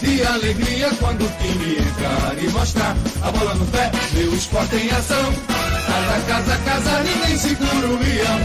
de 0.00 0.24
alegria 0.24 0.88
quando 0.98 1.26
o 1.26 1.30
time 1.40 1.76
entrar 1.76 2.34
e 2.42 2.48
mostrar 2.50 2.96
a 3.22 3.30
bola 3.30 3.54
no 3.54 3.66
pé, 3.66 3.90
meu 4.12 4.34
esporte 4.34 4.76
em 4.76 4.90
ação. 4.90 5.32
Casa, 5.86 6.20
casa, 6.26 6.56
casa, 6.64 7.02
ninguém 7.02 7.36
segura 7.36 7.86
o 7.86 7.98
leão. 7.98 8.40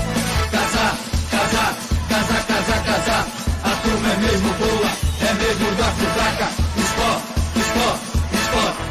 Casa, 0.52 0.98
casa, 1.32 1.76
casa, 2.10 2.34
casa, 2.44 2.82
casa, 2.84 3.27
a 3.63 3.70
turma 3.82 4.10
é 4.10 4.18
mesmo 4.18 4.54
boa, 4.54 4.91
é 5.22 5.34
mesmo 5.34 5.76
da 5.76 5.91
fraca. 5.94 6.49
Esporte, 6.77 7.27
esporte, 7.60 8.05
esporte. 8.44 8.82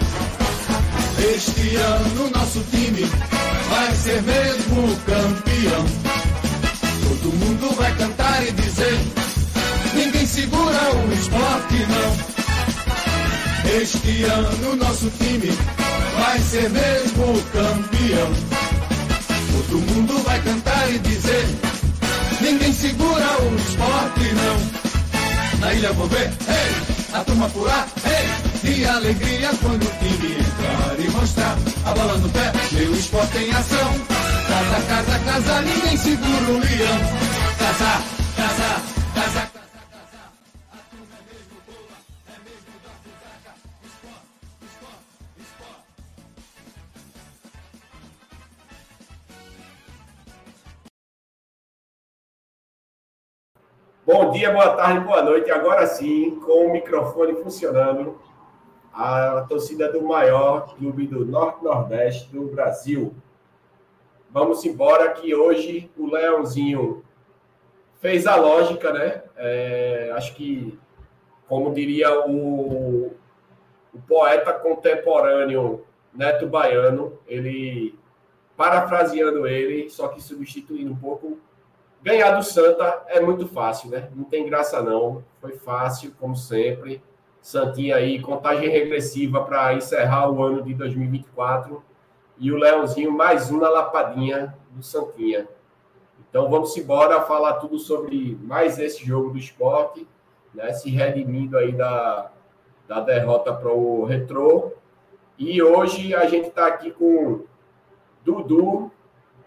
Este 1.34 1.76
ano 1.76 2.30
nosso 2.30 2.60
time 2.70 3.04
vai 3.68 3.94
ser 3.96 4.22
mesmo 4.22 4.96
campeão. 5.04 5.86
Todo 7.02 7.32
mundo 7.36 7.74
vai 7.76 7.94
cantar 7.96 8.42
e 8.42 8.52
dizer: 8.52 9.00
ninguém 9.94 10.26
segura 10.26 10.94
o 10.94 11.12
esporte 11.12 11.86
não. 11.88 12.33
Este 13.74 14.22
ano 14.22 14.76
nosso 14.76 15.10
time 15.18 15.50
vai 16.16 16.38
ser 16.38 16.70
mesmo 16.70 17.42
campeão. 17.52 18.30
Todo 19.50 19.80
mundo 19.80 20.22
vai 20.22 20.40
cantar 20.42 20.92
e 20.92 20.98
dizer: 21.00 21.44
ninguém 22.40 22.72
segura 22.72 23.42
o 23.42 23.56
esporte 23.56 24.32
não. 24.32 25.58
Na 25.58 25.74
ilha 25.74 25.92
vou 25.92 26.06
ver, 26.06 26.32
hey, 26.46 27.14
a 27.14 27.24
turma 27.24 27.50
pular, 27.50 27.88
hey, 28.06 28.70
de 28.70 28.84
alegria 28.84 29.50
quando 29.60 29.82
o 29.82 29.98
time 29.98 30.34
entrar 30.34 31.00
e 31.00 31.10
mostrar 31.10 31.58
a 31.84 31.94
bola 31.94 32.16
no 32.18 32.28
pé, 32.28 32.52
meu 32.72 32.94
esporte 32.94 33.38
em 33.38 33.50
ação. 33.50 33.94
Casa, 34.48 34.82
casa, 34.86 35.18
casa, 35.18 35.62
ninguém 35.62 35.96
segura 35.96 36.52
o 36.52 36.58
leão. 36.60 37.00
Casa, 37.58 38.02
casa. 38.36 38.93
Bom 54.06 54.32
dia, 54.32 54.52
boa 54.52 54.76
tarde, 54.76 55.00
boa 55.00 55.22
noite. 55.22 55.50
Agora 55.50 55.86
sim, 55.86 56.38
com 56.40 56.66
o 56.66 56.72
microfone 56.72 57.42
funcionando, 57.42 58.20
a 58.92 59.46
torcida 59.48 59.90
do 59.90 60.02
maior 60.02 60.76
clube 60.76 61.06
do 61.06 61.24
Norte-Nordeste 61.24 62.30
do 62.30 62.48
Brasil. 62.48 63.14
Vamos 64.30 64.62
embora 64.66 65.10
que 65.14 65.34
hoje 65.34 65.90
o 65.96 66.04
Leãozinho 66.04 67.02
fez 67.98 68.26
a 68.26 68.36
lógica, 68.36 68.92
né? 68.92 69.22
É, 69.38 70.12
acho 70.14 70.34
que, 70.34 70.78
como 71.48 71.72
diria 71.72 72.26
o, 72.28 73.06
o 73.90 74.02
poeta 74.06 74.52
contemporâneo 74.52 75.82
Neto 76.12 76.46
Baiano, 76.46 77.18
ele, 77.26 77.98
parafraseando 78.54 79.46
ele, 79.46 79.88
só 79.88 80.08
que 80.08 80.20
substituindo 80.20 80.92
um 80.92 80.96
pouco 80.96 81.38
Ganhar 82.04 82.32
do 82.32 82.42
Santa 82.42 83.02
é 83.06 83.18
muito 83.18 83.48
fácil, 83.48 83.88
né? 83.88 84.10
Não 84.14 84.24
tem 84.24 84.44
graça 84.44 84.82
não. 84.82 85.24
Foi 85.40 85.56
fácil, 85.56 86.14
como 86.20 86.36
sempre. 86.36 87.02
Santinha 87.40 87.96
aí, 87.96 88.20
contagem 88.20 88.68
regressiva 88.68 89.42
para 89.42 89.72
encerrar 89.72 90.30
o 90.30 90.42
ano 90.42 90.62
de 90.62 90.74
2024. 90.74 91.82
E 92.38 92.52
o 92.52 92.58
Leãozinho, 92.58 93.10
mais 93.10 93.50
uma 93.50 93.70
lapadinha 93.70 94.54
do 94.72 94.82
Santinha. 94.82 95.48
Então 96.28 96.50
vamos 96.50 96.76
embora 96.76 97.22
falar 97.22 97.54
tudo 97.54 97.78
sobre 97.78 98.38
mais 98.42 98.78
esse 98.78 99.02
jogo 99.02 99.30
do 99.30 99.38
esporte, 99.38 100.06
né? 100.52 100.74
Se 100.74 100.90
redimindo 100.90 101.56
aí 101.56 101.72
da, 101.72 102.30
da 102.86 103.00
derrota 103.00 103.50
para 103.54 103.72
o 103.72 104.04
Retrô. 104.04 104.72
E 105.38 105.62
hoje 105.62 106.14
a 106.14 106.26
gente 106.26 106.48
está 106.48 106.66
aqui 106.66 106.90
com 106.90 107.44
Dudu, 108.22 108.92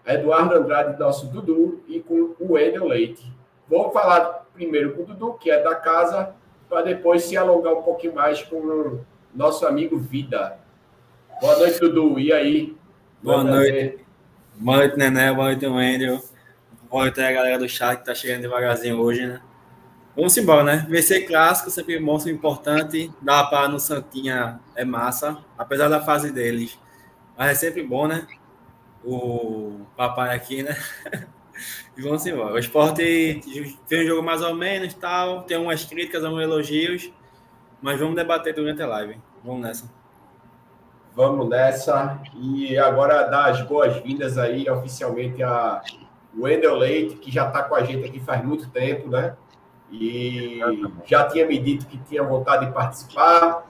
Eduardo 0.08 0.54
Andrade, 0.54 0.98
nosso 0.98 1.26
Dudu, 1.26 1.82
e 1.86 2.00
com 2.00 2.34
o 2.40 2.52
Wendel 2.52 2.86
Leite. 2.86 3.30
Vou 3.68 3.90
falar 3.92 4.46
primeiro 4.54 4.94
com 4.94 5.02
o 5.02 5.06
Dudu, 5.06 5.34
que 5.34 5.50
é 5.50 5.62
da 5.62 5.74
casa, 5.74 6.34
para 6.68 6.82
depois 6.82 7.24
se 7.24 7.36
alongar 7.36 7.74
um 7.74 7.82
pouquinho 7.82 8.14
mais 8.14 8.42
com 8.42 8.56
o 8.56 9.00
nosso 9.34 9.66
amigo 9.66 9.98
Vida. 9.98 10.58
Boa 11.40 11.58
noite, 11.58 11.78
Dudu. 11.78 12.18
E 12.18 12.32
aí? 12.32 12.76
Boa 13.22 13.44
noite. 13.44 13.98
Boa 14.54 14.78
noite, 14.78 14.96
Nené. 14.96 15.32
Boa 15.32 15.48
noite, 15.48 15.66
Wendel. 15.66 16.20
Boa 16.90 17.04
noite 17.04 17.20
a 17.20 17.30
galera 17.30 17.58
do 17.58 17.68
chat 17.68 17.98
que 17.98 18.06
tá 18.06 18.14
chegando 18.14 18.40
devagarzinho 18.40 18.98
hoje, 18.98 19.26
né? 19.26 19.40
Vamos 20.16 20.36
embora, 20.36 20.64
né? 20.64 20.86
Vencer 20.88 21.26
clássico 21.26 21.70
sempre 21.70 22.00
mostra 22.00 22.32
importante. 22.32 23.12
Dar 23.20 23.44
para 23.50 23.68
no 23.68 23.78
Santinha 23.78 24.58
é 24.74 24.84
massa, 24.84 25.38
apesar 25.56 25.88
da 25.88 26.00
fase 26.00 26.32
deles. 26.32 26.76
Mas 27.36 27.50
é 27.50 27.54
sempre 27.54 27.84
bom, 27.84 28.08
né? 28.08 28.26
O 29.08 29.86
papai 29.96 30.34
aqui, 30.34 30.62
né? 30.62 30.76
e 31.96 32.02
vamos 32.02 32.24
embora. 32.26 32.54
O 32.54 32.58
esporte 32.58 33.40
fez 33.86 34.04
um 34.04 34.06
jogo 34.06 34.22
mais 34.22 34.42
ou 34.42 34.54
menos, 34.54 34.92
tal, 34.94 35.42
tem 35.42 35.56
umas 35.56 35.84
críticas, 35.84 36.24
alguns 36.24 36.42
elogios, 36.42 37.10
mas 37.80 37.98
vamos 37.98 38.14
debater 38.14 38.54
durante 38.54 38.82
a 38.82 38.86
live. 38.86 39.18
Vamos 39.42 39.62
nessa. 39.62 39.90
Vamos 41.14 41.48
nessa. 41.48 42.20
E 42.34 42.78
agora 42.78 43.24
dar 43.24 43.46
as 43.46 43.62
boas-vindas 43.62 44.38
aí 44.38 44.68
oficialmente 44.68 45.42
a 45.42 45.82
Wendel 46.36 46.76
Leite, 46.76 47.16
que 47.16 47.30
já 47.30 47.48
está 47.48 47.62
com 47.62 47.74
a 47.74 47.82
gente 47.82 48.04
aqui 48.04 48.20
faz 48.20 48.44
muito 48.44 48.68
tempo, 48.70 49.08
né? 49.08 49.36
E 49.90 50.60
já 51.06 51.26
tinha 51.28 51.46
me 51.46 51.58
dito 51.58 51.86
que 51.86 51.96
tinha 51.98 52.22
vontade 52.22 52.66
de 52.66 52.72
participar. 52.72 53.66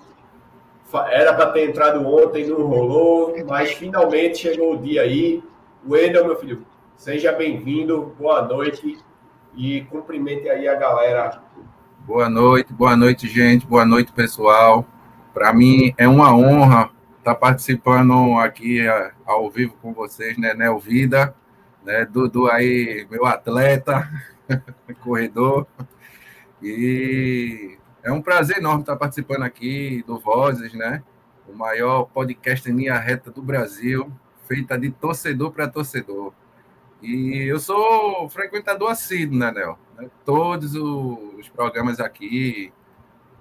Era 1.10 1.34
para 1.34 1.50
ter 1.50 1.69
entrado 1.69 2.06
ontem, 2.06 2.47
não 2.47 2.66
rolou, 2.66 3.34
mas 3.47 3.72
finalmente 3.72 4.38
chegou 4.38 4.75
o 4.75 4.78
dia 4.78 5.03
aí. 5.03 5.43
Wendel, 5.87 6.25
meu 6.25 6.37
filho, 6.37 6.65
seja 6.97 7.31
bem-vindo, 7.32 8.15
boa 8.19 8.43
noite 8.43 8.99
e 9.54 9.82
cumprimente 9.82 10.49
aí 10.49 10.66
a 10.66 10.75
galera. 10.75 11.43
Boa 12.06 12.31
noite, 12.31 12.72
boa 12.72 12.97
noite, 12.97 13.28
gente, 13.28 13.66
boa 13.66 13.84
noite, 13.84 14.12
pessoal. 14.12 14.87
Para 15.34 15.53
mim 15.53 15.94
é 15.99 16.09
uma 16.09 16.34
honra 16.34 16.91
estar 17.19 17.34
tá 17.34 17.34
participando 17.34 18.38
aqui 18.38 18.81
ao 19.26 19.50
vivo 19.50 19.75
com 19.82 19.93
vocês, 19.93 20.38
né, 20.38 20.55
Nel 20.55 20.78
Vida, 20.78 21.34
né, 21.84 22.06
Dudu 22.06 22.50
aí, 22.50 23.06
meu 23.10 23.26
atleta, 23.26 24.09
corredor, 25.05 25.66
e 26.62 27.78
é 28.08 28.12
um 28.12 28.22
prazer 28.22 28.56
enorme 28.56 28.80
estar 28.80 28.96
participando 28.96 29.42
aqui 29.42 30.02
do 30.06 30.19
Vozes, 30.19 30.72
né? 30.72 31.02
O 31.46 31.52
maior 31.52 32.04
podcast 32.04 32.70
em 32.70 32.74
linha 32.74 32.98
reta 32.98 33.30
do 33.30 33.42
Brasil, 33.42 34.10
feita 34.46 34.78
de 34.78 34.91
torcedor 34.91 35.52
para 35.52 35.69
torcedor. 35.69 36.32
E 37.02 37.44
eu 37.46 37.60
sou 37.60 38.26
frequentador 38.30 38.91
assíduo, 38.91 39.38
né, 39.38 39.52
Nel? 39.52 39.78
Todos 40.24 40.74
os 40.74 41.50
programas 41.50 42.00
aqui 42.00 42.72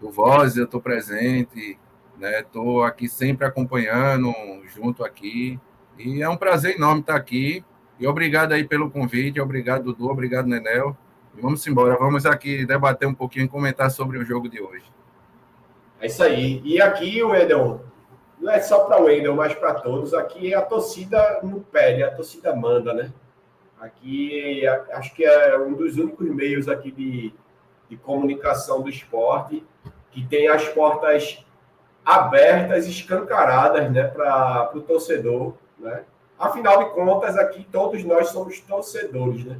do 0.02 0.12
Vozes 0.12 0.58
eu 0.58 0.66
estou 0.66 0.82
presente, 0.82 1.80
né? 2.20 2.42
Estou 2.42 2.84
aqui 2.84 3.08
sempre 3.08 3.48
acompanhando, 3.48 4.34
junto 4.76 5.06
aqui. 5.06 5.58
E 5.98 6.22
é 6.22 6.28
um 6.28 6.36
prazer 6.36 6.76
enorme 6.76 7.00
estar 7.00 7.16
aqui. 7.16 7.64
E 7.98 8.06
obrigado 8.06 8.52
aí 8.52 8.66
pelo 8.66 8.92
convite, 8.92 9.40
obrigado, 9.40 9.86
Dudu, 9.86 10.10
obrigado, 10.10 10.46
Nenel. 10.46 10.98
Vamos 11.40 11.66
embora, 11.68 11.96
vamos 11.98 12.26
aqui 12.26 12.66
debater 12.66 13.08
um 13.08 13.14
pouquinho 13.14 13.46
e 13.46 13.50
comentar 13.50 13.92
sobre 13.92 14.18
o 14.18 14.26
jogo 14.26 14.50
de 14.50 14.62
hoje. 14.62 14.86
É 16.00 16.08
isso 16.08 16.24
aí. 16.24 16.62
E 16.64 16.82
aqui, 16.82 17.22
o 17.22 17.36
Edel, 17.36 17.82
não 18.40 18.52
é 18.52 18.60
só 18.60 18.86
para 18.86 19.02
o 19.02 19.06
Wendel, 19.06 19.36
mas 19.36 19.54
para 19.54 19.74
todos. 19.76 20.14
Aqui 20.14 20.54
a 20.54 20.62
torcida 20.62 21.40
não 21.44 21.60
pede, 21.60 22.04
a 22.04 22.12
torcida 22.12 22.56
manda, 22.56 22.94
né? 22.94 23.12
Aqui 23.80 24.66
acho 24.94 25.14
que 25.14 25.24
é 25.24 25.58
um 25.58 25.74
dos 25.74 25.98
únicos 25.98 26.28
meios 26.30 26.68
aqui 26.68 26.92
de, 26.92 27.34
de 27.90 27.98
comunicação 27.98 28.82
do 28.82 28.90
esporte 28.90 29.64
que 30.12 30.26
tem 30.26 30.48
as 30.48 30.68
portas 30.70 31.46
abertas, 32.04 32.88
escancaradas, 32.88 33.92
né, 33.92 34.06
para 34.06 34.72
o 34.74 34.82
torcedor, 34.82 35.54
né? 35.78 36.04
Afinal 36.40 36.84
de 36.84 36.92
contas, 36.92 37.36
aqui 37.38 37.68
todos 37.72 38.04
nós 38.04 38.30
somos 38.30 38.60
torcedores, 38.60 39.44
né? 39.46 39.58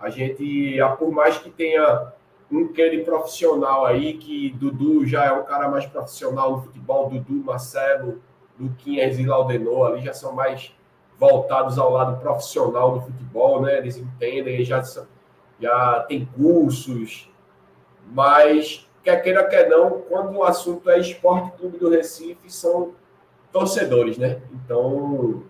A 0.00 0.10
gente, 0.10 0.76
por 0.98 1.10
mais 1.10 1.38
que 1.38 1.50
tenha 1.50 2.12
um 2.50 2.66
aquele 2.66 3.04
profissional 3.04 3.86
aí, 3.86 4.14
que 4.14 4.50
Dudu 4.50 5.06
já 5.06 5.24
é 5.24 5.32
um 5.32 5.44
cara 5.44 5.68
mais 5.68 5.86
profissional 5.86 6.52
no 6.52 6.62
futebol, 6.62 7.08
Dudu, 7.08 7.44
Marcelo, 7.44 8.20
Luquinhas 8.58 9.18
e 9.18 9.24
Laudenor 9.24 9.92
ali 9.92 10.02
já 10.02 10.12
são 10.12 10.32
mais 10.32 10.72
voltados 11.18 11.78
ao 11.78 11.90
lado 11.90 12.20
profissional 12.20 12.92
do 12.92 13.00
futebol, 13.00 13.62
né? 13.62 13.78
Eles 13.78 13.96
entendem, 13.96 14.64
já, 14.64 14.82
já 15.60 16.00
tem 16.08 16.26
cursos, 16.26 17.30
mas 18.12 18.88
quer 19.02 19.22
queira, 19.22 19.44
quer 19.46 19.68
não, 19.68 20.02
quando 20.02 20.36
o 20.36 20.44
assunto 20.44 20.88
é 20.90 20.98
Esporte 20.98 21.56
Clube 21.58 21.78
do 21.78 21.90
Recife, 21.90 22.50
são 22.50 22.92
torcedores, 23.52 24.18
né? 24.18 24.40
Então, 24.52 25.42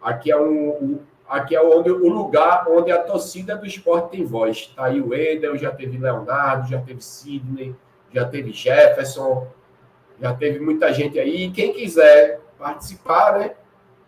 aqui 0.00 0.30
é 0.30 0.40
um, 0.40 1.00
aqui 1.30 1.54
é 1.54 1.62
onde, 1.62 1.90
o 1.90 2.08
lugar 2.08 2.66
onde 2.68 2.90
a 2.90 3.00
torcida 3.00 3.56
do 3.56 3.64
esporte 3.64 4.10
tem 4.10 4.24
voz. 4.24 4.66
Tá 4.74 4.86
aí 4.86 5.00
o 5.00 5.14
Edel, 5.14 5.56
já 5.56 5.70
teve 5.70 5.96
Leonardo, 5.96 6.68
já 6.68 6.80
teve 6.80 7.00
Sidney, 7.00 7.74
já 8.12 8.24
teve 8.24 8.52
Jefferson, 8.52 9.46
já 10.20 10.34
teve 10.34 10.58
muita 10.58 10.92
gente 10.92 11.18
aí. 11.20 11.46
E 11.46 11.50
quem 11.52 11.72
quiser 11.72 12.40
participar, 12.58 13.38
né? 13.38 13.52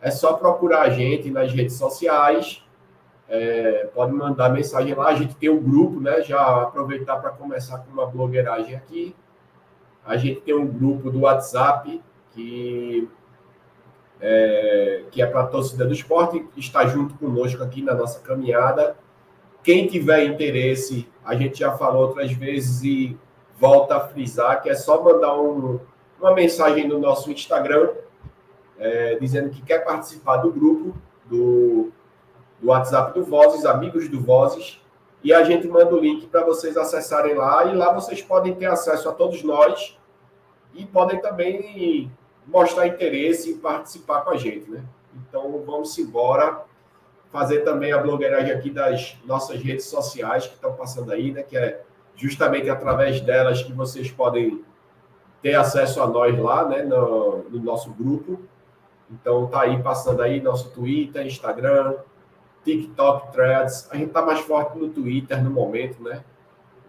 É 0.00 0.10
só 0.10 0.32
procurar 0.32 0.82
a 0.82 0.90
gente 0.90 1.30
nas 1.30 1.52
redes 1.52 1.76
sociais. 1.76 2.62
É, 3.28 3.88
pode 3.94 4.12
mandar 4.12 4.48
mensagem 4.50 4.92
lá. 4.92 5.06
A 5.06 5.14
gente 5.14 5.36
tem 5.36 5.48
um 5.48 5.62
grupo, 5.62 6.00
né? 6.00 6.22
Já 6.22 6.62
aproveitar 6.62 7.18
para 7.18 7.30
começar 7.30 7.78
com 7.78 7.92
uma 7.92 8.04
blogueiragem 8.04 8.74
aqui. 8.74 9.14
A 10.04 10.16
gente 10.16 10.40
tem 10.40 10.54
um 10.54 10.66
grupo 10.66 11.08
do 11.08 11.20
WhatsApp 11.20 12.02
que 12.32 13.08
é, 14.22 15.02
que 15.10 15.20
é 15.20 15.26
para 15.26 15.40
a 15.40 15.46
torcida 15.46 15.84
do 15.84 15.92
esporte, 15.92 16.46
está 16.56 16.86
junto 16.86 17.14
conosco 17.14 17.62
aqui 17.62 17.82
na 17.82 17.92
nossa 17.92 18.20
caminhada. 18.20 18.96
Quem 19.64 19.88
tiver 19.88 20.24
interesse, 20.24 21.08
a 21.24 21.34
gente 21.34 21.58
já 21.58 21.72
falou 21.72 22.06
outras 22.06 22.32
vezes 22.32 22.82
e 22.84 23.18
volta 23.58 23.96
a 23.96 24.00
frisar 24.00 24.62
que 24.62 24.70
é 24.70 24.74
só 24.74 25.02
mandar 25.02 25.40
um, 25.40 25.80
uma 26.20 26.32
mensagem 26.32 26.86
no 26.86 26.98
nosso 26.98 27.30
Instagram 27.30 27.90
é, 28.78 29.16
dizendo 29.16 29.50
que 29.50 29.62
quer 29.62 29.84
participar 29.84 30.38
do 30.38 30.52
grupo 30.52 30.96
do, 31.26 31.92
do 32.60 32.68
WhatsApp 32.68 33.18
do 33.18 33.24
Vozes, 33.24 33.64
amigos 33.64 34.08
do 34.08 34.20
Vozes, 34.20 34.80
e 35.22 35.32
a 35.32 35.44
gente 35.44 35.68
manda 35.68 35.94
o 35.94 36.00
link 36.00 36.26
para 36.26 36.44
vocês 36.44 36.76
acessarem 36.76 37.34
lá, 37.34 37.64
e 37.66 37.76
lá 37.76 37.92
vocês 37.92 38.20
podem 38.20 38.54
ter 38.54 38.66
acesso 38.66 39.08
a 39.08 39.12
todos 39.12 39.42
nós 39.44 39.96
e 40.74 40.84
podem 40.84 41.20
também 41.20 42.10
mostrar 42.46 42.86
interesse 42.86 43.52
e 43.52 43.54
participar 43.54 44.22
com 44.22 44.30
a 44.30 44.36
gente, 44.36 44.70
né? 44.70 44.82
Então 45.14 45.62
vamos 45.64 45.96
embora 45.98 46.64
fazer 47.30 47.60
também 47.60 47.92
a 47.92 47.98
blogueiragem 47.98 48.52
aqui 48.52 48.70
das 48.70 49.16
nossas 49.24 49.60
redes 49.60 49.86
sociais 49.86 50.46
que 50.46 50.54
estão 50.54 50.74
passando 50.74 51.12
aí, 51.12 51.32
né? 51.32 51.42
Que 51.42 51.56
é 51.56 51.82
justamente 52.14 52.68
através 52.68 53.20
delas 53.20 53.62
que 53.62 53.72
vocês 53.72 54.10
podem 54.10 54.64
ter 55.40 55.54
acesso 55.54 56.02
a 56.02 56.06
nós 56.06 56.38
lá, 56.38 56.68
né? 56.68 56.82
No, 56.82 57.44
no 57.48 57.60
nosso 57.60 57.90
grupo. 57.90 58.40
Então 59.10 59.46
tá 59.46 59.62
aí 59.62 59.82
passando 59.82 60.22
aí 60.22 60.40
nosso 60.40 60.70
Twitter, 60.70 61.26
Instagram, 61.26 61.96
TikTok, 62.64 63.32
Threads. 63.32 63.88
A 63.90 63.96
gente 63.96 64.10
tá 64.10 64.22
mais 64.22 64.40
forte 64.40 64.78
no 64.78 64.88
Twitter 64.88 65.42
no 65.42 65.50
momento, 65.50 66.02
né? 66.02 66.22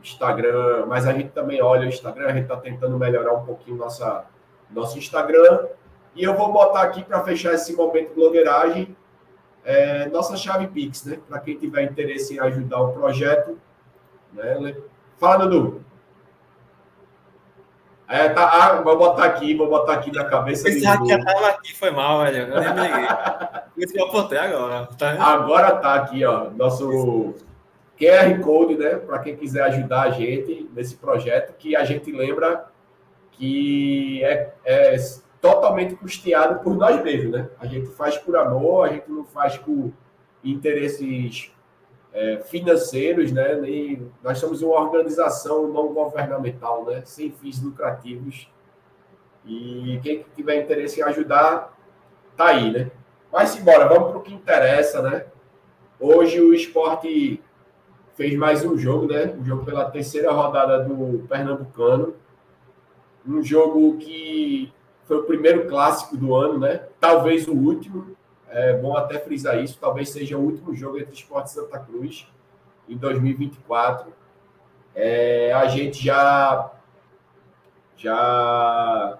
Instagram, 0.01 0.85
mas 0.87 1.07
a 1.07 1.13
gente 1.13 1.29
também 1.29 1.61
olha 1.61 1.85
o 1.85 1.89
Instagram, 1.89 2.27
a 2.27 2.33
gente 2.33 2.47
tá 2.47 2.57
tentando 2.57 2.97
melhorar 2.97 3.33
um 3.33 3.45
pouquinho 3.45 3.77
nossa 3.77 4.25
nosso 4.73 4.97
Instagram. 4.97 5.67
E 6.15 6.23
eu 6.23 6.35
vou 6.35 6.51
botar 6.51 6.81
aqui 6.81 7.03
para 7.03 7.23
fechar 7.23 7.53
esse 7.53 7.73
momento 7.73 8.13
blogueiragem 8.13 8.95
é, 9.65 10.07
nossa 10.09 10.35
chave 10.35 10.67
Pix, 10.67 11.05
né? 11.05 11.19
Para 11.27 11.39
quem 11.39 11.57
tiver 11.57 11.83
interesse 11.83 12.35
em 12.35 12.39
ajudar 12.39 12.81
o 12.81 12.93
projeto. 12.93 13.57
Né? 14.33 14.75
Fala, 15.17 15.47
Dudu. 15.47 15.83
É, 18.07 18.29
tá, 18.29 18.45
ah, 18.45 18.81
vou 18.81 18.97
botar 18.97 19.23
aqui, 19.23 19.55
vou 19.55 19.69
botar 19.69 19.93
aqui 19.93 20.11
na 20.11 20.25
cabeça. 20.25 20.67
Esse 20.67 20.85
hack 20.85 21.05
já 21.07 21.23
tava 21.23 21.47
aqui, 21.47 21.73
foi 21.73 21.89
mal, 21.89 22.19
velho. 22.19 22.53
Eu 22.53 22.59
nem 22.59 22.73
me 22.73 22.81
liguei. 22.81 23.07
Eu 24.01 24.05
apontei 24.05 24.37
agora. 24.37 24.87
Tá 24.97 25.33
agora 25.33 25.77
tá 25.77 25.95
aqui, 25.95 26.23
ó. 26.23 26.49
Nosso 26.51 27.33
QR 27.97 28.39
Code, 28.43 28.77
né? 28.77 28.97
Para 28.97 29.19
quem 29.19 29.35
quiser 29.35 29.63
ajudar 29.63 30.03
a 30.03 30.11
gente 30.11 30.69
nesse 30.73 30.97
projeto, 30.97 31.55
que 31.57 31.75
a 31.75 31.85
gente 31.85 32.11
lembra 32.11 32.67
que 33.37 34.23
é, 34.23 34.53
é 34.65 34.95
totalmente 35.41 35.95
custeado 35.95 36.63
por 36.63 36.75
nós 36.75 37.01
mesmos, 37.03 37.31
né? 37.31 37.49
A 37.59 37.65
gente 37.65 37.87
faz 37.87 38.17
por 38.17 38.35
amor, 38.37 38.87
a 38.87 38.93
gente 38.93 39.09
não 39.09 39.25
faz 39.25 39.57
por 39.57 39.91
interesses 40.43 41.51
é, 42.13 42.37
financeiros, 42.45 43.31
né? 43.31 43.55
Nem, 43.55 44.09
nós 44.23 44.37
somos 44.37 44.61
uma 44.61 44.79
organização 44.79 45.67
não 45.67 45.93
governamental, 45.93 46.85
né? 46.85 47.01
Sem 47.05 47.31
fins 47.31 47.61
lucrativos. 47.61 48.49
E 49.45 49.99
quem 50.01 50.25
tiver 50.35 50.61
interesse 50.61 51.01
em 51.01 51.03
ajudar, 51.03 51.77
tá 52.37 52.47
aí, 52.47 52.71
né? 52.71 52.91
Mas 53.31 53.55
embora, 53.57 53.87
vamos 53.87 54.11
para 54.11 54.19
o 54.19 54.21
que 54.21 54.33
interessa, 54.33 55.01
né? 55.01 55.25
Hoje 55.99 56.39
o 56.39 56.53
esporte 56.53 57.41
fez 58.15 58.35
mais 58.37 58.63
um 58.63 58.77
jogo, 58.77 59.07
né? 59.07 59.33
Um 59.37 59.43
jogo 59.43 59.65
pela 59.65 59.89
terceira 59.89 60.31
rodada 60.31 60.83
do 60.83 61.27
Pernambucano 61.27 62.15
um 63.25 63.41
jogo 63.43 63.97
que 63.97 64.71
foi 65.05 65.17
o 65.17 65.23
primeiro 65.23 65.67
clássico 65.67 66.17
do 66.17 66.35
ano, 66.35 66.59
né? 66.59 66.87
Talvez 66.99 67.47
o 67.47 67.53
último. 67.53 68.15
É 68.49 68.77
bom 68.77 68.95
até 68.95 69.17
frisar 69.19 69.61
isso. 69.63 69.77
Talvez 69.79 70.09
seja 70.09 70.37
o 70.37 70.41
último 70.41 70.75
jogo 70.75 70.97
entre 70.99 71.13
Esporte 71.13 71.51
Santa 71.51 71.79
Cruz 71.79 72.27
em 72.87 72.95
2024. 72.95 74.13
É, 74.95 75.51
a 75.53 75.65
gente 75.67 76.03
já 76.03 76.71
já 77.97 79.19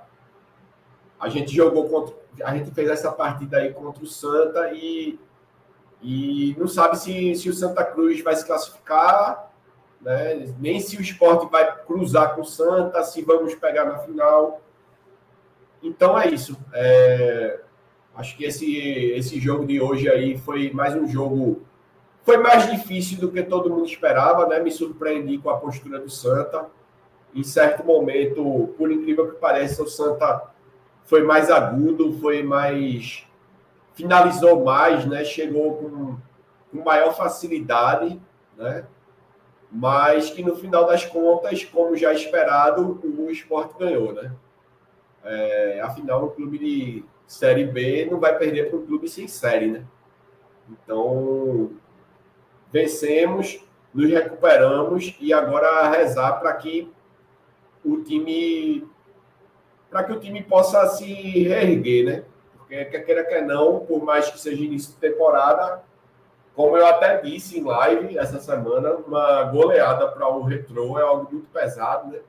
a 1.20 1.30
gente 1.30 1.56
jogou 1.56 1.90
contra 1.90 2.16
a 2.44 2.56
gente 2.56 2.72
fez 2.72 2.90
essa 2.90 3.12
partida 3.12 3.58
aí 3.58 3.72
contra 3.74 4.04
o 4.04 4.08
Santa 4.08 4.72
e 4.74 5.20
e 6.02 6.54
não 6.58 6.68
sabe 6.68 6.98
se, 6.98 7.34
se 7.36 7.50
o 7.50 7.54
Santa 7.54 7.84
Cruz 7.84 8.22
vai 8.22 8.36
se 8.36 8.46
classificar 8.46 9.53
né? 10.04 10.54
nem 10.60 10.80
se 10.80 10.98
o 10.98 11.02
esporte 11.02 11.50
vai 11.50 11.84
cruzar 11.86 12.36
com 12.36 12.42
o 12.42 12.46
Santa, 12.46 13.04
se 13.04 13.22
vamos 13.22 13.56
pegar 13.56 13.86
na 13.86 14.00
final. 14.00 14.62
Então 15.82 16.20
é 16.20 16.28
isso. 16.28 16.58
É... 16.74 17.60
Acho 18.16 18.38
que 18.38 18.46
esse, 18.46 18.78
esse 19.12 19.40
jogo 19.40 19.66
de 19.66 19.82
hoje 19.82 20.08
aí 20.08 20.38
foi 20.38 20.72
mais 20.72 20.94
um 20.94 21.08
jogo. 21.08 21.64
Foi 22.24 22.38
mais 22.38 22.70
difícil 22.70 23.20
do 23.20 23.32
que 23.32 23.42
todo 23.42 23.70
mundo 23.70 23.86
esperava, 23.86 24.48
né? 24.48 24.60
Me 24.60 24.72
surpreendi 24.72 25.40
com 25.40 25.50
a 25.50 25.58
postura 25.58 26.00
do 26.00 26.10
Santa. 26.10 26.68
Em 27.34 27.44
certo 27.44 27.84
momento, 27.84 28.74
por 28.78 28.92
incrível 28.92 29.32
que 29.32 29.38
pareça, 29.38 29.82
o 29.82 29.88
Santa 29.88 30.44
foi 31.06 31.24
mais 31.24 31.50
agudo, 31.50 32.14
foi 32.20 32.44
mais. 32.44 33.26
finalizou 33.96 34.64
mais, 34.64 35.06
né? 35.06 35.26
Chegou 35.26 35.78
com, 35.78 36.18
com 36.72 36.84
maior 36.84 37.16
facilidade, 37.16 38.22
né? 38.56 38.86
Mas 39.74 40.30
que 40.30 40.44
no 40.44 40.56
final 40.56 40.86
das 40.86 41.04
contas, 41.04 41.66
como 41.66 41.98
já 41.98 42.14
esperado, 42.14 43.02
o 43.04 43.32
esporte 43.32 43.74
ganhou, 43.80 44.14
né? 44.14 44.32
É, 45.24 45.82
afinal, 45.82 46.26
o 46.26 46.30
clube 46.30 46.60
de 46.60 47.04
Série 47.26 47.66
B 47.66 48.08
não 48.10 48.20
vai 48.20 48.38
perder 48.38 48.70
para 48.70 48.78
um 48.78 48.86
clube 48.86 49.10
sem 49.10 49.28
série, 49.28 49.72
né? 49.72 49.84
Então, 50.70 51.72
vencemos, 52.72 53.66
nos 53.92 54.12
recuperamos 54.12 55.16
e 55.20 55.34
agora 55.34 55.90
rezar 55.90 56.34
para 56.34 56.54
que 56.54 56.92
o 57.84 58.04
time 58.04 58.88
para 59.90 60.04
que 60.04 60.12
o 60.12 60.20
time 60.20 60.44
possa 60.44 60.86
se 60.88 61.44
reerguer, 61.44 62.06
né? 62.06 62.24
Porque 62.58 62.86
quer 62.86 63.00
queira 63.00 63.24
quer 63.24 63.42
não, 63.44 63.80
por 63.80 64.04
mais 64.04 64.30
que 64.30 64.40
seja 64.40 64.64
início 64.64 64.94
de 64.94 65.00
temporada, 65.00 65.84
como 66.56 66.78
eu 66.78 66.86
até 66.86 67.20
disse 67.20 67.60
em 67.60 67.64
live 67.64 68.18
essa 68.18 68.40
semana, 68.40 68.94
uma 69.08 69.44
goleada 69.46 70.08
para 70.08 70.28
o 70.28 70.44
Retrô 70.44 71.00
é 71.00 71.02
algo 71.02 71.32
muito 71.32 71.48
pesado, 71.48 72.12
né? 72.12 72.20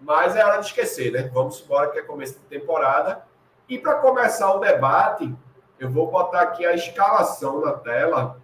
Mas 0.00 0.34
é 0.34 0.44
hora 0.44 0.58
de 0.58 0.66
esquecer, 0.66 1.12
né? 1.12 1.30
Vamos 1.32 1.62
embora 1.62 1.90
que 1.90 1.98
é 1.98 2.02
começo 2.02 2.34
de 2.34 2.44
temporada. 2.46 3.24
E 3.68 3.78
para 3.78 3.94
começar 3.96 4.52
o 4.52 4.58
debate, 4.58 5.32
eu 5.78 5.88
vou 5.88 6.10
botar 6.10 6.40
aqui 6.40 6.66
a 6.66 6.74
escalação 6.74 7.60
na 7.60 7.72
tela, 7.72 8.40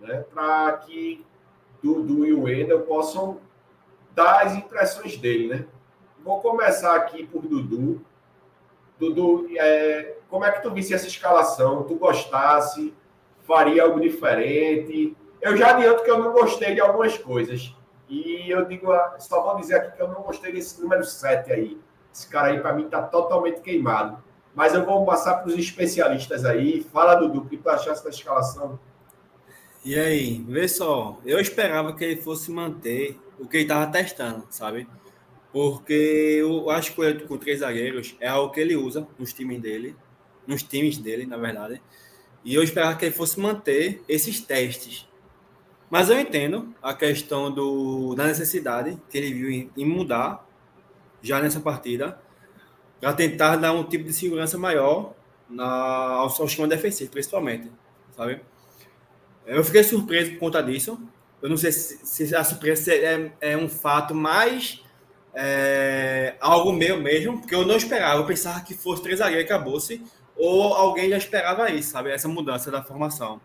né? 0.00 0.24
Para 0.32 0.72
que 0.78 1.24
Dudu 1.82 2.24
e 2.24 2.32
o 2.32 2.44
Wendel 2.44 2.80
possam 2.82 3.38
dar 4.14 4.46
as 4.46 4.54
impressões 4.54 5.18
dele, 5.18 5.48
né? 5.48 5.66
Vou 6.24 6.40
começar 6.40 6.96
aqui 6.96 7.26
por 7.26 7.42
Dudu. 7.42 8.00
Dudu, 8.98 9.46
é, 9.58 10.16
como 10.30 10.46
é 10.46 10.50
que 10.50 10.62
tu 10.62 10.70
visse 10.70 10.94
essa 10.94 11.06
escalação? 11.06 11.82
Tu 11.82 11.94
gostasse? 11.96 12.94
Faria 13.46 13.84
algo 13.84 14.00
diferente. 14.00 15.16
Eu 15.40 15.56
já 15.56 15.76
adianto 15.76 16.02
que 16.02 16.10
eu 16.10 16.18
não 16.18 16.32
gostei 16.32 16.74
de 16.74 16.80
algumas 16.80 17.16
coisas. 17.16 17.74
E 18.08 18.50
eu 18.50 18.64
digo, 18.66 18.92
ah, 18.92 19.16
só 19.18 19.42
vou 19.42 19.56
dizer 19.56 19.76
aqui 19.76 19.96
que 19.96 20.02
eu 20.02 20.08
não 20.08 20.22
gostei 20.22 20.52
desse 20.52 20.80
número 20.80 21.04
7 21.04 21.52
aí. 21.52 21.78
Esse 22.12 22.28
cara 22.28 22.48
aí, 22.48 22.60
para 22.60 22.72
mim, 22.72 22.84
está 22.84 23.02
totalmente 23.02 23.60
queimado. 23.60 24.22
Mas 24.54 24.74
eu 24.74 24.84
vou 24.84 25.04
passar 25.04 25.36
para 25.36 25.48
os 25.48 25.54
especialistas 25.54 26.44
aí. 26.44 26.82
Fala, 26.82 27.14
Dudu, 27.14 27.40
o 27.40 27.46
que 27.46 27.56
tu 27.56 27.68
achaste 27.68 28.02
da 28.04 28.10
escalação? 28.10 28.78
E 29.84 29.96
aí, 29.96 30.44
vê 30.48 30.66
só, 30.66 31.20
eu 31.24 31.38
esperava 31.38 31.94
que 31.94 32.04
ele 32.04 32.20
fosse 32.20 32.50
manter 32.50 33.16
o 33.38 33.46
que 33.46 33.58
ele 33.58 33.64
estava 33.64 33.86
testando, 33.86 34.44
sabe? 34.50 34.88
Porque 35.52 36.38
eu 36.40 36.70
acho 36.70 36.94
que 36.94 37.26
com 37.26 37.36
três 37.36 37.60
zagueiros 37.60 38.16
é 38.18 38.28
algo 38.28 38.52
que 38.52 38.60
ele 38.60 38.76
usa 38.76 39.06
nos 39.18 39.32
times 39.32 39.60
dele, 39.60 39.94
nos 40.46 40.62
times 40.62 40.98
dele, 40.98 41.26
na 41.26 41.36
verdade. 41.36 41.80
E 42.46 42.54
eu 42.54 42.62
esperava 42.62 42.94
que 42.94 43.04
ele 43.04 43.14
fosse 43.14 43.40
manter 43.40 44.04
esses 44.08 44.40
testes. 44.40 45.04
Mas 45.90 46.08
eu 46.08 46.20
entendo 46.20 46.72
a 46.80 46.94
questão 46.94 47.50
do, 47.50 48.14
da 48.14 48.24
necessidade 48.24 48.96
que 49.10 49.18
ele 49.18 49.34
viu 49.34 49.50
em, 49.50 49.70
em 49.76 49.84
mudar 49.84 50.46
já 51.20 51.40
nessa 51.40 51.58
partida 51.58 52.20
para 53.00 53.12
tentar 53.12 53.56
dar 53.56 53.72
um 53.72 53.82
tipo 53.82 54.04
de 54.04 54.12
segurança 54.12 54.56
maior 54.56 55.12
na, 55.50 55.64
ao, 55.64 56.28
ao 56.28 56.46
esquema 56.46 56.68
defensivo, 56.68 57.10
principalmente, 57.10 57.68
sabe? 58.16 58.40
Eu 59.44 59.64
fiquei 59.64 59.82
surpreso 59.82 60.30
por 60.34 60.38
conta 60.38 60.62
disso. 60.62 61.00
Eu 61.42 61.48
não 61.48 61.56
sei 61.56 61.72
se, 61.72 61.98
se 62.06 62.34
a 62.34 62.44
surpresa 62.44 62.94
é, 62.94 63.32
é 63.40 63.56
um 63.56 63.68
fato 63.68 64.14
mais 64.14 64.84
é, 65.34 66.36
algo 66.40 66.72
meu 66.72 67.00
mesmo, 67.02 67.40
porque 67.40 67.56
eu 67.56 67.66
não 67.66 67.76
esperava. 67.76 68.20
Eu 68.20 68.26
pensava 68.26 68.60
que 68.60 68.72
fosse 68.72 69.02
três 69.02 69.18
zagueiros 69.18 69.50
e 69.50 69.52
acabou-se, 69.52 70.02
ou 70.36 70.74
alguém 70.74 71.10
já 71.10 71.16
esperava 71.16 71.70
isso, 71.70 71.90
sabe? 71.90 72.10
Essa 72.10 72.28
mudança 72.28 72.70
da 72.70 72.82
formação. 72.82 73.40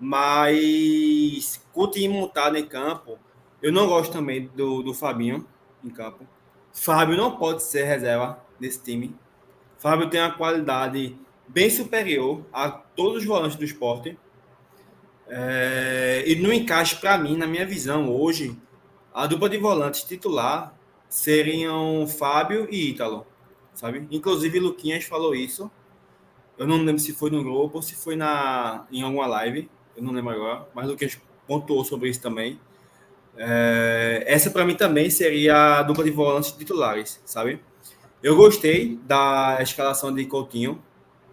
Mas 0.00 1.60
com 1.72 1.82
o 1.82 1.90
time 1.90 2.08
montado 2.08 2.56
em 2.56 2.66
campo, 2.66 3.18
eu 3.62 3.72
não 3.72 3.86
gosto 3.86 4.12
também 4.12 4.50
do, 4.54 4.82
do 4.82 4.94
Fabinho 4.94 5.46
em 5.84 5.90
campo. 5.90 6.26
Fábio 6.72 7.16
não 7.16 7.36
pode 7.36 7.62
ser 7.62 7.84
reserva 7.84 8.38
desse 8.60 8.82
time. 8.82 9.14
Fábio 9.78 10.10
tem 10.10 10.20
uma 10.20 10.32
qualidade 10.32 11.16
bem 11.48 11.70
superior 11.70 12.44
a 12.52 12.70
todos 12.70 13.18
os 13.18 13.24
volantes 13.24 13.56
do 13.56 13.64
esporte. 13.64 14.18
É, 15.28 16.22
e 16.26 16.36
no 16.36 16.52
encaixe, 16.52 16.96
para 16.96 17.16
mim, 17.18 17.36
na 17.36 17.46
minha 17.46 17.66
visão, 17.66 18.14
hoje, 18.14 18.56
a 19.12 19.26
dupla 19.26 19.48
de 19.48 19.56
volantes 19.56 20.02
titular 20.02 20.74
seriam 21.08 22.06
Fábio 22.06 22.68
e 22.70 22.90
Ítalo, 22.90 23.26
sabe? 23.74 24.06
Inclusive, 24.10 24.60
Luquinhas 24.60 25.04
falou 25.04 25.34
isso. 25.34 25.70
Eu 26.58 26.66
não 26.66 26.78
lembro 26.78 26.98
se 26.98 27.12
foi 27.12 27.30
no 27.30 27.42
grupo 27.42 27.76
ou 27.76 27.82
se 27.82 27.94
foi 27.94 28.16
na, 28.16 28.86
em 28.90 29.02
alguma 29.02 29.26
live, 29.26 29.68
eu 29.96 30.02
não 30.02 30.12
lembro 30.12 30.32
agora, 30.32 30.66
mas 30.74 30.86
Luquinhas 30.86 31.18
pontuou 31.46 31.84
sobre 31.84 32.08
isso 32.08 32.20
também. 32.20 32.58
É, 33.36 34.24
essa, 34.26 34.50
para 34.50 34.64
mim, 34.64 34.74
também 34.74 35.10
seria 35.10 35.78
a 35.78 35.82
dupla 35.82 36.04
de 36.04 36.10
volantes 36.10 36.52
titulares, 36.52 37.20
sabe? 37.24 37.60
Eu 38.22 38.36
gostei 38.36 38.98
da 39.04 39.58
escalação 39.60 40.12
de 40.14 40.24
Coutinho. 40.24 40.82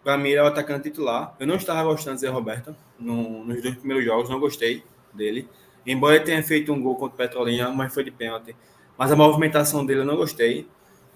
Para 0.04 0.18
mim, 0.18 0.30
ele 0.30 0.40
é 0.40 0.44
o 0.44 0.48
atacante 0.48 0.90
titular. 0.90 1.34
Eu 1.40 1.48
não 1.48 1.56
estava 1.56 1.82
gostando 1.84 2.16
de 2.16 2.22
Zé 2.22 2.28
Roberto 2.28 2.76
no, 3.00 3.46
nos 3.46 3.62
dois 3.62 3.76
primeiros 3.76 4.04
jogos, 4.04 4.30
não 4.30 4.40
gostei 4.40 4.84
dele. 5.14 5.48
Embora 5.86 6.16
ele 6.16 6.26
tenha 6.26 6.44
feito 6.44 6.74
um 6.74 6.82
gol 6.82 6.96
contra 6.96 7.16
o 7.16 7.18
Petrolina, 7.18 7.70
mas 7.70 7.94
foi 7.94 8.04
de 8.04 8.12
pênalti 8.12 8.56
mas 8.98 9.12
a 9.12 9.16
movimentação 9.16 9.86
dele 9.86 10.02
eu 10.02 10.06
não 10.06 10.16
gostei. 10.16 10.68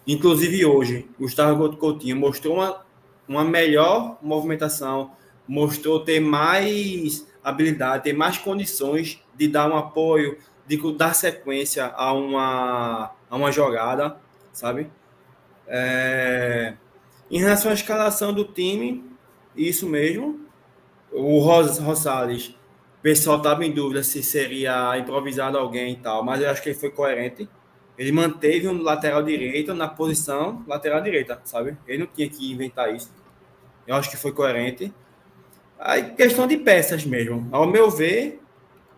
Inclusive 0.06 0.66
hoje, 0.66 1.08
Gustavo 1.20 1.76
Coutinho 1.76 2.16
mostrou 2.16 2.56
uma, 2.56 2.86
uma 3.28 3.44
melhor 3.44 4.18
movimentação, 4.22 5.12
mostrou 5.48 6.04
ter 6.04 6.20
mais 6.20 7.28
habilidade, 7.44 8.04
ter 8.04 8.14
mais 8.14 8.38
condições 8.38 9.22
de 9.36 9.48
dar 9.48 9.70
um 9.72 9.78
apoio, 9.78 10.38
de 10.66 10.78
dar 10.94 11.14
sequência 11.14 11.86
a 11.86 12.12
uma, 12.14 13.12
a 13.30 13.36
uma 13.36 13.52
jogada, 13.52 14.18
sabe? 14.52 14.90
É... 15.68 16.76
Em 17.30 17.40
relação 17.40 17.72
à 17.72 17.74
escalação 17.74 18.34
do 18.34 18.46
time, 18.46 19.04
isso 19.56 19.88
mesmo. 19.88 20.42
O 21.12 21.40
Ros 21.40 21.78
Rosales, 21.78 22.48
o 22.48 23.02
pessoal 23.02 23.38
estava 23.38 23.66
em 23.66 23.72
dúvida 23.72 24.04
se 24.04 24.22
seria 24.22 24.98
improvisado 24.98 25.58
alguém 25.58 25.94
e 25.94 25.98
tal, 25.98 26.24
mas 26.24 26.42
eu 26.42 26.50
acho 26.50 26.62
que 26.62 26.70
ele 26.70 26.78
foi 26.78 26.90
coerente. 26.90 27.50
Ele 27.98 28.12
manteve 28.12 28.68
um 28.68 28.82
lateral 28.82 29.24
direito 29.24 29.74
na 29.74 29.88
posição 29.88 30.64
lateral 30.68 31.02
direita, 31.02 31.42
sabe? 31.44 31.78
Ele 31.88 32.00
não 32.00 32.08
tinha 32.08 32.30
que 32.30 32.52
inventar 32.52 32.94
isso. 32.94 33.12
Eu 33.88 33.96
acho 33.96 34.10
que 34.10 34.18
foi 34.18 34.32
coerente. 34.32 34.94
Aí, 35.80 36.12
questão 36.12 36.46
de 36.46 36.58
peças 36.58 37.06
mesmo. 37.06 37.48
Ao 37.52 37.66
meu 37.66 37.90
ver, 37.90 38.42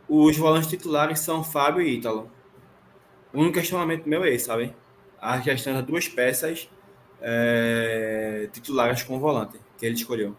os 0.08 0.36
volantes 0.36 0.70
titulares 0.70 1.20
são 1.20 1.44
Fábio 1.44 1.82
e 1.82 1.96
Ítalo. 1.96 2.29
O 3.34 3.39
único 3.39 3.56
questionamento 3.56 4.06
meu 4.06 4.24
é 4.24 4.29
esse, 4.29 4.46
sabe? 4.46 4.75
A 5.22 5.39
questão 5.39 5.74
das 5.74 5.86
duas 5.86 6.08
peças 6.08 6.70
é, 7.22 8.50
titulares 8.51 9.03
com 9.03 9.18
o 9.18 9.20
volante 9.20 9.60
que 9.77 9.86
ele 9.86 9.96
escolheu. 9.96 10.36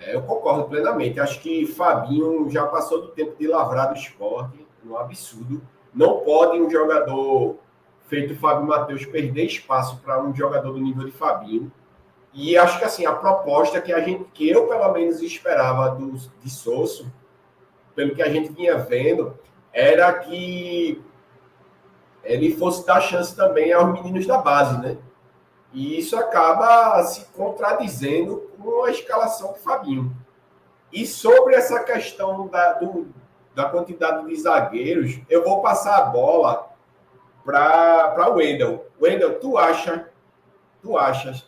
É, 0.00 0.14
eu 0.14 0.22
concordo 0.22 0.68
plenamente. 0.68 1.18
Acho 1.20 1.40
que 1.40 1.66
Fabinho 1.66 2.48
já 2.50 2.66
passou 2.66 3.02
do 3.02 3.08
tempo 3.08 3.36
de 3.38 3.46
lavrar 3.46 3.92
do 3.92 3.98
esporte, 3.98 4.64
um 4.86 4.96
absurdo. 4.96 5.60
Não 5.94 6.20
pode 6.20 6.60
um 6.60 6.70
jogador 6.70 7.56
feito 8.06 8.38
Fábio 8.38 8.66
Matheus 8.66 9.04
perder 9.04 9.44
espaço 9.44 10.00
para 10.00 10.22
um 10.22 10.34
jogador 10.34 10.72
do 10.72 10.80
nível 10.80 11.04
de 11.04 11.12
Fabinho. 11.12 11.70
E 12.32 12.56
acho 12.56 12.78
que 12.78 12.84
assim, 12.84 13.06
a 13.06 13.12
proposta 13.12 13.80
que 13.80 13.92
a 13.92 14.00
gente, 14.00 14.24
que 14.32 14.48
eu 14.48 14.66
pelo 14.66 14.92
menos 14.92 15.20
esperava 15.22 15.90
do, 15.90 16.12
de 16.12 16.50
Sosso, 16.50 17.10
pelo 17.94 18.14
que 18.14 18.22
a 18.22 18.28
gente 18.28 18.52
vinha 18.52 18.78
vendo, 18.78 19.36
era 19.72 20.12
que 20.12 21.02
ele 22.22 22.54
fosse 22.56 22.86
dar 22.86 23.00
chance 23.00 23.34
também 23.34 23.72
aos 23.72 23.92
meninos 23.92 24.26
da 24.26 24.38
base, 24.38 24.80
né? 24.80 24.98
E 25.72 25.98
isso 25.98 26.16
acaba 26.16 27.02
se 27.04 27.26
contradizendo 27.32 28.50
com 28.58 28.84
a 28.84 28.90
escalação 28.90 29.52
do 29.52 29.58
Fabinho. 29.58 30.14
E 30.92 31.06
sobre 31.06 31.54
essa 31.54 31.82
questão 31.84 32.46
da, 32.48 32.74
do, 32.74 33.08
da 33.58 33.64
quantidade 33.64 34.24
de 34.24 34.36
zagueiros, 34.36 35.18
eu 35.28 35.42
vou 35.42 35.60
passar 35.60 35.98
a 35.98 36.02
bola 36.02 36.68
para 37.44 38.30
o 38.30 38.36
Wendel. 38.36 38.86
Wendel, 39.02 39.40
tu 39.40 39.58
acha, 39.58 40.08
tu 40.80 40.96
achas, 40.96 41.44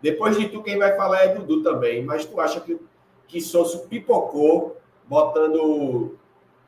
depois 0.00 0.38
de 0.38 0.48
tu 0.48 0.62
quem 0.62 0.78
vai 0.78 0.96
falar 0.96 1.18
é 1.18 1.34
Dudu 1.34 1.62
também, 1.62 2.02
mas 2.02 2.24
tu 2.24 2.40
acha 2.40 2.62
que, 2.62 2.80
que 3.28 3.42
Sosso 3.42 3.86
pipocou, 3.88 4.78
botando, 5.04 6.16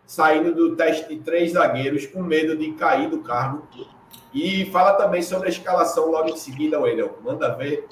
saindo 0.04 0.54
do 0.54 0.76
teste 0.76 1.08
de 1.08 1.22
três 1.22 1.52
zagueiros 1.52 2.04
com 2.04 2.22
medo 2.22 2.54
de 2.54 2.72
cair 2.72 3.08
do 3.08 3.22
cargo? 3.22 3.66
E 4.34 4.66
fala 4.66 4.92
também 4.92 5.22
sobre 5.22 5.49
a 5.49 5.50
escalação 5.50 6.11
logo 6.11 6.28
em 6.28 6.37
seguida, 6.37 6.78
Wendel. 6.78 7.18
Manda 7.22 7.54
ver. 7.54 7.88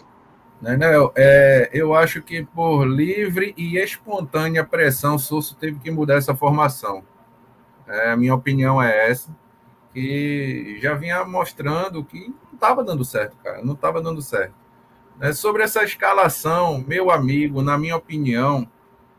Né, 0.61 0.76
Nenel, 0.76 1.11
é, 1.17 1.71
eu 1.73 1.95
acho 1.95 2.21
que 2.21 2.45
por 2.45 2.85
livre 2.85 3.55
e 3.57 3.79
espontânea 3.79 4.62
pressão, 4.62 5.14
o 5.14 5.19
Souza 5.19 5.57
teve 5.59 5.79
que 5.79 5.90
mudar 5.90 6.17
essa 6.17 6.37
formação. 6.37 7.02
É, 7.87 8.11
a 8.11 8.17
minha 8.17 8.35
opinião 8.35 8.81
é 8.81 9.11
essa, 9.11 9.35
que 9.93 10.79
já 10.81 10.95
vinha 10.95 11.25
mostrando 11.25 12.05
que 12.05 12.29
não 12.29 12.55
estava 12.55 12.85
dando 12.85 13.05
certo, 13.05 13.37
cara, 13.43 13.64
não 13.64 13.73
estava 13.73 14.02
dando 14.02 14.21
certo. 14.21 14.55
É, 15.19 15.33
sobre 15.33 15.62
essa 15.62 15.83
escalação, 15.83 16.85
meu 16.87 17.11
amigo, 17.11 17.62
na 17.62 17.79
minha 17.79 17.97
opinião, 17.97 18.69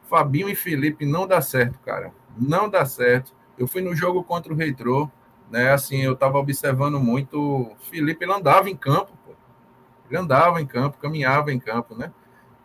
Fabinho 0.09 0.47
e 0.47 0.55
Felipe 0.55 1.05
não 1.05 1.25
dá 1.25 1.41
certo, 1.41 1.79
cara, 1.79 2.13
não 2.37 2.69
dá 2.69 2.85
certo. 2.85 3.33
Eu 3.57 3.67
fui 3.67 3.81
no 3.81 3.95
jogo 3.95 4.23
contra 4.23 4.53
o 4.53 4.55
Retrô, 4.55 5.09
né, 5.49 5.71
assim, 5.71 6.01
eu 6.01 6.13
estava 6.13 6.37
observando 6.37 6.99
muito, 6.99 7.71
Felipe 7.89 8.23
ele 8.23 8.31
andava 8.33 8.69
em 8.69 8.75
campo, 8.75 9.11
ele 10.11 10.21
andava 10.21 10.61
em 10.61 10.65
campo, 10.65 10.97
caminhava 10.97 11.51
em 11.51 11.59
campo, 11.59 11.95
né? 11.95 12.11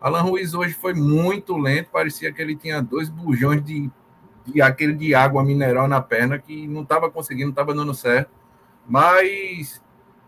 Alan 0.01 0.23
Ruiz 0.23 0.53
hoje 0.53 0.75
foi 0.75 0.93
muito 0.93 1.57
lento, 1.57 1.91
parecia 1.91 2.33
que 2.33 2.43
ele 2.43 2.57
tinha 2.57 2.83
dois 2.83 3.09
bujões 3.09 3.65
de, 3.65 3.91
de 4.45 4.61
aquele 4.61 4.93
de 4.93 5.15
água 5.15 5.45
mineral 5.45 5.87
na 5.87 6.01
perna 6.01 6.39
que 6.39 6.67
não 6.67 6.83
estava 6.83 7.11
conseguindo, 7.11 7.47
não 7.47 7.51
estava 7.51 7.73
dando 7.73 7.95
certo. 7.95 8.31
Mas 8.87 9.81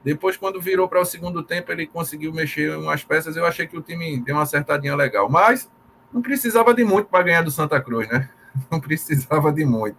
depois, 0.02 0.36
quando 0.36 0.60
virou 0.60 0.88
para 0.88 1.00
o 1.00 1.04
segundo 1.04 1.42
tempo, 1.42 1.70
ele 1.72 1.86
conseguiu 1.86 2.32
mexer 2.32 2.76
umas 2.76 3.04
peças. 3.04 3.36
Eu 3.36 3.44
achei 3.44 3.66
que 3.66 3.76
o 3.76 3.82
time 3.82 4.18
deu 4.20 4.36
uma 4.36 4.42
acertadinha 4.42 4.94
legal. 4.94 5.28
Mas 5.28 5.70
não 6.12 6.22
precisava 6.22 6.72
de 6.72 6.84
muito 6.84 7.08
para 7.08 7.24
ganhar 7.24 7.42
do 7.42 7.50
Santa 7.50 7.80
Cruz, 7.80 8.08
né? 8.08 8.30
Não 8.70 8.80
precisava 8.80 9.52
de 9.52 9.64
muito. 9.64 9.98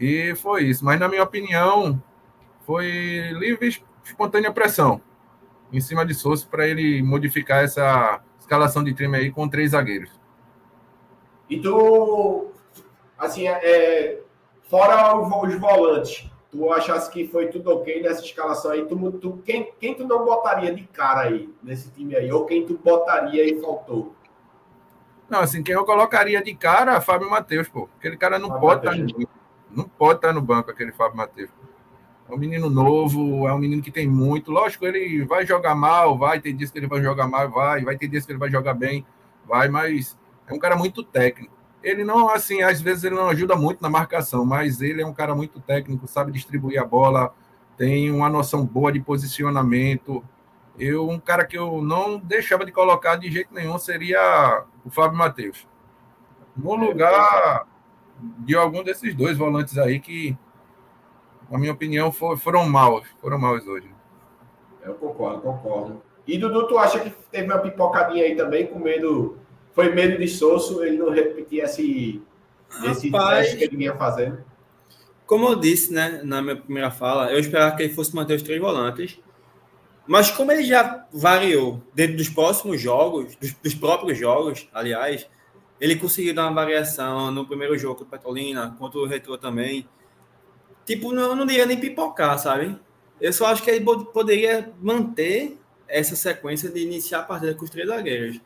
E 0.00 0.34
foi 0.36 0.64
isso. 0.64 0.84
Mas, 0.84 0.98
na 0.98 1.08
minha 1.08 1.22
opinião, 1.22 2.02
foi 2.64 3.30
livre 3.38 3.84
espontânea 4.02 4.50
pressão 4.50 5.00
em 5.72 5.80
cima 5.80 6.04
de 6.04 6.14
Souza 6.14 6.46
para 6.50 6.66
ele 6.66 7.02
modificar 7.02 7.62
essa 7.62 8.20
escalação 8.38 8.82
de 8.82 8.94
time 8.94 9.16
aí 9.16 9.30
com 9.30 9.48
três 9.48 9.72
zagueiros. 9.72 10.10
E 11.48 11.60
tu, 11.60 12.50
assim, 13.18 13.46
é, 13.46 13.60
é 13.62 14.22
fora 14.68 15.16
os 15.16 15.58
volantes, 15.58 16.30
tu 16.50 16.72
achasse 16.72 17.10
que 17.10 17.26
foi 17.28 17.48
tudo 17.48 17.70
ok 17.70 18.02
nessa 18.02 18.22
escalação 18.22 18.70
aí? 18.70 18.86
Tu, 18.86 19.12
tu, 19.12 19.42
quem, 19.44 19.72
quem 19.78 19.94
tu 19.94 20.06
não 20.06 20.24
botaria 20.24 20.74
de 20.74 20.84
cara 20.84 21.22
aí 21.22 21.52
nesse 21.62 21.90
time 21.90 22.16
aí? 22.16 22.30
Ou 22.30 22.44
quem 22.44 22.66
tu 22.66 22.78
botaria 22.82 23.44
e 23.44 23.60
faltou? 23.60 24.14
Não, 25.28 25.40
assim, 25.40 25.62
quem 25.62 25.74
eu 25.74 25.84
colocaria 25.84 26.42
de 26.42 26.54
cara, 26.54 27.00
Fábio 27.00 27.28
Matheus, 27.28 27.68
pô. 27.68 27.88
Aquele 27.98 28.16
cara 28.16 28.38
não 28.38 28.48
Fábio 28.48 28.60
pode 28.62 28.80
estar 28.80 28.90
tá 28.90 28.96
no, 28.96 29.28
não 29.70 29.84
pode 29.88 30.18
estar 30.18 30.28
tá 30.28 30.34
no 30.34 30.40
banco, 30.40 30.70
aquele 30.70 30.92
Fábio 30.92 31.16
Matheus. 31.16 31.50
É 32.28 32.34
um 32.34 32.38
menino 32.38 32.68
novo, 32.68 33.48
é 33.48 33.54
um 33.54 33.58
menino 33.58 33.80
que 33.80 33.90
tem 33.90 34.06
muito. 34.06 34.50
Lógico, 34.50 34.86
ele 34.86 35.24
vai 35.24 35.46
jogar 35.46 35.74
mal, 35.74 36.18
vai 36.18 36.40
ter 36.40 36.52
dias 36.52 36.70
que 36.70 36.78
ele 36.78 36.86
vai 36.86 37.02
jogar 37.02 37.26
mal, 37.26 37.48
vai, 37.50 37.82
vai 37.82 37.96
ter 37.96 38.06
dias 38.06 38.26
que 38.26 38.32
ele 38.32 38.38
vai 38.38 38.50
jogar 38.50 38.74
bem, 38.74 39.06
vai, 39.46 39.68
mas 39.68 40.16
é 40.46 40.52
um 40.52 40.58
cara 40.58 40.76
muito 40.76 41.02
técnico. 41.02 41.56
Ele 41.82 42.04
não, 42.04 42.28
assim, 42.28 42.60
às 42.60 42.80
vezes 42.80 43.04
ele 43.04 43.14
não 43.14 43.28
ajuda 43.28 43.56
muito 43.56 43.80
na 43.80 43.88
marcação, 43.88 44.44
mas 44.44 44.82
ele 44.82 45.00
é 45.00 45.06
um 45.06 45.14
cara 45.14 45.34
muito 45.34 45.58
técnico, 45.60 46.06
sabe 46.06 46.32
distribuir 46.32 46.80
a 46.80 46.84
bola, 46.84 47.32
tem 47.78 48.10
uma 48.10 48.28
noção 48.28 48.66
boa 48.66 48.92
de 48.92 49.00
posicionamento. 49.00 50.22
Eu, 50.78 51.08
um 51.08 51.18
cara 51.18 51.46
que 51.46 51.56
eu 51.56 51.80
não 51.80 52.18
deixava 52.18 52.64
de 52.64 52.72
colocar 52.72 53.16
de 53.16 53.30
jeito 53.30 53.54
nenhum 53.54 53.78
seria 53.78 54.64
o 54.84 54.90
Fábio 54.90 55.16
Matheus. 55.16 55.66
No 56.56 56.74
lugar 56.74 57.66
de 58.40 58.54
algum 58.56 58.82
desses 58.82 59.14
dois 59.14 59.38
volantes 59.38 59.78
aí 59.78 60.00
que, 60.00 60.36
na 61.50 61.58
minha 61.58 61.72
opinião, 61.72 62.12
foram 62.12 62.68
maus. 62.68 63.06
Foram 63.20 63.38
maus 63.38 63.66
hoje. 63.66 63.88
Eu 64.82 64.94
concordo, 64.94 65.40
concordo. 65.40 66.02
E 66.26 66.36
Dudu, 66.36 66.66
tu 66.66 66.78
acha 66.78 67.00
que 67.00 67.10
teve 67.30 67.46
uma 67.46 67.58
pipocadinha 67.58 68.24
aí 68.24 68.36
também, 68.36 68.66
com 68.66 68.78
medo. 68.78 69.38
Foi 69.72 69.94
medo 69.94 70.18
de 70.18 70.28
Sosso, 70.28 70.82
ele 70.82 70.98
não 70.98 71.10
repetir 71.10 71.62
esse, 71.62 72.20
esse 72.84 73.10
teste 73.10 73.56
que 73.56 73.64
ele 73.64 73.76
vinha 73.76 73.94
fazendo? 73.94 74.44
Como 75.26 75.48
eu 75.48 75.56
disse, 75.56 75.92
né, 75.92 76.20
na 76.24 76.42
minha 76.42 76.56
primeira 76.56 76.90
fala, 76.90 77.30
eu 77.30 77.38
esperava 77.38 77.76
que 77.76 77.82
ele 77.82 77.92
fosse 77.92 78.14
manter 78.14 78.34
os 78.34 78.42
três 78.42 78.60
volantes. 78.60 79.20
Mas 80.06 80.30
como 80.30 80.50
ele 80.50 80.64
já 80.64 81.06
variou 81.12 81.82
dentro 81.94 82.16
dos 82.16 82.30
próximos 82.30 82.80
jogos, 82.80 83.36
dos, 83.36 83.52
dos 83.52 83.74
próprios 83.74 84.18
jogos, 84.18 84.68
aliás, 84.72 85.28
ele 85.80 85.96
conseguiu 85.96 86.34
dar 86.34 86.46
uma 86.46 86.54
variação 86.54 87.30
no 87.30 87.46
primeiro 87.46 87.76
jogo 87.78 87.96
contra 87.96 88.06
o 88.06 88.10
Petrolina, 88.10 88.74
contra 88.78 88.98
o 88.98 89.06
Retro 89.06 89.36
também. 89.38 89.86
Tipo, 90.88 91.12
não, 91.12 91.36
não 91.36 91.44
diria 91.44 91.66
nem 91.66 91.78
pipocar, 91.78 92.38
sabe? 92.38 92.74
Eu 93.20 93.30
só 93.30 93.44
acho 93.48 93.62
que 93.62 93.70
ele 93.70 93.84
poderia 94.10 94.72
manter 94.80 95.58
essa 95.86 96.16
sequência 96.16 96.70
de 96.70 96.80
iniciar 96.80 97.18
a 97.18 97.22
partida 97.24 97.54
com 97.54 97.62
os 97.62 97.68
três 97.68 97.86
zagueiros. 97.86 98.40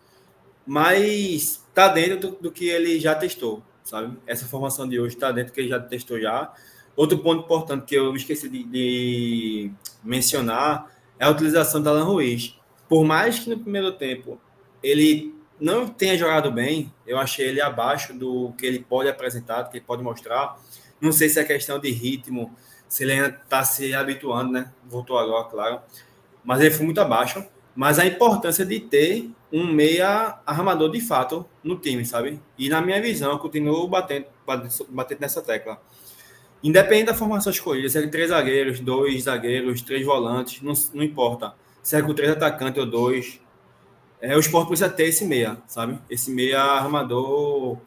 Mas 0.66 1.64
tá 1.72 1.86
dentro 1.86 2.18
do, 2.18 2.30
do 2.40 2.50
que 2.50 2.68
ele 2.68 2.98
já 2.98 3.14
testou, 3.14 3.62
sabe? 3.84 4.18
Essa 4.26 4.44
formação 4.44 4.88
de 4.88 4.98
hoje 4.98 5.16
tá 5.16 5.30
dentro 5.30 5.52
do 5.52 5.54
que 5.54 5.60
ele 5.60 5.68
já 5.68 5.78
testou 5.78 6.20
já. 6.20 6.52
Outro 6.96 7.16
ponto 7.18 7.44
importante 7.44 7.84
que 7.84 7.94
eu 7.94 8.12
esqueci 8.16 8.48
de, 8.48 8.64
de 8.64 9.70
mencionar 10.02 10.90
é 11.20 11.26
a 11.26 11.30
utilização 11.30 11.80
da 11.80 11.90
Alan 11.90 12.02
Ruiz. 12.02 12.58
Por 12.88 13.04
mais 13.04 13.38
que 13.38 13.50
no 13.50 13.58
primeiro 13.60 13.92
tempo 13.92 14.40
ele 14.82 15.32
não 15.60 15.86
tenha 15.86 16.18
jogado 16.18 16.50
bem, 16.50 16.92
eu 17.06 17.18
achei 17.18 17.46
ele 17.46 17.60
abaixo 17.60 18.12
do 18.12 18.52
que 18.58 18.66
ele 18.66 18.80
pode 18.80 19.08
apresentar, 19.08 19.62
do 19.62 19.70
que 19.70 19.76
ele 19.76 19.84
pode 19.86 20.02
mostrar. 20.02 20.58
Não 21.02 21.10
sei 21.10 21.28
se 21.28 21.40
é 21.40 21.44
questão 21.44 21.80
de 21.80 21.90
ritmo, 21.90 22.54
se 22.88 23.02
ele 23.02 23.12
ainda 23.12 23.28
está 23.28 23.64
se 23.64 23.92
habituando, 23.92 24.52
né? 24.52 24.72
Voltou 24.88 25.18
agora, 25.18 25.44
claro. 25.48 25.80
Mas 26.44 26.60
ele 26.60 26.70
foi 26.70 26.86
muito 26.86 27.00
abaixo. 27.00 27.44
Mas 27.74 27.98
a 27.98 28.06
importância 28.06 28.64
de 28.64 28.78
ter 28.78 29.30
um 29.52 29.66
meia 29.66 30.38
armador 30.46 30.92
de 30.92 31.00
fato 31.00 31.44
no 31.64 31.76
time, 31.76 32.04
sabe? 32.04 32.40
E 32.56 32.68
na 32.68 32.80
minha 32.80 33.02
visão, 33.02 33.32
eu 33.32 33.38
continuo 33.38 33.88
batendo, 33.88 34.26
batendo 34.90 35.20
nessa 35.20 35.42
tecla. 35.42 35.82
Independente 36.62 37.06
da 37.06 37.14
formação 37.14 37.50
escolhida, 37.50 37.88
se 37.88 37.98
é 37.98 38.06
três 38.06 38.28
zagueiros, 38.28 38.78
dois 38.78 39.24
zagueiros, 39.24 39.82
três 39.82 40.06
volantes, 40.06 40.62
não, 40.62 40.72
não 40.94 41.02
importa. 41.02 41.54
Se 41.82 41.96
é 41.96 42.02
com 42.02 42.14
três 42.14 42.30
atacantes 42.30 42.78
ou 42.78 42.88
dois, 42.88 43.40
é, 44.20 44.36
o 44.36 44.38
esporte 44.38 44.68
precisa 44.68 44.88
ter 44.88 45.06
esse 45.06 45.24
meia, 45.24 45.60
sabe? 45.66 45.98
Esse 46.08 46.30
meia 46.30 46.62
armador 46.62 47.78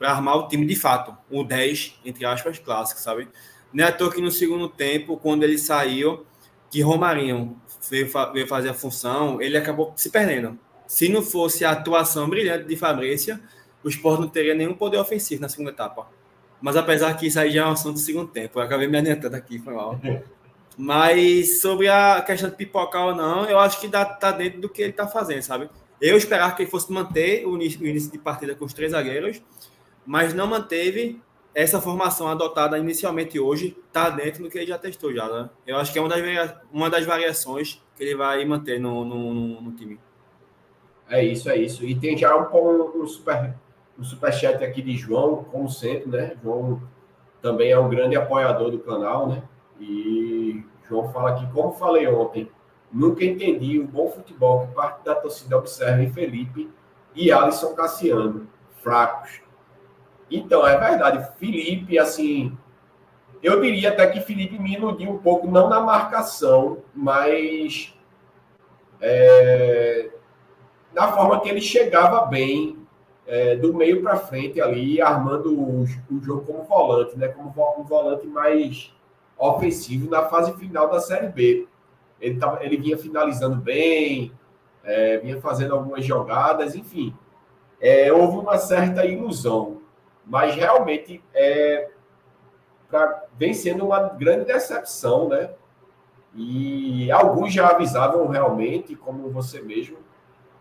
para 0.00 0.12
armar 0.12 0.38
o 0.38 0.48
time 0.48 0.64
de 0.64 0.74
fato. 0.74 1.14
O 1.30 1.44
10, 1.44 2.00
entre 2.06 2.24
aspas, 2.24 2.58
clássico, 2.58 2.98
sabe? 2.98 3.28
Não 3.70 3.84
é 3.84 3.88
à 3.88 3.92
toa 3.92 4.10
que 4.10 4.18
no 4.18 4.30
segundo 4.30 4.66
tempo, 4.66 5.18
quando 5.18 5.42
ele 5.42 5.58
saiu, 5.58 6.24
que 6.70 6.80
Romarinho 6.80 7.60
veio, 7.90 8.10
veio 8.32 8.46
fazer 8.48 8.70
a 8.70 8.74
função, 8.74 9.42
ele 9.42 9.58
acabou 9.58 9.92
se 9.94 10.08
perdendo. 10.08 10.58
Se 10.86 11.10
não 11.10 11.20
fosse 11.22 11.66
a 11.66 11.72
atuação 11.72 12.30
brilhante 12.30 12.64
de 12.64 12.76
Fabrícia, 12.76 13.38
o 13.84 13.90
esporte 13.90 14.22
não 14.22 14.28
teria 14.28 14.54
nenhum 14.54 14.72
poder 14.72 14.96
ofensivo 14.96 15.42
na 15.42 15.50
segunda 15.50 15.70
etapa. 15.70 16.08
Mas 16.62 16.76
apesar 16.76 17.14
que 17.14 17.26
isso 17.26 17.38
aí 17.38 17.50
já 17.50 17.60
é 17.60 17.64
uma 17.64 17.74
ação 17.74 17.92
do 17.92 17.98
segundo 17.98 18.28
tempo, 18.28 18.58
eu 18.58 18.62
acabei 18.62 18.88
me 18.88 18.96
adiantando 18.96 19.36
aqui, 19.36 19.58
foi 19.58 19.74
mal. 19.74 20.00
Mas 20.78 21.60
sobre 21.60 21.88
a 21.88 22.22
questão 22.22 22.48
de 22.48 22.56
pipocar 22.56 23.08
ou 23.08 23.14
não, 23.14 23.44
eu 23.44 23.58
acho 23.58 23.78
que 23.78 23.86
dá, 23.86 24.02
tá 24.02 24.32
dentro 24.32 24.62
do 24.62 24.68
que 24.68 24.80
ele 24.80 24.94
tá 24.94 25.06
fazendo, 25.06 25.42
sabe? 25.42 25.68
Eu 26.00 26.16
esperava 26.16 26.54
que 26.54 26.62
ele 26.62 26.70
fosse 26.70 26.90
manter 26.90 27.46
o 27.46 27.54
início, 27.56 27.82
o 27.82 27.86
início 27.86 28.10
de 28.10 28.16
partida 28.16 28.54
com 28.54 28.64
os 28.64 28.72
três 28.72 28.92
zagueiros, 28.92 29.42
mas 30.10 30.34
não 30.34 30.48
manteve 30.48 31.22
essa 31.54 31.80
formação 31.80 32.26
adotada 32.26 32.76
inicialmente 32.76 33.38
hoje, 33.38 33.76
tá 33.92 34.10
dentro 34.10 34.42
do 34.42 34.50
que 34.50 34.58
ele 34.58 34.66
já 34.66 34.76
testou 34.76 35.14
já, 35.14 35.28
né? 35.28 35.48
Eu 35.64 35.76
acho 35.76 35.92
que 35.92 36.00
é 36.00 36.02
uma 36.02 36.08
das, 36.08 36.56
uma 36.72 36.90
das 36.90 37.06
variações 37.06 37.80
que 37.94 38.02
ele 38.02 38.16
vai 38.16 38.44
manter 38.44 38.80
no, 38.80 39.04
no, 39.04 39.60
no 39.60 39.70
time. 39.70 40.00
É 41.08 41.24
isso, 41.24 41.48
é 41.48 41.56
isso. 41.56 41.84
E 41.84 41.94
tem 41.94 42.18
já 42.18 42.36
um, 42.36 43.00
um 43.00 43.06
super 43.06 43.54
um 43.96 44.02
superchat 44.02 44.64
aqui 44.64 44.82
de 44.82 44.96
João, 44.96 45.44
como 45.44 45.68
sempre, 45.68 46.08
né? 46.10 46.36
João 46.42 46.82
também 47.40 47.70
é 47.70 47.78
um 47.78 47.88
grande 47.88 48.16
apoiador 48.16 48.72
do 48.72 48.80
canal, 48.80 49.28
né? 49.28 49.44
E 49.78 50.64
João 50.88 51.12
fala 51.12 51.30
aqui, 51.30 51.46
como 51.52 51.72
falei 51.74 52.08
ontem, 52.08 52.50
nunca 52.92 53.24
entendi 53.24 53.78
o 53.78 53.86
bom 53.86 54.10
futebol 54.10 54.66
que 54.66 54.74
parte 54.74 55.04
da 55.04 55.14
torcida 55.14 55.56
observa 55.56 56.02
em 56.02 56.12
Felipe 56.12 56.68
e 57.14 57.30
Alisson 57.30 57.76
Cassiano, 57.76 58.48
fracos. 58.82 59.48
Então, 60.30 60.66
é 60.66 60.78
verdade, 60.78 61.26
Felipe, 61.38 61.98
assim, 61.98 62.56
eu 63.42 63.60
diria 63.60 63.88
até 63.88 64.06
que 64.06 64.20
Felipe 64.20 64.58
me 64.58 64.74
iludiu 64.74 65.10
um 65.10 65.18
pouco, 65.18 65.50
não 65.50 65.68
na 65.68 65.80
marcação, 65.80 66.78
mas 66.94 67.94
é, 69.00 70.10
na 70.94 71.12
forma 71.12 71.40
que 71.40 71.48
ele 71.48 71.60
chegava 71.60 72.26
bem 72.26 72.78
é, 73.26 73.56
do 73.56 73.72
meio 73.72 74.02
para 74.02 74.16
frente 74.16 74.60
ali, 74.60 75.00
armando 75.00 75.54
o, 75.56 75.84
o, 76.10 76.20
jogo 76.20 76.42
como 76.42 76.64
volante, 76.64 77.16
né? 77.16 77.28
Como 77.28 77.54
um 77.78 77.84
volante 77.84 78.26
mais 78.26 78.92
ofensivo 79.38 80.10
na 80.10 80.24
fase 80.28 80.52
final 80.54 80.90
da 80.90 81.00
Série 81.00 81.28
B. 81.28 81.66
Ele, 82.20 82.38
tava, 82.38 82.62
ele 82.64 82.76
vinha 82.76 82.98
finalizando 82.98 83.56
bem, 83.56 84.32
é, 84.84 85.18
vinha 85.18 85.40
fazendo 85.40 85.74
algumas 85.74 86.04
jogadas, 86.04 86.74
enfim. 86.74 87.14
É, 87.80 88.12
houve 88.12 88.38
uma 88.38 88.58
certa 88.58 89.06
ilusão, 89.06 89.79
mas 90.30 90.54
realmente 90.54 91.20
é, 91.34 91.90
pra, 92.88 93.24
vem 93.36 93.52
sendo 93.52 93.84
uma 93.84 94.00
grande 94.00 94.44
decepção, 94.44 95.28
né? 95.28 95.50
E 96.32 97.10
alguns 97.10 97.52
já 97.52 97.68
avisavam 97.68 98.28
realmente, 98.28 98.94
como 98.94 99.28
você 99.30 99.60
mesmo, 99.60 99.98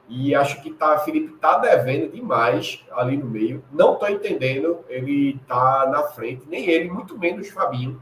e 0.08 0.34
acho 0.34 0.64
que 0.64 0.72
tá, 0.72 0.98
Felipe 0.98 1.34
tá 1.34 1.60
devendo 1.60 2.12
demais 2.12 2.84
ali 2.94 3.16
no 3.16 3.28
meio. 3.28 3.64
Não 3.72 3.96
tô 3.96 4.08
entendendo, 4.08 4.80
ele 4.90 5.40
tá 5.48 5.88
na 5.88 6.02
frente, 6.02 6.50
nem 6.50 6.68
ele, 6.68 6.90
muito 6.90 7.16
menos 7.16 7.48
Fabinho. 7.50 8.02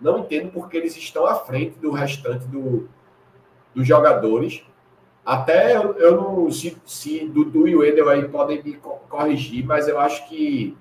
Não 0.00 0.18
entendo 0.18 0.50
porque 0.50 0.76
eles 0.76 0.96
estão 0.96 1.24
à 1.24 1.36
frente 1.36 1.78
do 1.78 1.92
restante 1.92 2.44
do, 2.48 2.88
dos 3.72 3.86
jogadores. 3.86 4.66
Até 5.24 5.76
eu, 5.76 5.94
eu 5.98 6.16
não. 6.20 6.50
Se, 6.50 6.76
se 6.84 7.28
Dudu 7.28 7.68
e 7.68 7.76
o 7.76 7.84
Edel 7.84 8.08
aí 8.08 8.26
podem 8.28 8.60
me 8.60 8.74
corrigir, 9.08 9.64
mas 9.64 9.86
eu 9.86 10.00
acho 10.00 10.28
que 10.28 10.76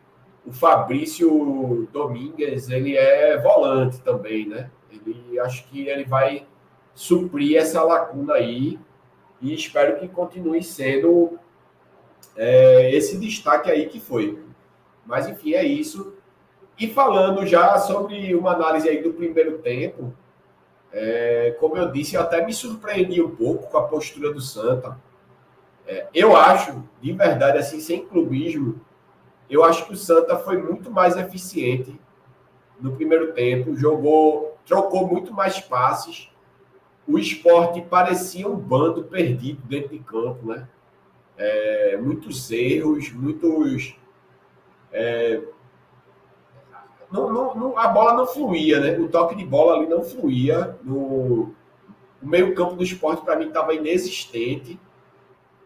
o 0.45 0.51
Fabrício 0.51 1.87
Domingues 1.91 2.69
ele 2.69 2.95
é 2.95 3.37
volante 3.41 3.99
também, 4.01 4.47
né? 4.47 4.69
Ele 4.91 5.39
acho 5.39 5.67
que 5.67 5.87
ele 5.87 6.05
vai 6.05 6.45
suprir 6.93 7.57
essa 7.57 7.83
lacuna 7.83 8.35
aí 8.35 8.79
e 9.41 9.53
espero 9.53 9.99
que 9.99 10.07
continue 10.07 10.63
sendo 10.63 11.37
é, 12.35 12.93
esse 12.95 13.17
destaque 13.17 13.69
aí 13.69 13.87
que 13.87 13.99
foi. 13.99 14.39
Mas, 15.05 15.27
enfim, 15.27 15.53
é 15.53 15.63
isso. 15.63 16.13
E 16.79 16.87
falando 16.87 17.45
já 17.45 17.77
sobre 17.77 18.35
uma 18.35 18.53
análise 18.53 18.87
aí 18.87 19.01
do 19.01 19.13
primeiro 19.13 19.59
tempo, 19.59 20.13
é, 20.91 21.55
como 21.59 21.77
eu 21.77 21.91
disse, 21.91 22.15
eu 22.15 22.21
até 22.21 22.45
me 22.45 22.53
surpreendi 22.53 23.21
um 23.21 23.35
pouco 23.35 23.67
com 23.69 23.77
a 23.77 23.83
postura 23.83 24.33
do 24.33 24.41
Santa. 24.41 24.97
É, 25.87 26.07
eu 26.13 26.35
acho, 26.35 26.83
de 27.01 27.11
verdade, 27.13 27.57
assim, 27.57 27.79
sem 27.79 28.05
clubismo, 28.05 28.81
eu 29.49 29.63
acho 29.63 29.85
que 29.85 29.93
o 29.93 29.97
Santa 29.97 30.37
foi 30.37 30.61
muito 30.61 30.89
mais 30.91 31.15
eficiente 31.15 31.99
no 32.79 32.95
primeiro 32.95 33.33
tempo, 33.33 33.75
jogou, 33.75 34.57
trocou 34.65 35.07
muito 35.07 35.33
mais 35.33 35.59
passes 35.59 36.29
o 37.07 37.19
esporte 37.19 37.81
parecia 37.81 38.47
um 38.47 38.55
bando 38.55 39.03
perdido 39.03 39.61
dentro 39.63 39.89
de 39.89 39.99
campo, 39.99 40.47
né? 40.47 40.67
É, 41.37 41.97
muitos 41.97 42.49
erros, 42.51 43.11
muitos. 43.11 43.95
É, 44.91 45.41
não, 47.11 47.31
não, 47.31 47.55
não, 47.55 47.77
a 47.77 47.87
bola 47.87 48.13
não 48.13 48.25
fluía, 48.25 48.79
né? 48.79 48.97
O 48.97 49.07
toque 49.07 49.35
de 49.35 49.45
bola 49.45 49.75
ali 49.75 49.87
não 49.87 50.03
fluía. 50.03 50.77
No, 50.81 51.53
o 52.21 52.27
meio-campo 52.27 52.75
do 52.75 52.83
esporte, 52.83 53.23
para 53.23 53.35
mim, 53.35 53.47
estava 53.47 53.73
inexistente. 53.73 54.79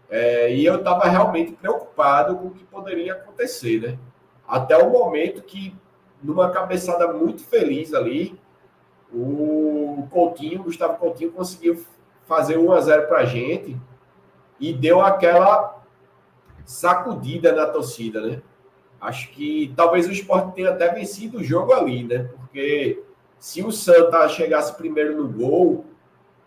É, 0.10 0.54
e 0.54 0.66
eu 0.66 0.78
estava 0.78 1.08
realmente 1.08 1.52
preocupado 1.52 2.36
com 2.36 2.48
o 2.48 2.52
que 2.52 2.64
poderia 2.64 3.14
acontecer, 3.14 3.80
né? 3.80 4.00
Até 4.48 4.76
o 4.78 4.90
momento 4.90 5.44
que, 5.44 5.76
numa 6.22 6.50
cabeçada 6.50 7.14
muito 7.14 7.44
feliz 7.44 7.94
ali, 7.94 8.40
o 9.14 10.08
Coutinho, 10.10 10.64
Gustavo 10.64 10.98
Coutinho, 10.98 11.32
conseguiu 11.32 11.86
fazer 12.28 12.58
1 12.58 12.72
a 12.72 12.82
0 12.82 13.08
para 13.08 13.20
a 13.20 13.26
gente 13.26 13.78
e 14.60 14.74
deu 14.74 15.02
aquela 15.02 15.84
sacudida 16.66 17.54
na 17.54 17.68
torcida, 17.68 18.22
né? 18.22 18.42
Acho 19.00 19.30
que 19.32 19.74
talvez 19.76 20.08
o 20.08 20.12
esporte 20.12 20.54
tenha 20.56 20.72
até 20.72 20.90
vencido 20.94 21.38
o 21.38 21.44
jogo 21.44 21.74
ali, 21.74 22.04
né? 22.04 22.30
Porque 22.36 23.02
se 23.40 23.64
o 23.64 23.72
Santa 23.72 24.28
chegasse 24.28 24.76
primeiro 24.76 25.16
no 25.16 25.28
gol, 25.28 25.86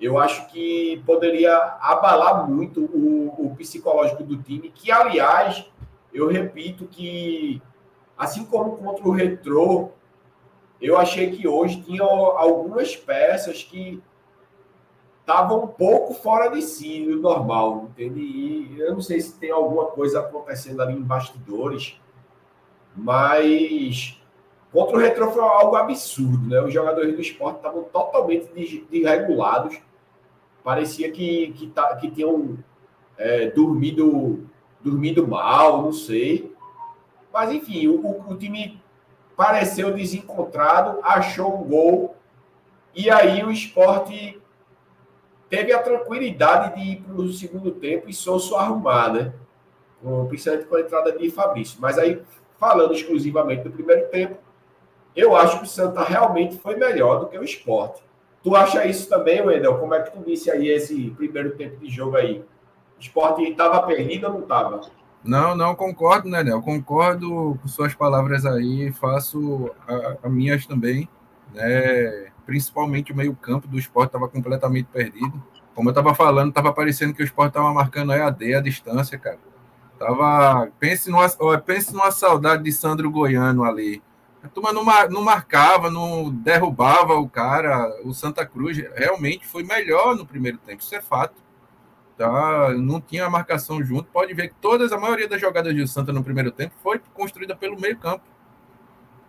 eu 0.02 0.18
acho 0.18 0.48
que 0.48 1.00
poderia 1.06 1.56
abalar 1.80 2.50
muito 2.50 2.80
o, 2.80 3.46
o 3.46 3.54
psicológico 3.56 4.24
do 4.24 4.36
time, 4.42 4.68
que, 4.68 4.90
aliás, 4.90 5.64
eu 6.12 6.26
repito 6.26 6.88
que, 6.88 7.62
assim 8.18 8.44
como 8.44 8.78
contra 8.78 9.06
o 9.06 9.12
Retrô, 9.12 9.90
eu 10.80 10.98
achei 10.98 11.30
que 11.30 11.46
hoje 11.46 11.80
tinha 11.82 12.02
algumas 12.02 12.96
peças 12.96 13.62
que 13.62 14.02
estavam 15.20 15.62
um 15.62 15.68
pouco 15.68 16.12
fora 16.14 16.48
de 16.48 16.60
si, 16.62 17.04
do 17.04 17.20
normal, 17.20 17.88
entende? 17.90 18.20
E 18.20 18.80
eu 18.80 18.94
não 18.94 19.00
sei 19.00 19.20
se 19.20 19.38
tem 19.38 19.52
alguma 19.52 19.86
coisa 19.86 20.18
acontecendo 20.18 20.82
ali 20.82 20.94
em 20.94 21.02
bastidores, 21.02 22.00
mas 22.96 24.20
contra 24.72 24.96
o 24.96 24.98
Retro 24.98 25.30
foi 25.30 25.44
algo 25.44 25.76
absurdo, 25.76 26.48
né? 26.48 26.60
Os 26.60 26.74
jogadores 26.74 27.14
do 27.14 27.20
esporte 27.20 27.58
estavam 27.58 27.84
totalmente 27.84 28.48
desregulados, 28.90 29.80
parecia 30.62 31.10
que, 31.10 31.52
que, 31.52 31.66
tá, 31.68 31.96
que 31.96 32.10
tinham 32.10 32.58
é, 33.16 33.50
dormido, 33.50 34.46
dormido 34.80 35.26
mal, 35.26 35.82
não 35.82 35.92
sei. 35.92 36.52
Mas 37.32 37.52
enfim, 37.52 37.88
o, 37.88 38.30
o 38.30 38.36
time 38.36 38.80
pareceu 39.36 39.92
desencontrado, 39.92 41.00
achou 41.02 41.60
um 41.60 41.64
gol, 41.64 42.16
e 42.94 43.10
aí 43.10 43.42
o 43.42 43.50
esporte 43.50 44.40
teve 45.48 45.72
a 45.72 45.82
tranquilidade 45.82 46.76
de 46.76 46.92
ir 46.92 46.96
para 47.02 47.14
o 47.14 47.32
segundo 47.32 47.72
tempo 47.72 48.08
e 48.08 48.12
Souza 48.14 48.56
arrumar, 48.56 49.12
né? 49.12 49.32
Principalmente 50.28 50.66
com 50.66 50.76
a 50.76 50.80
entrada 50.80 51.12
de 51.12 51.30
Fabrício. 51.30 51.78
Mas 51.80 51.98
aí, 51.98 52.22
falando 52.58 52.92
exclusivamente 52.92 53.62
do 53.62 53.70
primeiro 53.70 54.08
tempo, 54.08 54.38
eu 55.14 55.36
acho 55.36 55.58
que 55.58 55.64
o 55.64 55.68
Santa 55.68 56.02
realmente 56.02 56.58
foi 56.58 56.76
melhor 56.76 57.20
do 57.20 57.26
que 57.26 57.38
o 57.38 57.44
esporte. 57.44 58.02
Tu 58.42 58.56
acha 58.56 58.84
isso 58.86 59.08
também, 59.08 59.40
Wendel? 59.40 59.78
Como 59.78 59.94
é 59.94 60.02
que 60.02 60.10
tu 60.10 60.22
disse 60.24 60.50
aí 60.50 60.68
esse 60.68 61.10
primeiro 61.16 61.52
tempo 61.52 61.76
de 61.76 61.88
jogo 61.88 62.16
aí? 62.16 62.40
O 62.96 63.00
esporte 63.00 63.42
estava 63.42 63.82
perdido 63.82 64.26
ou 64.26 64.32
não 64.32 64.40
estava? 64.40 64.80
Não, 65.24 65.54
não 65.54 65.74
concordo, 65.74 66.28
né, 66.28 66.42
Léo? 66.42 66.60
Concordo 66.60 67.56
com 67.62 67.68
suas 67.68 67.94
palavras 67.94 68.44
aí, 68.44 68.92
faço 68.92 69.70
as 70.22 70.32
minhas 70.32 70.66
também, 70.66 71.08
né? 71.54 72.30
Principalmente 72.44 73.12
o 73.12 73.16
meio-campo 73.16 73.68
do 73.68 73.78
esporte 73.78 74.08
estava 74.08 74.28
completamente 74.28 74.86
perdido. 74.86 75.40
Como 75.74 75.88
eu 75.88 75.92
estava 75.92 76.12
falando, 76.14 76.48
estava 76.48 76.72
parecendo 76.72 77.14
que 77.14 77.22
o 77.22 77.24
esporte 77.24 77.50
estava 77.50 77.72
marcando 77.72 78.12
EAD 78.12 78.54
a 78.54 78.60
distância, 78.60 79.16
cara. 79.16 79.38
Tava. 79.98 80.68
Pense 80.80 81.08
numa, 81.08 81.28
pense 81.64 81.92
numa 81.92 82.10
saudade 82.10 82.64
de 82.64 82.72
Sandro 82.72 83.08
Goiano 83.08 83.62
ali. 83.62 84.02
A 84.42 84.48
turma 84.48 84.72
não, 84.72 84.84
não 85.08 85.22
marcava, 85.22 85.90
não 85.90 86.30
derrubava 86.30 87.14
o 87.14 87.28
cara. 87.28 87.88
O 88.04 88.12
Santa 88.12 88.44
Cruz 88.44 88.76
realmente 88.76 89.46
foi 89.46 89.62
melhor 89.62 90.16
no 90.16 90.26
primeiro 90.26 90.58
tempo, 90.58 90.82
isso 90.82 90.94
é 90.94 91.00
fato 91.00 91.42
tá? 92.16 92.72
Não 92.74 93.00
tinha 93.00 93.28
marcação 93.28 93.82
junto. 93.82 94.04
Pode 94.04 94.32
ver 94.34 94.48
que 94.48 94.54
todas, 94.60 94.92
a 94.92 94.98
maioria 94.98 95.28
das 95.28 95.40
jogadas 95.40 95.74
de 95.74 95.86
Santa 95.88 96.12
no 96.12 96.22
primeiro 96.22 96.50
tempo 96.50 96.74
foi 96.82 97.00
construída 97.12 97.56
pelo 97.56 97.80
meio 97.80 97.96
campo. 97.98 98.24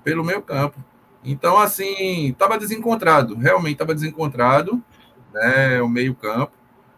Pelo 0.03 0.23
meio 0.23 0.41
campo. 0.41 0.83
Então, 1.23 1.57
assim, 1.57 2.29
estava 2.29 2.57
desencontrado. 2.57 3.35
Realmente 3.35 3.73
estava 3.73 3.95
desencontrado, 3.95 4.83
né? 5.33 5.81
O 5.81 5.89
meio 5.89 6.13
campo. 6.13 6.53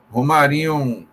Romarinho 0.09 1.07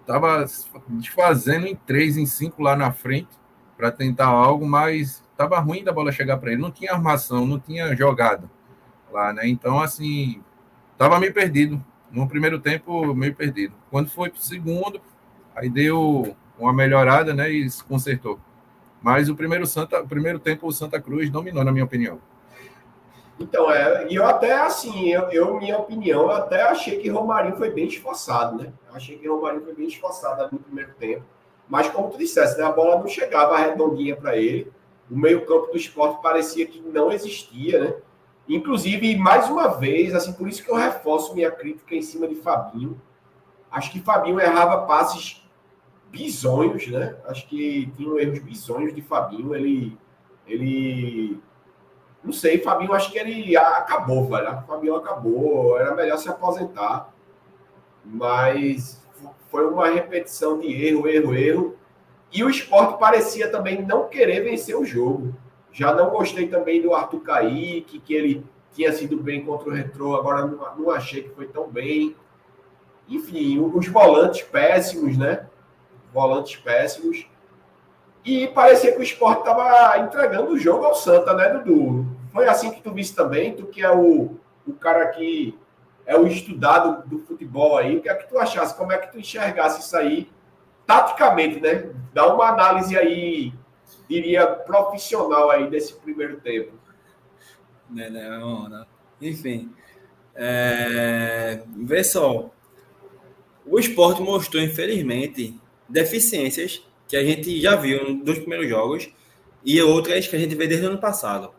estava 0.00 0.44
desfazendo 0.88 1.66
em 1.66 1.76
três, 1.76 2.16
em 2.16 2.26
cinco 2.26 2.62
lá 2.62 2.76
na 2.76 2.92
frente 2.92 3.28
para 3.76 3.90
tentar 3.90 4.26
algo, 4.26 4.66
mas 4.66 5.22
estava 5.40 5.58
ruim 5.58 5.82
da 5.82 5.92
bola 5.92 6.12
chegar 6.12 6.36
para 6.36 6.52
ele. 6.52 6.60
Não 6.60 6.70
tinha 6.70 6.92
armação, 6.92 7.46
não 7.46 7.58
tinha 7.58 7.96
jogada 7.96 8.50
lá, 9.10 9.32
né? 9.32 9.48
Então, 9.48 9.80
assim, 9.80 10.42
estava 10.92 11.18
meio 11.18 11.32
perdido 11.32 11.82
no 12.10 12.28
primeiro 12.28 12.60
tempo, 12.60 13.14
meio 13.14 13.34
perdido. 13.34 13.74
Quando 13.90 14.10
foi 14.10 14.28
para 14.28 14.38
o 14.38 14.42
segundo, 14.42 15.00
aí 15.56 15.70
deu 15.70 16.36
uma 16.58 16.72
melhorada, 16.72 17.32
né? 17.32 17.50
E 17.50 17.68
se 17.70 17.82
consertou. 17.82 18.38
Mas 19.00 19.30
o 19.30 19.34
primeiro, 19.34 19.66
Santa, 19.66 20.02
o 20.02 20.06
primeiro 20.06 20.38
tempo, 20.38 20.66
o 20.66 20.72
Santa 20.72 21.00
Cruz 21.00 21.30
dominou, 21.30 21.64
na 21.64 21.72
minha 21.72 21.84
opinião. 21.84 22.20
Então, 23.38 23.70
é, 23.70 24.06
e 24.10 24.16
eu 24.16 24.26
até, 24.26 24.52
assim, 24.52 25.08
eu, 25.08 25.30
eu, 25.30 25.58
minha 25.58 25.78
opinião, 25.78 26.24
eu 26.24 26.30
até 26.32 26.60
achei 26.60 26.98
que 26.98 27.08
Romarinho 27.08 27.56
foi 27.56 27.70
bem 27.70 27.86
esforçado, 27.86 28.58
né? 28.58 28.70
Eu 28.90 28.94
achei 28.94 29.16
que 29.16 29.26
Romarinho 29.26 29.64
foi 29.64 29.74
bem 29.74 29.88
esforçado 29.88 30.46
no 30.52 30.58
primeiro 30.58 30.92
tempo. 30.98 31.24
Mas, 31.66 31.88
como 31.88 32.10
tu 32.10 32.18
disseste, 32.18 32.58
né, 32.58 32.66
a 32.66 32.72
bola 32.72 32.98
não 32.98 33.08
chegava 33.08 33.56
redondinha 33.56 34.14
para 34.14 34.36
ele. 34.36 34.70
O 35.10 35.16
meio-campo 35.16 35.72
do 35.72 35.76
esporte 35.76 36.22
parecia 36.22 36.66
que 36.66 36.80
não 36.80 37.10
existia, 37.10 37.82
né? 37.82 37.94
Inclusive, 38.48 39.16
mais 39.16 39.48
uma 39.48 39.68
vez, 39.68 40.14
assim, 40.14 40.32
por 40.32 40.48
isso 40.48 40.64
que 40.64 40.70
eu 40.70 40.76
reforço 40.76 41.34
minha 41.34 41.50
crítica 41.50 41.94
em 41.94 42.02
cima 42.02 42.26
de 42.26 42.34
Fabinho. 42.36 43.00
Acho 43.70 43.92
que 43.92 44.00
Fabinho 44.00 44.40
errava 44.40 44.86
passes 44.86 45.44
bizonhos, 46.10 46.86
né? 46.88 47.16
Acho 47.26 47.46
que 47.48 47.92
tinham 47.96 48.18
erros 48.18 48.40
bizonhos 48.40 48.94
de 48.94 49.02
Fabinho. 49.02 49.54
Ele, 49.54 49.96
ele, 50.46 51.40
não 52.24 52.32
sei, 52.32 52.58
Fabinho, 52.58 52.92
acho 52.92 53.12
que 53.12 53.18
ele 53.18 53.56
acabou, 53.56 54.28
velho. 54.28 54.62
Fabinho 54.66 54.96
acabou. 54.96 55.78
Era 55.78 55.94
melhor 55.94 56.18
se 56.18 56.28
aposentar. 56.28 57.12
Mas 58.04 59.00
foi 59.50 59.66
uma 59.66 59.88
repetição 59.88 60.58
de 60.58 60.66
erro, 60.72 61.06
erro, 61.06 61.34
erro. 61.34 61.76
E 62.32 62.44
o 62.44 62.50
esporte 62.50 62.98
parecia 62.98 63.50
também 63.50 63.82
não 63.82 64.08
querer 64.08 64.42
vencer 64.42 64.76
o 64.76 64.84
jogo. 64.84 65.34
Já 65.72 65.94
não 65.94 66.10
gostei 66.10 66.48
também 66.48 66.80
do 66.80 66.94
Arthur 66.94 67.20
Kaique, 67.20 67.98
que 68.00 68.14
ele 68.14 68.44
tinha 68.72 68.92
sido 68.92 69.16
bem 69.16 69.44
contra 69.44 69.68
o 69.68 69.72
Retrô, 69.72 70.14
agora 70.14 70.46
não, 70.46 70.76
não 70.76 70.90
achei 70.90 71.22
que 71.22 71.30
foi 71.30 71.46
tão 71.46 71.68
bem. 71.68 72.14
Enfim, 73.08 73.58
os 73.58 73.88
volantes 73.88 74.42
péssimos, 74.42 75.16
né? 75.16 75.46
Volantes 76.12 76.56
péssimos. 76.56 77.26
E 78.24 78.46
parecia 78.48 78.92
que 78.92 78.98
o 78.98 79.02
esporte 79.02 79.40
estava 79.40 79.98
entregando 79.98 80.52
o 80.52 80.58
jogo 80.58 80.84
ao 80.84 80.94
Santa, 80.94 81.34
né, 81.34 81.48
Dudu? 81.48 82.06
Foi 82.32 82.46
assim 82.46 82.70
que 82.70 82.82
tu 82.82 82.92
viste 82.92 83.16
também, 83.16 83.54
tu 83.54 83.66
que 83.66 83.82
é 83.82 83.90
o, 83.90 84.36
o 84.66 84.72
cara 84.74 85.08
que 85.08 85.58
é 86.06 86.16
o 86.16 86.26
estudado 86.26 87.08
do 87.08 87.18
futebol 87.18 87.76
aí. 87.76 87.96
O 87.96 88.02
que 88.02 88.08
é 88.08 88.14
que 88.14 88.28
tu 88.28 88.38
achasse? 88.38 88.76
Como 88.76 88.92
é 88.92 88.98
que 88.98 89.10
tu 89.10 89.18
enxergasse 89.18 89.80
isso 89.80 89.96
aí 89.96 90.30
taticamente, 90.90 91.60
né? 91.60 91.88
Dá 92.12 92.34
uma 92.34 92.48
análise 92.48 92.98
aí 92.98 93.52
diria, 94.08 94.44
profissional 94.44 95.48
aí 95.48 95.70
desse 95.70 95.94
primeiro 95.94 96.40
tempo. 96.40 96.72
Né, 97.88 98.10
né. 98.10 98.84
Enfim, 99.22 99.72
é... 100.34 101.62
vê 101.76 102.02
só, 102.02 102.50
o 103.64 103.78
esporte 103.78 104.20
mostrou, 104.20 104.60
infelizmente, 104.60 105.60
deficiências 105.88 106.84
que 107.06 107.16
a 107.16 107.22
gente 107.22 107.60
já 107.60 107.76
viu 107.76 108.12
nos 108.12 108.40
primeiros 108.40 108.68
jogos 108.68 109.08
e 109.64 109.80
outras 109.80 110.26
que 110.26 110.34
a 110.34 110.38
gente 110.40 110.56
vê 110.56 110.66
desde 110.66 110.86
o 110.86 110.90
ano 110.90 110.98
passado. 110.98 111.52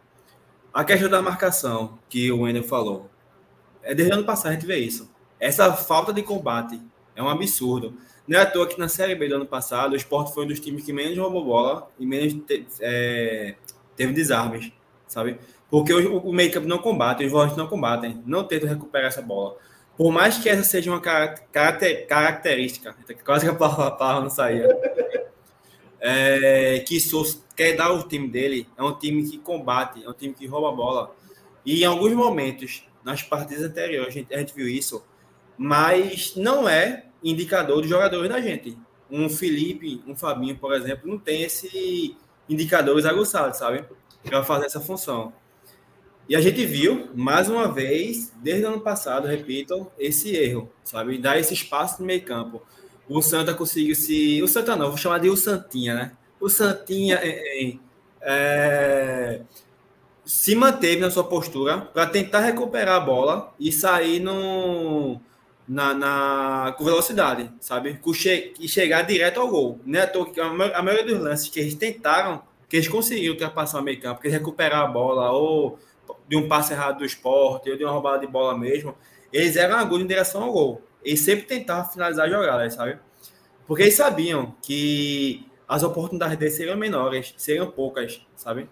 A 0.73 0.83
questão 0.83 1.09
da 1.09 1.21
marcação, 1.21 1.97
que 2.09 2.29
o 2.33 2.41
Wendel 2.41 2.63
falou, 2.63 3.09
é 3.81 3.95
desde 3.95 4.13
o 4.13 4.17
ano 4.17 4.25
passado 4.25 4.51
a 4.51 4.53
gente 4.55 4.65
vê 4.65 4.79
isso. 4.79 5.09
Essa 5.39 5.71
falta 5.71 6.11
de 6.11 6.21
combate 6.21 6.81
é 7.15 7.23
um 7.23 7.29
absurdo. 7.29 7.95
Não 8.31 8.39
é 8.39 8.43
à 8.43 8.45
toa 8.45 8.65
que 8.65 8.79
na 8.79 8.87
Série 8.87 9.13
B 9.13 9.27
do 9.27 9.35
ano 9.35 9.45
passado, 9.45 9.91
o 9.91 9.95
Sport 9.97 10.33
foi 10.33 10.45
um 10.45 10.47
dos 10.47 10.61
times 10.61 10.85
que 10.85 10.93
menos 10.93 11.17
roubou 11.17 11.43
bola 11.43 11.89
e 11.99 12.05
menos 12.05 12.31
te, 12.47 12.65
é, 12.79 13.55
teve 13.93 14.13
desarmes, 14.13 14.71
sabe? 15.05 15.37
Porque 15.69 15.93
o, 15.93 16.19
o 16.19 16.31
make-up 16.31 16.65
não 16.65 16.77
combate, 16.77 17.25
os 17.25 17.29
volantes 17.29 17.57
não 17.57 17.67
combatem, 17.67 18.23
não 18.25 18.45
tentam 18.45 18.69
recuperar 18.69 19.09
essa 19.09 19.21
bola. 19.21 19.57
Por 19.97 20.13
mais 20.13 20.37
que 20.37 20.47
essa 20.47 20.63
seja 20.63 20.89
uma 20.89 21.01
caracter, 21.01 22.07
característica, 22.07 22.95
quase 23.25 23.43
que 23.43 23.51
a 23.51 23.53
palavra, 23.53 24.21
não 24.21 24.29
saía, 24.29 24.65
é, 25.99 26.79
que 26.87 27.01
Souza 27.01 27.39
quer 27.53 27.75
dar 27.75 27.91
o 27.91 28.07
time 28.07 28.29
dele, 28.29 28.65
é 28.77 28.81
um 28.81 28.97
time 28.97 29.29
que 29.29 29.39
combate, 29.39 30.05
é 30.05 30.09
um 30.09 30.13
time 30.13 30.33
que 30.33 30.47
rouba 30.47 30.69
a 30.69 30.71
bola. 30.71 31.13
E 31.65 31.81
em 31.81 31.85
alguns 31.85 32.13
momentos, 32.13 32.87
nas 33.03 33.21
partidas 33.21 33.65
anteriores, 33.65 34.07
a 34.07 34.11
gente, 34.11 34.33
a 34.33 34.37
gente 34.37 34.55
viu 34.55 34.69
isso, 34.69 35.03
mas 35.57 36.33
não 36.37 36.69
é 36.69 37.10
indicador 37.23 37.81
dos 37.81 37.89
jogadores 37.89 38.29
da 38.29 38.39
gente. 38.39 38.77
Um 39.09 39.29
Felipe, 39.29 40.01
um 40.07 40.15
Fabinho, 40.15 40.57
por 40.57 40.73
exemplo, 40.73 41.09
não 41.09 41.19
tem 41.19 41.43
esse 41.43 42.15
indicadores 42.47 43.05
aguçados, 43.05 43.57
sabe? 43.57 43.85
Para 44.23 44.43
fazer 44.43 44.65
essa 44.65 44.79
função. 44.79 45.33
E 46.27 46.35
a 46.35 46.41
gente 46.41 46.65
viu, 46.65 47.09
mais 47.13 47.49
uma 47.49 47.71
vez, 47.71 48.31
desde 48.41 48.65
o 48.65 48.69
ano 48.69 48.81
passado, 48.81 49.27
repito, 49.27 49.91
esse 49.97 50.35
erro, 50.35 50.71
sabe? 50.83 51.17
Dar 51.17 51.37
esse 51.37 51.53
espaço 51.53 52.01
no 52.01 52.07
meio 52.07 52.23
campo. 52.23 52.61
O 53.09 53.21
Santa 53.21 53.53
conseguiu 53.53 53.95
se... 53.95 54.41
O 54.41 54.47
Santa 54.47 54.75
não, 54.75 54.89
vou 54.89 54.97
chamar 54.97 55.19
de 55.19 55.29
o 55.29 55.35
Santinha, 55.35 55.93
né? 55.93 56.11
O 56.39 56.47
Santinha 56.47 57.19
é, 57.21 57.63
é, 57.63 57.77
é 58.21 59.41
se 60.23 60.55
manteve 60.55 61.01
na 61.01 61.11
sua 61.11 61.23
postura 61.23 61.81
para 61.81 62.05
tentar 62.07 62.39
recuperar 62.39 62.95
a 62.95 62.99
bola 62.99 63.53
e 63.59 63.71
sair 63.71 64.19
no 64.19 65.19
na, 65.71 65.93
na, 65.93 66.75
com 66.77 66.83
velocidade, 66.83 67.49
sabe? 67.61 67.93
Com 67.99 68.13
che, 68.13 68.53
e 68.59 68.67
chegar 68.67 69.03
direto 69.03 69.39
ao 69.39 69.47
gol. 69.47 69.79
Né? 69.85 70.01
A, 70.73 70.81
maioria 70.83 71.05
dos 71.05 71.23
lances 71.23 71.47
que 71.47 71.61
eles 71.61 71.75
tentaram, 71.75 72.43
que 72.67 72.75
eles 72.75 72.89
conseguiram 72.89 73.31
ultrapassar 73.31 73.79
o 73.79 73.81
meio 73.81 73.97
campo, 74.01 74.19
que 74.19 74.27
eles 74.27 74.37
recuperaram 74.37 74.85
a 74.85 74.87
bola, 74.89 75.31
ou 75.31 75.79
de 76.27 76.35
um 76.35 76.45
passe 76.49 76.73
errado 76.73 76.97
do 76.97 77.05
esporte, 77.05 77.69
ou 77.69 77.77
de 77.77 77.85
uma 77.85 77.93
roubada 77.93 78.19
de 78.19 78.27
bola 78.27 78.57
mesmo, 78.57 78.93
eles 79.31 79.55
eram 79.55 79.77
agudos 79.77 80.03
em 80.03 80.07
direção 80.07 80.43
ao 80.43 80.51
gol. 80.51 80.81
Eles 81.05 81.21
sempre 81.21 81.45
tentavam 81.45 81.89
finalizar 81.89 82.25
a 82.25 82.29
jogada, 82.29 82.69
sabe? 82.69 82.99
Porque 83.65 83.83
eles 83.83 83.95
sabiam 83.95 84.53
que 84.61 85.47
as 85.65 85.83
oportunidades 85.83 86.37
deles 86.37 86.53
seriam 86.53 86.75
menores, 86.75 87.33
seriam 87.37 87.71
poucas, 87.71 88.21
sabe? 88.35 88.67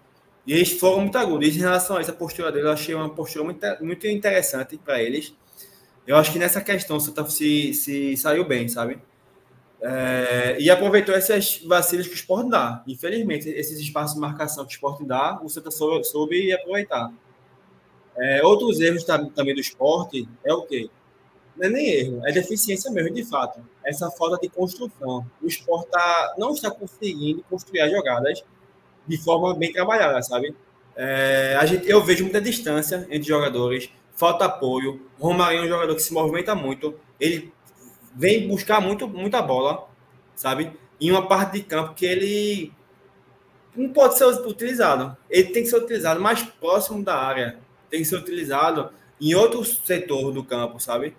E 0.46 0.52
eles 0.52 0.78
foram 0.78 1.00
muito 1.00 1.16
agudos. 1.16 1.48
E 1.48 1.50
em 1.50 1.62
relação 1.62 1.96
a 1.96 2.00
essa 2.00 2.12
postura 2.12 2.52
deles, 2.52 2.66
eu 2.66 2.72
achei 2.72 2.94
uma 2.94 3.08
postura 3.08 3.46
muito, 3.46 3.66
muito 3.80 4.06
interessante 4.06 4.76
para 4.76 5.02
eles. 5.02 5.34
Eu 6.10 6.16
acho 6.16 6.32
que 6.32 6.40
nessa 6.40 6.60
questão 6.60 6.96
o 6.96 7.00
Santa 7.00 7.24
se, 7.30 7.72
se 7.72 8.16
saiu 8.16 8.44
bem, 8.44 8.66
sabe? 8.66 8.98
É, 9.80 10.56
e 10.58 10.68
aproveitou 10.68 11.14
esses 11.14 11.64
vacilos 11.64 12.08
que 12.08 12.14
o 12.14 12.16
Sport 12.16 12.48
dá. 12.48 12.82
Infelizmente, 12.88 13.48
esses 13.48 13.78
espaços 13.78 14.16
de 14.16 14.20
marcação 14.20 14.66
que 14.66 14.72
o 14.72 14.74
Sport 14.74 15.04
dá, 15.04 15.40
o 15.40 15.48
Santa 15.48 15.70
soube, 15.70 16.02
soube 16.02 16.52
aproveitar. 16.52 17.12
É, 18.18 18.44
outros 18.44 18.80
erros 18.80 19.04
também 19.04 19.54
do 19.54 19.60
esporte 19.60 20.28
é 20.44 20.52
o 20.52 20.62
quê? 20.62 20.90
Não 21.56 21.68
é 21.68 21.70
nem 21.70 21.88
erro, 21.88 22.26
é 22.26 22.32
deficiência 22.32 22.90
mesmo, 22.90 23.14
de 23.14 23.24
fato. 23.24 23.60
Essa 23.84 24.10
falta 24.10 24.36
de 24.42 24.48
construção. 24.48 25.24
O 25.40 25.46
esporte 25.46 25.90
tá, 25.90 26.34
não 26.36 26.50
está 26.50 26.72
conseguindo 26.72 27.44
construir 27.48 27.82
as 27.82 27.90
jogadas 27.92 28.42
de 29.06 29.16
forma 29.16 29.54
bem 29.54 29.72
trabalhada, 29.72 30.20
sabe? 30.22 30.56
É, 30.96 31.56
a 31.56 31.64
gente, 31.66 31.88
eu 31.88 32.02
vejo 32.02 32.24
muita 32.24 32.40
distância 32.40 33.06
entre 33.12 33.28
jogadores, 33.28 33.90
falta 34.14 34.44
apoio. 34.44 35.00
O 35.18 35.28
Romarinho 35.28 35.62
é 35.62 35.66
um 35.66 35.68
jogador 35.68 35.94
que 35.94 36.02
se 36.02 36.12
movimenta 36.12 36.54
muito. 36.54 36.94
Ele 37.18 37.52
vem 38.14 38.48
buscar 38.48 38.80
muito, 38.80 39.08
muita 39.08 39.40
bola, 39.40 39.88
sabe? 40.34 40.72
Em 41.00 41.10
uma 41.10 41.26
parte 41.26 41.54
de 41.54 41.62
campo 41.62 41.94
que 41.94 42.04
ele 42.04 42.72
não 43.74 43.90
pode 43.90 44.18
ser 44.18 44.24
utilizado. 44.24 45.16
Ele 45.28 45.50
tem 45.50 45.62
que 45.62 45.68
ser 45.68 45.76
utilizado 45.76 46.20
mais 46.20 46.42
próximo 46.42 47.02
da 47.02 47.16
área. 47.16 47.58
Tem 47.88 48.00
que 48.00 48.06
ser 48.06 48.16
utilizado 48.16 48.90
em 49.20 49.34
outro 49.34 49.64
setor 49.64 50.32
do 50.32 50.44
campo, 50.44 50.80
sabe? 50.80 51.16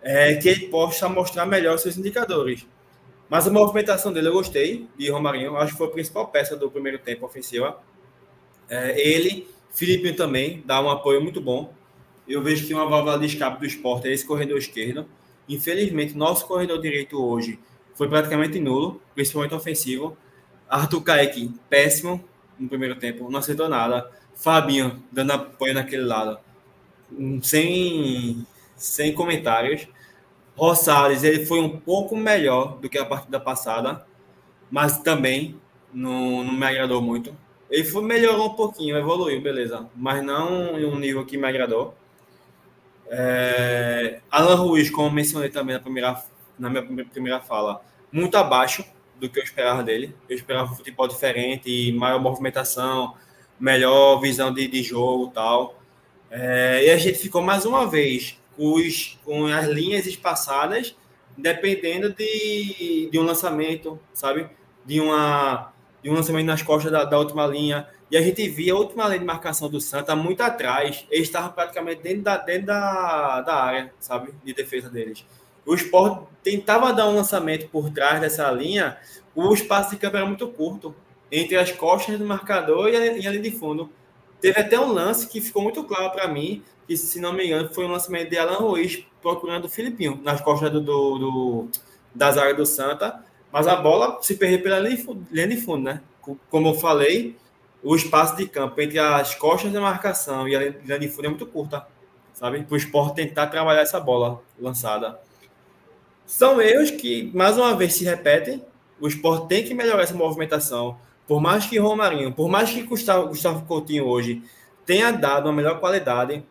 É, 0.00 0.34
que 0.34 0.48
ele 0.48 0.68
possa 0.68 1.08
mostrar 1.08 1.46
melhor 1.46 1.78
seus 1.78 1.96
indicadores. 1.96 2.66
Mas 3.28 3.46
a 3.46 3.50
movimentação 3.50 4.12
dele 4.12 4.28
eu 4.28 4.32
gostei, 4.32 4.88
de 4.96 5.10
Romarinho. 5.10 5.56
Acho 5.56 5.72
que 5.72 5.78
foi 5.78 5.88
a 5.88 5.90
principal 5.90 6.28
peça 6.28 6.56
do 6.56 6.70
primeiro 6.70 6.98
tempo 6.98 7.26
ofensiva. 7.26 7.78
É, 8.70 8.98
ele, 8.98 9.48
Felipe 9.70 10.12
também, 10.12 10.62
dá 10.64 10.80
um 10.80 10.88
apoio 10.88 11.20
muito 11.20 11.40
bom. 11.40 11.72
Eu 12.28 12.42
vejo 12.42 12.66
que 12.66 12.74
uma 12.74 12.86
válvula 12.86 13.18
de 13.18 13.26
escape 13.26 13.58
do 13.58 13.66
esporte 13.66 14.06
é 14.06 14.12
esse 14.12 14.26
corredor 14.26 14.58
esquerdo. 14.58 15.06
Infelizmente, 15.48 16.14
nosso 16.14 16.46
corredor 16.46 16.78
direito 16.80 17.18
hoje 17.18 17.58
foi 17.94 18.06
praticamente 18.08 18.60
nulo, 18.60 19.00
principalmente 19.14 19.54
ofensivo. 19.54 20.16
Arthur 20.68 21.02
Kaique, 21.02 21.54
péssimo 21.70 22.22
no 22.58 22.68
primeiro 22.68 22.96
tempo, 22.96 23.30
não 23.30 23.38
acertou 23.38 23.68
nada. 23.68 24.10
Fabinho, 24.34 25.02
dando 25.10 25.32
apoio 25.32 25.72
naquele 25.72 26.04
lado, 26.04 26.38
sem, 27.42 28.46
sem 28.76 29.14
comentários. 29.14 29.88
Rosales, 30.54 31.22
ele 31.22 31.46
foi 31.46 31.60
um 31.60 31.78
pouco 31.78 32.16
melhor 32.16 32.78
do 32.78 32.88
que 32.88 32.98
a 32.98 33.04
partida 33.04 33.40
passada, 33.40 34.06
mas 34.70 34.98
também 34.98 35.58
não, 35.92 36.44
não 36.44 36.52
me 36.52 36.66
agradou 36.66 37.00
muito. 37.00 37.34
Ele 37.70 37.84
foi, 37.84 38.02
melhorou 38.02 38.48
um 38.48 38.54
pouquinho, 38.54 38.96
evoluiu, 38.96 39.40
beleza, 39.40 39.88
mas 39.96 40.22
não 40.22 40.78
em 40.78 40.84
um 40.84 40.98
nível 40.98 41.24
que 41.24 41.38
me 41.38 41.46
agradou. 41.46 41.94
É, 43.10 44.20
Alan 44.30 44.56
Ruiz, 44.56 44.90
como 44.90 45.10
mencionei 45.10 45.48
também 45.48 45.74
na, 45.74 45.80
primeira, 45.80 46.22
na 46.58 46.68
minha 46.68 47.04
primeira 47.04 47.40
fala, 47.40 47.80
muito 48.12 48.36
abaixo 48.36 48.84
do 49.16 49.28
que 49.28 49.38
eu 49.38 49.44
esperava 49.44 49.82
dele. 49.82 50.14
Eu 50.28 50.36
esperava 50.36 50.72
um 50.72 50.76
futebol 50.76 51.08
diferente, 51.08 51.92
maior 51.92 52.20
movimentação, 52.20 53.14
melhor 53.58 54.20
visão 54.20 54.52
de, 54.52 54.68
de 54.68 54.82
jogo 54.82 55.28
tal. 55.34 55.80
É, 56.30 56.84
e 56.86 56.90
a 56.90 56.96
gente 56.96 57.18
ficou 57.18 57.42
mais 57.42 57.64
uma 57.64 57.86
vez 57.86 58.38
com, 58.56 58.74
os, 58.74 59.18
com 59.24 59.46
as 59.46 59.66
linhas 59.66 60.06
espaçadas, 60.06 60.94
dependendo 61.36 62.12
de, 62.12 63.08
de 63.10 63.18
um 63.18 63.22
lançamento, 63.22 63.98
sabe? 64.12 64.48
De, 64.84 65.00
uma, 65.00 65.72
de 66.02 66.10
um 66.10 66.14
lançamento 66.14 66.46
nas 66.46 66.62
costas 66.62 66.92
da, 66.92 67.04
da 67.04 67.18
última 67.18 67.46
linha 67.46 67.88
e 68.10 68.16
a 68.16 68.22
gente 68.22 68.48
via 68.48 68.72
a 68.72 68.76
última 68.76 69.06
linha 69.06 69.18
de 69.18 69.24
marcação 69.24 69.68
do 69.68 69.80
Santa 69.80 70.16
muito 70.16 70.40
atrás. 70.42 71.06
Eles 71.10 71.28
estavam 71.28 71.52
praticamente 71.52 72.02
dentro 72.02 72.22
da, 72.22 72.36
dentro 72.38 72.66
da, 72.66 73.40
da 73.42 73.54
área, 73.54 73.92
sabe? 74.00 74.32
De 74.42 74.54
defesa 74.54 74.88
deles. 74.88 75.24
O 75.66 75.74
Sport 75.74 76.26
tentava 76.42 76.92
dar 76.92 77.06
um 77.08 77.14
lançamento 77.14 77.68
por 77.68 77.90
trás 77.90 78.20
dessa 78.20 78.50
linha, 78.50 78.96
o 79.34 79.52
espaço 79.52 79.90
de 79.90 79.96
campo 79.96 80.16
era 80.16 80.24
muito 80.24 80.48
curto 80.48 80.94
entre 81.30 81.56
as 81.56 81.70
costas 81.70 82.18
do 82.18 82.24
marcador 82.24 82.88
e 82.88 82.96
a, 82.96 83.12
linha 83.12 83.38
de 83.38 83.50
fundo. 83.50 83.90
Teve 84.40 84.58
até 84.58 84.80
um 84.80 84.90
lance 84.90 85.28
que 85.28 85.40
ficou 85.40 85.62
muito 85.62 85.84
claro 85.84 86.10
para 86.10 86.26
mim, 86.26 86.62
que 86.86 86.96
se 86.96 87.20
não 87.20 87.34
me 87.34 87.44
engano 87.44 87.68
foi 87.74 87.84
um 87.84 87.92
lançamento 87.92 88.30
de 88.30 88.38
Alan 88.38 88.56
Ruiz 88.56 89.04
procurando 89.20 89.66
o 89.66 89.68
Filipinho 89.68 90.18
nas 90.22 90.40
costas 90.40 90.70
do, 90.70 90.80
do, 90.80 91.18
do 91.18 91.68
das 92.14 92.38
áreas 92.38 92.56
do 92.56 92.64
Santa, 92.64 93.22
mas 93.52 93.66
a 93.66 93.76
bola 93.76 94.18
se 94.22 94.36
perdeu 94.36 94.62
pela 94.62 94.78
linha 94.78 94.96
de 95.48 95.56
fundo, 95.58 95.82
né? 95.82 96.00
Como 96.50 96.68
eu 96.68 96.74
falei, 96.74 97.36
o 97.82 97.94
espaço 97.94 98.36
de 98.36 98.46
campo 98.48 98.80
entre 98.80 98.98
as 98.98 99.34
costas 99.34 99.72
da 99.72 99.80
marcação 99.80 100.48
e 100.48 100.56
a 100.56 100.70
linha 100.70 100.98
de 100.98 101.08
fundo 101.08 101.26
é 101.26 101.28
muito 101.28 101.46
curta, 101.46 101.86
sabe? 102.34 102.62
Para 102.62 102.74
o 102.74 102.76
esporte 102.76 103.16
tentar 103.16 103.46
trabalhar 103.46 103.82
essa 103.82 104.00
bola 104.00 104.42
lançada. 104.58 105.18
São 106.26 106.60
erros 106.60 106.90
que, 106.90 107.30
mais 107.34 107.56
uma 107.56 107.74
vez, 107.76 107.94
se 107.94 108.04
repetem. 108.04 108.64
O 109.00 109.08
esporte 109.08 109.48
tem 109.48 109.64
que 109.64 109.74
melhorar 109.74 110.02
essa 110.02 110.14
movimentação. 110.14 110.98
Por 111.26 111.40
mais 111.40 111.66
que 111.66 111.78
Romarinho, 111.78 112.32
por 112.32 112.48
mais 112.48 112.70
que 112.70 112.82
Gustavo, 112.82 113.28
Gustavo 113.28 113.64
Coutinho 113.66 114.06
hoje 114.06 114.42
tenha 114.84 115.10
dado 115.10 115.46
uma 115.46 115.52
melhor 115.52 115.78
qualidade 115.78 116.44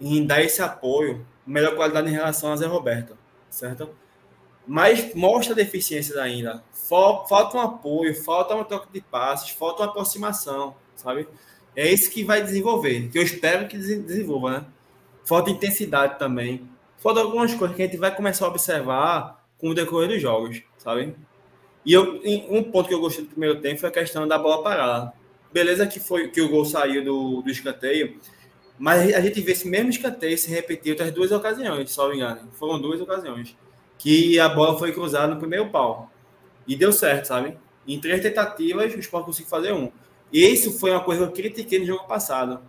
em 0.00 0.24
dar 0.24 0.42
esse 0.42 0.62
apoio, 0.62 1.26
melhor 1.46 1.74
qualidade 1.74 2.08
em 2.08 2.12
relação 2.12 2.52
a 2.52 2.56
Zé 2.56 2.66
Roberto, 2.66 3.16
certo? 3.50 3.90
mas 4.68 5.14
mostra 5.14 5.54
deficiências 5.54 6.18
ainda. 6.18 6.62
Falta 6.88 7.56
um 7.56 7.60
apoio, 7.60 8.14
falta 8.14 8.54
um 8.54 8.64
toque 8.64 8.90
de 8.90 9.00
passes, 9.02 9.50
falta 9.50 9.82
uma 9.82 9.90
aproximação, 9.90 10.74
sabe? 10.96 11.28
É 11.76 11.86
isso 11.92 12.10
que 12.10 12.24
vai 12.24 12.42
desenvolver, 12.42 13.08
que 13.10 13.18
eu 13.18 13.22
espero 13.22 13.68
que 13.68 13.76
desenvolva, 13.76 14.50
né? 14.50 14.66
Falta 15.24 15.50
intensidade 15.50 16.18
também. 16.18 16.66
Falta 16.96 17.20
algumas 17.20 17.54
coisas 17.54 17.76
que 17.76 17.82
a 17.82 17.86
gente 17.86 17.98
vai 17.98 18.14
começar 18.14 18.46
a 18.46 18.48
observar 18.48 19.44
com 19.58 19.68
o 19.68 19.74
decorrer 19.74 20.08
dos 20.08 20.22
jogos, 20.22 20.62
sabe? 20.78 21.14
E 21.84 21.92
eu, 21.92 22.20
um 22.50 22.64
ponto 22.64 22.88
que 22.88 22.94
eu 22.94 23.00
gostei 23.00 23.24
do 23.24 23.30
primeiro 23.30 23.60
tempo 23.60 23.80
foi 23.80 23.90
a 23.90 23.92
questão 23.92 24.26
da 24.26 24.38
bola 24.38 24.62
parada. 24.62 25.12
Beleza 25.52 25.86
que 25.86 26.00
foi 26.00 26.28
que 26.28 26.40
o 26.40 26.48
gol 26.48 26.64
saiu 26.64 27.04
do, 27.04 27.42
do 27.42 27.50
escanteio, 27.50 28.18
mas 28.78 29.14
a 29.14 29.20
gente 29.20 29.40
vê 29.40 29.52
esse 29.52 29.68
mesmo 29.68 29.90
escanteio 29.90 30.38
se 30.38 30.48
repetir 30.50 30.92
outras 30.92 31.12
duas 31.12 31.32
ocasiões, 31.32 31.90
só 31.90 32.08
me 32.08 32.16
engano. 32.16 32.50
Foram 32.52 32.80
duas 32.80 33.00
ocasiões 33.00 33.54
que 33.98 34.38
a 34.38 34.48
bola 34.48 34.78
foi 34.78 34.92
cruzada 34.92 35.34
no 35.34 35.40
primeiro 35.40 35.68
pau. 35.68 36.10
E 36.68 36.76
deu 36.76 36.92
certo, 36.92 37.24
sabe? 37.24 37.56
Em 37.86 37.98
três 37.98 38.20
tentativas, 38.20 38.94
o 38.94 38.98
Sport 38.98 39.24
conseguiu 39.24 39.48
fazer 39.48 39.72
um. 39.72 39.90
E 40.30 40.46
isso 40.46 40.78
foi 40.78 40.90
uma 40.90 41.00
coisa 41.00 41.24
que 41.24 41.30
eu 41.30 41.32
critiquei 41.32 41.78
no 41.78 41.86
jogo 41.86 42.06
passado, 42.06 42.60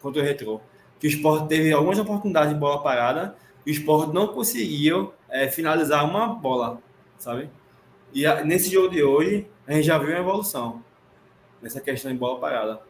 contra 0.00 0.22
o 0.22 0.24
Retro. 0.24 0.62
Que 0.98 1.06
o 1.06 1.10
Sport 1.10 1.46
teve 1.46 1.70
algumas 1.70 1.98
oportunidades 1.98 2.54
de 2.54 2.58
bola 2.58 2.82
parada 2.82 3.36
e 3.66 3.70
o 3.70 3.74
Sport 3.74 4.14
não 4.14 4.28
conseguiu 4.28 5.12
é, 5.28 5.46
finalizar 5.48 6.08
uma 6.08 6.28
bola, 6.28 6.80
sabe? 7.18 7.50
E 8.14 8.24
a, 8.24 8.42
nesse 8.42 8.70
jogo 8.70 8.88
de 8.88 9.02
hoje, 9.02 9.46
a 9.66 9.72
gente 9.74 9.84
já 9.84 9.98
viu 9.98 10.08
uma 10.08 10.18
evolução 10.20 10.82
nessa 11.60 11.80
questão 11.80 12.10
de 12.10 12.16
bola 12.16 12.40
parada. 12.40 12.80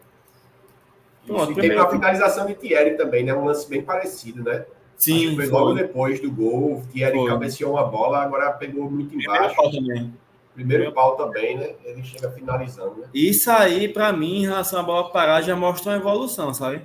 Pronto, 1.27 1.51
e 1.51 1.55
teve 1.57 1.77
a 1.77 1.89
finalização 1.89 2.47
de 2.47 2.55
Thierry 2.55 2.97
também, 2.97 3.25
né? 3.25 3.35
Um 3.35 3.45
lance 3.45 3.69
bem 3.69 3.83
parecido, 3.83 4.45
né? 4.45 4.65
Sim, 4.97 5.35
foi, 5.35 5.47
foi 5.47 5.47
logo 5.47 5.75
depois 5.75 6.21
do 6.21 6.31
gol. 6.31 6.85
Thierry 6.93 7.19
foi. 7.19 7.29
cabeceou 7.29 7.73
uma 7.73 7.85
bola, 7.85 8.23
agora 8.23 8.53
pegou 8.53 8.89
muito 8.89 9.17
embaixo. 9.17 9.33
Primeiro 9.33 9.57
pau 9.57 9.71
também. 9.73 10.15
Primeiro 10.57 10.91
pau 10.91 11.17
também, 11.17 11.59
né? 11.59 11.75
Ele 11.85 12.03
chega 12.03 12.31
finalizando, 12.31 13.03
né? 13.03 13.09
Isso 13.13 13.51
aí, 13.51 13.89
para 13.89 14.11
mim, 14.11 14.39
em 14.39 14.47
relação 14.47 14.81
à 14.81 14.83
bola 14.83 15.11
parada, 15.11 15.43
já 15.43 15.55
mostra 15.55 15.93
uma 15.93 15.99
evolução, 15.99 16.55
sabe? 16.55 16.81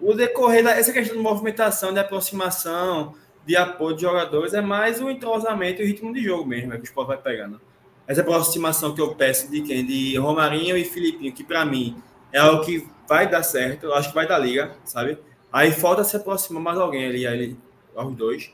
O 0.00 0.12
decorrer 0.12 0.64
dessa 0.64 0.92
questão 0.92 1.16
de 1.16 1.22
movimentação, 1.22 1.92
de 1.92 2.00
aproximação, 2.00 3.14
de 3.46 3.56
apoio 3.56 3.94
de 3.94 4.02
jogadores, 4.02 4.54
é 4.54 4.60
mais 4.60 5.00
o 5.00 5.08
entrosamento 5.08 5.80
e 5.80 5.84
o 5.84 5.86
ritmo 5.86 6.12
de 6.12 6.20
jogo 6.20 6.44
mesmo, 6.44 6.74
é 6.74 6.76
que 6.76 6.82
o 6.82 6.84
Sport 6.84 7.06
vai 7.06 7.16
pegando. 7.16 7.60
Essa 8.08 8.22
aproximação 8.22 8.92
que 8.92 9.00
eu 9.00 9.14
peço 9.14 9.48
de 9.48 9.60
quem? 9.62 9.86
De 9.86 10.16
Romarinho 10.16 10.76
e 10.76 10.84
Filipinho, 10.84 11.32
que 11.32 11.44
para 11.44 11.64
mim 11.64 11.96
é 12.32 12.40
algo 12.40 12.64
que 12.64 12.88
vai 13.08 13.30
dar 13.30 13.44
certo, 13.44 13.86
eu 13.86 13.94
acho 13.94 14.08
que 14.08 14.14
vai 14.16 14.26
dar 14.26 14.38
liga, 14.38 14.72
sabe? 14.84 15.16
Aí 15.52 15.70
falta 15.70 16.02
se 16.02 16.16
aproximar 16.16 16.60
mais 16.60 16.78
alguém 16.78 17.06
ali, 17.06 17.24
ali 17.24 17.56
aos 17.94 18.12
dois, 18.16 18.50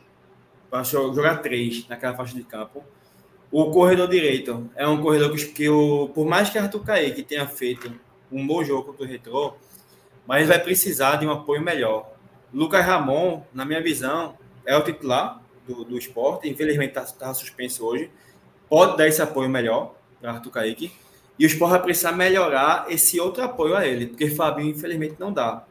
para 0.69 0.83
jogar 0.83 1.39
três 1.39 1.89
naquela 1.89 2.15
faixa 2.15 2.35
de 2.35 2.45
campo. 2.45 2.85
O 3.53 3.71
corredor 3.73 4.09
direito 4.09 4.71
é 4.77 4.87
um 4.87 5.03
corredor 5.03 5.35
que, 5.35 5.69
o, 5.69 6.09
por 6.15 6.25
mais 6.27 6.51
que 6.51 6.59
Arthur 6.59 6.85
Kaique 6.85 7.23
tenha 7.23 7.47
feito 7.49 7.93
um 8.31 8.47
bom 8.47 8.63
jogo 8.63 8.85
contra 8.85 9.05
o 9.05 9.09
Retrô, 9.09 9.55
mas 10.25 10.47
vai 10.47 10.59
precisar 10.59 11.17
de 11.17 11.27
um 11.27 11.33
apoio 11.33 11.61
melhor. 11.61 12.13
Lucas 12.55 12.85
Ramon, 12.85 13.43
na 13.53 13.65
minha 13.65 13.83
visão, 13.83 14.37
é 14.65 14.77
o 14.77 14.85
titular 14.85 15.43
do, 15.67 15.85
do 15.85 15.99
esporte, 15.99 16.49
infelizmente 16.49 16.91
está 16.97 17.03
tá 17.03 17.35
suspenso 17.35 17.85
hoje. 17.85 18.09
Pode 18.69 18.97
dar 18.97 19.09
esse 19.09 19.21
apoio 19.21 19.49
melhor 19.49 19.95
para 20.21 20.33
Arthur 20.33 20.51
Kaique. 20.51 20.93
E 21.37 21.45
o 21.45 21.49
esporte 21.49 21.73
vai 21.73 21.83
precisar 21.83 22.13
melhorar 22.13 22.87
esse 22.89 23.19
outro 23.19 23.43
apoio 23.43 23.75
a 23.75 23.85
ele, 23.85 24.07
porque 24.07 24.31
Fabinho, 24.31 24.71
infelizmente, 24.71 25.17
não 25.19 25.33
dá. 25.33 25.65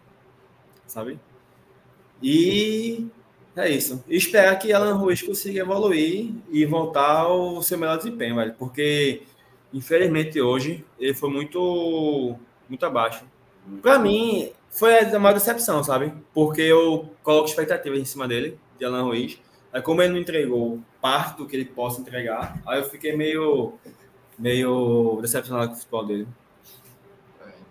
sabe? 0.85 1.17
E 2.21 3.07
é 3.59 3.69
isso. 3.69 4.03
E 4.07 4.15
esperar 4.15 4.57
que 4.57 4.71
Alan 4.71 4.93
Ruiz 4.93 5.21
consiga 5.21 5.61
evoluir 5.61 6.31
e 6.51 6.65
voltar 6.65 7.21
ao 7.21 7.61
seu 7.61 7.77
melhor 7.77 7.97
desempenho, 7.97 8.35
velho. 8.35 8.53
Porque, 8.57 9.23
infelizmente, 9.73 10.39
hoje 10.41 10.85
ele 10.99 11.13
foi 11.13 11.29
muito, 11.29 12.35
muito 12.67 12.85
abaixo. 12.85 13.23
Para 13.81 13.99
mim, 13.99 14.51
foi 14.69 14.99
a 14.99 15.19
maior 15.19 15.33
decepção, 15.33 15.83
sabe? 15.83 16.13
Porque 16.33 16.61
eu 16.61 17.09
coloco 17.23 17.49
expectativas 17.49 17.99
em 17.99 18.05
cima 18.05 18.27
dele, 18.27 18.57
de 18.77 18.85
Alan 18.85 19.03
Ruiz. 19.03 19.39
Aí, 19.71 19.81
como 19.81 20.01
ele 20.01 20.13
não 20.13 20.19
entregou 20.19 20.79
parte 21.01 21.37
do 21.37 21.45
que 21.45 21.55
ele 21.55 21.65
possa 21.65 22.01
entregar, 22.01 22.59
aí 22.65 22.79
eu 22.79 22.89
fiquei 22.89 23.15
meio, 23.15 23.73
meio 24.37 25.19
decepcionado 25.21 25.69
com 25.69 25.73
o 25.73 25.77
futebol 25.77 26.05
dele. 26.05 26.27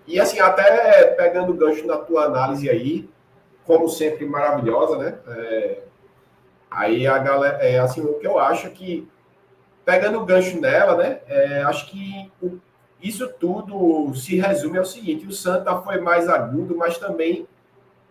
E 0.06 0.18
assim, 0.18 0.40
até 0.40 1.06
pegando 1.16 1.52
o 1.52 1.54
gancho 1.54 1.86
na 1.86 1.98
tua 1.98 2.24
análise 2.24 2.68
aí, 2.70 3.08
como 3.68 3.86
sempre 3.86 4.24
maravilhosa, 4.24 4.96
né? 4.96 5.18
É, 5.28 5.82
aí 6.70 7.06
a 7.06 7.18
galera, 7.18 7.58
é, 7.58 7.78
assim, 7.78 8.00
o 8.00 8.14
que 8.14 8.26
eu 8.26 8.38
acho 8.38 8.70
que, 8.70 9.06
pegando 9.84 10.18
o 10.18 10.24
gancho 10.24 10.58
nela, 10.58 10.96
né? 10.96 11.20
É, 11.26 11.62
acho 11.64 11.90
que 11.90 12.32
o, 12.40 12.58
isso 13.02 13.28
tudo 13.38 14.14
se 14.14 14.36
resume 14.36 14.78
ao 14.78 14.86
seguinte: 14.86 15.26
o 15.26 15.32
Santa 15.32 15.82
foi 15.82 16.00
mais 16.00 16.30
agudo, 16.30 16.74
mas 16.78 16.96
também 16.96 17.46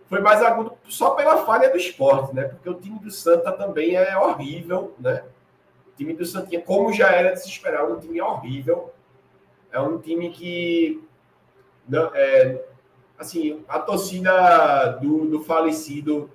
foi 0.06 0.20
mais 0.20 0.40
agudo 0.42 0.74
só 0.88 1.10
pela 1.10 1.44
falha 1.44 1.68
do 1.68 1.76
esporte, 1.76 2.32
né? 2.32 2.44
Porque 2.44 2.70
o 2.70 2.74
time 2.74 3.00
do 3.00 3.10
Santa 3.10 3.50
também 3.50 3.96
é 3.96 4.16
horrível, 4.16 4.94
né? 4.96 5.24
O 5.88 5.96
time 5.96 6.14
do 6.14 6.24
Santinha, 6.24 6.62
como 6.62 6.92
já 6.92 7.10
era 7.10 7.32
de 7.32 7.42
se 7.42 7.48
esperar, 7.48 7.84
um 7.84 7.98
time 7.98 8.20
horrível. 8.20 8.94
É 9.72 9.80
um 9.80 9.98
time 9.98 10.30
que. 10.30 11.02
Não, 11.88 12.12
é, 12.14 12.62
assim, 13.18 13.64
a 13.68 13.78
torcida 13.78 14.98
do, 15.00 15.26
do 15.26 15.42
falecido 15.42 16.30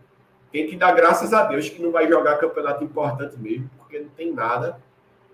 tem 0.52 0.68
que 0.68 0.76
dar 0.76 0.92
graças 0.92 1.34
a 1.34 1.44
Deus 1.44 1.70
que 1.70 1.82
não 1.82 1.92
vai 1.92 2.08
jogar 2.08 2.38
campeonato 2.38 2.84
importante 2.84 3.38
mesmo, 3.40 3.70
porque 3.78 4.00
não 4.00 4.10
tem 4.10 4.32
nada. 4.32 4.80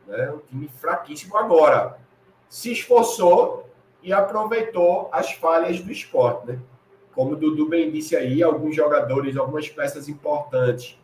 Né? 0.08 0.32
Um 0.32 0.40
time 0.40 0.68
fraquíssimo 0.68 1.36
agora. 1.36 1.98
Se 2.48 2.72
esforçou 2.72 3.68
e 4.02 4.14
aproveitou 4.14 5.10
as 5.12 5.34
falhas 5.34 5.82
do 5.82 5.92
esporte, 5.92 6.48
né? 6.48 6.60
Como 7.14 7.34
o 7.34 7.36
Dudu 7.36 7.68
bem 7.68 7.92
disse 7.92 8.16
aí, 8.16 8.42
alguns 8.42 8.76
jogadores, 8.76 9.36
algumas 9.36 9.68
peças 9.68 10.08
importantes 10.08 10.98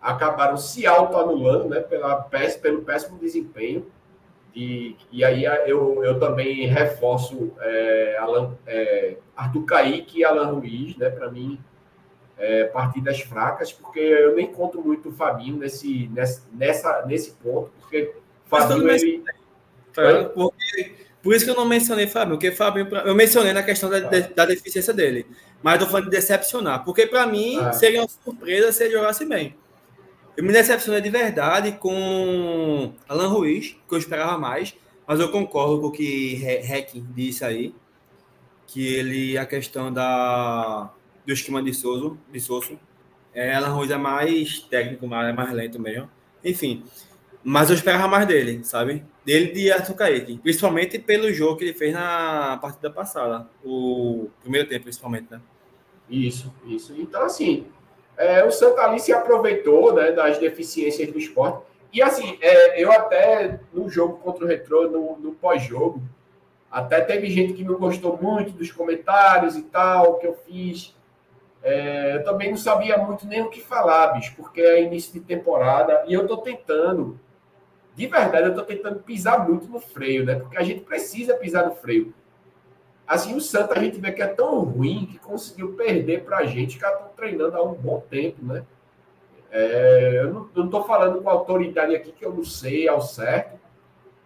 acabaram 0.00 0.56
se 0.56 0.86
autoanulando 0.86 1.68
né, 1.68 1.80
pela, 1.80 2.22
pelo 2.62 2.82
péssimo 2.82 3.18
desempenho. 3.18 3.86
E, 4.54 4.96
e 5.12 5.24
aí 5.24 5.44
eu, 5.44 6.02
eu 6.04 6.18
também 6.18 6.66
reforço 6.66 7.52
é, 7.60 8.16
Alan, 8.18 8.56
é, 8.66 9.16
Arthur 9.36 9.64
Kaique 9.64 10.20
e 10.20 10.24
Alan 10.24 10.52
Ruiz, 10.52 10.96
né? 10.96 11.10
Para 11.10 11.30
mim, 11.30 11.58
é, 12.38 12.64
partidas 12.64 13.20
fracas, 13.20 13.72
porque 13.72 13.98
eu 13.98 14.34
nem 14.34 14.46
conto 14.46 14.80
muito 14.80 15.08
o 15.10 15.12
Fabinho 15.12 15.56
nesse, 15.56 16.10
nessa, 16.52 17.04
nesse 17.06 17.32
ponto, 17.32 17.70
porque 17.80 18.14
Fabinho 18.46 18.88
ele. 18.88 19.22
Porque, 20.34 20.94
por 21.22 21.34
isso 21.34 21.44
que 21.44 21.50
eu 21.50 21.56
não 21.56 21.66
mencionei 21.66 22.06
Fabinho, 22.06 22.36
porque 22.36 22.52
Fabinho, 22.52 22.88
eu 23.04 23.14
mencionei 23.14 23.52
na 23.52 23.62
questão 23.62 23.90
da, 23.90 23.98
ah. 23.98 24.28
da 24.34 24.46
deficiência 24.46 24.94
dele. 24.94 25.26
Mas 25.62 25.80
eu 25.80 25.88
falando 25.88 26.04
de 26.04 26.10
decepcionar, 26.10 26.84
porque 26.84 27.06
para 27.06 27.26
mim 27.26 27.58
ah. 27.60 27.72
seria 27.72 28.00
uma 28.00 28.08
surpresa 28.08 28.70
se 28.72 28.84
ele 28.84 28.94
jogasse 28.94 29.24
bem. 29.26 29.56
Eu 30.38 30.44
me 30.44 30.52
decepcionei 30.52 31.00
de 31.00 31.10
verdade 31.10 31.72
com 31.72 32.92
Alan 33.08 33.26
Ruiz, 33.26 33.76
que 33.88 33.92
eu 33.92 33.98
esperava 33.98 34.38
mais, 34.38 34.72
mas 35.04 35.18
eu 35.18 35.32
concordo 35.32 35.80
com 35.80 35.88
o 35.88 35.90
que 35.90 36.40
Hacking 36.64 37.04
disse 37.12 37.44
aí, 37.44 37.74
que 38.64 38.86
ele, 38.86 39.36
a 39.36 39.44
questão 39.44 39.92
da, 39.92 40.92
do 41.26 41.32
esquema 41.32 41.60
de 41.60 41.74
Souza, 41.74 42.16
de 42.30 42.38
Souza 42.38 42.78
é, 43.34 43.52
Alan 43.52 43.70
Ruiz 43.70 43.90
é 43.90 43.96
mais 43.96 44.60
técnico, 44.60 45.08
mais, 45.08 45.28
é 45.28 45.32
mais 45.32 45.52
lento 45.52 45.80
mesmo. 45.80 46.08
Enfim, 46.44 46.84
mas 47.42 47.68
eu 47.68 47.74
esperava 47.74 48.06
mais 48.06 48.24
dele, 48.24 48.62
sabe? 48.62 49.04
Dele 49.24 49.50
de 49.50 49.72
Arthur 49.72 49.96
principalmente 50.40 51.00
pelo 51.00 51.32
jogo 51.32 51.56
que 51.56 51.64
ele 51.64 51.74
fez 51.74 51.92
na 51.92 52.58
partida 52.62 52.92
passada, 52.92 53.50
o 53.64 54.28
primeiro 54.40 54.68
tempo, 54.68 54.84
principalmente, 54.84 55.26
né? 55.32 55.40
Isso, 56.08 56.54
isso. 56.64 56.94
Então, 56.96 57.24
assim, 57.24 57.66
é, 58.18 58.44
o 58.44 58.50
Santa 58.50 58.82
ali 58.82 58.98
se 58.98 59.12
aproveitou 59.12 59.94
né, 59.94 60.10
das 60.10 60.38
deficiências 60.38 61.10
do 61.10 61.18
esporte. 61.18 61.62
E 61.92 62.02
assim, 62.02 62.36
é, 62.42 62.82
eu 62.82 62.92
até 62.92 63.60
no 63.72 63.88
jogo 63.88 64.18
contra 64.18 64.44
o 64.44 64.48
Retrô, 64.48 64.88
no, 64.90 65.16
no 65.16 65.32
pós-jogo, 65.32 66.02
até 66.70 67.00
teve 67.00 67.30
gente 67.30 67.54
que 67.54 67.64
não 67.64 67.76
gostou 67.76 68.18
muito 68.20 68.50
dos 68.50 68.70
comentários 68.70 69.56
e 69.56 69.62
tal, 69.62 70.18
que 70.18 70.26
eu 70.26 70.34
fiz. 70.46 70.94
É, 71.62 72.16
eu 72.16 72.24
também 72.24 72.50
não 72.50 72.56
sabia 72.56 72.98
muito 72.98 73.26
nem 73.26 73.40
o 73.40 73.48
que 73.48 73.60
falar, 73.60 74.08
bicho, 74.08 74.34
porque 74.36 74.60
é 74.60 74.82
início 74.82 75.12
de 75.12 75.20
temporada 75.20 76.04
e 76.06 76.12
eu 76.12 76.26
tô 76.26 76.36
tentando, 76.36 77.18
de 77.94 78.06
verdade, 78.06 78.48
eu 78.48 78.54
tô 78.54 78.62
tentando 78.62 79.00
pisar 79.00 79.48
muito 79.48 79.66
no 79.66 79.80
freio, 79.80 80.24
né? 80.24 80.34
Porque 80.36 80.58
a 80.58 80.62
gente 80.62 80.82
precisa 80.82 81.34
pisar 81.34 81.66
no 81.66 81.74
freio. 81.74 82.12
Assim, 83.08 83.34
o 83.34 83.40
Santa 83.40 83.72
a 83.72 83.82
gente 83.82 83.98
vê 83.98 84.12
que 84.12 84.20
é 84.20 84.26
tão 84.26 84.60
ruim 84.60 85.06
que 85.06 85.18
conseguiu 85.18 85.72
perder 85.72 86.24
para 86.24 86.38
a 86.38 86.44
gente 86.44 86.78
que 86.78 86.84
estão 86.84 87.08
treinando 87.16 87.56
há 87.56 87.62
um 87.62 87.72
bom 87.72 88.00
tempo, 88.10 88.44
né? 88.44 88.62
É, 89.50 90.20
eu 90.24 90.50
não 90.54 90.66
estou 90.66 90.84
falando 90.84 91.22
com 91.22 91.30
autoridade 91.30 91.96
aqui 91.96 92.12
que 92.12 92.22
eu 92.22 92.34
não 92.34 92.44
sei 92.44 92.86
ao 92.86 93.00
certo, 93.00 93.58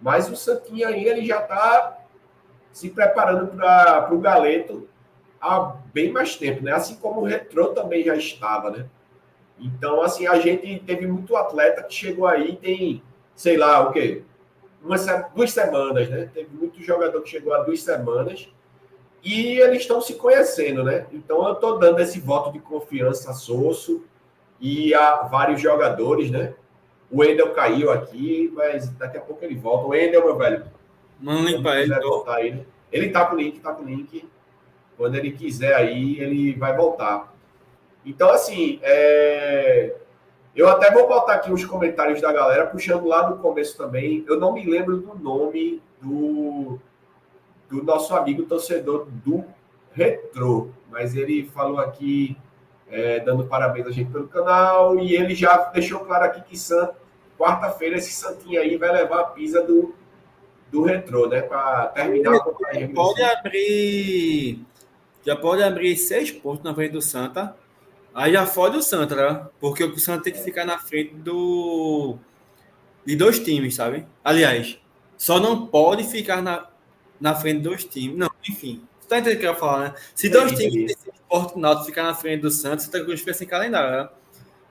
mas 0.01 0.29
o 0.29 0.35
Santinha 0.35 0.89
aí 0.89 1.07
ele 1.07 1.25
já 1.25 1.41
está 1.43 1.97
se 2.73 2.91
preparando 2.91 3.57
para 3.57 4.13
o 4.13 4.19
Galeto 4.19 4.89
há 5.41 5.77
bem 5.95 6.11
mais 6.11 6.35
tempo, 6.35 6.65
né? 6.65 6.73
Assim 6.73 6.97
como 6.97 7.21
o 7.21 7.25
Retrô 7.25 7.69
também 7.69 8.03
já 8.03 8.17
estava, 8.17 8.73
né? 8.73 8.87
Então, 9.61 10.03
assim, 10.03 10.27
a 10.27 10.41
gente 10.41 10.81
teve 10.81 11.07
muito 11.07 11.37
atleta 11.37 11.85
que 11.85 11.95
chegou 11.95 12.27
aí 12.27 12.57
tem, 12.57 13.01
sei 13.37 13.57
lá, 13.57 13.89
o 13.89 13.93
quê? 13.93 14.25
Umas, 14.83 15.07
duas 15.37 15.53
semanas, 15.53 16.11
né? 16.11 16.29
Teve 16.35 16.51
muito 16.53 16.83
jogador 16.83 17.23
que 17.23 17.31
chegou 17.31 17.55
há 17.55 17.63
duas 17.63 17.81
semanas 17.81 18.51
e 19.25 19.61
eles 19.61 19.83
estão 19.83 20.01
se 20.01 20.15
conhecendo, 20.15 20.83
né? 20.83 21.07
Então 21.13 21.47
eu 21.47 21.55
estou 21.55 21.79
dando 21.79 22.01
esse 22.01 22.19
voto 22.19 22.53
de 22.53 22.59
confiança 22.59 23.31
a 23.31 23.35
Sosso 23.35 24.05
e 24.61 24.93
a 24.95 25.23
vários 25.23 25.61
jogadores, 25.61 26.31
né? 26.31 26.55
O 27.11 27.23
Endel 27.23 27.51
caiu 27.51 27.91
aqui, 27.91 28.51
mas 28.55 28.89
daqui 28.91 29.19
a 29.19 29.21
pouco 29.21 29.45
ele 29.45 29.55
volta. 29.55 29.87
O 29.87 29.95
Endel, 29.95 30.25
meu 30.25 30.37
velho. 30.37 30.65
Não 31.21 31.45
limpa 31.45 31.77
ele. 31.77 31.95
Voltar 32.01 32.45
ele. 32.45 32.67
Ele 32.91 33.11
tá 33.11 33.27
com 33.27 33.37
o 33.37 33.39
link, 33.39 33.61
tá 33.61 33.73
com 33.73 33.83
o 33.83 33.87
link. 33.87 34.29
Quando 34.97 35.15
ele 35.15 35.33
quiser 35.33 35.75
aí, 35.75 36.19
ele 36.19 36.55
vai 36.55 36.75
voltar. 36.77 37.33
Então, 38.05 38.31
assim, 38.31 38.81
é... 38.83 39.95
eu 40.57 40.69
até 40.69 40.91
vou 40.91 41.07
botar 41.07 41.35
aqui 41.35 41.53
os 41.53 41.65
comentários 41.65 42.21
da 42.21 42.33
galera, 42.33 42.67
puxando 42.67 43.07
lá 43.07 43.23
do 43.23 43.39
começo 43.39 43.77
também. 43.77 44.25
Eu 44.27 44.41
não 44.41 44.53
me 44.53 44.65
lembro 44.65 44.97
do 44.97 45.15
nome 45.15 45.81
do 46.01 46.81
do 47.73 47.83
nosso 47.83 48.15
amigo 48.15 48.43
torcedor 48.43 49.07
do 49.25 49.43
Retro. 49.93 50.75
Mas 50.91 51.17
ele 51.17 51.49
falou 51.55 51.79
aqui, 51.79 52.37
é, 52.91 53.21
dando 53.21 53.47
parabéns 53.47 53.87
a 53.87 53.91
gente 53.91 54.13
pelo 54.13 54.29
canal, 54.29 54.99
e 54.99 55.17
ele 55.17 55.35
já 55.35 55.57
deixou 55.71 56.01
claro 56.01 56.27
aqui 56.27 56.43
que 56.43 56.57
quarta-feira 57.39 57.97
esse 57.97 58.13
Santinho 58.13 58.61
aí 58.61 58.77
vai 58.77 58.93
levar 58.93 59.21
a 59.21 59.25
pisa 59.25 59.63
do, 59.63 59.95
do 60.71 60.83
Retro, 60.83 61.29
né? 61.29 61.41
Para 61.41 61.87
terminar 61.87 62.37
a 62.37 62.89
Pode 62.95 63.23
abrir. 63.23 64.61
Já 65.25 65.35
pode 65.35 65.63
abrir 65.63 65.97
seis 65.97 66.31
pontos 66.31 66.63
na 66.63 66.75
frente 66.75 66.93
do 66.93 67.01
Santa. 67.01 67.57
Aí 68.15 68.33
já 68.33 68.45
fode 68.45 68.77
o 68.77 68.83
Santa, 68.83 69.17
né? 69.17 69.47
Porque 69.59 69.83
o 69.83 69.99
Santa 69.99 70.25
tem 70.25 70.33
que 70.35 70.41
ficar 70.41 70.67
na 70.67 70.79
frente 70.79 71.15
do. 71.15 72.19
De 73.05 73.17
dois 73.17 73.39
times, 73.39 73.75
sabe? 73.75 74.07
Aliás, 74.23 74.79
só 75.17 75.41
não 75.41 75.67
pode 75.67 76.05
ficar 76.05 76.43
na, 76.43 76.69
na 77.23 77.37
frente 77.37 77.61
dos 77.61 77.85
times. 77.85 78.19
Não, 78.19 78.29
enfim. 78.47 78.83
Você 79.01 79.09
tá 79.09 79.19
entendendo 79.19 79.37
o 79.37 79.41
que 79.41 79.47
eu 79.47 79.53
ia 79.53 79.57
falar, 79.57 79.79
né? 79.81 79.95
Se 80.15 80.29
dois 80.29 80.53
é, 80.53 80.57
times 80.57 80.87
desse 80.87 81.13
Porto 81.29 81.59
Náutico 81.59 81.87
ficar 81.87 82.03
na 82.03 82.15
frente 82.15 82.41
do 82.41 82.51
Santos, 82.51 82.85
Santa 82.85 83.03
Cruz 83.05 83.21
fica 83.21 83.33
sem 83.33 83.47
calendário, 83.47 83.91
né? 84.03 84.09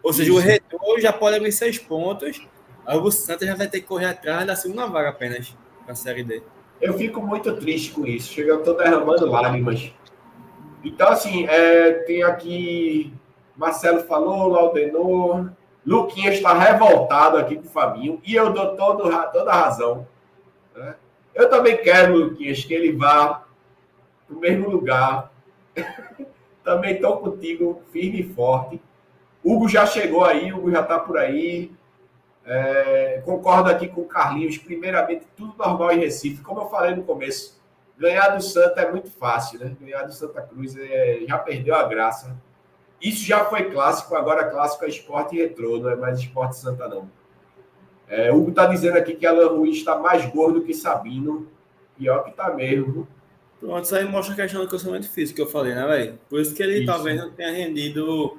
Ou 0.03 0.11
seja, 0.11 0.29
isso. 0.29 0.37
o 0.37 0.41
retorno 0.41 0.99
já 0.99 1.13
pode 1.13 1.37
abrir 1.37 1.51
seis 1.51 1.77
pontos, 1.77 2.41
aí 2.85 2.97
o 2.97 3.11
Santos 3.11 3.47
já 3.47 3.55
vai 3.55 3.67
ter 3.67 3.79
que 3.79 3.87
correr 3.87 4.07
atrás 4.07 4.45
da 4.45 4.55
segunda 4.55 4.85
vaga 4.85 5.09
apenas 5.09 5.55
para 5.83 5.93
a 5.93 5.95
Série 5.95 6.23
D. 6.23 6.43
Eu 6.81 6.97
fico 6.97 7.21
muito 7.21 7.55
triste 7.55 7.91
com 7.91 8.05
isso. 8.05 8.33
Chega, 8.33 8.49
eu 8.49 8.63
tô 8.63 8.73
derramando 8.73 9.25
lágrimas. 9.27 9.93
Então, 10.83 11.09
assim, 11.09 11.45
é, 11.45 11.93
tem 12.05 12.23
aqui. 12.23 13.13
Marcelo 13.55 14.01
falou, 14.01 14.47
Laudenor. 14.47 15.51
Luquinha 15.85 16.33
está 16.33 16.53
revoltado 16.57 17.37
aqui 17.37 17.55
com 17.55 17.67
o 17.67 17.69
Fabinho. 17.69 18.19
E 18.25 18.35
eu 18.35 18.51
dou 18.51 18.75
todo, 18.75 19.03
toda 19.31 19.51
a 19.51 19.55
razão. 19.55 20.07
Né? 20.75 20.95
Eu 21.33 21.49
também 21.49 21.77
quero, 21.77 22.15
Luquinhas, 22.15 22.63
que 22.63 22.73
ele 22.73 22.91
vá 22.91 23.45
para 24.27 24.35
o 24.35 24.39
mesmo 24.39 24.69
lugar. 24.69 25.31
também 26.63 26.95
estou 26.95 27.17
contigo, 27.17 27.81
firme 27.91 28.21
e 28.21 28.33
forte. 28.33 28.81
Hugo 29.43 29.67
já 29.67 29.85
chegou 29.85 30.23
aí, 30.23 30.53
Hugo 30.53 30.71
já 30.71 30.81
está 30.81 30.99
por 30.99 31.17
aí. 31.17 31.71
É, 32.45 33.21
concordo 33.25 33.69
aqui 33.69 33.87
com 33.87 34.01
o 34.01 34.07
Carlinhos. 34.07 34.57
Primeiramente, 34.57 35.25
tudo 35.35 35.55
normal 35.57 35.91
em 35.93 35.99
Recife. 35.99 36.43
Como 36.43 36.61
eu 36.61 36.69
falei 36.69 36.95
no 36.95 37.03
começo, 37.03 37.59
ganhar 37.97 38.29
do 38.29 38.41
Santa 38.41 38.81
é 38.81 38.91
muito 38.91 39.09
fácil, 39.11 39.59
né? 39.59 39.75
Ganhar 39.79 40.03
do 40.03 40.13
Santa 40.13 40.41
Cruz 40.41 40.75
é, 40.77 41.21
já 41.27 41.37
perdeu 41.37 41.75
a 41.75 41.83
graça. 41.83 42.35
Isso 43.01 43.25
já 43.25 43.45
foi 43.45 43.71
clássico, 43.71 44.15
agora 44.15 44.49
clássico 44.49 44.85
é 44.85 44.89
esporte 44.89 45.35
retrô, 45.35 45.79
não 45.79 45.89
é 45.89 45.95
mais 45.95 46.19
esporte 46.19 46.57
Santa, 46.57 46.87
não. 46.87 47.09
É, 48.11 48.29
Hugo 48.29 48.49
está 48.49 48.65
dizendo 48.65 48.97
aqui 48.97 49.15
que 49.15 49.25
Alan 49.25 49.47
Ruiz 49.47 49.77
está 49.77 49.97
mais 49.97 50.25
gordo 50.25 50.61
que 50.61 50.73
Sabino. 50.73 51.47
Pior 51.97 52.25
que 52.25 52.31
tá 52.31 52.53
mesmo. 52.53 53.07
Pronto, 53.57 53.85
isso 53.85 53.95
aí 53.95 54.03
mostra 54.03 54.33
a 54.33 54.37
questão 54.37 54.61
do 54.61 54.69
cancelamento 54.69 55.07
difícil 55.07 55.33
que 55.33 55.41
eu 55.41 55.47
falei, 55.47 55.73
né, 55.73 55.87
velho? 55.87 56.19
Por 56.29 56.41
isso 56.41 56.53
que 56.53 56.61
ele 56.61 56.79
isso. 56.79 56.87
talvez 56.87 57.17
não 57.17 57.31
tenha 57.31 57.51
rendido 57.51 58.37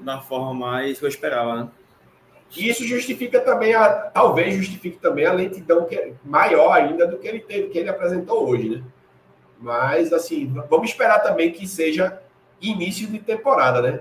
da 0.00 0.20
forma 0.20 0.52
mais 0.52 0.98
que 0.98 1.04
eu 1.04 1.08
esperava, 1.08 1.56
né? 1.56 1.68
E 2.54 2.68
isso 2.68 2.84
justifica 2.84 3.40
também, 3.40 3.74
a, 3.74 3.88
talvez 3.88 4.54
justifique 4.54 4.98
também 4.98 5.24
a 5.24 5.32
lentidão 5.32 5.86
que 5.86 5.94
é 5.94 6.12
maior 6.22 6.72
ainda 6.72 7.06
do 7.06 7.16
que 7.16 7.26
ele 7.26 7.40
teve, 7.40 7.68
que 7.68 7.78
ele 7.78 7.88
apresentou 7.88 8.46
hoje, 8.46 8.68
né? 8.68 8.82
Mas, 9.58 10.12
assim, 10.12 10.52
vamos 10.68 10.90
esperar 10.90 11.20
também 11.20 11.52
que 11.52 11.66
seja 11.66 12.20
início 12.60 13.06
de 13.06 13.18
temporada, 13.18 13.80
né? 13.80 14.00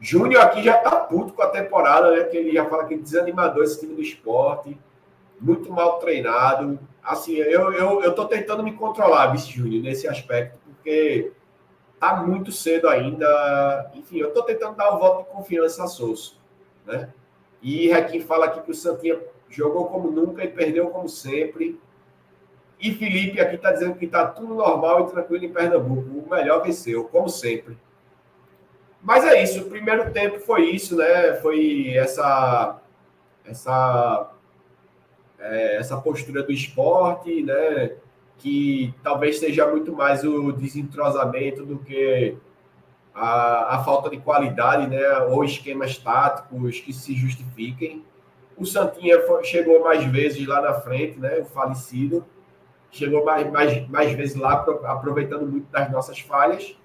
Júnior 0.00 0.42
aqui 0.42 0.62
já 0.62 0.76
tá 0.78 0.94
puto 0.96 1.32
com 1.32 1.42
a 1.42 1.48
temporada, 1.48 2.10
né? 2.10 2.24
Que 2.24 2.36
ele 2.36 2.52
já 2.52 2.66
fala 2.66 2.84
que 2.84 2.94
é 2.94 2.98
desanimador 2.98 3.64
esse 3.64 3.80
time 3.80 3.94
do 3.94 4.02
esporte, 4.02 4.78
muito 5.40 5.72
mal 5.72 5.98
treinado. 5.98 6.78
Assim, 7.02 7.36
eu, 7.36 7.72
eu, 7.72 8.02
eu 8.02 8.14
tô 8.14 8.26
tentando 8.26 8.62
me 8.62 8.72
controlar, 8.72 9.28
Vice 9.28 9.50
Júnior, 9.50 9.82
nesse 9.82 10.06
aspecto, 10.08 10.58
porque 10.66 11.32
tá 11.98 12.16
muito 12.16 12.52
cedo 12.52 12.88
ainda. 12.88 13.90
Enfim, 13.94 14.18
eu 14.18 14.32
tô 14.32 14.42
tentando 14.42 14.76
dar 14.76 14.94
um 14.94 14.98
voto 14.98 15.24
de 15.24 15.30
confiança 15.30 15.84
a 15.84 15.86
Souza, 15.86 16.32
né? 16.84 17.10
E 17.62 17.88
Requim 17.88 18.20
fala 18.20 18.46
aqui 18.46 18.60
que 18.60 18.70
o 18.70 18.74
Santinha 18.74 19.18
jogou 19.48 19.86
como 19.86 20.10
nunca 20.10 20.44
e 20.44 20.48
perdeu 20.48 20.88
como 20.90 21.08
sempre. 21.08 21.80
E 22.78 22.92
Felipe 22.92 23.40
aqui 23.40 23.56
está 23.56 23.72
dizendo 23.72 23.94
que 23.94 24.04
está 24.04 24.26
tudo 24.26 24.54
normal 24.54 25.00
e 25.00 25.10
tranquilo 25.10 25.44
em 25.44 25.52
Pernambuco. 25.52 26.08
O 26.10 26.30
melhor 26.30 26.62
venceu, 26.62 27.04
como 27.04 27.28
sempre. 27.28 27.78
Mas 29.06 29.24
é 29.24 29.40
isso. 29.40 29.60
O 29.60 29.70
primeiro 29.70 30.10
tempo 30.10 30.40
foi 30.40 30.64
isso, 30.70 30.96
né? 30.96 31.34
Foi 31.34 31.90
essa 31.94 32.80
essa 33.44 34.32
é, 35.38 35.76
essa 35.76 35.96
postura 35.96 36.42
do 36.42 36.50
esporte, 36.50 37.40
né? 37.40 37.92
Que 38.36 38.92
talvez 39.04 39.38
seja 39.38 39.64
muito 39.70 39.92
mais 39.92 40.24
o 40.24 40.50
desentrosamento 40.50 41.64
do 41.64 41.78
que 41.78 42.36
a, 43.14 43.76
a 43.76 43.84
falta 43.84 44.10
de 44.10 44.16
qualidade, 44.16 44.88
né? 44.88 45.18
Ou 45.30 45.44
esquemas 45.44 45.96
táticos 45.96 46.80
que 46.80 46.92
se 46.92 47.14
justifiquem. 47.14 48.04
O 48.56 48.66
Santinha 48.66 49.20
foi, 49.20 49.44
chegou 49.44 49.84
mais 49.84 50.02
vezes 50.04 50.44
lá 50.48 50.60
na 50.60 50.74
frente, 50.80 51.16
né? 51.16 51.38
O 51.38 51.44
falecido 51.44 52.26
chegou 52.90 53.24
mais, 53.24 53.48
mais, 53.52 53.88
mais 53.88 54.12
vezes 54.14 54.34
lá, 54.34 54.66
aproveitando 54.84 55.46
muito 55.46 55.70
das 55.70 55.88
nossas 55.92 56.18
falhas. 56.18 56.76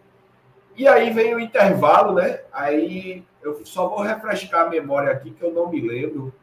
E 0.76 0.88
aí 0.88 1.12
vem 1.12 1.36
o 1.36 1.40
intervalo, 1.40 2.14
né? 2.14 2.42
Aí 2.52 3.24
eu 3.42 3.66
só 3.66 3.88
vou 3.88 4.02
refrescar 4.02 4.66
a 4.66 4.70
memória 4.70 5.12
aqui, 5.12 5.32
que 5.32 5.44
eu 5.44 5.52
não 5.52 5.70
me 5.70 5.82
lembro 5.82 6.34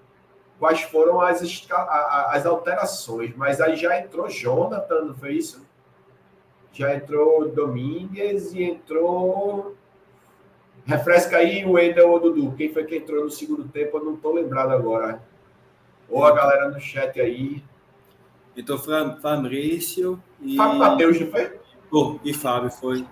quais 0.58 0.82
foram 0.82 1.20
as, 1.20 1.40
as 1.70 2.44
alterações, 2.44 3.34
mas 3.36 3.60
aí 3.60 3.76
já 3.76 3.98
entrou 3.98 4.28
Jonathan, 4.28 5.02
não 5.02 5.14
foi 5.14 5.34
isso? 5.34 5.66
Já 6.72 6.94
entrou 6.94 7.48
Domingues 7.48 8.52
e 8.52 8.62
entrou. 8.62 9.76
Refresca 10.84 11.38
aí 11.38 11.64
o 11.64 11.72
Wendel 11.72 12.10
ou 12.10 12.20
Dudu. 12.20 12.54
Quem 12.56 12.72
foi 12.72 12.84
que 12.84 12.96
entrou 12.96 13.24
no 13.24 13.30
segundo 13.30 13.68
tempo? 13.68 13.98
Eu 13.98 14.04
não 14.04 14.14
estou 14.14 14.34
lembrado 14.34 14.70
agora. 14.70 15.22
Ou 16.08 16.24
a 16.24 16.32
galera 16.32 16.68
no 16.68 16.80
chat 16.80 17.20
aí. 17.20 17.62
Então, 18.56 18.78
Fabrício 18.78 20.22
e. 20.40 20.56
Fábio 20.56 20.78
Matheus, 20.78 21.20
não 21.20 21.30
foi? 21.30 21.58
Oh, 21.90 22.18
e 22.24 22.32
Fábio 22.32 22.70
foi. 22.70 23.06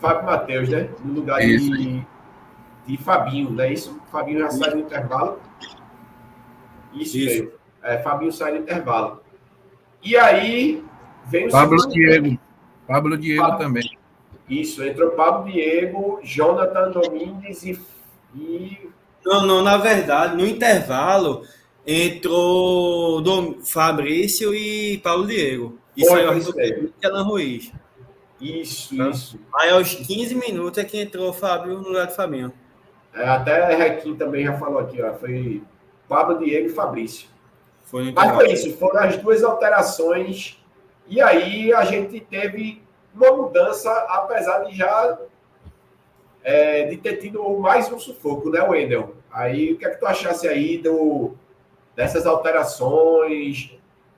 Fábio 0.00 0.24
Matheus, 0.24 0.68
né? 0.68 0.88
No 1.04 1.14
lugar 1.14 1.40
de, 1.40 2.04
de 2.86 2.96
Fabinho, 2.98 3.50
não 3.50 3.64
é 3.64 3.72
isso? 3.72 4.00
Fabinho 4.10 4.40
já 4.40 4.50
sai 4.50 4.70
no 4.74 4.80
intervalo. 4.80 5.38
Isso, 6.92 7.16
isso. 7.16 7.50
É, 7.82 7.98
Fabinho 7.98 8.32
sai 8.32 8.52
no 8.52 8.58
intervalo. 8.58 9.20
E 10.02 10.16
aí 10.16 10.84
vem 11.26 11.48
o 11.48 11.50
Pablo 11.50 11.88
Diego. 11.88 12.38
Pablo 12.86 13.16
Diego 13.16 13.42
Pablo... 13.42 13.58
também. 13.58 13.98
Isso, 14.48 14.84
entrou 14.84 15.12
Pablo 15.12 15.50
Diego, 15.50 16.20
Jonathan 16.22 16.90
Domingues 16.90 17.64
e, 17.64 17.80
e. 18.34 18.90
Não, 19.24 19.46
não, 19.46 19.62
na 19.62 19.78
verdade, 19.78 20.36
no 20.36 20.46
intervalo 20.46 21.42
entrou 21.86 23.20
Dom, 23.20 23.60
Fabrício 23.62 24.54
e 24.54 24.98
Paulo 24.98 25.26
Diego. 25.26 25.78
Isso 25.96 26.10
Foi, 26.10 26.20
aí 26.20 26.26
é 26.26 26.80
o 26.80 27.10
Alan 27.10 27.24
Ruiz. 27.24 27.72
Isso, 28.44 28.94
isso. 29.08 29.40
Aí 29.54 29.70
aos 29.70 29.94
15 29.94 30.34
minutos 30.34 30.78
é 30.78 30.84
que 30.84 31.00
entrou 31.00 31.30
o 31.30 31.32
Fábio 31.32 31.78
no 31.78 31.88
lugar 31.88 32.06
do 32.06 32.12
Fabinho. 32.12 32.52
É, 33.14 33.26
até 33.26 33.74
Requim 33.74 34.16
também 34.16 34.44
já 34.44 34.58
falou 34.58 34.80
aqui, 34.80 35.00
ó. 35.00 35.14
Foi 35.14 35.62
Pablo 36.06 36.38
Diego 36.38 36.66
e 36.66 36.70
Fabrício. 36.70 37.28
Foi 37.84 38.12
Mas 38.12 38.34
foi 38.34 38.52
isso, 38.52 38.76
foram 38.76 39.00
as 39.00 39.16
duas 39.16 39.42
alterações. 39.42 40.62
E 41.06 41.22
aí 41.22 41.72
a 41.72 41.84
gente 41.84 42.20
teve 42.20 42.82
uma 43.14 43.32
mudança, 43.32 43.90
apesar 44.08 44.64
de 44.64 44.76
já 44.76 45.18
é, 46.42 46.84
de 46.84 46.98
ter 46.98 47.16
tido 47.16 47.42
mais 47.58 47.90
um 47.90 47.98
sufoco, 47.98 48.50
né, 48.50 48.62
Wendel? 48.62 49.14
Aí 49.30 49.72
o 49.72 49.78
que 49.78 49.86
é 49.86 49.90
que 49.90 49.98
tu 49.98 50.06
achasse 50.06 50.46
aí 50.46 50.76
do, 50.76 51.34
dessas 51.96 52.26
alterações. 52.26 53.74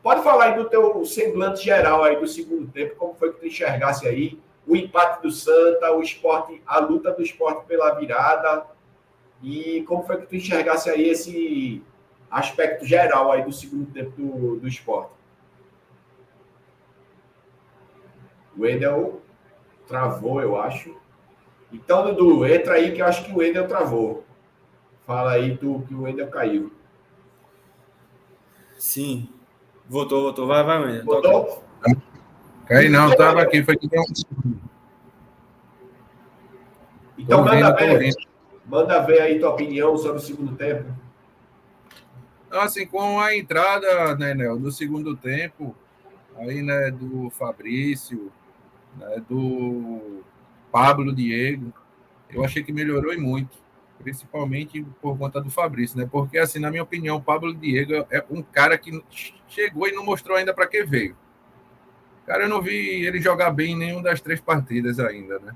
Pode 0.06 0.22
falar 0.22 0.44
aí 0.44 0.54
do 0.54 0.68
teu 0.68 1.04
semblante 1.04 1.64
geral 1.64 2.04
aí 2.04 2.14
do 2.14 2.28
segundo 2.28 2.70
tempo, 2.70 2.94
como 2.94 3.16
foi 3.16 3.32
que 3.32 3.40
tu 3.40 3.46
enxergasse 3.48 4.06
aí 4.06 4.40
o 4.64 4.76
empate 4.76 5.20
do 5.20 5.32
Santa, 5.32 5.90
o 5.90 6.00
esporte, 6.00 6.62
a 6.64 6.78
luta 6.78 7.10
do 7.10 7.20
esporte 7.20 7.66
pela 7.66 7.92
virada, 7.92 8.68
e 9.42 9.82
como 9.82 10.04
foi 10.04 10.18
que 10.18 10.26
tu 10.26 10.36
enxergasse 10.36 10.88
aí 10.88 11.08
esse 11.08 11.82
aspecto 12.30 12.86
geral 12.86 13.32
aí 13.32 13.42
do 13.42 13.52
segundo 13.52 13.90
tempo 13.90 14.12
do, 14.12 14.60
do 14.60 14.68
esporte? 14.68 15.10
O 18.56 18.62
Wendel 18.62 19.20
travou, 19.88 20.40
eu 20.40 20.56
acho. 20.56 20.96
Então, 21.72 22.14
Dudu, 22.14 22.46
entra 22.46 22.74
aí 22.74 22.92
que 22.92 23.02
eu 23.02 23.06
acho 23.06 23.24
que 23.24 23.32
o 23.32 23.38
Wendel 23.38 23.66
travou. 23.66 24.24
Fala 25.04 25.32
aí 25.32 25.56
tu 25.56 25.84
que 25.88 25.94
o 25.96 26.02
Wendel 26.02 26.30
caiu. 26.30 26.72
Sim. 28.78 29.35
Votou, 29.88 30.22
votou. 30.22 30.46
Vai, 30.46 30.64
vai, 30.64 30.78
mãe. 30.78 31.02
Votou? 31.02 31.64
Cai 32.66 32.88
não, 32.88 33.14
tava 33.16 33.42
aqui. 33.42 33.62
Foi 33.62 33.76
que 33.76 33.88
Então, 37.16 37.44
manda 37.44 37.72
ver. 37.72 38.14
Manda 38.66 39.00
ver 39.00 39.20
aí 39.20 39.38
tua 39.38 39.50
opinião 39.50 39.96
sobre 39.96 40.18
o 40.18 40.20
segundo 40.20 40.56
tempo. 40.56 40.92
Assim, 42.50 42.86
com 42.86 43.20
a 43.20 43.36
entrada, 43.36 44.16
né, 44.16 44.34
Nel, 44.34 44.58
do 44.58 44.72
segundo 44.72 45.16
tempo, 45.16 45.74
aí, 46.36 46.62
né, 46.62 46.90
do 46.90 47.30
Fabrício, 47.30 48.32
né, 48.96 49.22
do 49.28 50.22
Pablo 50.72 51.14
Diego, 51.14 51.72
eu 52.30 52.44
achei 52.44 52.62
que 52.62 52.72
melhorou 52.72 53.12
e 53.12 53.18
muito 53.18 53.65
principalmente 53.98 54.82
por 55.00 55.16
conta 55.18 55.40
do 55.40 55.50
Fabrício, 55.50 55.98
né? 55.98 56.08
Porque, 56.10 56.38
assim, 56.38 56.58
na 56.58 56.70
minha 56.70 56.82
opinião, 56.82 57.16
o 57.16 57.22
Pablo 57.22 57.54
Diego 57.54 58.06
é 58.10 58.24
um 58.30 58.42
cara 58.42 58.76
que 58.78 59.02
chegou 59.48 59.88
e 59.88 59.92
não 59.92 60.04
mostrou 60.04 60.36
ainda 60.36 60.54
para 60.54 60.66
que 60.66 60.84
veio. 60.84 61.16
Cara, 62.26 62.44
eu 62.44 62.48
não 62.48 62.60
vi 62.60 63.06
ele 63.06 63.20
jogar 63.20 63.50
bem 63.50 63.72
em 63.72 63.78
nenhuma 63.78 64.02
das 64.02 64.20
três 64.20 64.40
partidas 64.40 64.98
ainda, 64.98 65.38
né? 65.38 65.54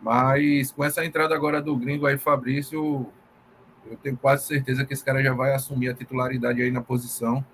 Mas 0.00 0.70
com 0.70 0.84
essa 0.84 1.04
entrada 1.04 1.34
agora 1.34 1.60
do 1.60 1.76
gringo 1.76 2.06
aí, 2.06 2.16
Fabrício, 2.16 3.10
eu 3.90 3.96
tenho 3.96 4.16
quase 4.16 4.46
certeza 4.46 4.84
que 4.84 4.92
esse 4.92 5.04
cara 5.04 5.22
já 5.22 5.32
vai 5.32 5.54
assumir 5.54 5.88
a 5.88 5.94
titularidade 5.94 6.62
aí 6.62 6.70
na 6.70 6.80
posição. 6.80 7.44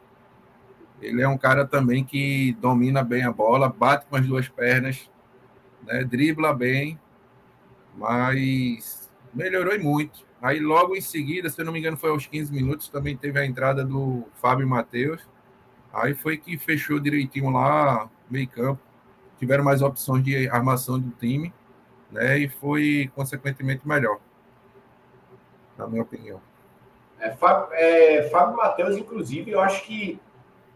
Ele 1.00 1.22
é 1.22 1.28
um 1.28 1.38
cara 1.38 1.66
também 1.66 2.04
que 2.04 2.56
domina 2.60 3.02
bem 3.02 3.24
a 3.24 3.32
bola, 3.32 3.68
bate 3.68 4.06
com 4.06 4.16
as 4.16 4.26
duas 4.26 4.48
pernas, 4.48 5.10
né? 5.86 6.04
dribla 6.04 6.54
bem, 6.54 6.98
mas 7.96 9.01
melhorou 9.32 9.78
muito. 9.78 10.24
Aí 10.40 10.58
logo 10.58 10.96
em 10.96 11.00
seguida, 11.00 11.48
se 11.48 11.60
eu 11.60 11.64
não 11.64 11.72
me 11.72 11.78
engano, 11.78 11.96
foi 11.96 12.10
aos 12.10 12.26
15 12.26 12.52
minutos, 12.52 12.88
também 12.88 13.16
teve 13.16 13.38
a 13.38 13.46
entrada 13.46 13.84
do 13.84 14.24
Fábio 14.40 14.66
Matheus. 14.66 15.20
Aí 15.92 16.14
foi 16.14 16.36
que 16.36 16.58
fechou 16.58 16.98
direitinho 16.98 17.50
lá, 17.50 18.10
meio 18.30 18.48
campo. 18.48 18.80
Tiveram 19.38 19.62
mais 19.62 19.82
opções 19.82 20.24
de 20.24 20.48
armação 20.48 20.98
do 20.98 21.10
time, 21.10 21.52
né? 22.10 22.38
E 22.38 22.48
foi 22.48 23.10
consequentemente 23.14 23.86
melhor, 23.86 24.18
na 25.76 25.86
minha 25.86 26.02
opinião. 26.02 26.40
É, 27.20 27.30
Fábio, 27.30 27.68
é, 27.72 28.28
Fábio 28.30 28.56
Matheus, 28.56 28.96
inclusive, 28.96 29.50
eu 29.50 29.60
acho 29.60 29.84
que 29.84 30.18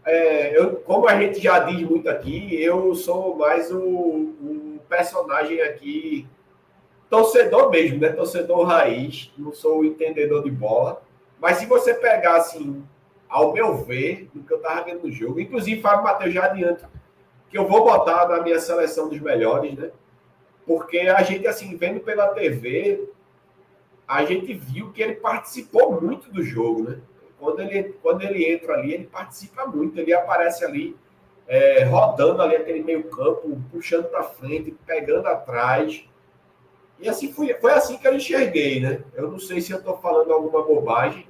é, 0.05 0.57
eu, 0.57 0.77
como 0.77 1.09
a 1.09 1.19
gente 1.19 1.41
já 1.41 1.59
diz 1.59 1.81
muito 1.81 2.09
aqui, 2.09 2.61
eu 2.61 2.95
sou 2.95 3.37
mais 3.37 3.69
o, 3.69 3.79
o 3.79 4.79
personagem 4.87 5.61
aqui 5.61 6.25
torcedor 7.09 7.69
mesmo, 7.69 7.99
né? 7.99 8.09
Torcedor 8.09 8.65
raiz, 8.65 9.31
não 9.37 9.53
sou 9.53 9.83
entendedor 9.85 10.43
de 10.43 10.51
bola. 10.51 11.01
Mas 11.39 11.57
se 11.57 11.65
você 11.65 11.93
pegar, 11.93 12.37
assim, 12.37 12.83
ao 13.29 13.53
meu 13.53 13.77
ver, 13.77 14.29
do 14.33 14.43
que 14.43 14.53
eu 14.53 14.59
tava 14.59 14.83
vendo 14.83 15.03
no 15.03 15.11
jogo, 15.11 15.39
inclusive, 15.39 15.81
Fábio 15.81 16.03
Matheus 16.03 16.33
já 16.33 16.45
adianta, 16.45 16.89
que 17.49 17.57
eu 17.57 17.67
vou 17.67 17.83
botar 17.83 18.27
na 18.27 18.41
minha 18.41 18.59
seleção 18.59 19.09
dos 19.09 19.19
melhores, 19.19 19.73
né? 19.75 19.91
Porque 20.65 20.99
a 20.99 21.21
gente, 21.23 21.47
assim, 21.47 21.75
vendo 21.77 21.99
pela 22.01 22.27
TV, 22.29 23.09
a 24.07 24.23
gente 24.23 24.53
viu 24.53 24.91
que 24.91 25.01
ele 25.01 25.15
participou 25.15 26.01
muito 26.01 26.31
do 26.31 26.43
jogo, 26.43 26.89
né? 26.89 26.99
Quando 27.39 27.61
ele, 27.61 27.95
quando 28.01 28.23
ele 28.23 28.51
entra 28.51 28.73
ali, 28.73 28.93
ele 28.93 29.05
participa 29.05 29.65
muito, 29.65 29.99
ele 29.99 30.13
aparece 30.13 30.65
ali, 30.65 30.95
é, 31.47 31.83
rodando 31.83 32.41
ali 32.41 32.55
aquele 32.55 32.83
meio 32.83 33.03
campo, 33.03 33.61
puxando 33.71 34.05
para 34.05 34.23
frente, 34.23 34.75
pegando 34.85 35.27
atrás. 35.27 36.03
E 36.99 37.07
assim 37.07 37.31
foi, 37.31 37.53
foi 37.55 37.73
assim 37.73 37.97
que 37.97 38.07
eu 38.07 38.15
enxerguei, 38.15 38.79
né? 38.79 39.01
Eu 39.13 39.29
não 39.29 39.39
sei 39.39 39.61
se 39.61 39.71
eu 39.71 39.77
estou 39.77 39.97
falando 39.97 40.33
alguma 40.33 40.63
bobagem, 40.63 41.27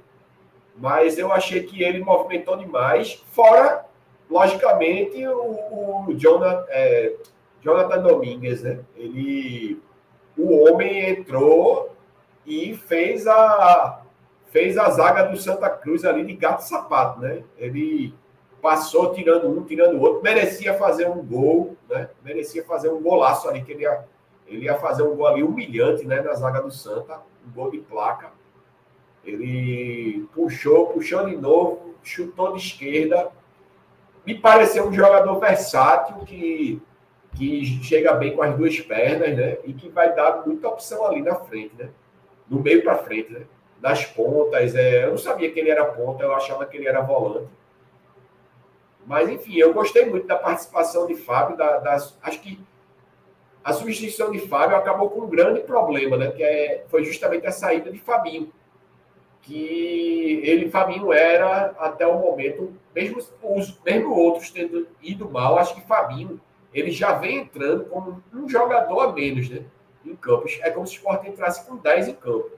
mas 0.76 1.18
eu 1.18 1.32
achei 1.32 1.62
que 1.64 1.82
ele 1.82 2.02
movimentou 2.02 2.56
demais, 2.56 3.22
fora, 3.32 3.84
logicamente, 4.30 5.26
o, 5.26 6.06
o 6.08 6.14
Jonathan, 6.16 6.64
é, 6.68 7.14
Jonathan 7.60 8.02
Domingues, 8.02 8.62
né? 8.62 8.80
Ele, 8.96 9.80
o 10.36 10.64
homem 10.64 11.10
entrou 11.10 11.90
e 12.46 12.74
fez 12.74 13.26
a 13.26 14.02
fez 14.50 14.78
a 14.78 14.88
zaga 14.88 15.24
do 15.24 15.36
Santa 15.36 15.68
Cruz 15.68 16.06
ali 16.06 16.24
de 16.24 16.34
gato 16.34 16.60
sapato, 16.60 17.20
né? 17.20 17.42
Ele 17.58 18.14
passou 18.62 19.12
tirando 19.12 19.48
um, 19.48 19.62
tirando 19.64 19.96
o 19.96 20.00
outro, 20.00 20.22
merecia 20.22 20.74
fazer 20.74 21.08
um 21.08 21.22
gol, 21.22 21.76
né? 21.88 22.08
Merecia 22.24 22.64
fazer 22.64 22.90
um 22.90 23.00
golaço 23.00 23.48
ali 23.48 23.62
que 23.62 23.72
ele 23.72 23.82
ia, 23.82 24.04
ele 24.48 24.64
ia 24.64 24.76
fazer 24.76 25.02
um 25.02 25.14
gol 25.14 25.26
ali 25.26 25.42
humilhante, 25.42 26.06
né, 26.06 26.20
na 26.20 26.34
zaga 26.34 26.60
do 26.60 26.70
Santa, 26.70 27.20
um 27.46 27.52
gol 27.52 27.70
de 27.70 27.78
placa. 27.78 28.30
Ele 29.24 30.26
puxou, 30.34 30.86
puxou 30.86 31.26
de 31.26 31.36
novo, 31.36 31.94
chutou 32.02 32.52
de 32.52 32.58
esquerda. 32.58 33.30
Me 34.26 34.34
pareceu 34.34 34.88
um 34.88 34.92
jogador 34.92 35.38
versátil 35.38 36.16
que 36.24 36.82
que 37.36 37.64
chega 37.84 38.14
bem 38.14 38.34
com 38.34 38.42
as 38.42 38.56
duas 38.56 38.80
pernas, 38.80 39.36
né? 39.36 39.58
E 39.62 39.72
que 39.72 39.88
vai 39.88 40.12
dar 40.12 40.44
muita 40.44 40.66
opção 40.66 41.06
ali 41.06 41.22
na 41.22 41.36
frente, 41.36 41.72
né? 41.76 41.90
do 42.48 42.60
meio 42.60 42.82
para 42.82 42.98
frente, 42.98 43.32
né? 43.32 43.42
Das 43.78 44.04
pontas. 44.04 44.74
É, 44.74 45.04
eu 45.04 45.10
não 45.10 45.18
sabia 45.18 45.50
que 45.50 45.60
ele 45.60 45.70
era 45.70 45.84
ponta, 45.84 46.22
eu 46.22 46.34
achava 46.34 46.66
que 46.66 46.76
ele 46.76 46.88
era 46.88 47.00
volante. 47.00 47.48
Mas, 49.06 49.28
enfim, 49.28 49.56
eu 49.56 49.72
gostei 49.72 50.06
muito 50.06 50.26
da 50.26 50.36
participação 50.36 51.06
de 51.06 51.14
Fábio. 51.14 51.56
Da, 51.56 51.78
das, 51.78 52.18
acho 52.22 52.40
que 52.40 52.58
a 53.62 53.72
substituição 53.72 54.30
de 54.30 54.38
Fábio 54.40 54.76
acabou 54.76 55.10
com 55.10 55.22
um 55.22 55.28
grande 55.28 55.60
problema, 55.60 56.16
né? 56.16 56.30
Que 56.30 56.42
é, 56.42 56.84
foi 56.88 57.04
justamente 57.04 57.46
a 57.46 57.52
saída 57.52 57.90
de 57.90 57.98
Fabinho. 57.98 58.52
Que 59.42 60.40
ele, 60.44 60.70
Fabinho, 60.70 61.12
era, 61.12 61.74
até 61.78 62.06
o 62.06 62.18
momento, 62.18 62.74
mesmo, 62.94 63.18
os, 63.42 63.80
mesmo 63.84 64.14
outros 64.14 64.50
tendo 64.50 64.88
ido 65.02 65.28
mal, 65.30 65.58
acho 65.58 65.74
que 65.74 65.86
Fabinho 65.86 66.40
ele 66.72 66.90
já 66.90 67.12
vem 67.12 67.38
entrando 67.38 67.86
como 67.86 68.22
um 68.32 68.48
jogador 68.48 69.00
a 69.00 69.12
menos, 69.12 69.48
né? 69.48 69.64
em 70.04 70.16
campos. 70.16 70.58
É 70.62 70.70
como 70.70 70.86
se 70.86 70.94
o 70.94 70.96
Sport 70.96 71.26
entrasse 71.26 71.66
com 71.66 71.76
10 71.76 72.08
em 72.08 72.14
campo. 72.14 72.50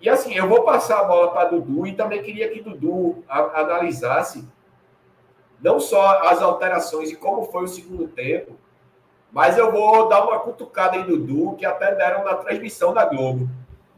E 0.00 0.08
assim, 0.08 0.34
eu 0.34 0.48
vou 0.48 0.64
passar 0.64 1.00
a 1.00 1.04
bola 1.04 1.30
para 1.30 1.48
Dudu 1.48 1.86
e 1.86 1.94
também 1.94 2.22
queria 2.22 2.48
que 2.48 2.60
Dudu 2.60 3.22
a, 3.28 3.60
analisasse 3.60 4.44
não 5.60 5.78
só 5.78 6.28
as 6.28 6.42
alterações 6.42 7.10
e 7.10 7.16
como 7.16 7.44
foi 7.44 7.64
o 7.64 7.68
segundo 7.68 8.08
tempo, 8.08 8.58
mas 9.32 9.56
eu 9.56 9.72
vou 9.72 10.08
dar 10.08 10.24
uma 10.24 10.38
cutucada 10.40 10.96
em 10.96 11.04
Dudu, 11.04 11.56
que 11.56 11.64
até 11.64 11.94
deram 11.94 12.22
na 12.22 12.34
transmissão 12.34 12.92
da 12.92 13.06
Globo, 13.06 13.48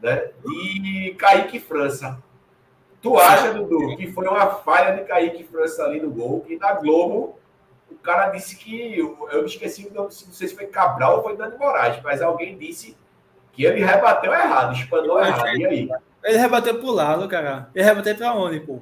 né? 0.01 0.29
E 0.45 1.13
Kaique 1.19 1.59
França. 1.59 2.23
Tu 3.01 3.19
acha, 3.19 3.53
Dudu, 3.53 3.97
que 3.97 4.11
foi 4.11 4.27
uma 4.27 4.47
falha 4.47 4.95
de 4.95 5.03
Kaique 5.03 5.43
França 5.43 5.83
ali 5.83 5.99
no 5.99 6.09
gol, 6.09 6.41
que 6.41 6.57
na 6.57 6.73
Globo 6.73 7.37
o 7.91 7.95
cara 7.95 8.29
disse 8.29 8.55
que. 8.55 8.97
Eu 8.97 9.41
me 9.41 9.45
esqueci, 9.45 9.91
não, 9.93 10.03
não 10.03 10.09
sei 10.11 10.47
se 10.47 10.55
foi 10.55 10.67
Cabral 10.67 11.17
ou 11.17 11.23
foi 11.23 11.35
Dani 11.35 11.57
Moraes, 11.57 12.01
mas 12.01 12.21
alguém 12.21 12.57
disse 12.57 12.97
que 13.51 13.65
ele 13.65 13.83
rebateu 13.83 14.33
errado, 14.33 14.73
espanou 14.73 15.19
errado. 15.19 15.57
E 15.57 15.65
aí? 15.65 15.89
Ele 16.23 16.37
rebateu 16.37 16.79
pro 16.79 16.91
lado, 16.91 17.27
cara. 17.27 17.69
Ele 17.75 17.85
rebateu 17.85 18.15
pra 18.15 18.33
onde, 18.33 18.61
pô? 18.61 18.79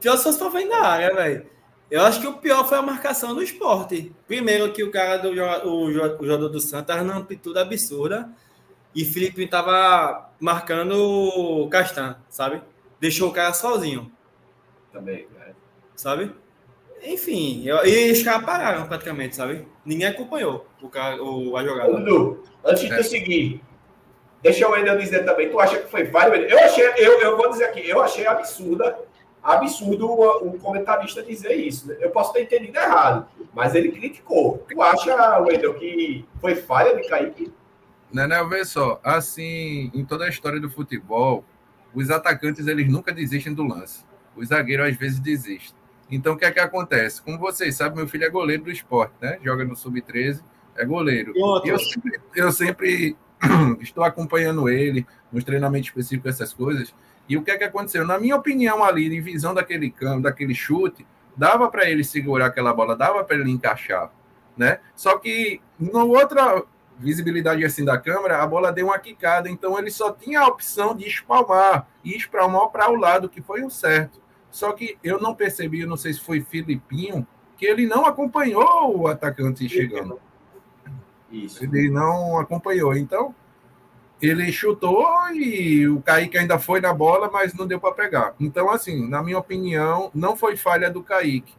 Pior 0.00 0.16
só 0.16 0.30
se 0.30 0.38
for 0.38 0.52
na 0.64 0.86
área, 0.86 1.14
velho. 1.14 1.55
Eu 1.90 2.02
acho 2.02 2.20
que 2.20 2.26
o 2.26 2.34
pior 2.34 2.68
foi 2.68 2.78
a 2.78 2.82
marcação 2.82 3.34
do 3.34 3.42
esporte. 3.42 4.12
Primeiro 4.26 4.72
que 4.72 4.82
o 4.82 4.90
cara 4.90 5.18
do 5.18 5.28
o, 5.28 5.84
o 5.84 5.92
jogador 5.92 6.48
do 6.48 6.60
Santos 6.60 6.80
estava 6.80 7.02
numa 7.02 7.18
amplitude 7.18 7.58
absurda 7.58 8.28
e 8.94 9.04
Felipe 9.04 9.46
tava 9.46 10.30
marcando 10.40 10.96
o 10.98 11.68
Castan, 11.68 12.16
sabe? 12.28 12.60
Deixou 13.00 13.28
o 13.28 13.32
cara 13.32 13.52
sozinho. 13.52 14.10
Também, 14.92 15.28
né? 15.38 15.54
Sabe? 15.94 16.32
Enfim, 17.02 17.62
eu, 17.68 17.86
e 17.86 18.10
os 18.10 18.22
caras 18.22 18.44
pararam 18.44 18.86
praticamente, 18.86 19.36
sabe? 19.36 19.66
Ninguém 19.84 20.08
acompanhou 20.08 20.66
o, 20.82 20.88
cara, 20.88 21.22
o, 21.22 21.56
a 21.56 21.62
jogada. 21.62 21.92
Dudu, 21.92 22.42
antes 22.64 22.82
de 22.82 22.88
tu 22.88 22.94
é. 22.94 23.02
seguir, 23.02 23.60
deixa 24.42 24.64
eu 24.64 24.74
ainda 24.74 24.96
dizer 24.96 25.24
também, 25.24 25.50
tu 25.50 25.60
acha 25.60 25.78
que 25.78 25.90
foi 25.90 26.06
falho? 26.06 26.34
Eu 26.34 26.58
achei, 26.58 26.84
eu, 26.96 27.20
eu 27.20 27.36
vou 27.36 27.50
dizer 27.50 27.66
aqui, 27.66 27.88
eu 27.88 28.00
achei 28.00 28.26
absurda, 28.26 28.98
absurdo 29.46 30.10
o, 30.10 30.58
comentarista 30.58 31.22
dizer 31.22 31.54
isso. 31.54 31.88
Né? 31.88 31.96
Eu 32.00 32.10
posso 32.10 32.32
ter 32.32 32.42
entendido 32.42 32.76
errado, 32.76 33.26
mas 33.54 33.74
ele 33.74 33.92
criticou. 33.92 34.64
Tu 34.68 34.82
acha, 34.82 35.38
Wendel, 35.38 35.74
que 35.74 36.24
foi 36.40 36.56
falha 36.56 36.96
de 36.96 37.08
Kaique? 37.08 37.52
Não, 38.12 38.26
não, 38.26 38.48
vê 38.48 38.64
só, 38.64 39.00
assim, 39.04 39.90
em 39.94 40.04
toda 40.04 40.24
a 40.24 40.28
história 40.28 40.60
do 40.60 40.70
futebol, 40.70 41.44
os 41.94 42.10
atacantes 42.10 42.66
eles 42.66 42.90
nunca 42.90 43.12
desistem 43.12 43.54
do 43.54 43.62
lance. 43.62 44.04
O 44.36 44.44
zagueiro 44.44 44.84
às 44.84 44.96
vezes 44.96 45.18
desiste. 45.18 45.74
Então, 46.10 46.34
o 46.34 46.36
que 46.36 46.44
é 46.44 46.50
que 46.50 46.60
acontece? 46.60 47.20
Como 47.20 47.38
vocês 47.38 47.74
sabem, 47.74 47.96
meu 47.98 48.08
filho 48.08 48.24
é 48.24 48.30
goleiro 48.30 48.64
do 48.64 48.70
esporte, 48.70 49.14
né? 49.20 49.38
Joga 49.42 49.64
no 49.64 49.74
Sub-13, 49.74 50.40
é 50.76 50.84
goleiro. 50.84 51.32
E 51.64 51.68
eu 51.68 51.78
sempre, 51.78 52.20
eu 52.34 52.52
sempre 52.52 53.16
estou 53.80 54.04
acompanhando 54.04 54.68
ele 54.68 55.06
nos 55.32 55.42
treinamentos 55.42 55.88
específicos, 55.88 56.34
essas 56.34 56.52
coisas. 56.52 56.94
E 57.28 57.36
o 57.36 57.42
que 57.42 57.50
é 57.50 57.58
que 57.58 57.64
aconteceu? 57.64 58.06
Na 58.06 58.18
minha 58.18 58.36
opinião, 58.36 58.84
ali, 58.84 59.14
em 59.14 59.20
visão 59.20 59.52
daquele 59.52 59.90
campo, 59.90 60.22
daquele 60.22 60.54
chute, 60.54 61.06
dava 61.36 61.68
para 61.68 61.88
ele 61.88 62.04
segurar 62.04 62.46
aquela 62.46 62.72
bola, 62.72 62.96
dava 62.96 63.22
para 63.24 63.36
ele 63.36 63.50
encaixar, 63.50 64.10
né? 64.56 64.80
Só 64.94 65.18
que 65.18 65.60
na 65.78 66.04
outra 66.04 66.62
visibilidade 66.98 67.64
assim 67.64 67.84
da 67.84 67.98
câmera, 67.98 68.42
a 68.42 68.46
bola 68.46 68.72
deu 68.72 68.86
uma 68.86 68.98
quicada, 68.98 69.50
então 69.50 69.78
ele 69.78 69.90
só 69.90 70.12
tinha 70.12 70.40
a 70.40 70.46
opção 70.46 70.96
de 70.96 71.06
espalmar 71.06 71.86
e 72.02 72.16
espalmar 72.16 72.68
para 72.68 72.90
o 72.90 72.96
lado, 72.96 73.28
que 73.28 73.42
foi 73.42 73.62
o 73.62 73.70
certo. 73.70 74.20
Só 74.50 74.72
que 74.72 74.96
eu 75.04 75.20
não 75.20 75.34
percebi, 75.34 75.80
eu 75.80 75.88
não 75.88 75.96
sei 75.96 76.14
se 76.14 76.20
foi 76.20 76.40
Filipinho, 76.40 77.26
que 77.58 77.66
ele 77.66 77.86
não 77.86 78.06
acompanhou 78.06 78.98
o 78.98 79.08
atacante 79.08 79.68
chegando. 79.68 80.18
Isso. 81.30 81.62
Ele 81.62 81.90
não 81.90 82.38
acompanhou. 82.38 82.96
Então, 82.96 83.34
ele 84.20 84.50
chutou 84.50 85.06
e 85.34 85.86
o 85.88 86.00
Kaique 86.00 86.38
ainda 86.38 86.58
foi 86.58 86.80
na 86.80 86.92
bola, 86.92 87.30
mas 87.30 87.52
não 87.52 87.66
deu 87.66 87.78
para 87.78 87.92
pegar. 87.92 88.34
Então, 88.40 88.70
assim, 88.70 89.06
na 89.08 89.22
minha 89.22 89.38
opinião, 89.38 90.10
não 90.14 90.36
foi 90.36 90.56
falha 90.56 90.90
do 90.90 91.02
Kaique. 91.02 91.54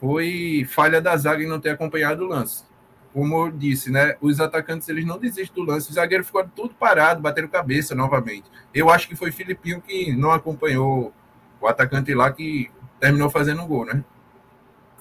Foi 0.00 0.66
falha 0.68 1.00
da 1.00 1.16
zaga 1.16 1.42
em 1.42 1.48
não 1.48 1.60
ter 1.60 1.70
acompanhado 1.70 2.24
o 2.24 2.28
lance. 2.28 2.64
Como 3.12 3.46
eu 3.46 3.50
disse, 3.50 3.90
né? 3.90 4.16
Os 4.20 4.40
atacantes 4.40 4.88
eles 4.88 5.06
não 5.06 5.18
desistem 5.18 5.54
do 5.54 5.70
lance. 5.70 5.90
O 5.90 5.94
zagueiro 5.94 6.24
ficou 6.24 6.46
tudo 6.54 6.74
parado, 6.74 7.22
bateram 7.22 7.48
cabeça 7.48 7.94
novamente. 7.94 8.50
Eu 8.74 8.90
acho 8.90 9.08
que 9.08 9.16
foi 9.16 9.32
Filipinho 9.32 9.80
que 9.80 10.14
não 10.14 10.32
acompanhou 10.32 11.12
o 11.60 11.66
atacante 11.66 12.12
lá 12.12 12.30
que 12.32 12.70
terminou 13.00 13.30
fazendo 13.30 13.62
um 13.62 13.66
gol, 13.66 13.86
né? 13.86 14.04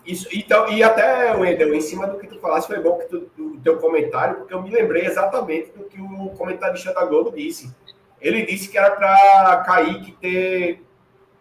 Isso, 0.05 0.27
então, 0.33 0.67
e 0.69 0.83
até, 0.83 1.33
Wendel, 1.35 1.73
em 1.73 1.81
cima 1.81 2.07
do 2.07 2.17
que 2.17 2.27
tu 2.27 2.39
falaste, 2.39 2.67
foi 2.67 2.79
bom 2.79 2.97
que 2.97 3.05
tu, 3.05 3.31
do 3.37 3.57
teu 3.61 3.77
comentário, 3.77 4.35
porque 4.37 4.53
eu 4.53 4.61
me 4.61 4.69
lembrei 4.69 5.05
exatamente 5.05 5.71
do 5.71 5.85
que 5.85 6.01
o 6.01 6.29
comentarista 6.37 6.93
da 6.93 7.05
Globo 7.05 7.31
disse. 7.31 7.73
Ele 8.19 8.45
disse 8.45 8.69
que 8.69 8.77
era 8.77 8.91
para 8.91 9.63
Kaique 9.65 10.11
ter 10.13 10.83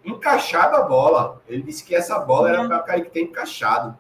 encaixado 0.05 0.77
a 0.77 0.83
bola. 0.83 1.41
Ele 1.49 1.63
disse 1.63 1.85
que 1.85 1.95
essa 1.95 2.19
bola 2.19 2.49
era 2.51 2.67
para 2.67 2.79
Kaique 2.81 3.11
ter 3.11 3.23
encaixado. 3.23 3.97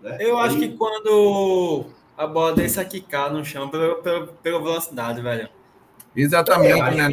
Né? 0.00 0.16
Eu 0.20 0.38
acho 0.38 0.58
que 0.58 0.76
quando 0.76 1.86
a 2.16 2.26
bola 2.26 2.54
desse 2.54 2.80
aqui 2.80 3.00
cá 3.00 3.28
no 3.28 3.44
chão, 3.44 3.68
pela, 3.68 3.96
pela, 3.96 4.26
pela 4.26 4.58
velocidade, 4.58 5.20
velho. 5.20 5.48
Exatamente, 6.14 6.94
né? 6.94 7.08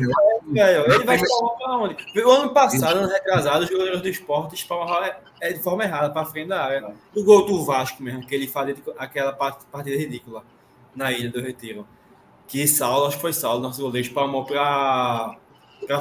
Ele 0.59 1.03
vai 1.03 1.15
espalmar 1.15 1.57
para 1.57 1.77
onde? 1.77 2.21
O 2.21 2.31
ano 2.31 2.53
passado, 2.53 2.97
ano 2.97 3.07
retrasado, 3.07 3.63
os 3.63 3.69
jogadores 3.69 4.01
do 4.01 4.07
esporte 4.07 4.55
espalmaram 4.55 5.15
é 5.41 5.53
de 5.53 5.59
forma 5.59 5.83
errada 5.83 6.09
para 6.09 6.25
frente 6.25 6.49
da 6.49 6.63
área. 6.63 6.93
O 7.15 7.23
gol 7.23 7.45
do 7.45 7.63
Vasco 7.63 8.01
mesmo, 8.01 8.25
que 8.25 8.33
ele 8.33 8.47
fazia 8.47 8.75
aquela 8.97 9.33
partida 9.33 9.97
ridícula 9.97 10.43
na 10.95 11.11
Ilha 11.11 11.29
do 11.29 11.41
Retiro. 11.41 11.87
Que 12.47 12.67
Saulo, 12.67 13.07
acho 13.07 13.15
que 13.15 13.21
foi 13.21 13.33
Saulo, 13.33 13.61
nosso 13.61 13.81
goleiro, 13.81 14.07
espalmou 14.07 14.45
para 14.45 15.37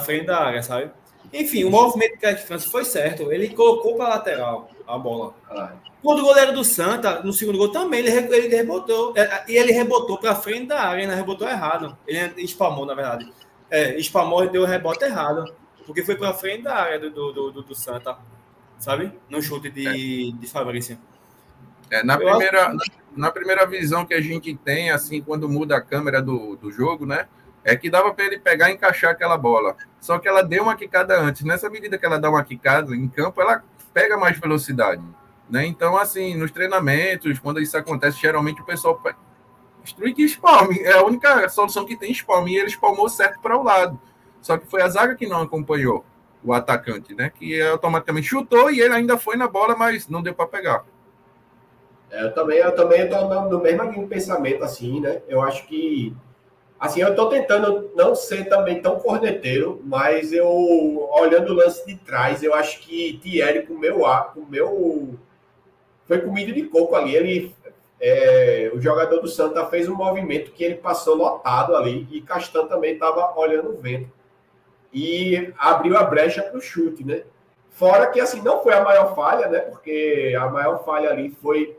frente 0.05 0.26
da 0.26 0.38
área, 0.38 0.62
sabe? 0.62 0.90
Enfim, 1.32 1.64
o 1.64 1.70
movimento 1.70 2.18
que 2.18 2.26
a 2.26 2.36
França 2.36 2.68
foi 2.68 2.84
certo. 2.84 3.32
Ele 3.32 3.48
colocou 3.50 3.96
para 3.96 4.09
lateral 4.09 4.68
a 4.86 4.98
bola. 4.98 5.34
Quando 6.03 6.18
o 6.18 6.24
goleiro 6.24 6.53
do 6.53 6.64
Santa, 6.64 7.22
no 7.22 7.32
segundo 7.32 7.57
gol 7.57 7.70
também, 7.70 8.00
ele, 8.00 8.11
ele 8.11 8.55
rebotou. 8.55 9.14
É, 9.16 9.44
e 9.48 9.57
ele 9.57 9.72
rebotou 9.72 10.18
para 10.18 10.34
frente 10.34 10.66
da 10.66 10.80
área, 10.80 11.03
ele 11.03 11.14
rebotou 11.14 11.48
errado. 11.48 11.96
Ele 12.07 12.42
espalmou, 12.42 12.84
na 12.84 12.94
verdade. 12.94 13.32
É, 13.72 13.98
espalmou 13.98 14.44
e 14.44 14.50
deu 14.50 14.62
o 14.62 14.66
rebote 14.66 15.04
errado. 15.04 15.52
Porque 15.86 16.04
foi 16.04 16.16
para 16.16 16.32
frente 16.34 16.62
da 16.62 16.76
área 16.76 16.98
do, 16.98 17.10
do, 17.10 17.50
do, 17.50 17.62
do, 17.62 17.74
Santa. 17.74 18.18
Sabe? 18.78 19.12
No 19.28 19.40
chute 19.40 19.70
de, 19.70 19.86
é. 19.88 20.38
de 20.38 20.46
Fabrício. 20.46 20.98
É, 21.90 22.04
na, 22.04 22.16
primeira, 22.16 22.68
acho... 22.68 22.90
na 23.16 23.30
primeira 23.30 23.66
visão 23.66 24.04
que 24.04 24.14
a 24.14 24.20
gente 24.20 24.54
tem, 24.56 24.90
assim, 24.90 25.20
quando 25.20 25.48
muda 25.48 25.76
a 25.76 25.80
câmera 25.80 26.20
do, 26.20 26.56
do 26.56 26.70
jogo, 26.70 27.06
né? 27.06 27.26
é 27.64 27.76
que 27.76 27.88
dava 27.88 28.12
para 28.12 28.24
ele 28.24 28.38
pegar 28.38 28.70
e 28.70 28.74
encaixar 28.74 29.12
aquela 29.12 29.36
bola. 29.36 29.76
Só 30.00 30.18
que 30.18 30.28
ela 30.28 30.42
deu 30.42 30.64
uma 30.64 30.76
quicada 30.76 31.18
antes. 31.20 31.42
Nessa 31.42 31.70
medida 31.70 31.96
que 31.96 32.04
ela 32.04 32.18
dá 32.18 32.28
uma 32.28 32.44
quicada 32.44 32.94
em 32.94 33.08
campo, 33.08 33.40
ela 33.40 33.62
pega 33.94 34.16
mais 34.16 34.38
velocidade. 34.38 35.02
Né? 35.48 35.66
Então, 35.66 35.96
assim, 35.96 36.36
nos 36.36 36.50
treinamentos, 36.50 37.38
quando 37.38 37.60
isso 37.60 37.76
acontece, 37.76 38.20
geralmente 38.20 38.60
o 38.60 38.64
pessoal 38.64 39.00
destrui 39.83 40.14
que 40.14 40.22
espalme. 40.22 40.80
É 40.80 40.93
a 40.93 41.05
única 41.05 41.49
solução 41.49 41.85
que 41.85 41.97
tem 41.97 42.11
espalme. 42.11 42.53
E 42.53 42.57
ele 42.57 42.68
espalmou 42.68 43.09
certo 43.09 43.41
para 43.41 43.57
o 43.57 43.62
lado. 43.62 44.01
Só 44.41 44.57
que 44.59 44.66
foi 44.66 44.83
a 44.83 44.89
zaga 44.89 45.14
que 45.14 45.26
não 45.26 45.43
acompanhou 45.43 46.05
o 46.45 46.53
atacante, 46.53 47.14
né? 47.14 47.30
Que 47.30 47.61
automaticamente 47.62 48.26
chutou 48.26 48.70
e 48.70 48.80
ele 48.80 48.95
ainda 48.95 49.16
foi 49.16 49.37
na 49.37 49.47
bola, 49.47 49.76
mas 49.76 50.09
não 50.09 50.22
deu 50.22 50.35
para 50.35 50.47
pegar. 50.47 50.85
É, 52.11 52.24
eu 52.24 52.35
também, 52.35 52.59
eu 52.59 52.74
também 52.74 53.03
estou 53.03 53.49
no, 53.49 53.61
mesmo 53.61 54.09
pensamento, 54.09 54.64
assim, 54.64 55.01
né? 55.01 55.22
Eu 55.28 55.41
acho 55.41 55.66
que 55.66 56.14
Assim, 56.83 57.01
eu 57.01 57.11
estou 57.11 57.28
tentando 57.28 57.93
não 57.95 58.12
ser 58.12 58.49
também 58.49 58.83
tão 58.83 58.99
corneteiro, 58.99 59.80
mas 59.85 60.33
eu, 60.33 60.49
olhando 61.14 61.53
o 61.53 61.55
lance 61.55 61.87
de 61.87 61.95
trás, 61.95 62.43
eu 62.43 62.53
acho 62.53 62.80
que 62.80 63.20
Thierry 63.22 63.64
comeu, 63.64 64.01
comeu 64.35 65.16
foi 66.05 66.20
comida 66.20 66.53
de 66.53 66.64
coco 66.64 66.97
ali. 66.97 67.14
Ele, 67.14 67.55
é, 68.03 68.70
o 68.74 68.80
jogador 68.80 69.20
do 69.20 69.28
Santa 69.28 69.64
fez 69.66 69.88
um 69.88 69.94
movimento 69.94 70.50
que 70.50 70.64
ele 70.64 70.74
passou 70.74 71.14
lotado 71.14 71.74
ali 71.76 72.07
e 72.11 72.20
Castan 72.20 72.66
também 72.66 72.94
estava 72.94 73.32
olhando 73.38 73.70
o 73.70 73.80
vento. 73.80 74.11
E 74.92 75.55
abriu 75.57 75.96
a 75.96 76.03
brecha 76.03 76.42
para 76.42 76.59
o 76.59 76.61
chute, 76.61 77.03
né? 77.05 77.22
Fora 77.70 78.09
que, 78.09 78.20
assim, 78.20 78.42
não 78.42 78.62
foi 78.62 78.74
a 78.74 78.84
maior 78.84 79.14
falha, 79.14 79.48
né? 79.48 79.61
Porque 79.61 80.36
a 80.38 80.46
maior 80.48 80.84
falha 80.84 81.09
ali 81.09 81.30
foi 81.40 81.78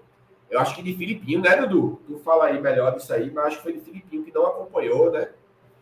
eu 0.53 0.59
acho 0.59 0.75
que 0.75 0.83
de 0.83 0.93
Filipinho, 0.93 1.41
né, 1.41 1.55
Dudu? 1.55 1.99
Tu 2.05 2.19
fala 2.19 2.45
aí 2.45 2.61
melhor 2.61 2.93
disso 2.93 3.11
aí, 3.11 3.31
mas 3.31 3.45
acho 3.47 3.57
que 3.57 3.63
foi 3.63 3.73
de 3.73 3.79
Filipinho 3.79 4.23
que 4.23 4.31
não 4.31 4.45
acompanhou, 4.45 5.11
né? 5.11 5.29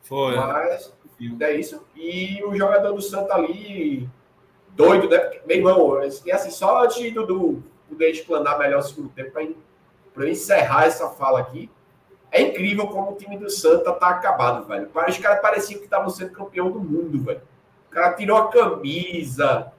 Foi. 0.01 0.33
Mas 0.33 0.93
é 1.41 1.53
isso. 1.55 1.85
E 1.93 2.41
o 2.45 2.55
jogador 2.55 2.93
do 2.93 3.01
Santa 3.01 3.35
ali, 3.35 4.09
doido, 4.69 5.09
né? 5.09 5.17
Porque, 5.19 5.41
meu 5.45 5.57
irmão, 5.57 5.99
e 6.25 6.31
assim, 6.31 6.49
só 6.49 6.85
antes 6.85 6.97
de 6.97 7.11
Dudu 7.11 7.61
poder 7.89 8.11
explanar 8.11 8.57
melhor 8.57 8.79
o 8.79 8.81
segundo 8.81 9.09
tempo, 9.09 9.31
para 9.31 9.43
encerrar 10.19 10.85
essa 10.85 11.09
fala 11.09 11.39
aqui, 11.39 11.69
é 12.31 12.41
incrível 12.41 12.87
como 12.87 13.11
o 13.11 13.15
time 13.15 13.37
do 13.37 13.49
Santa 13.49 13.91
tá 13.93 14.09
acabado, 14.09 14.65
velho. 14.65 14.89
Os 15.07 15.17
caras 15.17 15.41
pareciam 15.41 15.79
que 15.79 15.85
estavam 15.85 16.09
sendo 16.09 16.31
campeão 16.31 16.71
do 16.71 16.79
mundo, 16.79 17.23
velho. 17.23 17.41
O 17.89 17.91
cara 17.91 18.13
tirou 18.13 18.37
a 18.37 18.49
camisa, 18.49 19.71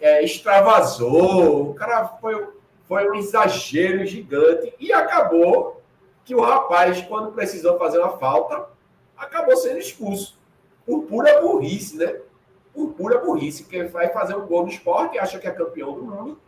é, 0.00 0.24
extravasou, 0.24 1.70
o 1.70 1.74
cara 1.74 2.08
foi 2.20 2.48
foi 2.92 3.08
um 3.08 3.14
exagero 3.14 4.04
gigante 4.04 4.74
e 4.78 4.92
acabou 4.92 5.80
que 6.26 6.34
o 6.34 6.42
rapaz, 6.42 7.00
quando 7.02 7.32
precisou 7.32 7.78
fazer 7.78 7.98
uma 7.98 8.18
falta, 8.18 8.68
acabou 9.16 9.56
sendo 9.56 9.78
expulso. 9.78 10.38
Por 10.84 11.04
pura 11.04 11.40
burrice, 11.40 11.96
né? 11.96 12.20
Por 12.74 12.92
pura 12.92 13.18
burrice, 13.18 13.64
que 13.64 13.84
vai 13.84 14.10
fazer 14.10 14.34
um 14.34 14.46
gol 14.46 14.64
no 14.64 14.68
esporte, 14.68 15.18
acha 15.18 15.38
que 15.38 15.48
é 15.48 15.50
campeão 15.50 15.94
do 15.94 16.04
mundo 16.04 16.40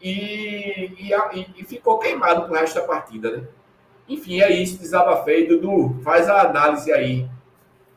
e, 0.00 0.92
e, 0.98 1.46
e 1.56 1.64
ficou 1.64 1.98
queimado 1.98 2.44
pro 2.44 2.54
resto 2.54 2.76
da 2.76 2.86
partida, 2.86 3.36
né? 3.36 3.44
Enfim, 4.08 4.40
é 4.40 4.50
isso, 4.50 4.78
desabafei. 4.78 5.46
Dudu, 5.46 6.00
faz 6.02 6.28
a 6.28 6.42
análise 6.42 6.90
aí, 6.92 7.28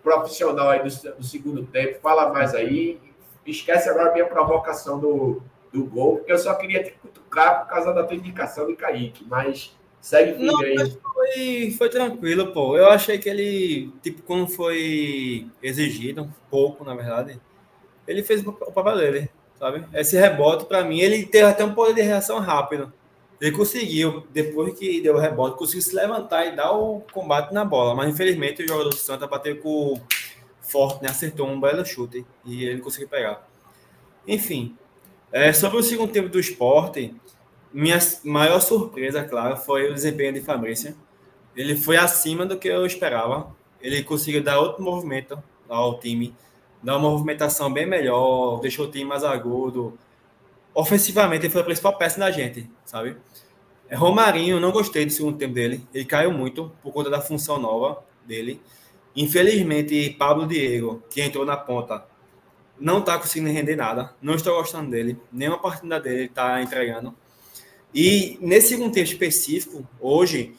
profissional 0.04 0.70
aí 0.70 0.80
do, 0.80 1.18
do 1.18 1.24
segundo 1.24 1.66
tempo, 1.66 2.00
fala 2.02 2.32
mais 2.34 2.54
aí. 2.54 3.00
Esquece 3.46 3.90
agora 3.90 4.10
a 4.10 4.14
minha 4.14 4.26
provocação 4.26 5.00
do, 5.00 5.42
do 5.72 5.86
gol, 5.86 6.18
porque 6.18 6.32
eu 6.32 6.38
só 6.38 6.54
queria 6.54 6.84
te 6.84 6.92
cutucar 6.92 7.62
por 7.62 7.70
causa 7.70 7.94
da 7.94 8.04
tua 8.04 8.16
indicação 8.16 8.68
de 8.68 8.76
Kaique, 8.76 9.26
mas 9.28 9.76
segue 10.00 10.44
Não, 10.44 10.60
aí. 10.60 10.76
Foi, 11.02 11.72
foi 11.78 11.90
tranquilo, 11.90 12.52
pô. 12.52 12.78
Eu 12.78 12.90
achei 12.90 13.18
que 13.18 13.30
ele, 13.30 13.92
tipo, 14.02 14.22
quando 14.24 14.48
foi 14.48 15.48
exigido, 15.64 16.24
um 16.24 16.32
pouco, 16.50 16.84
na 16.84 16.94
verdade, 16.94 17.40
ele 18.08 18.22
fez 18.22 18.46
o 18.46 18.52
papel 18.52 18.98
dele, 18.98 19.30
sabe? 19.62 19.86
Esse 19.94 20.18
rebote, 20.18 20.66
para 20.66 20.84
mim, 20.84 21.00
ele 21.00 21.24
teve 21.24 21.46
até 21.46 21.64
um 21.64 21.76
poder 21.76 21.94
de 21.94 22.02
reação 22.02 22.40
rápido. 22.40 22.92
Ele 23.40 23.52
conseguiu, 23.52 24.26
depois 24.32 24.78
que 24.78 25.00
deu 25.02 25.16
o 25.16 25.20
rebote, 25.20 25.56
conseguiu 25.56 25.84
se 25.84 25.96
levantar 25.96 26.48
e 26.48 26.56
dar 26.56 26.72
o 26.72 27.02
combate 27.14 27.54
na 27.54 27.64
bola. 27.64 27.94
Mas 27.94 28.10
infelizmente 28.10 28.64
o 28.64 28.68
jogador 28.68 28.90
do 28.90 28.96
Santa 28.96 29.28
bateu 29.28 29.56
com 29.58 30.02
forte, 30.60 31.04
né? 31.04 31.10
Acertou 31.10 31.48
um 31.48 31.62
belo 31.62 31.86
chute 31.86 32.26
e 32.44 32.66
ele 32.66 32.82
conseguiu 32.82 33.08
pegar. 33.08 33.48
Enfim, 34.28 34.76
é, 35.32 35.54
sobre 35.54 35.78
o 35.78 35.84
segundo 35.84 36.12
tempo 36.12 36.30
do 36.30 36.40
esporte, 36.40 37.14
minha 37.72 38.00
maior 38.24 38.60
surpresa, 38.62 39.24
claro, 39.24 39.58
foi 39.58 39.92
o 39.92 39.94
desempenho 39.94 40.34
de 40.34 40.42
Fabrício. 40.42 40.96
Ele 41.56 41.76
foi 41.76 41.98
acima 41.98 42.48
do 42.48 42.58
que 42.58 42.68
eu 42.68 42.84
esperava. 42.84 43.56
Ele 43.80 44.04
conseguiu 44.04 44.42
dar 44.42 44.60
outro 44.60 44.84
movimento 44.84 45.42
ao 45.70 46.00
time, 46.00 46.36
dar 46.84 46.98
uma 46.98 47.10
movimentação 47.10 47.72
bem 47.72 47.86
melhor, 47.86 48.60
deixou 48.60 48.86
o 48.86 48.92
time 48.92 49.06
mais 49.06 49.24
agudo. 49.24 49.98
Ofensivamente, 50.74 51.46
ele 51.46 51.52
foi 51.52 51.62
a 51.62 51.66
principal 51.66 51.98
peça 51.98 52.20
da 52.20 52.32
gente, 52.32 52.70
sabe? 52.86 53.18
É, 53.90 53.96
Romarinho, 53.96 54.60
não 54.60 54.72
gostei 54.72 55.06
do 55.06 55.12
segundo 55.12 55.38
tempo 55.38 55.54
dele. 55.54 55.86
Ele 55.94 56.06
caiu 56.06 56.32
muito 56.32 56.72
por 56.82 56.94
conta 56.94 57.10
da 57.10 57.20
função 57.22 57.60
nova 57.60 58.04
dele. 58.26 58.62
Infelizmente, 59.16 60.12
Pablo 60.12 60.48
Diego, 60.48 61.04
que 61.10 61.22
entrou 61.22 61.46
na 61.46 61.58
ponta, 61.58 62.06
não 62.80 63.00
está 63.00 63.20
conseguindo 63.20 63.52
render 63.52 63.76
nada. 63.76 64.16
Não 64.22 64.36
estou 64.36 64.56
gostando 64.56 64.90
dele. 64.90 65.18
Nenhuma 65.32 65.60
partida 65.60 66.00
dele 66.00 66.26
está 66.26 66.62
entregando. 66.62 67.14
E 67.94 68.38
nesse 68.42 68.70
segundo 68.70 68.94
tempo 68.94 69.10
específico, 69.10 69.86
hoje, 70.00 70.56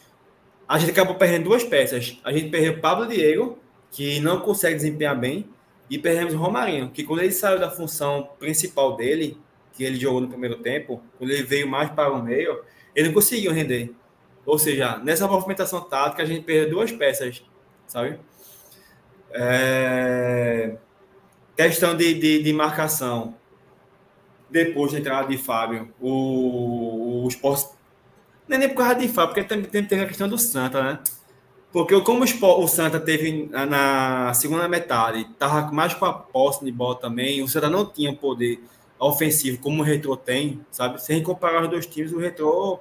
a 0.69 0.79
gente 0.79 0.91
acabou 0.91 1.15
perdendo 1.15 1.45
duas 1.45 1.65
peças. 1.65 2.19
A 2.23 2.33
gente 2.33 2.51
perdeu 2.51 2.81
Pablo 2.81 3.09
Diego, 3.09 3.59
que 3.91 4.21
não 4.21 4.41
consegue 4.41 4.77
desempenhar 4.77 5.19
bem, 5.19 5.47
e 5.93 5.99
perdemos 5.99 6.33
o 6.33 6.39
Romarinho, 6.39 6.89
que 6.89 7.05
quando 7.05 7.21
ele 7.21 7.33
saiu 7.33 7.61
da 7.61 7.71
função 7.71 8.31
principal 8.39 8.97
dele, 8.97 9.39
que 9.75 9.85
ele 9.85 10.01
jogou 10.01 10.23
no 10.23 10.29
primeiro 10.29 10.57
tempo, 10.57 11.03
quando 11.19 11.31
ele 11.31 11.43
veio 11.43 11.69
mais 11.69 11.91
para 11.91 12.11
o 12.11 12.23
meio, 12.23 12.63
ele 12.97 13.09
não 13.09 13.15
conseguiu 13.15 13.53
render. 13.53 13.93
Ou 14.47 14.59
seja, 14.59 14.97
nessa 14.97 15.29
movimentação 15.29 15.83
tática, 15.83 16.23
a 16.23 16.25
gente 16.25 16.45
perdeu 16.45 16.71
duas 16.71 16.91
peças, 16.91 17.45
sabe? 17.87 18.19
É... 19.33 20.79
Questão 21.55 21.95
de, 21.95 22.15
de, 22.15 22.43
de 22.43 22.53
marcação. 22.55 23.35
Depois 24.49 24.93
da 24.93 24.99
entrada 24.99 25.29
de 25.29 25.37
Fábio, 25.37 25.93
o, 26.01 27.27
o. 27.27 27.29
Não 28.49 28.57
é 28.57 28.59
nem 28.61 28.69
por 28.71 28.77
causa 28.77 28.95
de 28.95 29.09
Fábio, 29.09 29.35
porque 29.35 29.63
tem, 29.63 29.85
tem 29.85 30.01
a 30.01 30.07
questão 30.07 30.27
do 30.27 30.39
Santa, 30.39 30.83
né? 30.83 30.99
Porque 31.73 31.99
como 32.03 32.25
o, 32.25 32.69
Santa 32.69 33.01
teve 33.01 33.49
na 33.51 34.35
segunda 34.35 34.69
metade, 34.69 35.21
estava 35.23 35.73
mais 35.73 35.95
com 35.95 36.05
a 36.05 36.13
posse 36.13 36.63
de 36.63 36.71
bola 36.71 36.97
também, 36.97 37.43
o 37.43 37.49
Santa 37.49 37.71
não 37.71 37.87
tinha 37.87 38.15
poder 38.15 38.63
ofensivo 38.99 39.59
como 39.59 39.81
o 39.81 39.85
Retro 39.85 40.15
tem, 40.17 40.61
sabe? 40.71 41.03
Se 41.03 41.11
a 41.11 41.15
gente 41.15 41.25
comparar 41.25 41.63
os 41.63 41.71
dois 41.71 41.87
times, 41.87 42.13
o 42.13 42.19
Retro 42.19 42.79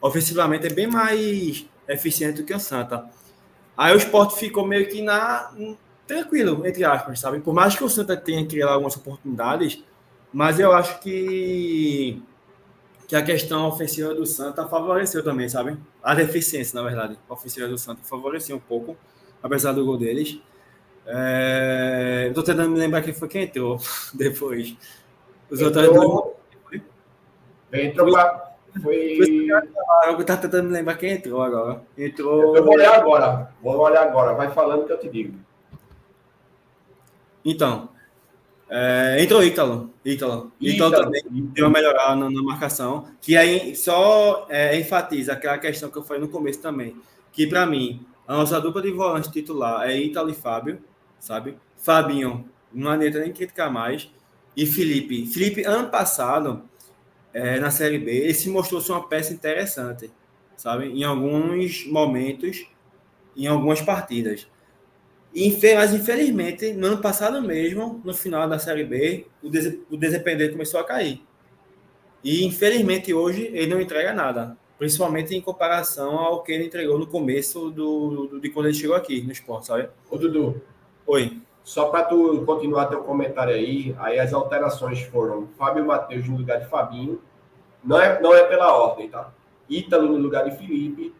ofensivamente 0.00 0.66
é 0.66 0.70
bem 0.70 0.88
mais 0.88 1.64
eficiente 1.88 2.42
do 2.42 2.44
que 2.44 2.52
o 2.52 2.58
Santa. 2.58 3.08
Aí 3.76 3.94
o 3.94 3.96
esporte 3.96 4.36
ficou 4.36 4.66
meio 4.66 4.88
que 4.88 5.00
na, 5.00 5.52
tranquilo, 6.06 6.66
entre 6.66 6.84
aspas, 6.84 7.20
sabe? 7.20 7.38
Por 7.38 7.54
mais 7.54 7.76
que 7.76 7.84
o 7.84 7.88
Santa 7.88 8.16
tenha 8.16 8.44
criado 8.44 8.70
algumas 8.70 8.96
oportunidades, 8.96 9.82
mas 10.32 10.58
eu 10.58 10.72
acho 10.72 10.98
que 11.00 12.20
que 13.08 13.16
a 13.16 13.22
questão 13.22 13.66
ofensiva 13.68 14.14
do 14.14 14.24
Santa 14.24 14.66
favoreceu 14.66 15.22
também, 15.22 15.48
sabe? 15.48 15.76
A 16.02 16.14
deficiência, 16.14 16.80
na 16.80 16.88
verdade, 16.88 17.18
a 17.28 17.32
ofensiva 17.32 17.68
do 17.68 17.78
Santa 17.78 18.00
favoreceu 18.02 18.56
um 18.56 18.60
pouco, 18.60 18.96
apesar 19.42 19.72
do 19.72 19.84
gol 19.84 19.98
deles. 19.98 20.40
É... 21.06 22.26
Eu 22.28 22.34
tô 22.34 22.42
tentando 22.42 22.70
me 22.70 22.78
lembrar 22.78 23.02
quem 23.02 23.12
foi 23.12 23.28
quem 23.28 23.42
entrou 23.42 23.78
depois. 24.14 24.76
Os 25.50 25.60
entrou... 25.60 26.04
outros. 26.04 26.82
Entrou 27.72 28.12
pra... 28.12 28.52
Foi. 28.80 29.18
Eu 30.06 30.16
tô 30.16 30.24
tentando 30.24 30.64
me 30.64 30.72
lembrar 30.72 30.94
quem 30.96 31.12
entrou 31.12 31.42
agora. 31.42 31.82
Entrou. 31.96 32.56
Eu 32.56 32.64
vou 32.64 32.74
olhar 32.74 32.94
agora. 32.94 33.52
Vou 33.62 33.76
olhar 33.78 34.02
agora. 34.02 34.32
Vai 34.32 34.50
falando 34.50 34.86
que 34.86 34.92
eu 34.92 34.98
te 34.98 35.10
digo. 35.10 35.38
Então, 37.44 37.90
é, 38.74 39.22
entrou 39.22 39.44
Ítalo. 39.44 39.90
Ítalo. 40.02 40.50
Ítalo 40.58 40.90
também 40.90 41.22
deu 41.28 41.66
uma 41.66 41.72
melhorada 41.72 42.16
na, 42.16 42.30
na, 42.30 42.42
marcação, 42.42 43.06
que 43.20 43.36
aí 43.36 43.76
só 43.76 44.46
é, 44.48 44.74
enfatiza 44.78 45.34
aquela 45.34 45.58
questão 45.58 45.90
que 45.90 45.98
eu 45.98 46.02
falei 46.02 46.22
no 46.22 46.28
começo 46.30 46.58
também, 46.62 46.96
que 47.34 47.46
para 47.46 47.66
mim, 47.66 48.00
a 48.26 48.34
nossa 48.34 48.58
dupla 48.58 48.80
de 48.80 48.90
volante 48.90 49.30
titular 49.30 49.86
é 49.90 49.94
Ítalo 50.00 50.30
e 50.30 50.34
Fábio, 50.34 50.82
sabe? 51.20 51.54
Fabinho, 51.76 52.48
não 52.72 52.90
adianta 52.90 53.20
nem 53.20 53.30
criticar 53.30 53.70
mais. 53.70 54.10
E 54.56 54.64
Felipe. 54.64 55.26
Felipe, 55.26 55.64
ano 55.64 55.90
passado, 55.90 56.62
é, 57.34 57.60
na 57.60 57.70
Série 57.70 57.98
B, 57.98 58.10
ele 58.10 58.32
se 58.32 58.48
mostrou-se 58.48 58.90
uma 58.90 59.06
peça 59.06 59.34
interessante, 59.34 60.10
sabe? 60.56 60.86
Em 60.86 61.04
alguns 61.04 61.86
momentos, 61.86 62.66
em 63.36 63.46
algumas 63.46 63.82
partidas. 63.82 64.46
Mas, 65.34 65.94
infelizmente, 65.94 66.72
no 66.72 66.88
ano 66.88 66.98
passado 66.98 67.40
mesmo, 67.40 68.00
no 68.04 68.12
final 68.12 68.48
da 68.48 68.58
Série 68.58 68.84
B, 68.84 69.26
o, 69.42 69.48
des 69.48 69.78
o 69.90 69.96
desempenho 69.96 70.52
começou 70.52 70.78
a 70.78 70.84
cair. 70.84 71.22
E, 72.22 72.44
infelizmente, 72.44 73.14
hoje 73.14 73.50
ele 73.52 73.66
não 73.66 73.80
entrega 73.80 74.12
nada. 74.12 74.56
Principalmente 74.78 75.34
em 75.34 75.40
comparação 75.40 76.18
ao 76.18 76.42
que 76.42 76.52
ele 76.52 76.66
entregou 76.66 76.98
no 76.98 77.06
começo 77.06 77.70
do, 77.70 78.26
do 78.26 78.40
de 78.40 78.50
quando 78.50 78.66
ele 78.66 78.74
chegou 78.74 78.94
aqui 78.94 79.22
no 79.22 79.32
esporte, 79.32 79.68
sabe? 79.68 79.88
Ô, 80.10 80.18
Dudu. 80.18 80.60
Oi. 81.06 81.40
Só 81.64 81.86
para 81.86 82.04
tu 82.04 82.42
continuar 82.44 82.86
teu 82.86 83.02
comentário 83.04 83.54
aí, 83.54 83.94
aí 83.98 84.18
as 84.18 84.32
alterações 84.32 85.00
foram 85.00 85.48
Fábio 85.56 85.86
Matheus 85.86 86.28
no 86.28 86.36
lugar 86.36 86.58
de 86.58 86.68
Fabinho. 86.68 87.20
Não 87.82 88.00
é, 88.00 88.20
não 88.20 88.34
é 88.34 88.44
pela 88.44 88.76
ordem, 88.76 89.08
tá? 89.08 89.32
Ítalo 89.68 90.08
no 90.08 90.18
lugar 90.18 90.44
de 90.44 90.56
Felipe. 90.56 91.14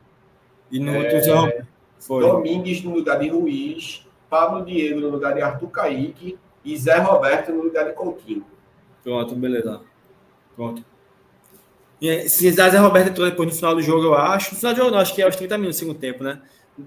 E 0.70 0.80
no 0.80 0.96
é, 0.96 1.64
foi. 2.03 2.22
Domingues 2.24 2.82
no 2.82 2.94
lugar 2.94 3.18
de 3.18 3.28
Ruiz. 3.28 4.07
Pablo 4.28 4.64
Diego 4.64 5.00
no 5.00 5.09
lugar 5.09 5.34
de 5.34 5.40
Arthur 5.40 5.68
Caíque. 5.68 6.38
E 6.64 6.76
Zé 6.76 6.98
Roberto 6.98 7.53
no 7.53 7.62
lugar 7.62 7.86
de 7.86 7.92
Coutinho. 7.92 8.44
Pronto, 9.03 9.34
beleza. 9.34 9.80
Pronto. 10.55 10.84
Se 12.28 12.50
Zé 12.50 12.76
Roberto 12.78 13.11
entrou 13.11 13.28
depois 13.28 13.48
no 13.48 13.55
final 13.55 13.74
do 13.74 13.82
jogo, 13.82 14.07
eu 14.07 14.14
acho. 14.14 14.53
No 14.53 14.59
final 14.59 14.74
do 14.74 14.78
jogo, 14.78 14.90
não, 14.90 14.98
acho 14.98 15.14
que 15.14 15.22
é 15.22 15.24
aos 15.24 15.36
30 15.36 15.57
minutos 15.59 15.76
do 15.76 15.80
segundo 15.80 15.98
tempo, 15.98 16.24
né? 16.24 16.40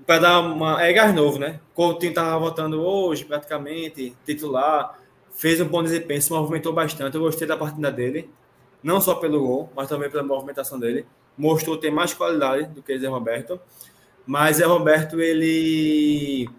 Para 0.06 0.20
dar 0.20 0.40
uma. 0.42 0.84
É 0.84 0.92
gás 0.92 1.16
novo, 1.16 1.40
né? 1.40 1.60
Coutinho 1.74 2.10
estava 2.10 2.38
voltando 2.38 2.82
hoje, 2.82 3.24
praticamente, 3.24 4.16
titular. 4.26 5.00
Fez 5.32 5.60
um 5.62 5.66
bom 5.66 5.84
desempenho, 5.84 6.22
se 6.22 6.32
movimentou 6.32 6.74
bastante. 6.74 7.16
Eu 7.16 7.22
gostei 7.22 7.48
da 7.48 7.56
partida 7.56 7.92
dele. 7.92 8.30
Não 8.84 9.00
só 9.00 9.16
pelo 9.16 9.40
gol, 9.40 9.70
mas 9.76 9.88
também 9.88 10.10
pela 10.10 10.24
movimentação 10.24 10.78
dele. 10.78 11.06
Mostrou 11.38 11.78
ter 11.78 11.92
mais 11.92 12.14
qualidade 12.14 12.68
do 12.68 12.82
que 12.82 12.98
Zé 12.98 13.08
Roberto. 13.08 13.60
Mas 14.26 14.58
Zé 14.58 14.66
Roberto, 14.66 15.22
ele 15.22 16.50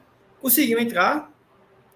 conseguiu 0.41 0.79
entrar 0.79 1.33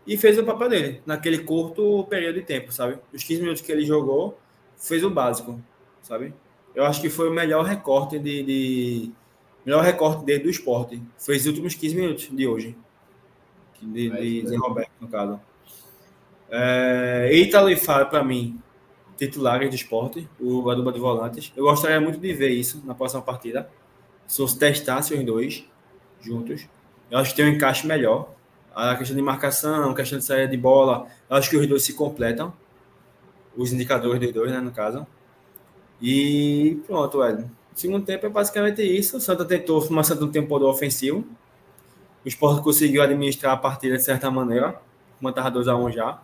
e 0.06 0.16
fez 0.16 0.38
o 0.38 0.44
papel 0.44 0.68
dele 0.68 1.02
naquele 1.06 1.38
curto 1.38 2.04
período 2.08 2.36
de 2.36 2.42
tempo, 2.42 2.72
sabe? 2.72 2.98
Os 3.12 3.22
15 3.22 3.40
minutos 3.42 3.62
que 3.62 3.70
ele 3.70 3.84
jogou, 3.84 4.38
fez 4.76 5.04
o 5.04 5.10
básico, 5.10 5.60
sabe? 6.02 6.34
Eu 6.74 6.84
acho 6.84 7.00
que 7.00 7.08
foi 7.08 7.28
o 7.28 7.32
melhor 7.32 7.64
recorte 7.64 8.18
de, 8.18 8.42
de 8.42 9.10
melhor 9.64 9.82
recorte 9.82 10.24
dele 10.24 10.44
do 10.44 10.50
esporte. 10.50 11.00
Fez 11.18 11.42
os 11.42 11.48
últimos 11.48 11.74
15 11.74 11.94
minutos 11.94 12.28
de 12.30 12.46
hoje. 12.46 12.76
De, 13.80 14.10
de 14.10 14.48
Zé 14.48 14.56
Roberto, 14.56 14.90
no 15.00 15.08
caso. 15.08 15.40
É, 16.50 17.30
Ítalo 17.32 17.70
e 17.70 17.76
Fábio, 17.76 18.10
para 18.10 18.24
mim, 18.24 18.60
titulares 19.16 19.68
do 19.70 19.76
esporte, 19.76 20.28
o 20.40 20.68
a 20.70 20.74
dupla 20.74 20.92
de 20.92 20.98
volantes. 20.98 21.52
Eu 21.56 21.64
gostaria 21.64 22.00
muito 22.00 22.18
de 22.18 22.32
ver 22.32 22.50
isso 22.50 22.82
na 22.84 22.94
próxima 22.94 23.22
partida. 23.22 23.70
Se 24.30 24.36
fosse 24.36 24.56
testasse 24.56 25.12
os 25.12 25.24
dois 25.24 25.64
juntos, 26.20 26.68
eu 27.10 27.18
acho 27.18 27.30
que 27.30 27.36
tem 27.36 27.46
um 27.46 27.48
encaixe 27.48 27.84
melhor. 27.84 28.32
A 28.72 28.94
questão 28.94 29.16
de 29.16 29.22
marcação, 29.22 29.90
a 29.90 29.94
questão 29.94 30.20
de 30.20 30.24
saída 30.24 30.46
de 30.46 30.56
bola, 30.56 31.08
eu 31.28 31.36
acho 31.36 31.50
que 31.50 31.56
os 31.56 31.66
dois 31.66 31.82
se 31.82 31.94
completam. 31.94 32.52
Os 33.56 33.72
indicadores 33.72 34.20
dos 34.20 34.32
dois, 34.32 34.52
né, 34.52 34.60
no 34.60 34.70
caso. 34.70 35.04
E 36.00 36.80
pronto, 36.86 37.18
velho. 37.18 37.50
O 37.74 37.80
segundo 37.80 38.06
tempo 38.06 38.24
é 38.24 38.28
basicamente 38.28 38.80
isso. 38.82 39.16
O 39.16 39.20
Santa 39.20 39.44
tentou, 39.44 39.84
mas 39.90 40.06
Santa 40.06 40.20
não 40.20 40.30
tem 40.30 40.46
poder 40.46 40.66
ofensivo. 40.66 41.26
O 42.24 42.28
Sport 42.28 42.62
conseguiu 42.62 43.02
administrar 43.02 43.54
a 43.54 43.56
partida 43.56 43.96
de 43.96 44.02
certa 44.04 44.30
maneira. 44.30 44.80
Estava 45.20 45.50
2x1 45.50 45.90
já. 45.90 46.22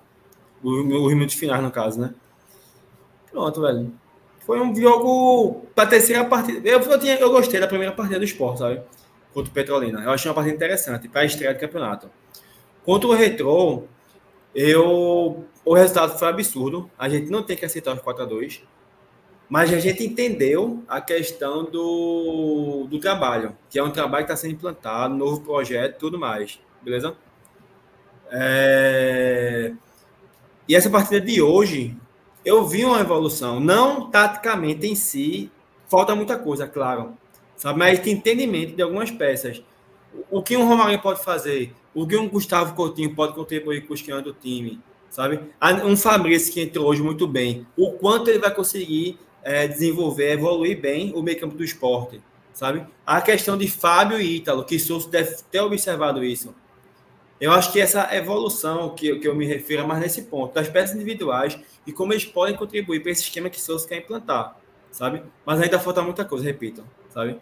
Os 0.63 1.13
minutos 1.13 1.35
finais, 1.35 1.61
no 1.61 1.73
caso, 1.73 2.01
né? 2.01 2.15
Pronto, 3.33 3.61
velho. 3.61 3.93
Foi 4.47 4.61
um 4.61 4.75
jogo 4.75 5.67
para 5.75 5.89
terceira 5.89 6.25
partida. 6.25 6.67
Eu, 6.69 6.81
eu, 6.81 6.99
tinha, 6.99 7.17
eu 7.17 7.31
gostei 7.31 7.59
da 7.59 7.67
primeira 7.67 7.93
partida 7.93 8.19
do 8.19 8.25
esporte, 8.25 8.61
sabe? 8.61 8.81
Contra 9.35 9.51
o 9.51 9.55
Petrolina. 9.55 10.03
Eu 10.03 10.11
achei 10.11 10.29
uma 10.31 10.35
partida 10.35 10.55
interessante 10.55 11.09
para 11.09 11.23
a 11.23 11.25
estreia 11.25 11.53
do 11.53 11.61
campeonato. 11.61 12.09
Contra 12.85 13.09
o 13.09 13.13
Retro, 13.13 13.89
eu, 14.55 15.45
o 15.65 15.75
resultado 15.75 16.17
foi 16.17 16.29
absurdo. 16.29 16.89
A 16.97 17.09
gente 17.09 17.29
não 17.29 17.43
tem 17.43 17.57
que 17.57 17.65
aceitar 17.65 17.93
os 17.93 18.01
4 18.01 18.23
a 18.23 18.27
2 18.27 18.63
mas 19.49 19.73
a 19.73 19.79
gente 19.79 20.05
entendeu 20.05 20.83
a 20.89 21.01
questão 21.01 21.65
do, 21.65 22.87
do 22.91 22.99
trabalho, 22.99 23.57
que 23.71 23.79
é 23.79 23.83
um 23.83 23.91
trabalho 23.91 24.27
que 24.27 24.33
está 24.33 24.37
sendo 24.37 24.55
implantado, 24.55 25.15
novo 25.15 25.41
projeto 25.41 25.99
tudo 25.99 26.19
mais. 26.19 26.59
Beleza? 26.83 27.17
É... 28.31 29.73
E 30.69 30.75
essa 30.75 30.91
partida 30.91 31.21
de 31.21 31.41
hoje, 31.41 31.97
eu 32.47 32.65
vi 32.65 32.85
uma 32.85 33.01
evolução. 33.01 33.59
Não 33.59 34.09
taticamente 34.09 34.87
em 34.87 34.95
si, 34.95 35.51
falta 35.89 36.15
muita 36.15 36.39
coisa, 36.39 36.69
claro. 36.69 37.15
Sabe? 37.57 37.77
Mas 37.77 38.01
de 38.01 38.09
entendimento 38.09 38.77
de 38.77 38.83
algumas 38.83 39.11
peças. 39.11 39.63
O 40.31 40.41
que 40.41 40.57
um 40.57 40.67
Romarinho 40.67 41.03
pode 41.03 41.23
fazer, 41.25 41.75
o 41.93 42.07
que 42.07 42.17
um 42.17 42.29
Gustavo 42.29 42.75
Coutinho 42.75 43.15
pode 43.15 43.35
contribuir 43.35 43.87
com 43.87 43.93
os 43.93 44.01
que 44.01 44.13
do 44.23 44.33
time, 44.33 44.81
sabe? 45.11 45.41
Um 45.85 45.97
Fabrício 45.97 46.53
que 46.53 46.61
entrou 46.63 46.87
hoje 46.87 47.03
muito 47.03 47.27
bem, 47.27 47.67
o 47.77 47.93
quanto 47.93 48.31
ele 48.31 48.39
vai 48.39 48.55
conseguir 48.55 49.19
é, 49.43 49.69
desenvolver, 49.69 50.33
evoluir 50.33 50.81
bem 50.81 51.13
o 51.15 51.23
meio 51.23 51.39
campo 51.39 51.55
do 51.55 51.65
esporte, 51.65 52.23
sabe? 52.55 52.87
A 53.05 53.21
questão 53.21 53.59
de 53.59 53.69
Fábio 53.69 54.19
e 54.19 54.37
Ítalo, 54.37 54.65
que 54.65 54.79
Souza 54.79 55.11
deve 55.11 55.37
ter 55.51 55.61
observado 55.61 56.25
isso. 56.25 56.55
Eu 57.41 57.53
acho 57.53 57.71
que 57.71 57.81
essa 57.81 58.15
evolução 58.15 58.95
que, 58.95 59.19
que 59.19 59.29
eu 59.29 59.35
me 59.35 59.47
refiro 59.47 59.83
é 59.83 59.87
mais 59.87 60.01
nesse 60.01 60.23
ponto, 60.23 60.55
das 60.55 60.69
peças 60.69 60.97
individuais 60.97 61.59
e 61.87 61.93
como 61.93 62.13
eles 62.13 62.25
podem 62.25 62.57
contribuir 62.57 63.01
para 63.01 63.13
esse 63.13 63.23
esquema 63.23 63.51
que 63.51 63.61
Souza 63.61 63.87
quer 63.87 63.99
implantar, 63.99 64.57
sabe? 64.91 65.23
Mas 65.45 65.61
ainda 65.61 65.79
falta 65.79 66.01
muita 66.03 66.25
coisa, 66.25 66.45
repito, 66.45 66.83
sabe? 67.11 67.39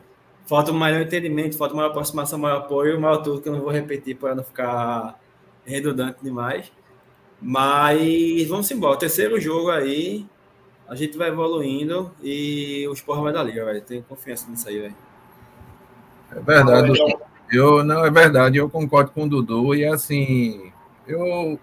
Falta 0.47 0.73
um 0.73 0.75
maior 0.75 1.01
entendimento, 1.01 1.57
falta 1.57 1.75
maior 1.75 1.91
aproximação, 1.91 2.39
maior 2.39 2.59
apoio, 2.59 3.01
maior 3.01 3.19
tudo 3.19 3.41
que 3.41 3.49
eu 3.49 3.53
não 3.53 3.61
vou 3.61 3.71
repetir 3.71 4.17
para 4.17 4.35
não 4.35 4.43
ficar 4.43 5.19
redundante 5.65 6.19
demais. 6.23 6.71
Mas 7.41 8.47
vamos 8.49 8.71
embora. 8.71 8.95
O 8.95 8.99
terceiro 8.99 9.41
jogo 9.41 9.71
aí, 9.71 10.27
a 10.89 10.95
gente 10.95 11.17
vai 11.17 11.29
evoluindo 11.29 12.13
e 12.23 12.87
o 12.89 12.93
Sport 12.93 13.23
vai 13.23 13.33
dar 13.33 13.43
liga, 13.43 13.65
velho. 13.65 13.81
Tenho 13.81 14.03
confiança 14.03 14.51
nisso 14.51 14.69
aí, 14.69 14.81
velho. 14.81 14.97
É 16.33 16.41
verdade. 16.41 16.93
Eu, 17.55 17.85
não, 17.85 18.05
é 18.05 18.11
verdade, 18.11 18.59
eu 18.59 18.69
concordo 18.69 19.11
com 19.11 19.25
o 19.25 19.29
Dudu 19.29 19.75
e 19.75 19.85
assim, 19.85 20.73
eu 21.07 21.59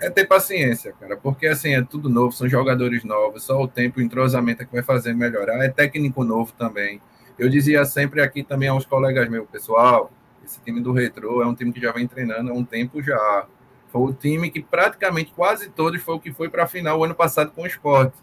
é 0.00 0.08
ter 0.08 0.26
paciência, 0.26 0.92
cara, 0.92 1.16
porque 1.16 1.46
assim, 1.46 1.74
é 1.74 1.82
tudo 1.82 2.08
novo, 2.08 2.32
são 2.32 2.48
jogadores 2.48 3.02
novos, 3.04 3.42
só 3.42 3.60
o 3.60 3.66
tempo, 3.66 3.98
o 3.98 4.02
entrosamento 4.02 4.62
é 4.62 4.64
que 4.64 4.72
vai 4.72 4.82
fazer 4.82 5.12
melhorar, 5.12 5.64
é 5.64 5.68
técnico 5.68 6.22
novo 6.22 6.52
também. 6.56 7.00
Eu 7.38 7.48
dizia 7.48 7.84
sempre 7.84 8.20
aqui 8.20 8.42
também 8.42 8.68
aos 8.68 8.84
colegas 8.84 9.28
meus, 9.28 9.48
pessoal, 9.48 10.10
esse 10.44 10.60
time 10.60 10.80
do 10.80 10.92
Retro 10.92 11.42
é 11.42 11.46
um 11.46 11.54
time 11.54 11.72
que 11.72 11.80
já 11.80 11.92
vem 11.92 12.06
treinando 12.06 12.50
há 12.50 12.54
um 12.54 12.64
tempo 12.64 13.02
já. 13.02 13.46
Foi 13.92 14.02
o 14.02 14.12
time 14.12 14.50
que 14.50 14.62
praticamente 14.62 15.32
quase 15.34 15.68
todos 15.68 16.00
foi 16.02 16.14
o 16.14 16.20
que 16.20 16.32
foi 16.32 16.48
para 16.48 16.64
a 16.64 16.66
final 16.66 16.98
o 16.98 17.04
ano 17.04 17.14
passado 17.14 17.50
com 17.52 17.62
o 17.62 17.66
esporte. 17.66 18.16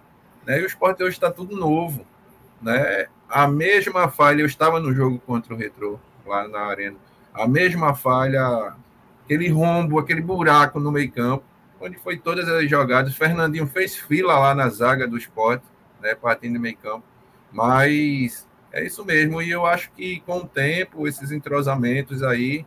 Né? 0.45 0.59
E 0.59 0.63
o 0.63 0.65
esporte 0.65 1.03
hoje 1.03 1.13
está 1.13 1.31
tudo 1.31 1.55
novo. 1.55 2.05
Né? 2.61 3.07
A 3.29 3.47
mesma 3.47 4.09
falha, 4.09 4.41
eu 4.41 4.45
estava 4.45 4.79
no 4.79 4.93
jogo 4.93 5.19
contra 5.19 5.53
o 5.53 5.57
Retro, 5.57 5.99
lá 6.25 6.47
na 6.47 6.59
arena. 6.61 6.97
A 7.33 7.47
mesma 7.47 7.93
falha, 7.93 8.73
aquele 9.23 9.49
rombo, 9.49 9.99
aquele 9.99 10.21
buraco 10.21 10.79
no 10.79 10.91
meio 10.91 11.11
campo, 11.11 11.43
onde 11.79 11.97
foi 11.97 12.17
todas 12.17 12.47
as 12.47 12.69
jogadas. 12.69 13.13
O 13.13 13.17
Fernandinho 13.17 13.67
fez 13.67 13.95
fila 13.95 14.37
lá 14.39 14.55
na 14.55 14.69
zaga 14.69 15.07
do 15.07 15.17
esporte, 15.17 15.65
né, 16.01 16.15
partindo 16.15 16.55
no 16.55 16.59
meio 16.59 16.77
campo. 16.77 17.03
Mas 17.51 18.47
é 18.71 18.85
isso 18.85 19.03
mesmo. 19.05 19.41
E 19.41 19.49
eu 19.49 19.65
acho 19.65 19.91
que 19.91 20.21
com 20.21 20.39
o 20.39 20.47
tempo, 20.47 21.07
esses 21.07 21.31
entrosamentos 21.31 22.23
aí, 22.23 22.65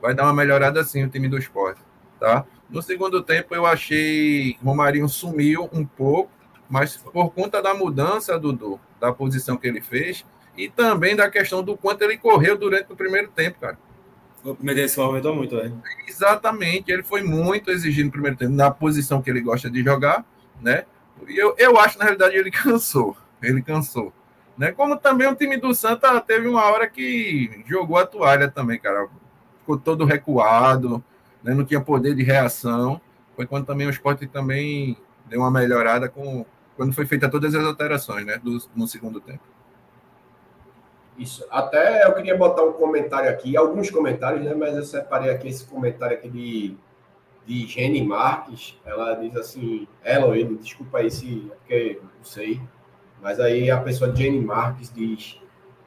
vai 0.00 0.14
dar 0.14 0.24
uma 0.24 0.32
melhorada 0.32 0.82
sim 0.84 1.04
o 1.04 1.08
time 1.08 1.28
do 1.28 1.38
esporte. 1.38 1.80
Tá? 2.18 2.44
No 2.68 2.82
segundo 2.82 3.22
tempo, 3.22 3.54
eu 3.54 3.66
achei 3.66 4.56
Romarinho 4.62 5.08
sumiu 5.08 5.68
um 5.72 5.84
pouco, 5.84 6.30
mas 6.68 6.96
por 6.96 7.30
conta 7.30 7.62
da 7.62 7.74
mudança, 7.74 8.38
Dudu, 8.38 8.80
da 9.00 9.12
posição 9.12 9.56
que 9.56 9.68
ele 9.68 9.80
fez, 9.80 10.24
e 10.56 10.68
também 10.68 11.14
da 11.14 11.30
questão 11.30 11.62
do 11.62 11.76
quanto 11.76 12.02
ele 12.02 12.16
correu 12.16 12.56
durante 12.56 12.92
o 12.92 12.96
primeiro 12.96 13.28
tempo, 13.28 13.60
cara. 13.60 13.78
O 14.42 14.54
primeiro 14.54 14.88
tempo 14.88 15.02
aumentou 15.02 15.34
muito, 15.34 15.56
é? 15.58 15.72
Exatamente, 16.06 16.90
ele 16.90 17.02
foi 17.02 17.22
muito 17.22 17.70
exigido 17.70 18.06
no 18.06 18.12
primeiro 18.12 18.36
tempo, 18.36 18.52
na 18.52 18.70
posição 18.70 19.20
que 19.20 19.28
ele 19.28 19.40
gosta 19.40 19.68
de 19.68 19.82
jogar, 19.82 20.24
né? 20.60 20.84
E 21.26 21.36
eu, 21.36 21.54
eu 21.58 21.78
acho, 21.78 21.98
na 21.98 22.04
realidade, 22.04 22.36
ele 22.36 22.50
cansou. 22.52 23.16
Ele 23.42 23.62
cansou. 23.62 24.12
Né? 24.56 24.72
Como 24.72 24.96
também 24.96 25.28
o 25.28 25.34
time 25.34 25.56
do 25.56 25.74
Santa 25.74 26.20
teve 26.20 26.48
uma 26.48 26.64
hora 26.64 26.88
que 26.88 27.62
jogou 27.66 27.98
a 27.98 28.06
toalha 28.06 28.50
também, 28.50 28.78
cara. 28.78 29.08
Ficou 29.60 29.78
todo 29.78 30.04
recuado, 30.04 31.02
né? 31.42 31.54
não 31.54 31.64
tinha 31.64 31.80
poder 31.80 32.14
de 32.14 32.22
reação. 32.22 33.00
Foi 33.34 33.46
quando 33.46 33.66
também 33.66 33.86
o 33.86 33.90
esporte 33.90 34.26
também 34.26 34.96
deu 35.26 35.40
uma 35.40 35.50
melhorada 35.50 36.08
com 36.08 36.46
quando 36.76 36.92
foi 36.92 37.06
feita 37.06 37.28
todas 37.28 37.54
as 37.54 37.64
alterações, 37.64 38.26
né? 38.26 38.38
Do, 38.38 38.58
no 38.74 38.86
segundo 38.86 39.18
tempo. 39.20 39.40
Isso. 41.18 41.46
Até 41.50 42.06
eu 42.06 42.14
queria 42.14 42.36
botar 42.36 42.62
um 42.62 42.72
comentário 42.72 43.30
aqui, 43.30 43.56
alguns 43.56 43.90
comentários, 43.90 44.44
né? 44.44 44.54
Mas 44.54 44.76
eu 44.76 44.82
separei 44.82 45.30
aqui 45.30 45.48
esse 45.48 45.66
comentário 45.66 46.16
aqui 46.16 46.28
de, 46.28 46.76
de 47.46 47.66
Jenny 47.66 48.04
Marques. 48.04 48.78
Ela 48.84 49.14
diz 49.14 49.34
assim, 49.36 49.88
ela 50.04 50.26
ou 50.26 50.34
ele, 50.34 50.56
desculpa 50.56 50.98
aí 50.98 51.10
se, 51.10 51.50
é 51.50 51.54
porque 51.56 52.00
não 52.02 52.24
sei. 52.24 52.60
Mas 53.22 53.40
aí 53.40 53.70
a 53.70 53.80
pessoa 53.80 54.14
Jenny 54.14 54.40
Marques 54.40 54.92
diz: 54.92 55.40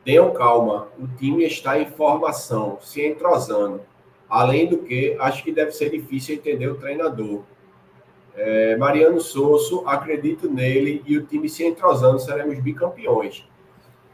tenham 0.04 0.34
calma, 0.34 0.88
o 0.98 1.08
time 1.08 1.46
está 1.46 1.80
em 1.80 1.86
formação, 1.86 2.80
se 2.82 3.06
entrosando. 3.06 3.82
Além 4.28 4.68
do 4.68 4.80
que, 4.80 5.16
acho 5.20 5.44
que 5.44 5.52
deve 5.52 5.72
ser 5.72 5.90
difícil 5.90 6.36
entender 6.36 6.68
o 6.68 6.76
treinador. 6.76 7.44
É, 8.36 8.78
Mariano 8.78 9.20
Sosso, 9.20 9.84
acredito 9.88 10.50
nele 10.50 11.04
e 11.06 11.18
o 11.18 11.26
time 11.26 11.50
se 11.50 11.64
entrosando, 11.64 12.20
seremos 12.20 12.58
bicampeões. 12.60 13.48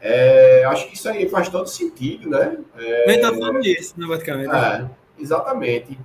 É, 0.00 0.64
acho 0.66 0.88
que 0.88 0.94
isso 0.94 1.08
aí 1.08 1.28
faz 1.28 1.48
todo 1.48 1.66
sentido, 1.66 2.28
né? 2.30 2.58
É, 2.76 3.06
Nem 3.06 3.20
tá 3.20 3.32
falando 3.32 3.60
disso, 3.60 3.94
né, 3.96 4.06
basicamente. 4.06 4.54
É, 4.54 4.84
exatamente. 5.18 5.98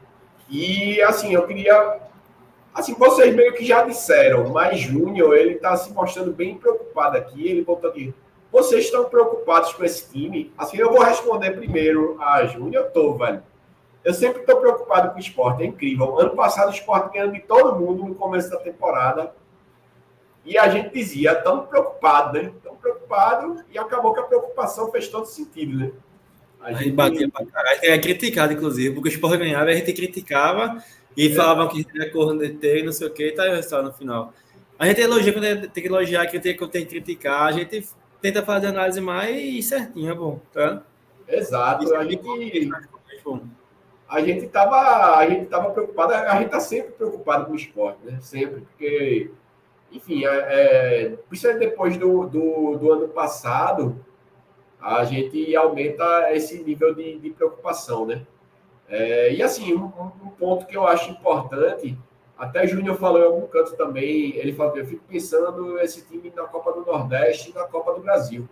E, 0.50 1.02
assim, 1.02 1.34
eu 1.34 1.46
queria... 1.46 2.00
Assim, 2.74 2.94
vocês 2.94 3.36
meio 3.36 3.54
que 3.54 3.66
já 3.66 3.84
disseram, 3.84 4.50
mas 4.50 4.80
Júnior, 4.80 5.36
ele 5.36 5.56
tá 5.56 5.76
se 5.76 5.92
mostrando 5.92 6.32
bem 6.32 6.58
preocupado 6.58 7.18
aqui. 7.18 7.48
Ele 7.48 7.64
botou 7.64 7.90
aqui, 7.90 8.14
vocês 8.52 8.86
estão 8.86 9.06
preocupados 9.06 9.74
com 9.74 9.84
esse 9.84 10.10
time? 10.12 10.52
Assim, 10.58 10.78
eu 10.78 10.90
vou 10.92 11.02
responder 11.02 11.52
primeiro 11.52 12.18
a 12.20 12.46
Júnior. 12.46 12.86
Eu 12.86 12.92
tô, 12.92 13.14
velho. 13.14 13.44
Eu 14.04 14.14
sempre 14.14 14.42
estou 14.42 14.58
preocupado 14.58 15.12
com 15.12 15.18
o 15.18 15.20
esporte, 15.20 15.64
é 15.64 15.66
incrível. 15.66 16.20
Ano 16.20 16.36
passado 16.36 16.70
o 16.70 16.74
esporte 16.74 17.14
ganhando 17.14 17.34
de 17.34 17.42
todo 17.42 17.80
mundo 17.80 18.04
no 18.04 18.16
começo 18.16 18.50
da 18.50 18.58
temporada. 18.58 19.34
E 20.46 20.58
a 20.58 20.70
gente 20.70 20.94
dizia, 20.94 21.36
tão 21.36 21.66
preocupado, 21.66 22.34
né? 22.34 22.52
Tão 22.64 22.76
preocupado, 22.76 23.64
e 23.72 23.78
acabou 23.78 24.14
que 24.14 24.20
a 24.20 24.24
preocupação 24.24 24.92
fez 24.92 25.08
todo 25.08 25.26
sentido, 25.26 25.78
né? 25.78 25.92
A 26.60 26.74
gente 26.74 26.92
batia 26.92 27.30
pra 27.30 27.46
caralho. 27.46 27.80
É 27.84 27.98
criticado, 27.98 28.54
inclusive, 28.54 28.94
porque 28.94 29.10
o 29.10 29.12
esporte 29.12 29.38
ganhava, 29.38 29.70
a 29.70 29.74
gente 29.74 29.94
criticava 29.94 30.84
e 31.16 31.28
é. 31.28 31.36
falavam 31.36 31.68
que 31.68 31.84
corneteiro 32.12 32.80
e 32.80 32.84
não 32.84 32.92
sei 32.92 33.08
o 33.08 33.12
que, 33.12 33.28
e 33.28 33.32
tá 33.32 33.44
aí 33.44 33.84
no 33.84 33.94
final. 33.94 34.34
A 34.78 34.88
gente 34.88 35.02
elogia 35.02 35.34
quando 35.34 35.70
tem 35.70 35.84
que 35.84 35.90
elogiar, 35.90 36.26
critica 36.28 36.58
quando 36.58 36.72
tem 36.72 36.84
que 36.84 36.90
criticar. 36.90 37.48
A 37.48 37.52
gente 37.52 37.88
tenta 38.22 38.44
fazer 38.44 38.68
análise 38.68 39.02
mais 39.02 39.66
certinha, 39.66 40.16
bom, 40.16 40.40
tá? 40.52 40.82
Exato. 41.28 41.84
Isso 41.84 41.96
a 41.96 42.04
gente, 42.04 42.72
a 44.08 44.22
gente 44.22 44.48
tava, 44.48 45.18
a 45.18 45.30
gente 45.30 45.46
tava 45.46 45.72
preocupado, 45.72 46.14
a 46.14 46.40
gente 46.40 46.50
tá 46.50 46.60
sempre 46.60 46.92
preocupado 46.94 47.46
com 47.46 47.54
o 47.54 47.56
esporte, 47.56 48.00
né? 48.04 48.20
Sempre, 48.22 48.62
porque 48.62 49.32
enfim, 49.92 50.26
é, 50.26 50.30
é, 50.30 51.10
principalmente 51.28 51.68
depois 51.68 51.98
do, 51.98 52.26
do, 52.28 52.78
do, 52.78 52.92
ano 52.92 53.08
passado, 53.10 54.04
a 54.80 55.04
gente 55.04 55.56
aumenta 55.56 56.34
esse 56.34 56.64
nível 56.64 56.94
de, 56.96 57.20
de 57.20 57.30
preocupação, 57.30 58.06
né? 58.06 58.26
É, 58.88 59.34
e 59.34 59.42
assim, 59.42 59.74
um, 59.74 59.86
um, 59.86 60.30
ponto 60.30 60.66
que 60.66 60.76
eu 60.76 60.86
acho 60.88 61.12
importante, 61.12 61.98
até 62.38 62.66
Júnior 62.66 62.98
falou 62.98 63.22
em 63.22 63.26
algum 63.26 63.48
canto 63.48 63.76
também, 63.76 64.36
ele 64.36 64.54
falou, 64.54 64.76
eu 64.76 64.86
fico 64.86 65.04
pensando 65.08 65.80
esse 65.80 66.06
time 66.06 66.32
na 66.36 66.44
Copa 66.44 66.74
do 66.74 66.86
Nordeste 66.86 67.52
e 67.52 67.54
na 67.54 67.64
Copa 67.66 67.94
do 67.94 68.02
Brasil. 68.02 68.50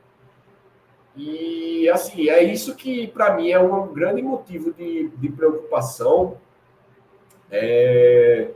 E 1.16 1.90
assim, 1.90 2.30
é 2.30 2.44
isso 2.44 2.76
que 2.76 3.08
para 3.08 3.36
mim 3.36 3.50
é 3.50 3.60
um 3.60 3.92
grande 3.94 4.22
motivo 4.22 4.72
de, 4.74 5.10
de 5.10 5.30
preocupação. 5.30 6.38
É, 7.52 8.52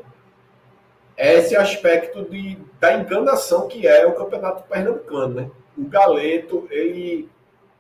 esse 1.18 1.56
aspecto 1.56 2.24
de, 2.24 2.58
da 2.80 2.94
enganação 2.94 3.68
que 3.68 3.88
é 3.88 4.06
o 4.06 4.14
Campeonato 4.14 4.64
Pernambucano, 4.64 5.36
né? 5.36 5.52
O 5.78 5.86
Galeto, 5.86 6.68
ele 6.70 7.30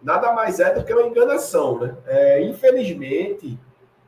nada 0.02 0.34
mais 0.34 0.60
é 0.60 0.74
do 0.74 0.84
que 0.84 0.94
uma 0.94 1.08
enganação, 1.08 1.80
né? 1.80 1.96
É, 2.06 2.44
infelizmente, 2.44 3.58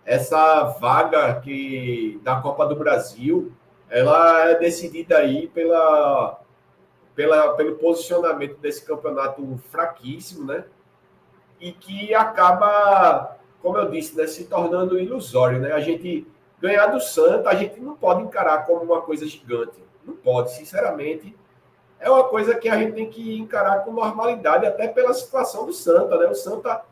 essa 0.05 0.63
vaga 0.79 1.39
que 1.39 2.19
da 2.23 2.41
Copa 2.41 2.65
do 2.67 2.75
Brasil, 2.75 3.51
ela 3.89 4.49
é 4.49 4.55
decidida 4.55 5.17
aí 5.17 5.47
pela, 5.47 6.39
pela, 7.15 7.53
pelo 7.53 7.75
posicionamento 7.77 8.57
desse 8.57 8.85
campeonato 8.85 9.57
fraquíssimo, 9.71 10.45
né? 10.45 10.65
E 11.59 11.71
que 11.71 12.13
acaba, 12.13 13.37
como 13.61 13.77
eu 13.77 13.89
disse, 13.89 14.15
né, 14.15 14.27
se 14.27 14.45
tornando 14.45 14.99
ilusório, 14.99 15.59
né? 15.59 15.71
A 15.71 15.79
gente 15.79 16.27
ganhar 16.65 16.87
do 16.87 16.99
Santa, 16.99 17.49
a 17.49 17.55
gente 17.55 17.79
não 17.79 17.95
pode 17.95 18.23
encarar 18.23 18.65
como 18.65 18.81
uma 18.81 19.01
coisa 19.01 19.25
gigante. 19.27 19.83
Não 20.03 20.15
pode, 20.15 20.53
sinceramente. 20.53 21.35
É 21.99 22.09
uma 22.09 22.23
coisa 22.23 22.55
que 22.55 22.67
a 22.67 22.77
gente 22.77 22.93
tem 22.93 23.09
que 23.09 23.37
encarar 23.37 23.83
com 23.83 23.91
normalidade, 23.91 24.65
até 24.65 24.87
pela 24.87 25.13
situação 25.13 25.65
do 25.65 25.73
Santa, 25.73 26.17
né? 26.17 26.27
O 26.27 26.35
Santa 26.35 26.83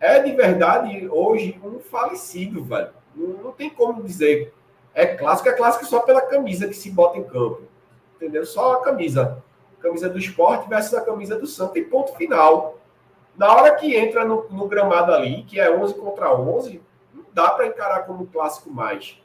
é 0.00 0.20
de 0.20 0.32
verdade 0.32 1.08
hoje 1.08 1.60
um 1.64 1.80
falecido, 1.80 2.64
velho. 2.64 2.90
Não, 3.14 3.28
não 3.42 3.52
tem 3.52 3.68
como 3.68 4.02
dizer. 4.02 4.54
É 4.94 5.06
clássico, 5.06 5.48
é 5.48 5.52
clássico 5.52 5.84
só 5.86 6.00
pela 6.00 6.20
camisa 6.20 6.68
que 6.68 6.74
se 6.74 6.90
bota 6.90 7.18
em 7.18 7.24
campo. 7.24 7.62
Entendeu? 8.16 8.46
Só 8.46 8.74
a 8.74 8.82
camisa. 8.82 9.42
Camisa 9.80 10.08
do 10.08 10.18
esporte 10.18 10.68
versus 10.68 10.94
a 10.94 11.00
camisa 11.00 11.38
do 11.38 11.46
Santa 11.46 11.78
e 11.78 11.84
ponto 11.84 12.14
final. 12.14 12.78
Na 13.36 13.54
hora 13.54 13.74
que 13.76 13.94
entra 13.94 14.24
no, 14.24 14.48
no 14.50 14.66
gramado 14.66 15.12
ali, 15.12 15.44
que 15.44 15.60
é 15.60 15.70
11 15.70 15.94
contra 15.94 16.32
11, 16.32 16.80
dá 17.32 17.50
para 17.50 17.66
encarar 17.66 18.06
como 18.06 18.26
clássico 18.26 18.70
mais. 18.70 19.20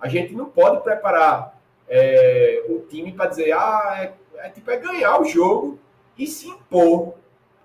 A 0.00 0.08
gente 0.08 0.34
não 0.34 0.46
pode 0.46 0.82
preparar 0.82 1.58
é, 1.88 2.64
o 2.68 2.80
time 2.80 3.12
para 3.12 3.26
dizer, 3.26 3.52
ah, 3.52 3.94
é, 3.98 4.14
é, 4.46 4.48
tipo, 4.50 4.70
é 4.70 4.76
ganhar 4.76 5.20
o 5.20 5.24
jogo 5.24 5.78
e 6.16 6.26
se 6.26 6.48
impor. 6.48 7.14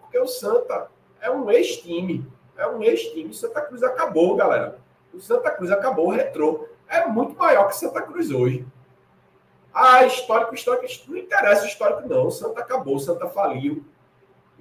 Porque 0.02 0.20
o 0.20 0.28
Santa 0.28 0.90
é 1.22 1.30
um 1.30 1.50
ex-time. 1.50 2.26
É 2.58 2.68
um 2.68 2.82
ex-time. 2.82 3.30
O 3.30 3.34
Santa 3.34 3.62
Cruz 3.62 3.84
acabou, 3.84 4.36
galera. 4.36 4.80
O 5.14 5.20
Santa 5.20 5.50
Cruz 5.52 5.72
acabou, 5.72 6.08
o 6.08 6.12
retrô. 6.12 6.68
É 6.88 7.06
muito 7.06 7.38
maior 7.38 7.68
que 7.68 7.76
Santa 7.76 8.02
Cruz 8.02 8.32
hoje. 8.32 8.66
Ah, 9.74 10.04
histórico, 10.06 10.56
histórico, 10.56 10.86
não 11.08 11.18
interessa 11.18 11.64
o 11.64 11.68
histórico, 11.68 12.08
não. 12.08 12.28
O 12.28 12.32
Santa 12.32 12.60
acabou, 12.62 12.96
o 12.96 13.00
Santa 13.00 13.28
faliu. 13.28 13.84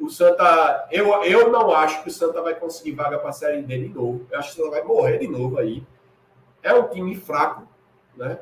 O 0.00 0.08
Santa, 0.08 0.86
eu, 0.92 1.08
eu 1.24 1.50
não 1.50 1.72
acho 1.72 2.02
que 2.02 2.08
o 2.08 2.12
Santa 2.12 2.40
vai 2.40 2.54
conseguir 2.54 2.92
vaga 2.92 3.18
para 3.18 3.30
a 3.30 3.32
Série 3.32 3.62
D 3.62 3.78
de 3.78 3.88
novo. 3.88 4.26
Eu 4.30 4.38
acho 4.38 4.54
que 4.54 4.60
o 4.60 4.64
Santa 4.64 4.76
vai 4.76 4.84
morrer 4.84 5.18
de 5.18 5.26
novo 5.26 5.58
aí. 5.58 5.82
É 6.62 6.72
um 6.72 6.88
time 6.88 7.16
fraco, 7.16 7.66
né? 8.16 8.38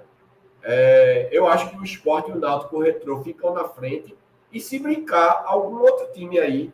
É, 0.63 1.29
eu 1.33 1.47
acho 1.47 1.71
que 1.71 1.77
o 1.77 1.85
Sport 1.85 2.29
e 2.29 2.33
o 2.33 2.39
Náutico 2.39 2.77
o 2.77 2.83
Retrô 2.83 3.23
ficam 3.23 3.55
na 3.55 3.65
frente. 3.65 4.15
E 4.53 4.61
se 4.61 4.79
brincar, 4.79 5.45
algum 5.47 5.79
outro 5.79 6.13
time 6.13 6.39
aí 6.39 6.73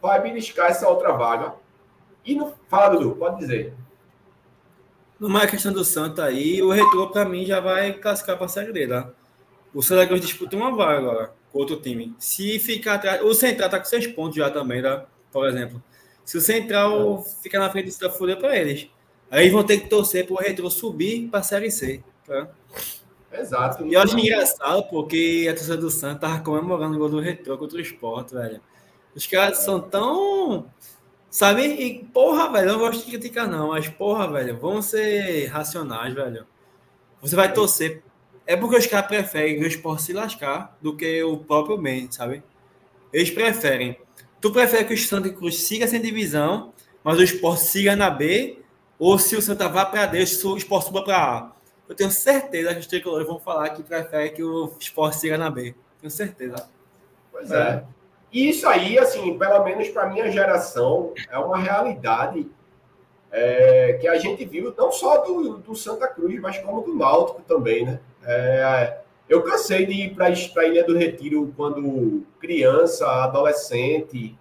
vai 0.00 0.20
beliscar 0.20 0.70
essa 0.70 0.88
outra 0.88 1.12
vaga. 1.12 1.54
E 2.24 2.34
não. 2.34 2.54
Fala, 2.68 2.96
Dudu, 2.96 3.16
pode 3.16 3.38
dizer. 3.38 3.74
Numa 5.18 5.46
questão 5.46 5.72
do 5.72 5.84
Santa 5.84 6.24
aí, 6.24 6.62
o 6.62 6.70
Retrô, 6.70 7.08
para 7.08 7.24
mim, 7.24 7.44
já 7.44 7.60
vai 7.60 7.94
classificar 7.94 8.36
para 8.36 8.46
a 8.46 8.48
Série 8.48 8.72
D, 8.72 8.86
tá? 8.86 9.10
O 9.72 9.82
Santa 9.82 10.06
Cruz 10.06 10.20
disputa 10.20 10.56
uma 10.56 10.74
vaga 10.74 10.98
agora 10.98 11.43
outro 11.60 11.76
time. 11.76 12.14
Se 12.18 12.58
ficar 12.58 12.94
atrás. 12.94 13.22
O 13.22 13.32
Central 13.34 13.70
tá 13.70 13.78
com 13.78 13.84
seis 13.84 14.06
pontos 14.06 14.36
já 14.36 14.50
também, 14.50 14.82
tá? 14.82 15.06
Por 15.32 15.48
exemplo. 15.48 15.82
Se 16.24 16.36
o 16.36 16.40
Central 16.40 17.24
é. 17.24 17.42
ficar 17.42 17.58
na 17.58 17.70
frente 17.70 17.86
do 17.86 17.92
Santa 17.92 18.10
Fúria 18.10 18.36
para 18.36 18.56
eles. 18.56 18.88
Aí 19.30 19.50
vão 19.50 19.64
ter 19.64 19.78
que 19.78 19.88
torcer 19.88 20.26
para 20.26 20.34
o 20.34 20.38
Retro 20.38 20.70
subir 20.70 21.28
para 21.28 21.40
a 21.40 21.42
Série 21.42 21.70
C. 21.70 22.02
Tá? 22.26 22.48
Exato. 23.32 23.86
E 23.86 23.94
eu 23.94 24.00
acho 24.00 24.18
engraçado 24.18 24.84
porque 24.84 25.46
a 25.50 25.54
torcida 25.54 25.76
do 25.76 25.90
Santos 25.90 26.20
tava 26.20 26.40
comemorando 26.40 26.94
o 26.94 26.98
gol 26.98 27.08
do 27.08 27.20
Retro 27.20 27.58
contra 27.58 27.78
o 27.78 27.80
Sport, 27.80 28.30
velho. 28.30 28.60
Os 29.14 29.26
caras 29.26 29.58
são 29.58 29.80
tão. 29.80 30.66
Sabe? 31.30 31.62
E, 31.62 32.04
porra, 32.04 32.50
velho, 32.52 32.68
eu 32.68 32.72
não 32.74 32.78
gosto 32.78 33.04
de 33.04 33.10
criticar, 33.10 33.48
não. 33.48 33.68
Mas, 33.68 33.88
porra, 33.88 34.30
velho, 34.30 34.56
vão 34.56 34.80
ser 34.80 35.46
racionais, 35.46 36.14
velho. 36.14 36.46
Você 37.20 37.34
vai 37.34 37.52
torcer 37.52 38.02
é 38.46 38.56
porque 38.56 38.76
os 38.76 38.86
caras 38.86 39.06
preferem 39.06 39.62
o 39.62 39.66
esporte 39.66 40.02
se 40.02 40.12
lascar 40.12 40.76
do 40.80 40.96
que 40.96 41.22
o 41.22 41.38
próprio 41.38 41.78
bem, 41.78 42.10
sabe? 42.10 42.42
Eles 43.12 43.30
preferem. 43.30 43.98
Tu 44.40 44.50
prefere 44.50 44.84
que 44.84 44.94
o 44.94 44.98
Santa 44.98 45.30
Cruz 45.30 45.62
siga 45.62 45.86
sem 45.86 46.00
divisão, 46.00 46.72
mas 47.02 47.18
o 47.18 47.22
esporte 47.22 47.62
siga 47.62 47.96
na 47.96 48.10
B, 48.10 48.58
ou 48.98 49.18
se 49.18 49.36
o 49.36 49.42
Santa 49.42 49.68
vá 49.68 49.86
para 49.86 50.06
D, 50.06 50.18
o 50.18 50.56
esporte 50.56 50.86
suba 50.86 51.02
para 51.02 51.16
A? 51.16 51.52
Eu 51.88 51.94
tenho 51.94 52.10
certeza 52.10 52.74
que 52.74 52.80
os 52.80 52.86
tricolores 52.86 53.26
vão 53.26 53.38
falar 53.38 53.70
que 53.70 53.82
prefere 53.82 54.30
que 54.30 54.42
o 54.42 54.72
esporte 54.78 55.16
siga 55.16 55.36
na 55.36 55.50
B. 55.50 55.74
Tenho 56.00 56.10
certeza. 56.10 56.68
Pois 57.30 57.50
é. 57.50 57.84
E 58.32 58.48
isso 58.48 58.66
aí, 58.66 58.98
assim, 58.98 59.38
pelo 59.38 59.64
menos 59.64 59.88
para 59.88 60.08
minha 60.08 60.30
geração, 60.30 61.12
é 61.30 61.38
uma 61.38 61.58
realidade 61.58 62.50
é, 63.30 63.98
que 64.00 64.08
a 64.08 64.16
gente 64.18 64.44
viu 64.44 64.74
não 64.76 64.90
só 64.90 65.18
do, 65.18 65.58
do 65.58 65.76
Santa 65.76 66.08
Cruz, 66.08 66.40
mas 66.40 66.58
como 66.58 66.82
do 66.82 66.94
Náutico 66.94 67.42
também, 67.42 67.84
né? 67.84 68.00
É, 68.26 68.98
eu 69.28 69.42
cansei 69.42 69.86
de 69.86 69.92
ir 69.92 70.14
para 70.14 70.26
a 70.26 70.64
Ilha 70.66 70.84
do 70.84 70.96
Retiro 70.96 71.52
quando 71.56 72.26
criança, 72.38 73.06
adolescente. 73.24 74.38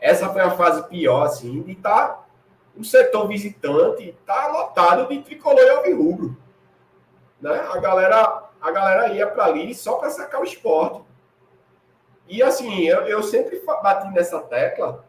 Essa 0.00 0.28
foi 0.28 0.42
a 0.42 0.50
fase 0.50 0.88
pior, 0.88 1.22
assim, 1.22 1.62
de 1.62 1.72
estar 1.72 2.08
tá, 2.08 2.24
o 2.76 2.84
setor 2.84 3.28
visitante 3.28 4.16
tá 4.26 4.48
lotado 4.48 5.08
de 5.08 5.22
tricolor 5.22 5.62
e 5.62 5.70
alvirrubro. 5.70 6.36
Né? 7.40 7.54
A 7.54 7.78
galera, 7.78 8.44
a 8.60 8.70
galera 8.70 9.08
ia 9.14 9.26
para 9.26 9.44
ali 9.44 9.74
só 9.74 9.94
para 9.94 10.10
sacar 10.10 10.40
o 10.40 10.44
esporte. 10.44 11.02
E 12.28 12.42
assim, 12.42 12.84
eu, 12.84 13.02
eu 13.02 13.22
sempre 13.22 13.60
bati 13.64 14.08
nessa 14.12 14.40
tecla 14.40 15.04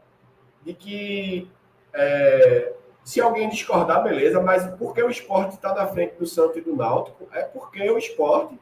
de 0.64 0.74
que 0.74 1.52
é, 1.94 2.74
se 3.04 3.20
alguém 3.20 3.50
discordar, 3.50 4.04
beleza, 4.04 4.42
mas 4.42 4.66
porque 4.78 5.02
o 5.02 5.10
esporte 5.10 5.56
está 5.56 5.74
na 5.74 5.88
frente 5.88 6.16
do 6.16 6.26
Santos 6.26 6.58
e 6.58 6.62
do 6.62 6.76
Náutico, 6.76 7.28
é 7.34 7.44
porque 7.44 7.90
o 7.90 7.98
esporte 7.98 8.58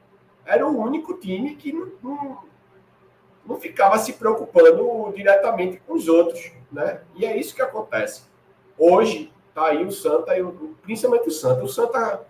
era 0.45 0.67
o 0.67 0.77
único 0.77 1.13
time 1.15 1.55
que 1.55 1.71
não, 1.71 1.91
não, 2.01 2.37
não 3.45 3.59
ficava 3.59 3.97
se 3.97 4.13
preocupando 4.13 5.13
diretamente 5.15 5.81
com 5.85 5.93
os 5.93 6.07
outros, 6.07 6.51
né? 6.71 7.01
E 7.15 7.25
é 7.25 7.37
isso 7.37 7.53
que 7.53 7.61
acontece. 7.61 8.23
Hoje, 8.77 9.31
tá 9.53 9.67
aí 9.67 9.85
o 9.85 9.91
Santa, 9.91 10.33
principalmente 10.81 11.27
o 11.27 11.31
Santa. 11.31 11.63
O 11.63 11.69
Santa, 11.69 12.25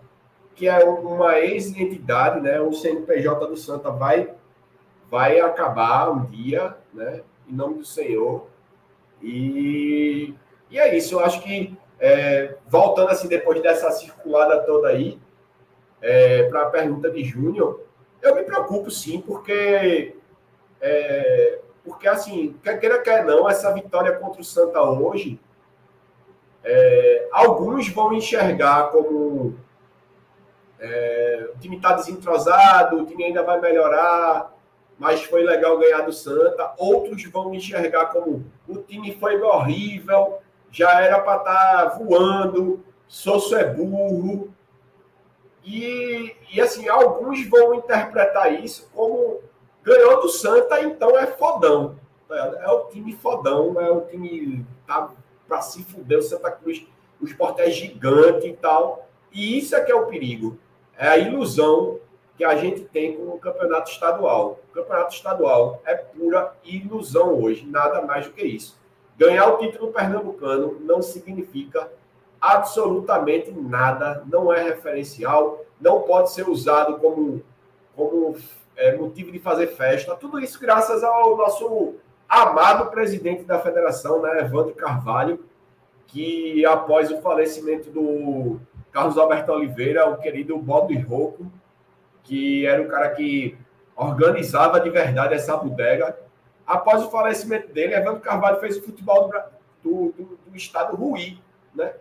que 0.54 0.68
é 0.68 0.84
uma 0.84 1.38
ex-entidade, 1.38 2.40
né? 2.40 2.60
O 2.60 2.72
CNPJ 2.72 3.46
do 3.46 3.56
Santa 3.56 3.90
vai, 3.90 4.34
vai 5.10 5.40
acabar 5.40 6.10
um 6.10 6.26
dia, 6.26 6.76
né? 6.92 7.22
em 7.48 7.54
nome 7.54 7.78
do 7.78 7.84
Senhor. 7.84 8.46
E, 9.22 10.34
e 10.70 10.78
é 10.78 10.96
isso, 10.96 11.14
eu 11.14 11.20
acho 11.20 11.42
que, 11.42 11.76
é, 12.02 12.56
voltando 12.66 13.10
assim, 13.10 13.28
depois 13.28 13.62
dessa 13.62 13.88
circulada 13.92 14.60
toda 14.62 14.88
aí, 14.88 15.20
é, 16.00 16.42
para 16.48 16.62
a 16.62 16.70
pergunta 16.70 17.08
de 17.08 17.22
Júnior, 17.22 17.80
eu 18.20 18.34
me 18.34 18.42
preocupo 18.42 18.90
sim, 18.90 19.20
porque, 19.20 20.16
é, 20.80 21.60
porque 21.84 22.08
assim, 22.08 22.58
quer 22.60 22.80
queira, 22.80 23.00
quer 23.00 23.24
não, 23.24 23.48
essa 23.48 23.72
vitória 23.72 24.16
contra 24.16 24.40
o 24.40 24.44
Santa 24.44 24.82
hoje, 24.82 25.40
é, 26.64 27.28
alguns 27.30 27.88
vão 27.88 28.12
enxergar 28.12 28.90
como 28.90 29.56
é, 30.80 31.50
o 31.54 31.58
time 31.60 31.76
está 31.76 31.92
desentrosado, 31.92 33.00
o 33.00 33.06
time 33.06 33.26
ainda 33.26 33.44
vai 33.44 33.60
melhorar, 33.60 34.52
mas 34.98 35.22
foi 35.22 35.44
legal 35.44 35.78
ganhar 35.78 36.00
do 36.00 36.12
Santa. 36.12 36.74
Outros 36.78 37.24
vão 37.26 37.54
enxergar 37.54 38.06
como 38.06 38.44
o 38.66 38.78
time 38.78 39.14
foi 39.14 39.40
horrível, 39.40 40.38
já 40.72 41.00
era 41.00 41.20
para 41.20 41.36
estar 41.38 41.90
tá 41.90 41.98
voando, 41.98 42.82
Sosso 43.06 43.54
é 43.54 43.64
burro. 43.64 44.52
E, 45.62 46.34
e 46.50 46.60
assim, 46.60 46.88
alguns 46.88 47.46
vão 47.46 47.74
interpretar 47.74 48.52
isso 48.64 48.90
como 48.94 49.40
ganhou 49.82 50.22
do 50.22 50.30
Santa, 50.30 50.80
então 50.80 51.16
é 51.16 51.26
fodão. 51.26 51.96
É, 52.30 52.64
é 52.64 52.70
o 52.70 52.86
time 52.86 53.12
fodão, 53.12 53.78
é 53.78 53.90
o 53.90 54.00
time 54.00 54.66
tá 54.86 55.10
para 55.46 55.60
se 55.60 55.84
fuder 55.84 56.18
o 56.18 56.22
Santa 56.22 56.50
Cruz. 56.50 56.84
O 57.20 57.26
esporte 57.26 57.60
é 57.60 57.70
gigante 57.70 58.48
e 58.48 58.56
tal. 58.56 59.06
E 59.30 59.58
isso 59.58 59.76
é 59.76 59.80
que 59.82 59.92
é 59.92 59.94
o 59.94 60.06
perigo. 60.06 60.58
É 60.96 61.08
a 61.08 61.18
ilusão 61.18 62.00
que 62.36 62.44
a 62.44 62.56
gente 62.56 62.80
tem 62.80 63.16
com 63.16 63.28
o 63.28 63.38
campeonato 63.38 63.90
estadual. 63.90 64.58
O 64.70 64.72
campeonato 64.72 65.14
estadual 65.14 65.82
é 65.84 65.94
pura 65.94 66.54
ilusão 66.64 67.40
hoje, 67.40 67.66
nada 67.66 68.00
mais 68.02 68.26
do 68.26 68.32
que 68.32 68.42
isso. 68.42 68.80
Ganhar 69.26 69.48
o 69.48 69.58
título 69.58 69.92
pernambucano 69.92 70.78
não 70.80 71.00
significa 71.00 71.90
absolutamente 72.40 73.52
nada, 73.52 74.24
não 74.26 74.52
é 74.52 74.62
referencial, 74.62 75.64
não 75.80 76.00
pode 76.02 76.32
ser 76.32 76.48
usado 76.48 76.98
como, 76.98 77.42
como 77.94 78.36
é, 78.76 78.96
motivo 78.96 79.30
de 79.30 79.38
fazer 79.38 79.68
festa. 79.68 80.16
Tudo 80.16 80.40
isso 80.40 80.58
graças 80.58 81.04
ao 81.04 81.36
nosso 81.36 81.94
amado 82.28 82.90
presidente 82.90 83.44
da 83.44 83.60
federação, 83.60 84.20
né, 84.22 84.40
Evandro 84.40 84.74
Carvalho, 84.74 85.44
que 86.08 86.66
após 86.66 87.10
o 87.10 87.20
falecimento 87.20 87.90
do 87.90 88.58
Carlos 88.90 89.16
Alberto 89.16 89.52
Oliveira, 89.52 90.08
o 90.08 90.18
querido 90.18 90.58
Bob 90.58 90.94
Rocco, 90.98 91.46
que 92.24 92.66
era 92.66 92.82
o 92.82 92.88
cara 92.88 93.10
que 93.10 93.56
organizava 93.94 94.80
de 94.80 94.90
verdade 94.90 95.34
essa 95.34 95.56
bodega. 95.56 96.16
Após 96.66 97.02
o 97.02 97.10
falecimento 97.10 97.72
dele, 97.72 97.94
Evandro 97.94 98.20
Carvalho 98.20 98.60
fez 98.60 98.76
o 98.76 98.82
futebol 98.82 99.30
do, 99.82 100.14
do, 100.16 100.38
do 100.46 100.56
estado 100.56 100.96
ruim, 100.96 101.40
né? 101.74 101.92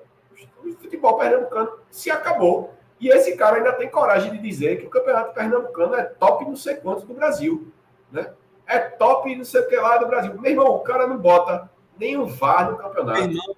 O 0.64 0.74
futebol 0.76 1.18
pernambucano 1.18 1.72
se 1.90 2.12
acabou. 2.12 2.74
E 3.00 3.10
esse 3.10 3.36
cara 3.36 3.58
ainda 3.58 3.74
tem 3.74 3.90
coragem 3.90 4.32
de 4.32 4.38
dizer 4.38 4.80
que 4.80 4.86
o 4.86 4.90
campeonato 4.90 5.34
pernambucano 5.34 5.96
é 5.96 6.04
top 6.04 6.46
não 6.46 6.56
sei 6.56 6.76
quanto 6.76 7.06
do 7.06 7.14
Brasil, 7.14 7.72
né? 8.12 8.32
É 8.68 8.78
top 8.78 9.36
não 9.36 9.44
sei 9.44 9.62
o 9.62 9.68
que 9.68 9.76
lá 9.76 9.98
do 9.98 10.08
Brasil. 10.08 10.40
Meu 10.40 10.52
irmão, 10.52 10.68
o 10.68 10.80
cara 10.80 11.08
não 11.08 11.18
bota 11.18 11.70
nem 11.98 12.16
o 12.16 12.28
VAR 12.28 12.72
no 12.72 12.78
campeonato. 12.78 13.22
Irmão, 13.22 13.56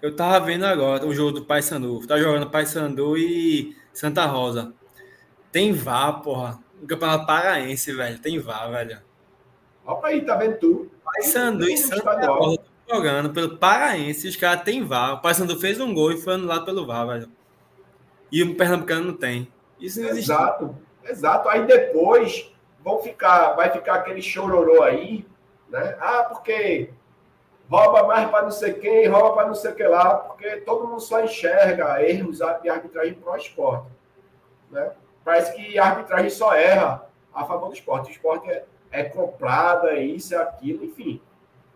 eu 0.00 0.16
tava 0.16 0.44
vendo 0.44 0.64
agora 0.64 1.06
o 1.06 1.14
jogo 1.14 1.32
do 1.32 1.44
Paysandu. 1.44 2.04
Tá 2.06 2.18
jogando 2.18 2.50
Paysandu 2.50 3.16
e 3.16 3.76
Santa 3.92 4.24
Rosa. 4.26 4.72
Tem 5.52 5.72
VAR, 5.72 6.22
porra. 6.22 6.58
O 6.82 6.86
Campeonato 6.86 7.26
Paraense, 7.26 7.92
velho. 7.92 8.18
Tem 8.18 8.38
VAR, 8.40 8.68
velho. 8.70 8.98
Opa 9.86 10.08
aí, 10.08 10.24
tá 10.24 10.36
vendo 10.36 10.58
tu? 10.58 10.90
Paysandu 11.04 11.68
e 11.68 11.76
Santa 11.76 12.26
Rosa 12.26 12.72
jogando 12.88 13.30
pelo 13.30 13.56
Paraense. 13.56 14.28
Os 14.28 14.36
caras 14.36 14.62
têm 14.62 14.84
VAR. 14.84 15.14
O 15.14 15.22
Paysandu 15.22 15.58
fez 15.58 15.80
um 15.80 15.94
gol 15.94 16.12
e 16.12 16.20
foi 16.20 16.34
anulado 16.34 16.64
pelo 16.64 16.86
VAR, 16.86 17.06
velho. 17.06 17.28
E 18.30 18.42
o 18.42 18.54
Pernambucano 18.54 19.06
não 19.06 19.14
tem. 19.14 19.48
Isso 19.80 20.00
não 20.00 20.08
existe. 20.08 20.30
Exato, 20.30 20.76
exato. 21.04 21.48
Aí 21.48 21.66
depois 21.66 22.50
vão 22.82 23.00
ficar, 23.00 23.52
vai 23.52 23.70
ficar 23.70 23.94
aquele 23.94 24.22
chororô 24.22 24.82
aí, 24.82 25.26
né? 25.68 25.96
Ah, 26.00 26.24
porque 26.24 26.90
rouba 27.70 28.06
mais 28.06 28.30
para 28.30 28.42
não 28.42 28.50
sei 28.50 28.74
quem, 28.74 29.06
rouba 29.08 29.34
para 29.34 29.46
não 29.46 29.54
sei 29.54 29.72
que 29.72 29.82
lá, 29.84 30.16
porque 30.16 30.58
todo 30.58 30.86
mundo 30.86 31.00
só 31.00 31.22
enxerga 31.24 32.02
erros 32.02 32.38
de 32.62 32.68
arbitragem 32.68 33.14
pro 33.14 33.36
esporte. 33.36 33.90
Né? 34.70 34.92
Parece 35.24 35.54
que 35.54 35.78
a 35.78 35.84
arbitragem 35.86 36.30
só 36.30 36.54
erra 36.54 37.06
a 37.32 37.44
favor 37.44 37.68
do 37.68 37.74
esporte. 37.74 38.10
O 38.10 38.12
esporte 38.12 38.50
é, 38.50 38.64
é 38.92 39.02
comprada, 39.02 39.94
isso, 39.96 40.34
é 40.34 40.38
aquilo, 40.38 40.84
enfim. 40.84 41.20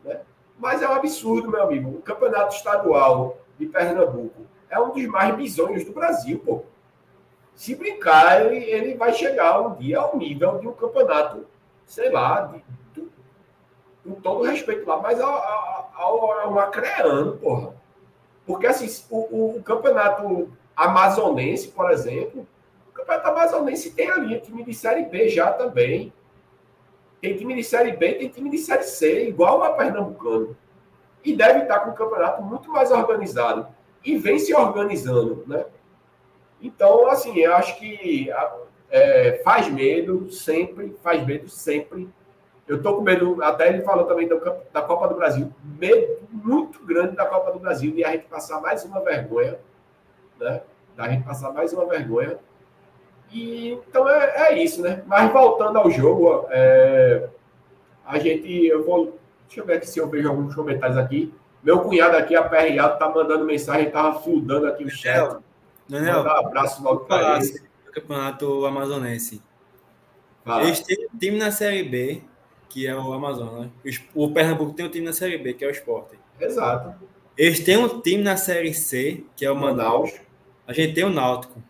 Né? 0.05 0.21
Mas 0.59 0.83
é 0.83 0.89
um 0.89 0.93
absurdo, 0.93 1.51
meu 1.51 1.63
amigo. 1.63 1.91
O 1.91 2.03
campeonato 2.03 2.55
estadual 2.55 3.39
de 3.59 3.67
Pernambuco 3.67 4.47
é 4.69 4.79
um 4.79 4.91
dos 4.91 5.07
mais 5.07 5.35
bizonhos 5.35 5.85
do 5.85 5.93
Brasil, 5.93 6.39
pô. 6.45 6.63
Se 7.55 7.75
brincar, 7.75 8.45
ele, 8.45 8.63
ele 8.65 8.95
vai 8.95 9.15
chegar 9.15 9.61
um 9.61 9.75
dia 9.75 9.99
ao 9.99 10.17
nível 10.17 10.59
de 10.59 10.69
um 10.69 10.73
campeonato, 10.73 11.47
sei 11.87 12.11
lá, 12.11 12.43
de, 12.43 12.63
de, 12.93 13.09
com 14.05 14.21
todo 14.21 14.45
respeito 14.45 14.87
lá, 14.87 14.99
mas 14.99 15.19
ao, 15.19 16.51
Macreano, 16.51 17.37
porra. 17.39 17.75
Porque 18.47 18.67
assim, 18.67 19.05
o, 19.11 19.57
o, 19.57 19.63
campeonato 19.63 20.51
amazonense, 20.77 21.69
por 21.69 21.91
exemplo, 21.91 22.47
o 22.89 22.93
campeonato 22.93 23.29
amazonense 23.29 23.91
tem 23.91 24.11
a 24.11 24.17
linha 24.17 24.41
time 24.41 24.63
de 24.65 24.75
Série 24.75 25.05
B 25.05 25.29
já 25.29 25.53
também. 25.53 26.13
Tem 27.27 27.37
time 27.37 27.57
de 27.57 27.65
Série 27.65 27.93
B, 27.93 28.15
tem 28.15 28.29
time 28.29 28.49
de 28.49 28.59
Série 28.59 28.85
C, 28.85 29.29
igual 29.29 29.65
a 29.65 29.73
Pernambucano. 29.73 30.57
E 31.25 31.35
deve 31.35 31.63
estar 31.63 31.81
com 31.81 31.91
o 31.91 31.95
campeonato 31.95 32.41
muito 32.41 32.71
mais 32.71 32.93
organizado. 32.93 33.67
E 34.05 34.17
vem 34.17 34.39
se 34.39 34.55
organizando, 34.55 35.43
né? 35.45 35.65
Então, 36.63 37.09
assim, 37.09 37.37
eu 37.37 37.53
acho 37.57 37.77
que 37.81 38.31
é, 38.89 39.41
faz 39.45 39.69
medo 39.69 40.31
sempre, 40.31 40.97
faz 41.03 41.27
medo 41.27 41.49
sempre 41.49 42.09
eu 42.69 42.83
tô 42.83 42.97
com 42.97 43.03
medo, 43.03 43.41
até 43.43 43.69
ele 43.69 43.83
falou 43.83 44.07
também 44.07 44.29
da 44.73 44.83
Copa 44.83 45.07
do 45.07 45.15
Brasil, 45.15 45.53
medo 45.63 46.19
muito 46.33 46.85
grande 46.85 47.15
da 47.15 47.25
Copa 47.25 47.53
do 47.53 47.61
Brasil 47.61 47.95
e 47.97 48.05
a 48.05 48.11
gente 48.11 48.27
passar 48.27 48.61
mais 48.61 48.85
uma 48.85 49.01
vergonha, 49.01 49.57
né? 50.39 50.63
Da 50.97 51.09
gente 51.09 51.25
passar 51.25 51.53
mais 51.53 51.73
uma 51.73 51.87
vergonha. 51.87 52.39
E, 53.31 53.73
então 53.89 54.09
é, 54.09 54.49
é 54.49 54.63
isso, 54.63 54.83
né? 54.83 55.03
Mas 55.07 55.33
voltando 55.33 55.79
ao 55.79 55.91
jogo, 55.91 56.47
é, 56.51 57.29
a 58.05 58.19
gente, 58.19 58.67
eu 58.67 58.85
vou, 58.85 59.19
deixa 59.47 59.61
eu 59.61 59.67
ver 59.67 59.75
aqui 59.79 59.89
se 59.89 59.99
eu 59.99 60.09
vejo 60.09 60.29
alguns 60.29 60.55
comentários 60.55 60.97
aqui. 60.97 61.33
Meu 61.63 61.81
cunhado 61.81 62.17
aqui, 62.17 62.37
aperreado, 62.37 62.99
tá 62.99 63.09
mandando 63.09 63.45
mensagem, 63.45 63.91
tava 63.91 64.21
fludando 64.21 64.67
aqui 64.67 64.85
o 64.85 64.91
chat. 64.91 65.37
Daniel, 65.89 66.23
um 66.23 66.29
abraço 66.29 66.83
logo 66.83 67.01
para 67.01 67.39
ele. 67.39 67.61
Campeonato 67.93 68.67
Amazonense. 68.67 69.43
Fala. 70.45 70.65
Eles 70.65 70.81
têm 70.81 71.09
time 71.19 71.39
na 71.39 71.51
Série 71.51 71.83
B 71.83 72.23
que 72.77 72.87
é 72.87 72.95
o 72.95 73.11
Amazonas. 73.13 73.71
O 74.15 74.31
Pernambuco 74.31 74.75
tem 74.75 74.85
um 74.85 74.91
time 74.91 75.07
na 75.07 75.13
Série 75.15 75.39
B, 75.39 75.55
que 75.55 75.65
é 75.65 75.69
o 75.69 75.71
Sport. 75.71 76.13
Exato. 76.39 76.95
Eles 77.35 77.61
têm 77.61 77.79
um 77.79 78.01
time 78.03 78.23
na 78.23 78.37
Série 78.37 78.75
C, 78.75 79.25
que 79.35 79.47
é 79.47 79.51
o 79.51 79.57
Manaus. 79.57 80.13
A 80.67 80.75
gente 80.75 80.93
tem 80.93 81.03
o 81.03 81.09
Náutico. 81.09 81.63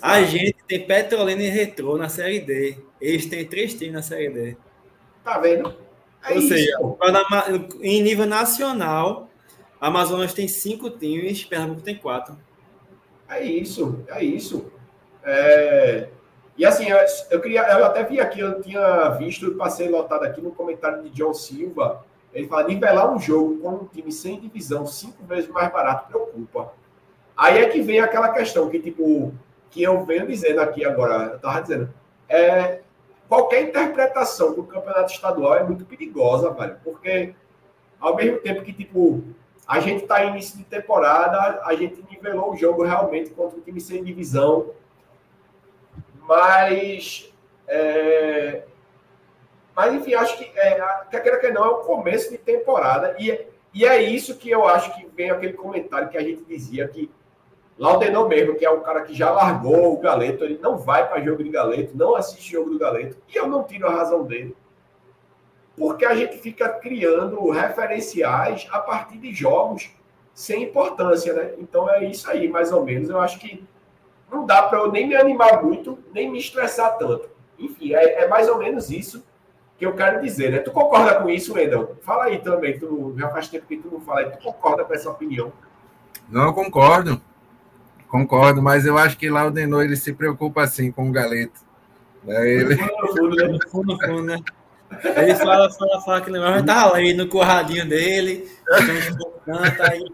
A 0.00 0.22
gente 0.22 0.56
tem 0.66 0.86
Petrolina 0.86 1.42
e 1.42 1.48
Retrô 1.48 1.96
na 1.96 2.08
Série 2.08 2.40
D. 2.40 2.78
Eles 3.00 3.26
têm 3.26 3.46
três 3.46 3.74
times 3.74 3.94
na 3.94 4.02
Série 4.02 4.30
D. 4.30 4.56
Tá 5.22 5.38
vendo? 5.38 5.74
É 6.26 6.32
Ou 6.32 6.38
isso, 6.38 6.48
seja, 6.48 6.78
em 7.82 8.02
nível 8.02 8.26
nacional, 8.26 9.28
Amazonas 9.80 10.32
tem 10.32 10.48
cinco 10.48 10.88
times, 10.90 11.44
Pernambuco 11.44 11.82
tem 11.82 11.96
quatro. 11.96 12.36
É 13.28 13.42
isso, 13.42 14.02
é 14.08 14.24
isso. 14.24 14.72
É... 15.22 16.08
E 16.56 16.64
assim, 16.64 16.88
eu, 16.88 16.98
eu, 17.30 17.40
queria, 17.40 17.62
eu 17.62 17.84
até 17.84 18.04
vi 18.04 18.20
aqui, 18.20 18.40
eu 18.40 18.62
tinha 18.62 19.10
visto, 19.10 19.54
passei 19.56 19.88
lotado 19.88 20.24
aqui 20.24 20.40
no 20.40 20.52
comentário 20.52 21.02
de 21.02 21.10
John 21.10 21.34
Silva. 21.34 22.04
Ele 22.32 22.46
fala: 22.46 22.68
nivelar 22.68 23.12
um 23.12 23.18
jogo 23.18 23.58
com 23.58 23.68
um 23.70 23.84
time 23.86 24.10
sem 24.10 24.40
divisão 24.40 24.86
cinco 24.86 25.24
vezes 25.24 25.48
mais 25.50 25.72
barato 25.72 26.08
preocupa. 26.08 26.72
Aí 27.36 27.58
é 27.58 27.68
que 27.68 27.82
vem 27.82 28.00
aquela 28.00 28.28
questão 28.28 28.70
que, 28.70 28.78
tipo, 28.78 29.34
que 29.74 29.82
eu 29.82 30.04
venho 30.04 30.28
dizendo 30.28 30.60
aqui 30.60 30.84
agora, 30.84 31.32
eu 31.32 31.38
tava 31.40 31.60
dizendo, 31.60 31.92
é, 32.28 32.80
qualquer 33.28 33.62
interpretação 33.62 34.54
do 34.54 34.62
campeonato 34.62 35.12
estadual 35.12 35.56
é 35.56 35.64
muito 35.64 35.84
perigosa, 35.84 36.50
velho, 36.50 36.78
porque 36.84 37.34
ao 37.98 38.14
mesmo 38.14 38.38
tempo 38.38 38.62
que, 38.62 38.72
tipo, 38.72 39.24
a 39.66 39.80
gente 39.80 40.06
tá 40.06 40.24
em 40.24 40.30
início 40.30 40.56
de 40.56 40.62
temporada, 40.62 41.60
a 41.64 41.74
gente 41.74 42.04
nivelou 42.08 42.52
o 42.52 42.56
jogo 42.56 42.84
realmente 42.84 43.30
contra 43.30 43.58
um 43.58 43.62
time 43.62 43.80
sem 43.80 44.04
divisão, 44.04 44.70
mas, 46.20 47.34
é, 47.66 48.62
mas 49.74 49.92
enfim, 49.92 50.14
acho 50.14 50.38
que, 50.38 50.44
é, 50.56 50.80
quer 51.10 51.20
queira 51.20 51.40
que 51.40 51.50
não, 51.50 51.64
é 51.64 51.68
o 51.68 51.78
começo 51.78 52.30
de 52.30 52.38
temporada. 52.38 53.16
E, 53.18 53.44
e 53.74 53.84
é 53.84 54.00
isso 54.00 54.36
que 54.36 54.48
eu 54.48 54.68
acho 54.68 54.94
que 54.94 55.04
vem 55.16 55.30
aquele 55.30 55.54
comentário 55.54 56.08
que 56.08 56.16
a 56.16 56.22
gente 56.22 56.44
dizia 56.44 56.86
que 56.86 57.10
Laudenor 57.78 58.28
mesmo, 58.28 58.54
que 58.54 58.64
é 58.64 58.70
um 58.70 58.80
cara 58.80 59.02
que 59.02 59.12
já 59.12 59.30
largou 59.32 59.92
o 59.94 59.98
Galeto, 59.98 60.44
ele 60.44 60.58
não 60.62 60.78
vai 60.78 61.08
para 61.08 61.20
jogo 61.20 61.42
de 61.42 61.50
Galeto, 61.50 61.96
não 61.96 62.14
assiste 62.14 62.52
jogo 62.52 62.70
do 62.70 62.78
Galeto, 62.78 63.16
e 63.28 63.36
eu 63.36 63.48
não 63.48 63.64
tiro 63.64 63.86
a 63.88 63.94
razão 63.94 64.24
dele. 64.24 64.56
porque 65.76 66.04
a 66.04 66.14
gente 66.14 66.38
fica 66.38 66.68
criando 66.68 67.50
referenciais 67.50 68.66
a 68.70 68.78
partir 68.78 69.18
de 69.18 69.34
jogos 69.34 69.90
sem 70.32 70.62
importância, 70.64 71.32
né? 71.32 71.54
Então 71.58 71.90
é 71.90 72.04
isso 72.04 72.30
aí, 72.30 72.48
mais 72.48 72.72
ou 72.72 72.84
menos. 72.84 73.08
Eu 73.08 73.20
acho 73.20 73.38
que 73.38 73.64
não 74.30 74.46
dá 74.46 74.62
para 74.62 74.78
eu 74.78 74.90
nem 74.90 75.06
me 75.06 75.16
animar 75.16 75.62
muito, 75.62 75.98
nem 76.12 76.30
me 76.30 76.38
estressar 76.38 76.96
tanto. 76.96 77.28
Enfim, 77.58 77.94
é, 77.94 78.22
é, 78.22 78.28
mais 78.28 78.48
ou 78.48 78.58
menos 78.58 78.90
isso 78.90 79.24
que 79.76 79.84
eu 79.86 79.94
quero 79.94 80.20
dizer, 80.22 80.50
né? 80.50 80.58
Tu 80.58 80.70
concorda 80.70 81.20
com 81.20 81.28
isso, 81.28 81.54
Wendel? 81.54 81.96
Fala 82.02 82.24
aí 82.24 82.40
também, 82.40 82.78
tu 82.78 83.14
já 83.18 83.28
faz 83.30 83.48
tempo 83.48 83.66
que 83.66 83.76
tu 83.76 83.88
não 83.90 84.00
fala 84.00 84.20
aí, 84.20 84.30
tu 84.30 84.38
concorda 84.38 84.84
com 84.84 84.94
essa 84.94 85.10
opinião? 85.10 85.52
Não, 86.28 86.52
concordo. 86.52 87.20
Concordo, 88.14 88.62
mas 88.62 88.86
eu 88.86 88.96
acho 88.96 89.18
que 89.18 89.28
lá 89.28 89.44
o 89.44 89.50
Denô 89.50 89.82
ele 89.82 89.96
se 89.96 90.12
preocupa 90.12 90.62
assim 90.62 90.92
com 90.92 91.08
o 91.08 91.10
Galeto. 91.10 91.58
Né? 92.22 92.48
Ele... 92.48 92.76
No 92.76 93.08
fundo, 93.68 93.88
no 93.88 94.00
fundo, 94.00 94.22
né? 94.22 94.38
Ele 95.16 95.34
fala, 95.34 95.68
fala, 95.72 96.00
fala 96.00 96.20
que 96.20 96.30
o 96.30 96.32
negócio 96.32 96.64
tá 96.64 96.94
ali 96.94 97.12
no 97.12 97.26
curradinho 97.26 97.88
dele, 97.88 98.48
canta 99.44 99.90
aí, 99.90 100.04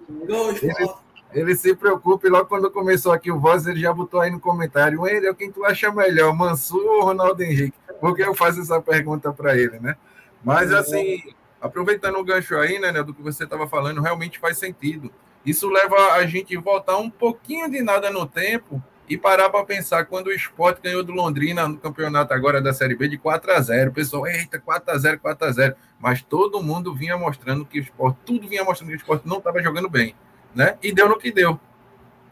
ele, 0.62 0.90
ele 1.34 1.55
se 1.55 1.76
preocupa 1.76 2.26
e 2.26 2.30
logo 2.30 2.46
quando 2.46 2.70
começou 2.70 3.12
aqui 3.12 3.30
o 3.30 3.38
Voz, 3.38 3.66
ele 3.66 3.80
já 3.80 3.92
botou 3.92 4.18
aí 4.18 4.30
no 4.30 4.40
comentário, 4.40 5.03
Wendel, 5.03 5.34
quem 5.34 5.53
tu 5.53 5.62
acha 5.62 5.92
melhor, 5.92 6.34
Mansur 6.34 6.82
ou 6.82 7.05
Ronaldo 7.05 7.42
Henrique? 7.42 7.76
Porque 8.01 8.22
eu 8.22 8.34
faço 8.34 8.62
essa 8.62 8.80
pergunta 8.80 9.30
para 9.30 9.55
ele, 9.59 9.78
né? 9.78 9.94
Mas 10.42 10.72
assim, 10.72 11.22
aproveitando 11.61 12.16
o 12.16 12.24
gancho 12.24 12.57
aí, 12.57 12.78
né, 12.78 12.90
do 13.03 13.12
que 13.12 13.20
você 13.20 13.44
estava 13.44 13.68
falando, 13.68 14.01
realmente 14.01 14.38
faz 14.38 14.57
sentido. 14.57 15.12
Isso 15.45 15.68
leva 15.68 16.12
a 16.12 16.26
gente 16.26 16.57
voltar 16.57 16.99
um 16.99 17.09
pouquinho 17.09 17.70
de 17.70 17.82
nada 17.82 18.11
no 18.11 18.26
tempo 18.26 18.82
e 19.09 19.16
parar 19.16 19.51
para 19.51 19.64
pensar 19.64 20.05
quando 20.05 20.28
o 20.28 20.32
esporte 20.32 20.82
ganhou 20.82 21.03
do 21.03 21.12
Londrina 21.12 21.66
no 21.66 21.78
campeonato 21.78 22.32
agora 22.32 22.61
da 22.61 22.72
Série 22.72 22.95
B 22.95 23.09
de 23.09 23.18
4 23.18 23.53
a 23.53 23.61
0 23.61 23.91
O 23.91 23.93
pessoal, 23.95 24.26
eita, 24.26 24.61
4 24.61 24.95
a 24.95 24.99
0 24.99 25.18
4 25.18 25.49
a 25.49 25.51
0 25.51 25.76
Mas 25.99 26.22
todo 26.22 26.62
mundo 26.62 26.95
vinha 26.95 27.16
mostrando 27.16 27.64
que 27.64 27.80
o 27.80 27.82
esporte, 27.82 28.18
tudo 28.24 28.47
vinha 28.47 28.62
mostrando 28.62 28.91
que 28.91 28.97
o 28.97 28.99
esporte 28.99 29.26
não 29.26 29.38
estava 29.38 29.62
jogando 29.62 29.88
bem. 29.88 30.14
Né? 30.55 30.76
E 30.82 30.93
deu 30.93 31.09
no 31.09 31.18
que 31.18 31.32
deu. 31.32 31.59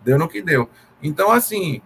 Deu 0.05 0.19
no 0.19 0.29
que 0.29 0.43
deu. 0.43 0.69
Então, 1.03 1.33
assim, 1.33 1.81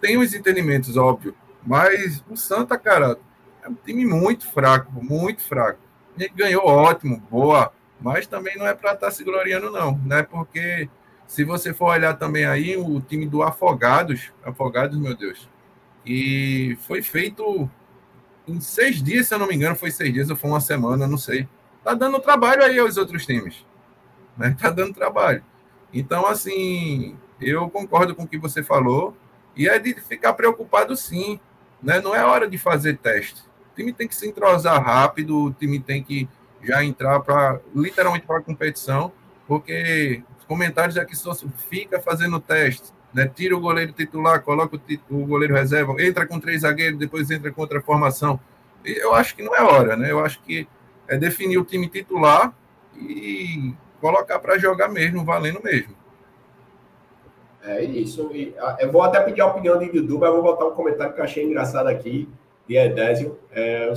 tem 0.00 0.18
os 0.18 0.34
entendimentos, 0.34 0.96
óbvio. 0.96 1.34
Mas 1.64 2.22
o 2.30 2.36
Santa, 2.36 2.78
cara, 2.78 3.18
é 3.64 3.68
um 3.68 3.74
time 3.74 4.04
muito 4.04 4.46
fraco, 4.46 4.92
muito 5.02 5.42
fraco. 5.42 5.80
Gente 6.16 6.34
ganhou 6.34 6.64
ótimo, 6.64 7.20
boa 7.30 7.72
mas 8.06 8.24
também 8.24 8.56
não 8.56 8.64
é 8.64 8.72
para 8.72 8.92
estar 8.92 9.06
tá 9.06 9.10
se 9.10 9.24
gloriando, 9.24 9.68
não, 9.68 9.98
né? 10.04 10.22
Porque 10.22 10.88
se 11.26 11.42
você 11.42 11.74
for 11.74 11.86
olhar 11.86 12.14
também 12.14 12.44
aí 12.44 12.76
o 12.76 13.00
time 13.00 13.26
do 13.26 13.42
Afogados, 13.42 14.32
Afogados, 14.44 14.96
meu 14.96 15.16
Deus, 15.16 15.48
e 16.06 16.78
foi 16.82 17.02
feito 17.02 17.68
em 18.46 18.60
seis 18.60 19.02
dias, 19.02 19.26
se 19.26 19.34
eu 19.34 19.40
não 19.40 19.48
me 19.48 19.56
engano, 19.56 19.74
foi 19.74 19.90
seis 19.90 20.12
dias 20.12 20.30
ou 20.30 20.36
foi 20.36 20.48
uma 20.48 20.60
semana, 20.60 21.08
não 21.08 21.18
sei. 21.18 21.48
Tá 21.82 21.94
dando 21.94 22.20
trabalho 22.20 22.62
aí 22.62 22.78
aos 22.78 22.96
outros 22.96 23.26
times, 23.26 23.66
né? 24.36 24.56
Tá 24.56 24.70
dando 24.70 24.94
trabalho. 24.94 25.42
Então, 25.92 26.28
assim, 26.28 27.16
eu 27.40 27.68
concordo 27.68 28.14
com 28.14 28.22
o 28.22 28.28
que 28.28 28.38
você 28.38 28.62
falou 28.62 29.16
e 29.56 29.68
é 29.68 29.80
de 29.80 29.94
ficar 29.94 30.34
preocupado, 30.34 30.96
sim, 30.96 31.40
né? 31.82 32.00
Não 32.00 32.14
é 32.14 32.24
hora 32.24 32.48
de 32.48 32.56
fazer 32.56 32.98
teste. 32.98 33.42
O 33.72 33.74
time 33.74 33.92
tem 33.92 34.06
que 34.06 34.14
se 34.14 34.28
entrosar 34.28 34.80
rápido, 34.80 35.46
o 35.46 35.52
time 35.52 35.80
tem 35.80 36.04
que 36.04 36.28
já 36.66 36.84
entrar 36.84 37.20
para 37.20 37.60
literalmente 37.74 38.26
para 38.26 38.38
a 38.38 38.42
competição, 38.42 39.12
porque 39.46 40.22
os 40.38 40.44
comentários 40.44 40.96
aqui 40.98 41.16
só 41.16 41.34
fica 41.68 42.00
fazendo 42.00 42.40
teste, 42.40 42.92
né? 43.14 43.30
Tira 43.32 43.56
o 43.56 43.60
goleiro 43.60 43.92
titular, 43.92 44.42
coloca 44.42 44.76
o, 44.76 45.16
o 45.16 45.26
goleiro 45.26 45.54
reserva, 45.54 45.94
entra 46.02 46.26
com 46.26 46.40
três 46.40 46.62
zagueiros, 46.62 46.98
depois 46.98 47.30
entra 47.30 47.52
com 47.52 47.60
outra 47.60 47.80
formação. 47.80 48.40
E 48.84 48.92
eu 48.92 49.14
acho 49.14 49.36
que 49.36 49.42
não 49.42 49.54
é 49.54 49.62
hora, 49.62 49.96
né? 49.96 50.10
Eu 50.10 50.24
acho 50.24 50.40
que 50.42 50.66
é 51.08 51.16
definir 51.16 51.58
o 51.58 51.64
time 51.64 51.88
titular 51.88 52.52
e 52.96 53.74
colocar 54.00 54.38
para 54.38 54.58
jogar 54.58 54.88
mesmo, 54.88 55.24
valendo 55.24 55.60
mesmo. 55.62 55.94
É 57.62 57.82
isso. 57.82 58.30
Eu 58.78 58.92
vou 58.92 59.02
até 59.02 59.20
pedir 59.20 59.40
a 59.40 59.46
opinião 59.46 59.78
de 59.78 59.90
Dudu, 59.90 60.20
mas 60.20 60.30
vou 60.30 60.42
botar 60.42 60.66
um 60.66 60.70
comentário 60.70 61.12
que 61.12 61.20
eu 61.20 61.24
achei 61.24 61.44
engraçado 61.44 61.88
aqui, 61.88 62.28
de 62.68 62.76
Edésio. 62.76 63.38
É, 63.50 63.92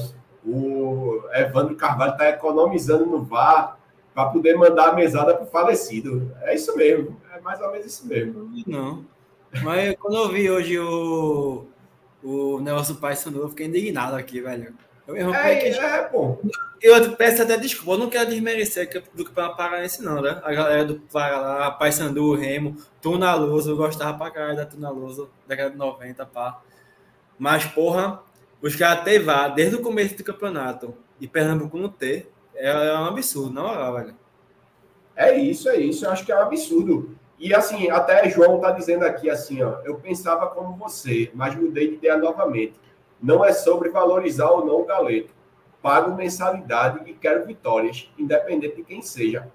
o 0.46 1.22
Evandro 1.34 1.76
Carvalho 1.76 2.14
está 2.14 2.30
economizando 2.30 3.06
no 3.06 3.24
VAR 3.24 3.78
para 4.14 4.30
poder 4.30 4.56
mandar 4.56 4.90
a 4.90 4.94
mesada 4.94 5.36
para 5.36 5.44
o 5.44 5.48
falecido. 5.48 6.32
É 6.42 6.56
isso 6.56 6.76
mesmo, 6.76 7.20
é 7.34 7.40
mais 7.40 7.62
ou 7.62 7.72
menos 7.72 7.86
isso 7.86 8.08
mesmo. 8.08 8.50
Não. 8.66 9.06
Mas 9.64 9.96
quando 9.98 10.18
eu 10.18 10.30
vi 10.30 10.50
hoje 10.50 10.80
o, 10.80 11.66
o 12.24 12.60
negócio 12.60 12.94
do 12.94 13.00
Pai 13.00 13.16
Sandu, 13.16 13.40
eu 13.40 13.50
fiquei 13.50 13.68
indignado 13.68 14.16
aqui, 14.16 14.42
velho. 14.42 14.74
Eu 15.08 15.14
mesmo 15.16 15.34
é, 15.34 15.56
que... 15.56 15.68
é, 15.68 16.04
pô. 16.04 16.38
Eu 16.82 17.16
peço 17.16 17.42
até 17.42 17.58
desculpa, 17.58 17.94
eu 17.94 17.98
não 17.98 18.10
quero 18.10 18.30
desmerecer 18.30 18.90
do 19.14 19.26
que 19.26 19.32
para 19.32 19.50
Paranense, 19.50 20.02
não, 20.02 20.22
né? 20.22 20.40
A 20.44 20.54
galera 20.54 20.86
do 20.86 21.00
Pará, 21.00 21.72
Pai 21.72 21.92
Sandu, 21.92 22.36
Remo, 22.36 22.78
Tuna 23.02 23.34
Luso, 23.36 23.72
eu 23.72 23.76
gostava 23.76 24.18
pra 24.18 24.32
caralho 24.32 24.56
da 24.56 24.66
Tuna 24.66 24.90
Luso, 24.90 25.30
década 25.48 25.72
de 25.72 25.78
90, 25.78 26.26
pá. 26.28 26.62
Mas, 27.38 27.66
porra, 27.66 28.22
os 28.62 28.76
caras 28.76 29.04
ter 29.04 29.20
vá 29.20 29.48
desde 29.48 29.76
o 29.76 29.82
começo 29.82 30.18
do 30.18 30.24
campeonato 30.24 30.94
e 31.20 31.28
Pernambuco 31.28 31.78
não 31.78 31.90
ter, 31.90 32.32
é, 32.56 32.70
é 32.70 32.94
um 33.00 33.06
absurdo, 33.06 33.54
não 33.54 33.72
é, 33.72 34.02
velho? 34.02 34.16
É 35.16 35.38
isso, 35.38 35.70
é 35.70 35.78
isso. 35.78 36.06
Eu 36.06 36.12
acho 36.12 36.26
que 36.26 36.32
é 36.32 36.36
um 36.36 36.42
absurdo. 36.42 37.16
E 37.38 37.54
assim, 37.54 37.90
até 37.90 38.30
João 38.30 38.60
tá 38.60 38.72
dizendo 38.72 39.06
aqui 39.06 39.30
assim, 39.30 39.62
ó, 39.62 39.80
eu 39.84 39.96
pensava 39.96 40.48
como 40.48 40.76
você, 40.76 41.32
mas 41.34 41.56
mudei 41.56 41.90
de 41.90 41.96
ideia 41.96 42.18
novamente. 42.18 42.74
Não 43.22 43.44
é 43.44 43.52
sobre 43.54 43.90
valorizar 43.90 44.50
ou 44.50 44.66
não 44.66 44.82
o 44.82 44.86
galeto. 44.86 45.34
Pago 45.82 46.16
mensalidade 46.16 47.10
e 47.10 47.14
quero 47.14 47.46
vitórias, 47.46 48.10
independente 48.18 48.76
de 48.76 48.84
quem 48.84 49.02
seja. 49.02 49.48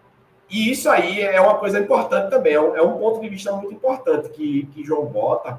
E 0.51 0.71
isso 0.71 0.89
aí 0.89 1.21
é 1.21 1.41
uma 1.41 1.59
coisa 1.59 1.79
importante 1.79 2.31
também, 2.31 2.55
é 2.55 2.61
um, 2.61 2.77
é 2.77 2.83
um 2.83 2.99
ponto 2.99 3.21
de 3.21 3.29
vista 3.29 3.53
muito 3.53 3.75
importante 3.75 4.29
que, 4.31 4.67
que 4.67 4.85
João 4.85 5.07
bota, 5.07 5.59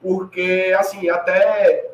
porque, 0.00 0.74
assim, 0.78 1.08
até 1.08 1.87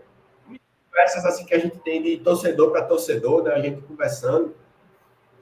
conversas 0.95 1.27
assim 1.27 1.45
que 1.45 1.53
a 1.53 1.59
gente 1.59 1.77
tem 1.81 2.01
de 2.01 2.19
torcedor 2.19 2.71
para 2.71 2.85
torcedor, 2.85 3.43
né? 3.43 3.53
A 3.53 3.61
gente 3.61 3.83
conversando. 3.83 4.55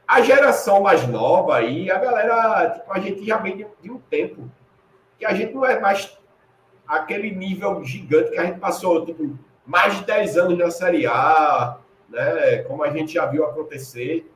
A 0.09 0.22
geração 0.22 0.80
mais 0.80 1.07
nova 1.07 1.57
aí, 1.57 1.90
a 1.90 1.98
galera, 1.98 2.70
tipo, 2.70 2.92
a 2.92 2.98
gente 2.98 3.24
já 3.24 3.36
vem 3.36 3.59
de, 3.59 3.66
de 3.80 3.90
um 3.90 3.98
tempo 3.98 4.50
que 5.18 5.26
a 5.26 5.34
gente 5.34 5.55
não 5.55 5.64
é 5.64 5.78
mais 5.78 6.18
aquele 6.86 7.30
nível 7.30 7.84
gigante 7.84 8.30
que 8.30 8.38
a 8.38 8.44
gente 8.44 8.59
passou, 8.59 9.05
tipo, 9.05 9.38
mais 9.64 9.94
de 9.96 10.05
10 10.05 10.38
anos 10.38 10.58
na 10.58 10.70
Série 10.70 11.07
A, 11.07 11.79
né? 12.08 12.62
Como 12.62 12.83
a 12.83 12.91
gente 12.91 13.12
já 13.12 13.26
viu 13.26 13.45
acontecer. 13.45 14.30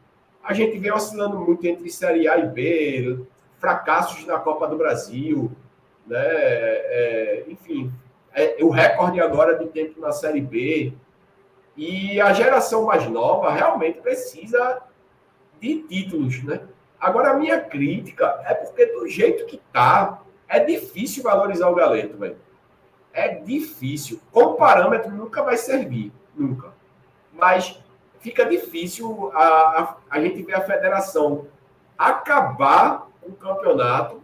A 0.45 0.53
gente 0.53 0.79
vem 0.79 0.93
oscilando 0.93 1.39
muito 1.39 1.67
entre 1.67 1.91
Série 1.91 2.29
A 2.29 2.37
e 2.37 2.47
B, 2.47 3.21
fracassos 3.59 4.25
na 4.27 4.39
Copa 4.39 4.69
do 4.69 4.77
Brasil, 4.77 5.51
né? 6.07 6.19
É, 6.23 7.45
enfim, 7.49 7.93
é, 8.33 8.57
o 8.63 8.69
recorde 8.69 9.19
agora 9.21 9.59
de 9.59 9.67
tempo 9.67 9.99
na 9.99 10.13
Série 10.13 10.43
B. 10.43 10.93
E 11.77 12.21
a 12.21 12.33
geração 12.33 12.85
mais 12.85 13.07
nova 13.09 13.53
realmente 13.53 14.01
precisa 14.01 14.83
de 15.61 15.83
títulos, 15.83 16.43
né? 16.43 16.63
Agora, 16.99 17.33
a 17.33 17.35
minha 17.35 17.61
crítica 17.61 18.41
é 18.45 18.55
porque, 18.55 18.87
do 18.87 19.07
jeito 19.07 19.45
que 19.47 19.61
tá, 19.73 20.23
é 20.49 20.61
difícil 20.61 21.23
valorizar 21.23 21.69
o 21.69 21.75
Galeto, 21.75 22.17
velho. 22.17 22.39
É 23.13 23.29
difícil. 23.29 24.21
Como 24.33 24.57
parâmetro, 24.57 25.11
nunca 25.11 25.43
vai 25.43 25.57
servir. 25.57 26.13
Nunca. 26.35 26.73
Mas 27.33 27.79
fica 28.21 28.45
difícil 28.45 29.31
a, 29.35 29.45
a, 29.45 29.97
a 30.11 30.21
gente 30.21 30.43
ver 30.43 30.55
a 30.55 30.63
federação 30.63 31.47
acabar 31.97 33.09
o 33.23 33.33
campeonato, 33.33 34.23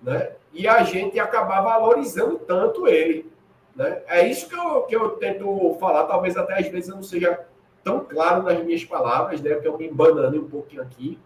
né? 0.00 0.32
E 0.52 0.68
a 0.68 0.82
gente 0.84 1.18
acabar 1.18 1.60
valorizando 1.62 2.38
tanto 2.38 2.86
ele. 2.86 3.32
Né? 3.74 4.02
É 4.06 4.26
isso 4.26 4.48
que 4.48 4.56
eu, 4.56 4.82
que 4.82 4.94
eu 4.94 5.10
tento 5.10 5.76
falar, 5.80 6.04
talvez 6.04 6.36
até 6.36 6.58
às 6.58 6.68
vezes 6.68 6.88
eu 6.88 6.96
não 6.96 7.02
seja 7.02 7.46
tão 7.82 8.00
claro 8.00 8.42
nas 8.42 8.62
minhas 8.62 8.84
palavras, 8.84 9.40
né? 9.40 9.54
Porque 9.54 9.68
eu 9.68 9.76
me 9.76 9.88
embanando 9.88 10.40
um 10.40 10.48
pouquinho 10.48 10.82
aqui. 10.82 11.18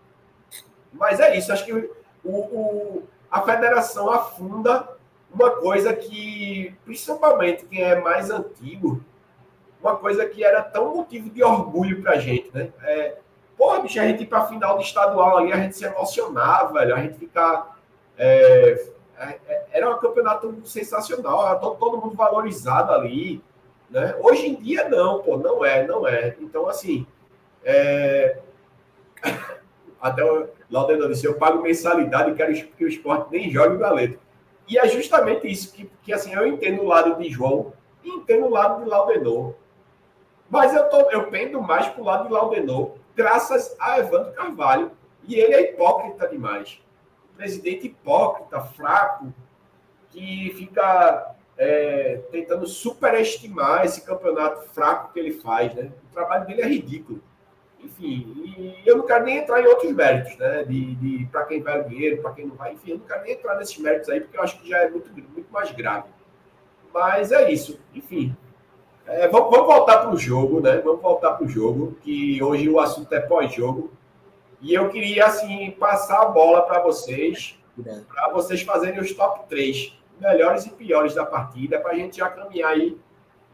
Mas 0.93 1.21
é 1.21 1.37
isso, 1.37 1.53
acho 1.53 1.65
que 1.65 1.73
o, 1.73 1.91
o, 2.25 3.03
a 3.31 3.43
federação 3.43 4.11
afunda 4.11 4.89
uma 5.33 5.51
coisa 5.51 5.95
que, 5.95 6.75
principalmente 6.85 7.67
quem 7.67 7.83
é 7.83 8.01
mais 8.01 8.31
antigo, 8.31 9.03
uma 9.81 9.97
coisa 9.97 10.27
que 10.27 10.43
era 10.43 10.63
tão 10.63 10.97
motivo 10.97 11.31
de 11.31 11.43
orgulho 11.43 12.03
pra 12.03 12.19
gente, 12.19 12.51
né? 12.53 12.73
É, 12.83 13.19
porra, 13.57 13.81
bicho, 13.81 14.01
a 14.01 14.07
gente 14.07 14.23
ir 14.23 14.27
pra 14.27 14.47
final 14.47 14.79
de 14.79 14.85
estadual 14.85 15.39
ali, 15.39 15.53
a 15.53 15.57
gente 15.57 15.77
se 15.77 15.85
emocionava, 15.85 16.73
velho, 16.73 16.95
a 16.95 17.01
gente 17.01 17.19
ficar. 17.19 17.79
É, 18.17 18.87
era 19.73 19.91
um 19.91 19.99
campeonato 19.99 20.61
sensacional, 20.65 21.59
todo, 21.61 21.99
mundo 21.99 22.15
valorizado 22.15 22.93
ali. 22.93 23.43
Né? 23.91 24.15
Hoje 24.21 24.47
em 24.47 24.55
dia, 24.55 24.89
não, 24.89 25.23
pô, 25.23 25.37
não 25.37 25.65
é, 25.65 25.87
não 25.87 26.07
é. 26.07 26.37
Então, 26.41 26.69
assim, 26.69 27.07
é... 27.65 28.39
até 30.01 30.25
o 30.25 30.49
Laudeno 30.71 31.09
disse: 31.09 31.27
eu 31.27 31.35
pago 31.35 31.63
mensalidade 31.63 32.31
e 32.31 32.35
quero 32.35 32.53
que 32.53 32.85
o 32.85 32.89
esporte 32.89 33.31
nem 33.31 33.51
jogue 33.51 33.77
o 33.77 33.79
galeto. 33.79 34.19
E 34.69 34.79
é 34.79 34.87
justamente 34.87 35.51
isso 35.51 35.73
que, 35.73 35.91
que 36.03 36.13
assim, 36.13 36.35
eu 36.35 36.47
entendo 36.47 36.83
o 36.83 36.87
lado 36.87 37.21
de 37.21 37.29
João 37.31 37.73
e 38.05 38.11
entendo 38.11 38.47
o 38.47 38.51
lado 38.51 38.83
de 38.83 38.89
Laudenor. 38.89 39.55
Mas 40.51 40.75
eu, 40.75 40.89
tô, 40.89 41.11
eu 41.11 41.29
pendo 41.29 41.61
mais 41.61 41.89
para 41.89 42.01
o 42.01 42.05
lado 42.05 42.27
de 42.27 42.33
Laudenor, 42.33 42.93
graças 43.17 43.75
a 43.81 43.99
Evandro 43.99 44.33
Carvalho. 44.33 44.93
E 45.27 45.35
ele 45.35 45.55
é 45.55 45.73
hipócrita 45.73 46.27
demais. 46.29 46.81
Presidente 47.39 47.87
hipócrita, 47.87 48.61
fraco, 48.61 49.33
que 50.11 50.53
fica 50.57 51.35
é, 51.57 52.21
tentando 52.33 52.67
superestimar 52.67 53.85
esse 53.85 54.05
campeonato 54.05 54.69
fraco 54.71 55.13
que 55.13 55.21
ele 55.21 55.33
faz. 55.41 55.73
Né? 55.73 55.93
O 56.11 56.13
trabalho 56.13 56.47
dele 56.47 56.63
é 56.63 56.67
ridículo. 56.67 57.23
Enfim, 57.81 58.75
eu 58.85 58.97
não 58.97 59.07
quero 59.07 59.25
nem 59.25 59.39
entrar 59.39 59.63
em 59.63 59.67
outros 59.67 59.93
méritos, 59.93 60.37
né? 60.37 60.65
De, 60.65 60.97
de 60.97 61.27
para 61.27 61.45
quem 61.45 61.63
vai 61.63 61.81
o 61.81 61.89
dinheiro, 61.89 62.21
para 62.21 62.33
quem 62.33 62.45
não 62.45 62.57
vai, 62.57 62.73
enfim, 62.73 62.91
eu 62.91 62.99
não 62.99 63.07
quero 63.07 63.23
nem 63.23 63.33
entrar 63.35 63.55
nesses 63.57 63.79
méritos 63.79 64.11
aí, 64.11 64.21
porque 64.21 64.37
eu 64.37 64.43
acho 64.43 64.59
que 64.61 64.69
já 64.69 64.79
é 64.79 64.91
muito, 64.91 65.09
muito 65.13 65.53
mais 65.53 65.71
grave. 65.71 66.09
Mas 66.93 67.31
é 67.31 67.49
isso, 67.53 67.79
enfim. 67.95 68.37
É, 69.07 69.29
vamos, 69.29 69.51
vamos, 69.51 69.67
voltar 69.67 69.99
para 69.99 70.11
o 70.11 70.19
jogo, 70.19 70.61
né? 70.61 70.79
Vamos 70.79 71.01
voltar 71.01 71.35
para 71.35 71.47
o 71.47 71.49
jogo, 71.49 71.97
que 72.03 72.43
hoje 72.43 72.69
o 72.69 72.81
assunto 72.81 73.13
é 73.13 73.21
pós-jogo. 73.21 73.93
E 74.61 74.75
eu 74.75 74.89
queria, 74.89 75.27
assim, 75.27 75.71
passar 75.73 76.23
a 76.23 76.27
bola 76.27 76.63
para 76.63 76.81
vocês, 76.81 77.59
para 78.09 78.31
vocês 78.31 78.63
fazerem 78.63 79.01
os 79.01 79.13
top 79.13 79.49
3 79.49 79.97
melhores 80.21 80.67
e 80.67 80.71
piores 80.71 81.15
da 81.15 81.25
partida, 81.25 81.79
para 81.79 81.93
a 81.93 81.95
gente 81.95 82.17
já 82.17 82.29
caminhar 82.29 82.73
aí 82.73 82.99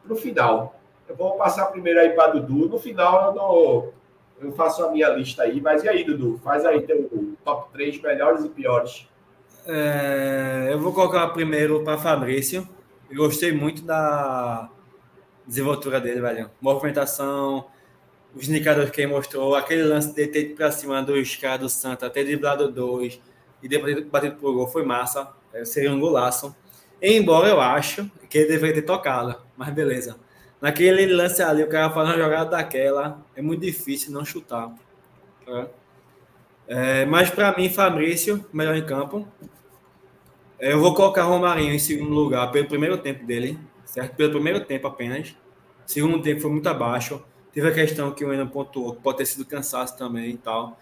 para 0.03 0.13
o 0.13 0.17
final. 0.17 0.81
Eu 1.07 1.15
vou 1.15 1.37
passar 1.37 1.67
primeiro 1.67 2.01
aí 2.01 2.11
para 2.11 2.33
Dudu. 2.33 2.69
No 2.69 2.79
final 2.79 3.27
eu 3.27 3.33
dou 3.33 3.95
eu 4.41 4.53
faço 4.53 4.85
a 4.85 4.91
minha 4.91 5.09
lista 5.11 5.43
aí, 5.43 5.61
mas 5.61 5.85
e 5.85 5.89
aí, 5.89 6.05
Dudu? 6.05 6.41
Faz 6.43 6.65
aí 6.65 6.83
teu 6.83 7.37
top 7.45 7.73
3 7.73 8.01
melhores 8.03 8.45
e 8.45 8.49
piores. 8.49 9.09
É, 9.67 10.69
eu 10.71 10.79
vou 10.79 10.93
colocar 10.93 11.29
primeiro 11.29 11.83
para 11.83 11.97
Fabrício. 11.97 12.69
Eu 13.11 13.19
gostei 13.19 13.53
muito 13.53 13.83
da 13.83 14.69
desenvoltura 15.47 16.01
dele, 16.01 16.21
velho. 16.21 16.51
Movimentação, 16.61 17.67
os 18.35 18.49
indicadores 18.49 18.91
que 18.91 19.01
ele 19.01 19.13
mostrou, 19.13 19.55
aquele 19.55 19.85
lance 19.85 20.13
de 20.13 20.27
ter 20.27 20.55
para 20.55 20.71
cima 20.71 21.03
dos 21.03 21.37
caras 21.37 21.61
do 21.61 21.69
Santa, 21.69 22.11
ter 22.11 22.25
driblado 22.25 22.71
dois 22.71 23.21
e 23.63 23.69
depois 23.69 24.05
batido 24.07 24.37
pro 24.37 24.53
gol 24.53 24.67
foi 24.67 24.85
massa. 24.85 25.33
É, 25.53 25.65
seria 25.65 25.93
um 25.93 26.01
golaço. 26.01 26.55
Embora 27.01 27.49
eu 27.49 27.61
acho 27.61 28.11
que 28.29 28.39
ele 28.39 28.49
deveria 28.49 28.75
ter 28.75 28.83
tocado, 28.83 29.37
mas 29.57 29.71
beleza. 29.71 30.17
Naquele 30.61 31.07
lance 31.07 31.43
ali, 31.43 31.63
o 31.63 31.69
cara 31.69 31.91
faz 31.91 32.09
uma 32.09 32.17
jogada 32.17 32.51
daquela, 32.51 33.23
é 33.37 33.43
muito 33.43 33.61
difícil 33.61 34.13
não 34.13 34.25
chutar. 34.25 34.75
É. 35.47 35.67
É, 36.67 37.05
mas 37.05 37.31
para 37.31 37.55
mim, 37.57 37.69
Fabrício, 37.69 38.45
melhor 38.53 38.75
em 38.75 38.85
campo. 38.85 39.29
É, 40.59 40.73
eu 40.73 40.81
vou 40.81 40.95
colocar 40.95 41.25
Romarinho 41.25 41.75
em 41.75 41.79
segundo 41.79 42.15
lugar 42.15 42.51
pelo 42.51 42.67
primeiro 42.67 42.97
tempo 42.97 43.25
dele, 43.27 43.59
certo? 43.85 44.17
Pelo 44.17 44.33
primeiro 44.33 44.61
tempo 44.61 44.87
apenas. 44.87 45.37
Segundo 45.87 46.23
tempo 46.23 46.41
foi 46.41 46.51
muito 46.51 46.69
abaixo. 46.69 47.23
Teve 47.55 47.69
a 47.69 47.73
questão 47.73 48.11
que 48.11 48.25
o 48.25 48.33
Enan 48.33 48.49
pontuou, 48.49 48.97
que 48.97 49.01
pode 49.01 49.19
ter 49.19 49.27
sido 49.27 49.45
cansaço 49.45 49.97
também 49.97 50.31
e 50.31 50.37
tal. 50.37 50.77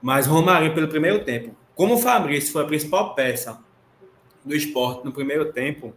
Mas 0.00 0.26
Romarinho 0.26 0.74
pelo 0.74 0.88
primeiro 0.88 1.22
tempo. 1.22 1.54
Como 1.74 1.94
o 1.94 1.98
Fabrício 1.98 2.52
foi 2.52 2.62
a 2.62 2.66
principal 2.66 3.14
peça 3.14 3.62
do 4.44 4.54
esporte 4.54 5.04
no 5.04 5.12
primeiro 5.12 5.52
tempo, 5.52 5.94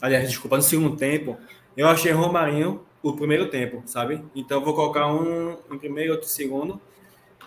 aliás, 0.00 0.28
desculpa, 0.28 0.56
no 0.56 0.62
segundo 0.62 0.96
tempo, 0.96 1.36
eu 1.76 1.88
achei 1.88 2.12
Romarinho 2.12 2.82
o 3.02 3.12
primeiro 3.12 3.48
tempo, 3.48 3.82
sabe? 3.84 4.24
Então 4.34 4.64
vou 4.64 4.74
colocar 4.74 5.06
um 5.06 5.56
em 5.70 5.78
primeiro, 5.78 6.12
outro 6.12 6.28
segundo. 6.28 6.80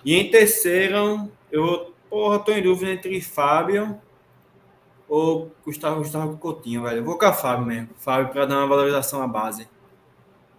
E 0.03 0.15
em 0.15 0.29
terceiro, 0.29 1.29
eu 1.51 1.93
porra, 2.09 2.39
tô 2.39 2.51
em 2.51 2.61
dúvida 2.61 2.91
entre 2.91 3.19
Fábio 3.21 3.99
ou 5.07 5.51
Gustavo, 5.65 5.97
Gustavo 5.97 6.37
Coutinho, 6.37 6.83
velho. 6.83 6.97
Eu 6.97 7.03
vou 7.03 7.17
com 7.17 7.25
a 7.25 7.33
Fábio 7.33 7.65
mesmo. 7.65 7.89
Fábio 7.97 8.31
para 8.31 8.45
dar 8.45 8.57
uma 8.57 8.67
valorização 8.67 9.21
à 9.21 9.27
base. 9.27 9.67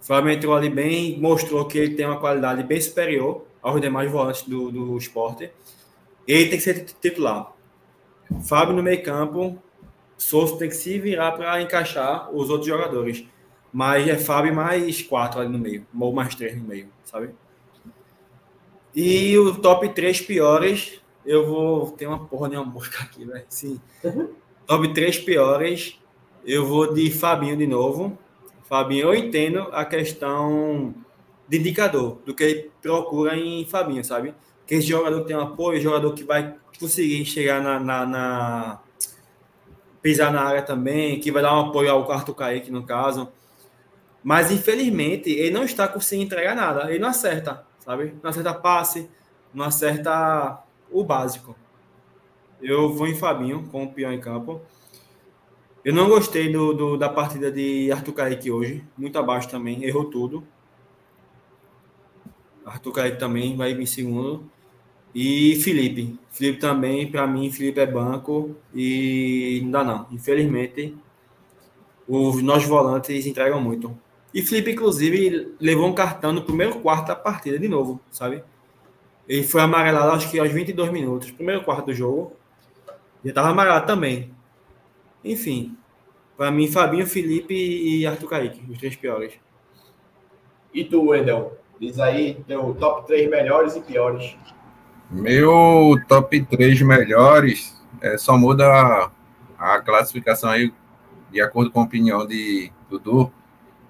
Fábio 0.00 0.30
entrou 0.30 0.54
ali 0.54 0.70
bem, 0.70 1.18
mostrou 1.18 1.64
que 1.64 1.78
ele 1.78 1.94
tem 1.94 2.06
uma 2.06 2.20
qualidade 2.20 2.62
bem 2.62 2.80
superior 2.80 3.44
aos 3.62 3.80
demais 3.80 4.10
volantes 4.10 4.42
do, 4.42 4.70
do 4.70 4.96
esporte. 4.96 5.50
Ele 6.26 6.48
tem 6.48 6.58
que 6.58 6.64
ser 6.64 6.84
titular. 7.00 7.52
Fábio 8.42 8.74
no 8.74 8.82
meio 8.82 9.02
campo, 9.02 9.60
Souza 10.16 10.56
tem 10.56 10.68
que 10.68 10.76
se 10.76 10.98
virar 10.98 11.32
para 11.32 11.60
encaixar 11.60 12.30
os 12.34 12.50
outros 12.50 12.66
jogadores. 12.66 13.24
Mas 13.72 14.08
é 14.08 14.16
Fábio 14.16 14.54
mais 14.54 15.02
quatro 15.02 15.40
ali 15.40 15.50
no 15.50 15.58
meio, 15.58 15.86
ou 15.98 16.12
mais 16.12 16.34
três 16.34 16.56
no 16.56 16.64
meio, 16.64 16.88
sabe? 17.04 17.30
E 18.94 19.36
o 19.36 19.54
top 19.56 19.88
três 19.90 20.20
piores, 20.20 21.00
eu 21.24 21.46
vou. 21.46 21.90
Tem 21.90 22.08
uma 22.08 22.24
porra 22.26 22.48
de 22.48 22.56
uma 22.56 22.64
mosca 22.64 23.02
aqui, 23.02 23.24
velho. 23.26 23.44
Sim. 23.48 23.78
Uhum. 24.02 24.30
Top 24.66 24.92
três 24.94 25.16
piores, 25.16 25.96
eu 26.44 26.66
vou 26.66 26.92
de 26.92 27.08
Fabinho 27.10 27.56
de 27.56 27.68
novo. 27.68 28.18
Fabinho, 28.68 29.06
eu 29.06 29.14
entendo 29.14 29.60
a 29.72 29.84
questão 29.84 30.94
de 31.48 31.58
indicador, 31.58 32.18
do 32.26 32.34
que 32.34 32.42
ele 32.42 32.70
procura 32.82 33.36
em 33.36 33.64
Fabinho, 33.64 34.04
sabe? 34.04 34.34
Que 34.66 34.74
esse 34.74 34.88
jogador 34.88 35.24
tem 35.24 35.36
um 35.36 35.40
apoio, 35.40 35.80
jogador 35.80 36.12
que 36.12 36.24
vai 36.24 36.56
conseguir 36.78 37.24
chegar 37.24 37.62
na, 37.62 37.78
na, 37.78 38.06
na 38.06 38.80
pisar 40.02 40.32
na 40.32 40.42
área 40.42 40.62
também, 40.62 41.20
que 41.20 41.30
vai 41.30 41.42
dar 41.42 41.56
um 41.56 41.68
apoio 41.68 41.90
ao 41.90 42.04
quarto 42.04 42.34
Kaique, 42.34 42.70
no 42.70 42.84
caso. 42.84 43.28
Mas, 44.22 44.50
infelizmente, 44.50 45.30
ele 45.30 45.50
não 45.50 45.62
está 45.62 45.86
conseguindo 45.86 46.26
entregar 46.26 46.56
nada. 46.56 46.90
Ele 46.90 46.98
não 46.98 47.08
acerta, 47.08 47.64
sabe? 47.78 48.14
Não 48.20 48.30
acerta 48.30 48.52
passe, 48.52 49.08
não 49.54 49.64
acerta 49.64 50.58
o 50.90 51.04
básico. 51.04 51.54
Eu 52.60 52.92
vou 52.92 53.06
em 53.06 53.14
Fabinho, 53.14 53.68
com 53.70 53.84
o 53.84 53.92
pior 53.92 54.12
em 54.12 54.20
campo. 54.20 54.60
Eu 55.86 55.94
não 55.94 56.08
gostei 56.08 56.50
do, 56.50 56.74
do, 56.74 56.96
da 56.96 57.08
partida 57.08 57.48
de 57.48 57.92
Arthur 57.92 58.12
Kaique 58.12 58.50
hoje. 58.50 58.82
Muito 58.98 59.16
abaixo 59.20 59.48
também. 59.48 59.84
Errou 59.84 60.06
tudo. 60.06 60.44
Arthur 62.64 62.90
Kaique 62.90 63.20
também 63.20 63.56
vai 63.56 63.70
em 63.70 63.86
segundo. 63.86 64.50
E 65.14 65.54
Felipe. 65.62 66.18
Felipe 66.28 66.58
também, 66.58 67.08
para 67.08 67.24
mim, 67.24 67.52
Felipe 67.52 67.78
é 67.78 67.86
banco. 67.86 68.56
E 68.74 69.60
não 69.62 69.70
dá 69.70 69.84
não. 69.84 70.06
Infelizmente, 70.10 70.92
os 72.08 72.42
nossos 72.42 72.68
volantes 72.68 73.24
entregam 73.24 73.60
muito. 73.60 73.96
E 74.34 74.42
Felipe, 74.42 74.72
inclusive, 74.72 75.54
levou 75.60 75.86
um 75.86 75.94
cartão 75.94 76.32
no 76.32 76.42
primeiro 76.42 76.80
quarto 76.80 77.06
da 77.06 77.14
partida 77.14 77.60
de 77.60 77.68
novo, 77.68 78.00
sabe? 78.10 78.42
Ele 79.28 79.44
foi 79.44 79.60
amarelado, 79.60 80.10
acho 80.10 80.28
que 80.32 80.40
aos 80.40 80.50
22 80.50 80.90
minutos, 80.90 81.30
primeiro 81.30 81.62
quarto 81.62 81.86
do 81.86 81.94
jogo. 81.94 82.32
Já 83.24 83.30
estava 83.30 83.50
amarelado 83.50 83.86
também. 83.86 84.34
Enfim, 85.26 85.76
para 86.36 86.50
mim, 86.50 86.70
Fabinho, 86.70 87.06
Felipe 87.06 87.54
e 87.54 88.06
Arthur 88.06 88.28
Kaique, 88.28 88.62
os 88.70 88.78
três 88.78 88.94
piores. 88.94 89.34
E 90.72 90.84
tu, 90.84 91.08
Wendel? 91.08 91.58
Diz 91.80 91.98
aí 91.98 92.42
teu 92.46 92.74
top 92.74 93.06
3 93.06 93.28
melhores 93.28 93.76
e 93.76 93.80
piores. 93.80 94.36
Meu 95.10 95.94
top 96.08 96.42
3 96.42 96.80
melhores 96.82 97.76
é, 98.00 98.16
só 98.16 98.36
muda 98.36 98.66
a, 98.66 99.10
a 99.58 99.80
classificação 99.80 100.50
aí 100.50 100.72
de 101.30 101.40
acordo 101.40 101.70
com 101.70 101.80
a 101.80 101.84
opinião 101.84 102.26
de 102.26 102.72
Dudu 102.88 103.32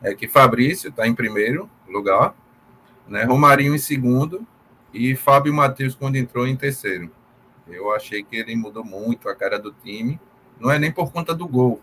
é 0.03 0.15
que 0.15 0.27
Fabrício 0.27 0.91
está 0.91 1.07
em 1.07 1.15
primeiro 1.15 1.71
lugar, 1.89 2.35
né? 3.07 3.25
Romarinho 3.25 3.75
em 3.75 3.79
segundo 3.79 4.47
e 4.93 5.15
Fábio 5.15 5.53
Matheus 5.53 5.95
quando 5.95 6.17
entrou 6.17 6.47
em 6.47 6.57
terceiro. 6.57 7.11
Eu 7.69 7.93
achei 7.93 8.23
que 8.23 8.37
ele 8.37 8.55
mudou 8.57 8.85
muito 8.85 9.29
a 9.29 9.35
cara 9.35 9.59
do 9.59 9.73
time. 9.73 10.21
Não 10.59 10.71
é 10.71 10.79
nem 10.79 10.91
por 10.91 11.13
conta 11.13 11.35
do 11.35 11.47
gol, 11.47 11.81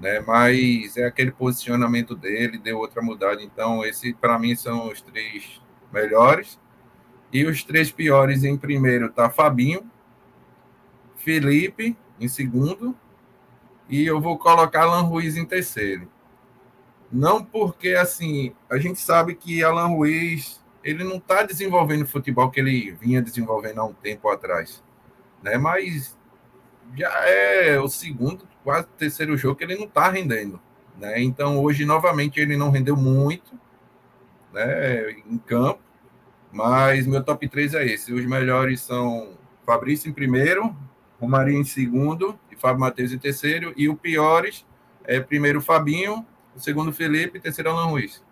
né? 0.00 0.20
Mas 0.20 0.96
é 0.96 1.06
aquele 1.06 1.30
posicionamento 1.30 2.14
dele, 2.14 2.58
deu 2.58 2.78
outra 2.78 3.02
mudada. 3.02 3.42
Então, 3.42 3.84
esse 3.84 4.14
para 4.14 4.38
mim 4.38 4.54
são 4.56 4.90
os 4.90 5.00
três 5.00 5.60
melhores. 5.92 6.58
E 7.32 7.46
os 7.46 7.64
três 7.64 7.90
piores 7.90 8.44
em 8.44 8.56
primeiro 8.56 9.10
tá 9.10 9.30
Fabinho, 9.30 9.90
Felipe 11.16 11.96
em 12.20 12.28
segundo 12.28 12.94
e 13.88 14.06
eu 14.06 14.20
vou 14.20 14.38
colocar 14.38 14.82
Alan 14.82 15.02
Ruiz 15.02 15.36
em 15.36 15.44
terceiro. 15.44 16.08
Não 17.10 17.44
porque, 17.44 17.90
assim, 17.90 18.54
a 18.70 18.78
gente 18.78 18.98
sabe 18.98 19.34
que 19.34 19.62
Alan 19.62 19.88
Ruiz, 19.88 20.64
ele 20.82 21.04
não 21.04 21.16
está 21.16 21.42
desenvolvendo 21.42 22.02
o 22.02 22.06
futebol 22.06 22.50
que 22.50 22.58
ele 22.58 22.92
vinha 22.92 23.20
desenvolvendo 23.20 23.80
há 23.80 23.84
um 23.84 23.92
tempo 23.92 24.30
atrás, 24.30 24.82
né? 25.42 25.58
Mas 25.58 26.16
já 26.96 27.10
é 27.28 27.78
o 27.78 27.88
segundo, 27.88 28.46
quase 28.62 28.86
terceiro 28.98 29.36
jogo 29.36 29.56
que 29.56 29.64
ele 29.64 29.76
não 29.76 29.86
está 29.86 30.08
rendendo, 30.08 30.60
né? 30.98 31.20
Então, 31.22 31.62
hoje, 31.62 31.84
novamente, 31.84 32.40
ele 32.40 32.56
não 32.56 32.70
rendeu 32.70 32.96
muito, 32.96 33.58
né, 34.52 35.10
em 35.10 35.38
campo, 35.38 35.80
mas 36.52 37.06
meu 37.06 37.22
top 37.22 37.48
3 37.48 37.74
é 37.74 37.86
esse. 37.86 38.12
Os 38.12 38.24
melhores 38.26 38.80
são 38.80 39.38
Fabrício 39.64 40.08
em 40.08 40.12
primeiro, 40.12 40.76
Romarinho 41.20 41.60
em 41.60 41.64
segundo 41.64 42.38
e 42.50 42.56
Fábio 42.56 42.80
Matheus 42.80 43.12
em 43.12 43.18
terceiro, 43.18 43.72
e 43.76 43.88
o 43.88 43.96
piores 43.96 44.66
é 45.04 45.20
primeiro 45.20 45.60
Fabinho, 45.60 46.26
o 46.54 46.60
segundo 46.60 46.92
Felipe 46.92 47.38
e 47.38 47.40
terceiro 47.40 47.70
Alan 47.70 47.86
Ruiz. 47.86 48.22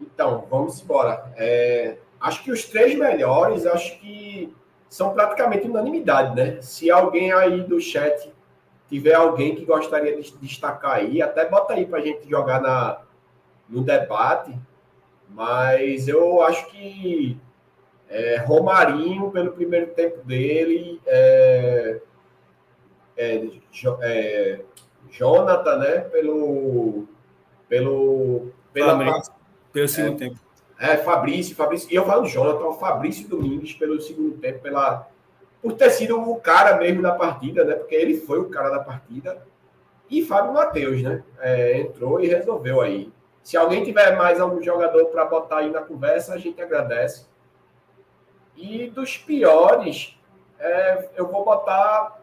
Então, 0.00 0.46
vamos 0.50 0.80
embora. 0.82 1.32
É, 1.36 1.98
acho 2.20 2.42
que 2.42 2.50
os 2.50 2.64
três 2.64 2.98
melhores, 2.98 3.66
acho 3.66 3.98
que 4.00 4.52
são 4.88 5.12
praticamente 5.12 5.66
unanimidade, 5.66 6.34
né? 6.34 6.60
Se 6.60 6.90
alguém 6.90 7.32
aí 7.32 7.62
do 7.62 7.80
chat 7.80 8.32
tiver 8.88 9.14
alguém 9.14 9.54
que 9.54 9.64
gostaria 9.64 10.16
de 10.16 10.36
destacar 10.38 10.92
aí, 10.92 11.20
até 11.20 11.48
bota 11.48 11.74
aí 11.74 11.84
para 11.84 11.98
a 11.98 12.02
gente 12.02 12.28
jogar 12.28 12.60
na, 12.60 13.02
no 13.68 13.82
debate, 13.82 14.58
mas 15.28 16.08
eu 16.08 16.42
acho 16.42 16.66
que 16.70 17.38
é, 18.08 18.38
Romarinho, 18.38 19.30
pelo 19.30 19.52
primeiro 19.52 19.88
tempo 19.88 20.24
dele, 20.24 21.00
é, 21.06 22.00
é, 23.16 23.48
é, 24.00 24.60
Jonathan, 25.10 25.76
né? 25.76 25.98
Pelo. 26.00 27.06
Pelo. 27.68 28.50
Pela, 28.72 29.22
pelo 29.72 29.88
segundo 29.88 30.14
é, 30.14 30.28
tempo. 30.28 30.40
É, 30.78 30.96
Fabrício, 30.96 31.56
Fabrício. 31.56 31.90
E 31.90 31.94
eu 31.94 32.06
falo 32.06 32.26
Jonathan, 32.26 32.72
Fabrício 32.74 33.28
Domingues, 33.28 33.74
pelo 33.74 34.00
segundo 34.00 34.38
tempo, 34.38 34.60
pela, 34.60 35.08
por 35.60 35.72
ter 35.72 35.90
sido 35.90 36.20
o 36.20 36.40
cara 36.40 36.76
mesmo 36.76 37.02
da 37.02 37.12
partida, 37.12 37.64
né? 37.64 37.74
Porque 37.74 37.94
ele 37.94 38.18
foi 38.18 38.38
o 38.38 38.48
cara 38.48 38.70
da 38.70 38.80
partida. 38.80 39.44
E 40.08 40.24
Fábio 40.24 40.54
Matheus, 40.54 41.02
né? 41.02 41.22
É, 41.40 41.80
entrou 41.80 42.20
e 42.20 42.28
resolveu 42.28 42.80
aí. 42.80 43.12
Se 43.42 43.56
alguém 43.56 43.82
tiver 43.82 44.16
mais 44.16 44.40
algum 44.40 44.62
jogador 44.62 45.06
para 45.06 45.24
botar 45.24 45.58
aí 45.58 45.70
na 45.70 45.80
conversa, 45.80 46.34
a 46.34 46.38
gente 46.38 46.60
agradece. 46.60 47.26
E 48.56 48.88
dos 48.88 49.16
piores, 49.16 50.18
é, 50.58 51.08
eu 51.16 51.26
vou 51.28 51.44
botar. 51.44 52.20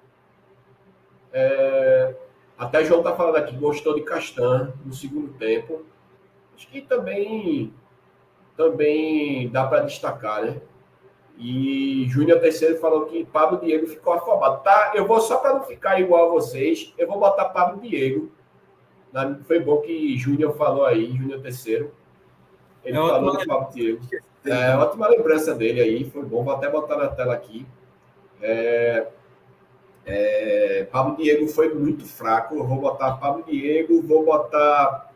É, 1.34 2.16
até 2.58 2.86
João 2.86 3.04
tá 3.04 3.16
falando 3.16 3.38
aqui, 3.38 3.56
gostou 3.56 3.96
de 3.96 4.02
Castan 4.02 4.74
no 4.86 4.94
segundo 4.94 5.34
tempo. 5.34 5.86
Acho 6.56 6.68
que 6.70 6.82
também, 6.82 7.74
também 8.56 9.50
dá 9.50 9.66
para 9.66 9.84
destacar, 9.84 10.44
né? 10.44 10.62
E 11.38 12.06
Júnior 12.08 12.40
Terceiro 12.40 12.80
falou 12.80 13.06
que 13.08 13.26
Pablo 13.26 13.60
Diego 13.60 13.88
ficou 13.88 14.14
afobado. 14.14 14.64
Tá, 14.64 14.94
eu 14.96 15.06
vou 15.06 15.20
só 15.20 15.38
para 15.38 15.54
não 15.54 15.64
ficar 15.64 16.00
igual 16.00 16.30
a 16.30 16.34
vocês, 16.34 16.94
eu 16.98 17.08
vou 17.08 17.20
botar 17.20 17.46
Pablo 17.46 17.82
Diego. 17.82 18.32
Foi 19.46 19.60
bom 19.60 19.82
que 19.82 20.18
Júnior 20.18 20.56
falou 20.56 20.86
aí, 20.86 21.16
Júnior 21.16 21.42
Terceiro. 21.42 21.92
Ele 22.84 22.98
é 22.98 23.02
falou 23.02 23.38
do 23.38 23.46
Pablo 23.46 23.74
Diego. 23.74 24.02
É, 24.46 24.76
ótima 24.78 25.08
lembrança 25.08 25.54
dele 25.56 25.82
aí, 25.82 26.10
foi 26.10 26.24
bom. 26.24 26.44
Vou 26.44 26.54
até 26.54 26.70
botar 26.70 26.98
na 26.98 27.08
tela 27.08 27.34
aqui. 27.34 27.66
É, 28.42 29.08
é, 30.06 30.88
Pablo 30.92 31.18
Diego 31.18 31.48
foi 31.48 31.74
muito 31.74 32.06
fraco. 32.06 32.56
Eu 32.56 32.66
vou 32.66 32.78
botar 32.78 33.14
Pablo 33.14 33.44
Diego, 33.44 34.02
vou 34.02 34.24
botar 34.24 35.12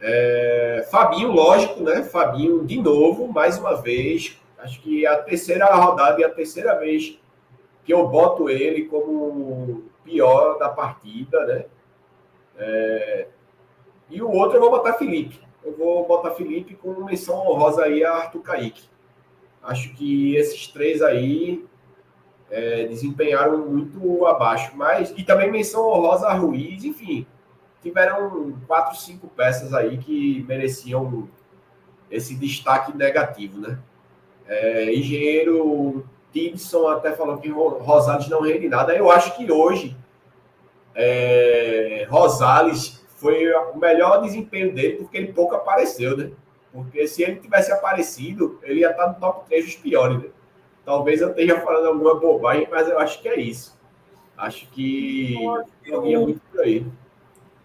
é, 0.00 0.86
Fabinho, 0.90 1.30
lógico, 1.30 1.82
né? 1.82 2.02
Fabinho 2.02 2.64
de 2.64 2.80
novo, 2.80 3.28
mais 3.28 3.58
uma 3.58 3.74
vez. 3.80 4.38
Acho 4.58 4.80
que 4.80 5.06
é 5.06 5.08
a 5.08 5.18
terceira 5.18 5.66
rodada 5.74 6.20
e 6.20 6.24
a 6.24 6.30
terceira 6.30 6.78
vez 6.78 7.18
que 7.84 7.92
eu 7.92 8.06
boto 8.08 8.50
ele 8.50 8.86
como 8.86 9.84
pior 10.04 10.58
da 10.58 10.68
partida, 10.68 11.44
né? 11.46 11.64
É, 12.58 13.26
e 14.10 14.22
o 14.22 14.30
outro 14.30 14.56
eu 14.56 14.60
vou 14.60 14.70
botar 14.70 14.94
Felipe 14.94 15.46
eu 15.66 15.76
vou 15.76 16.06
botar 16.06 16.30
Felipe 16.30 16.76
com 16.76 17.04
menção 17.04 17.44
honrosa 17.44 17.82
aí 17.82 18.04
a 18.04 18.12
Arthur 18.12 18.40
Kaique. 18.40 18.88
Acho 19.60 19.92
que 19.94 20.36
esses 20.36 20.68
três 20.68 21.02
aí 21.02 21.66
é, 22.48 22.86
desempenharam 22.86 23.66
muito 23.66 24.24
abaixo, 24.26 24.70
mas 24.76 25.12
e 25.16 25.24
também 25.24 25.50
menção 25.50 25.88
honrosa 25.88 26.28
a 26.28 26.34
Ruiz, 26.34 26.84
enfim, 26.84 27.26
tiveram 27.86 28.58
quatro, 28.66 28.96
cinco 28.96 29.28
peças 29.28 29.72
aí 29.72 29.98
que 29.98 30.44
mereciam 30.48 31.28
esse 32.10 32.34
destaque 32.34 32.96
negativo, 32.96 33.60
né? 33.60 33.78
É, 34.48 34.92
engenheiro 34.92 36.04
Tibson 36.32 36.88
até 36.88 37.12
falou 37.12 37.38
que 37.38 37.48
Rosales 37.48 38.28
não 38.28 38.42
rende 38.42 38.68
nada. 38.68 38.94
Eu 38.94 39.10
acho 39.10 39.36
que 39.36 39.50
hoje 39.50 39.96
é, 40.94 42.06
Rosales 42.08 43.04
foi 43.16 43.52
o 43.52 43.76
melhor 43.76 44.20
desempenho 44.20 44.74
dele, 44.74 44.96
porque 44.96 45.16
ele 45.16 45.32
pouco 45.32 45.54
apareceu, 45.54 46.16
né? 46.16 46.30
Porque 46.72 47.06
se 47.06 47.22
ele 47.22 47.36
tivesse 47.36 47.72
aparecido, 47.72 48.58
ele 48.62 48.80
ia 48.80 48.90
estar 48.90 49.08
no 49.08 49.14
top 49.14 49.46
3 49.48 49.64
dos 49.64 49.74
piores, 49.76 50.18
né? 50.18 50.28
Talvez 50.84 51.20
eu 51.20 51.30
esteja 51.30 51.60
falando 51.60 51.86
alguma 51.86 52.14
bobagem, 52.14 52.68
mas 52.70 52.88
eu 52.88 52.98
acho 52.98 53.20
que 53.20 53.28
é 53.28 53.40
isso. 53.40 53.76
Acho 54.36 54.68
que 54.70 55.34
eu 55.84 56.06
ia 56.06 56.20
muito 56.20 56.40
por 56.52 56.60
aí. 56.60 56.86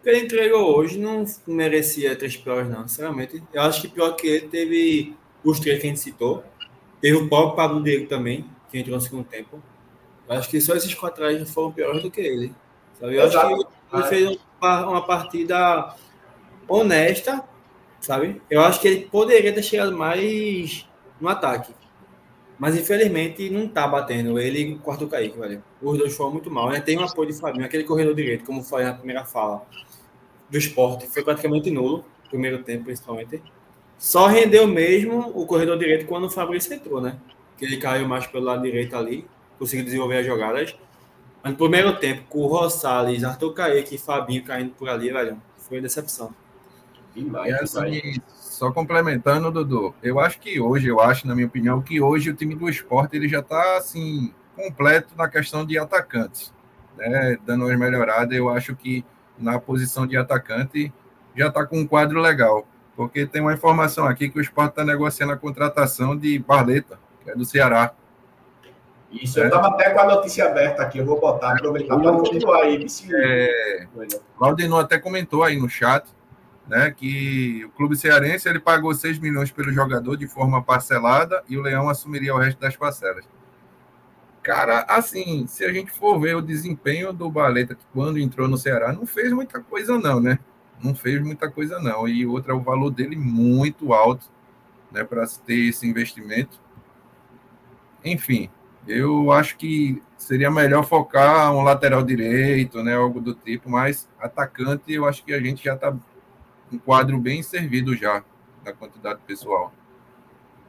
O 0.02 0.04
que 0.04 0.10
ele 0.10 0.22
entregou 0.22 0.76
hoje 0.76 0.98
não 0.98 1.24
merecia 1.46 2.16
três 2.16 2.36
piores, 2.36 2.68
não, 2.68 2.88
sinceramente. 2.88 3.44
Eu 3.54 3.62
acho 3.62 3.82
que 3.82 3.88
pior 3.88 4.14
que 4.14 4.26
ele 4.26 4.48
teve 4.48 5.16
os 5.44 5.60
três 5.60 5.80
que 5.80 5.86
a 5.86 5.90
gente 5.90 6.00
citou. 6.00 6.44
Teve 7.00 7.18
o 7.18 7.30
próprio 7.30 7.56
Pablo 7.56 7.84
Diego 7.84 8.08
também, 8.08 8.44
que 8.72 8.80
entrou 8.80 8.96
no 8.96 9.02
segundo 9.02 9.26
tempo. 9.26 9.62
Eu 10.28 10.36
acho 10.36 10.50
que 10.50 10.60
só 10.60 10.76
esses 10.76 10.92
quatro 10.96 11.24
foram 11.46 11.72
piores 11.72 12.02
do 12.02 12.10
que 12.10 12.20
ele. 12.20 12.52
Sabe? 13.00 13.16
Eu 13.16 13.26
Exato. 13.26 13.46
acho 13.46 13.58
que 13.60 13.96
ele 13.96 14.04
fez 14.08 14.40
uma 14.60 15.06
partida 15.06 15.96
honesta, 16.68 17.44
sabe? 18.00 18.42
Eu 18.50 18.62
acho 18.62 18.82
que 18.82 18.88
ele 18.88 19.06
poderia 19.06 19.54
ter 19.54 19.62
chegado 19.62 19.96
mais 19.96 20.90
no 21.20 21.30
ataque. 21.30 21.76
Mas 22.58 22.76
infelizmente 22.76 23.52
não 23.52 23.68
tá 23.68 23.88
batendo. 23.88 24.40
Ele 24.40 24.62
e 24.62 24.74
o 24.74 24.80
quarto 24.80 25.08
Kaique, 25.08 25.38
velho. 25.38 25.64
Os 25.80 25.96
dois 26.00 26.16
foram 26.16 26.32
muito 26.32 26.50
mal. 26.50 26.72
Né? 26.72 26.82
Tem 26.82 26.98
um 26.98 27.04
apoio 27.04 27.32
de 27.32 27.40
Fabinho, 27.40 27.66
aquele 27.66 27.84
corredor 27.84 28.16
direito, 28.16 28.46
como 28.46 28.64
foi 28.64 28.84
na 28.84 28.96
primeira 28.96 29.24
fala 29.24 29.64
do 30.52 30.58
esporte, 30.58 31.08
foi 31.08 31.24
praticamente 31.24 31.72
nulo, 31.72 32.06
primeiro 32.30 32.62
tempo 32.62 32.86
principalmente. 32.86 33.42
Só 33.98 34.28
rendeu 34.28 34.68
mesmo 34.68 35.32
o 35.34 35.46
corredor 35.46 35.78
direito 35.78 36.06
quando 36.06 36.26
o 36.26 36.30
Fabrício 36.30 36.74
entrou, 36.74 37.00
né? 37.00 37.18
Que 37.58 37.66
ele 37.66 37.78
caiu 37.78 38.08
mais 38.08 38.28
pelo 38.28 38.46
lado 38.46 38.62
direito 38.62 38.96
ali, 38.96 39.26
conseguiu 39.58 39.86
desenvolver 39.86 40.18
as 40.18 40.26
jogadas. 40.26 40.76
Mas 41.42 41.54
no 41.54 41.58
primeiro 41.58 41.98
tempo, 41.98 42.24
com 42.28 42.40
o 42.40 42.48
Rosales, 42.48 43.24
Arthur 43.24 43.54
Kaique 43.54 43.96
e 43.96 43.98
Fabinho 43.98 44.44
caindo 44.44 44.72
por 44.72 44.90
ali, 44.90 45.12
velho, 45.12 45.42
foi 45.58 45.80
decepção. 45.80 46.34
E 47.16 47.54
assim, 47.54 48.22
só 48.28 48.72
complementando, 48.72 49.52
Dudu, 49.52 49.94
eu 50.02 50.20
acho 50.20 50.40
que 50.40 50.60
hoje, 50.60 50.88
eu 50.88 51.00
acho, 51.00 51.28
na 51.28 51.36
minha 51.36 51.48
opinião, 51.48 51.82
que 51.82 52.02
hoje 52.02 52.30
o 52.30 52.36
time 52.36 52.56
do 52.56 52.70
esporte 52.70 53.16
ele 53.16 53.28
já 53.28 53.40
está 53.40 53.78
assim, 53.78 54.34
completo 54.56 55.14
na 55.18 55.28
questão 55.28 55.66
de 55.66 55.78
atacantes. 55.78 56.54
Né? 56.98 57.38
Dando 57.46 57.66
uma 57.66 57.78
melhorada, 57.78 58.34
eu 58.34 58.50
acho 58.50 58.76
que 58.76 59.04
na 59.42 59.60
posição 59.60 60.06
de 60.06 60.16
atacante 60.18 60.92
já 61.36 61.48
está 61.48 61.66
com 61.66 61.80
um 61.80 61.88
quadro 61.88 62.20
legal. 62.20 62.66
Porque 62.96 63.26
tem 63.26 63.42
uma 63.42 63.54
informação 63.54 64.06
aqui 64.06 64.30
que 64.30 64.38
o 64.38 64.42
esporte 64.42 64.72
está 64.72 64.84
negociando 64.84 65.34
a 65.34 65.38
contratação 65.38 66.16
de 66.16 66.38
Barleta, 66.40 67.00
que 67.24 67.32
é 67.32 67.36
do 67.36 67.46
Ceará. 67.46 67.94
Isso, 69.12 69.40
é. 69.40 69.44
eu 69.44 69.48
estava 69.48 69.68
até 69.68 69.90
com 69.90 70.00
a 70.00 70.06
notícia 70.06 70.46
aberta 70.46 70.84
aqui, 70.84 71.00
eu 71.00 71.06
vou 71.06 71.20
botar, 71.20 71.54
aproveitar 71.54 71.98
para 71.98 72.12
continuar 72.14 72.62
aí. 72.64 72.86
É, 73.14 73.88
Claudinho 74.38 74.78
até 74.78 74.98
comentou 74.98 75.44
aí 75.44 75.58
no 75.58 75.68
chat, 75.68 76.06
né, 76.68 76.92
que 76.92 77.66
o 77.66 77.70
clube 77.72 77.98
cearense 77.98 78.48
ele 78.48 78.60
pagou 78.60 78.94
6 78.94 79.20
milhões 79.20 79.52
pelo 79.52 79.72
jogador 79.74 80.16
de 80.16 80.28
forma 80.28 80.64
parcelada 80.64 81.44
e 81.50 81.58
o 81.58 81.62
Leão 81.62 81.90
assumiria 81.90 82.34
o 82.34 82.38
resto 82.38 82.60
das 82.60 82.78
parcelas. 82.78 83.26
Cara, 84.44 84.86
assim, 84.88 85.46
se 85.46 85.64
a 85.64 85.72
gente 85.72 85.92
for 85.92 86.20
ver 86.20 86.36
o 86.36 86.42
desempenho 86.42 87.14
do 87.14 87.30
Baleta 87.30 87.78
quando 87.94 88.18
entrou 88.18 88.48
no 88.48 88.58
Ceará, 88.58 88.92
não 88.92 89.06
fez 89.06 89.32
muita 89.32 89.60
coisa 89.60 90.00
não, 90.00 90.20
né? 90.20 90.40
Não 90.84 90.96
fez 90.96 91.22
muita 91.22 91.50
coisa 91.50 91.80
não. 91.80 92.08
E 92.08 92.26
outra, 92.26 92.56
o 92.56 92.62
valor 92.62 92.90
dele 92.90 93.16
muito 93.16 93.94
alto, 93.94 94.26
né, 94.92 95.04
para 95.04 95.28
ter 95.46 95.70
esse 95.70 95.88
investimento. 95.88 96.60
Enfim, 98.04 98.50
eu 98.88 99.32
acho 99.32 99.56
que 99.58 100.02
seria 100.18 100.50
melhor 100.50 100.84
focar 100.84 101.54
um 101.54 101.62
lateral 101.62 102.02
direito, 102.02 102.82
né, 102.84 102.96
algo 102.96 103.22
do 103.22 103.36
tipo, 103.36 103.70
mas 103.70 104.10
atacante 104.20 104.92
eu 104.92 105.06
acho 105.06 105.24
que 105.24 105.34
a 105.34 105.40
gente 105.40 105.64
já 105.64 105.76
está 105.76 105.96
um 106.72 106.80
quadro 106.80 107.20
bem 107.20 107.44
servido 107.44 107.96
já 107.96 108.24
da 108.64 108.74
quantidade 108.74 109.20
pessoal. 109.28 109.72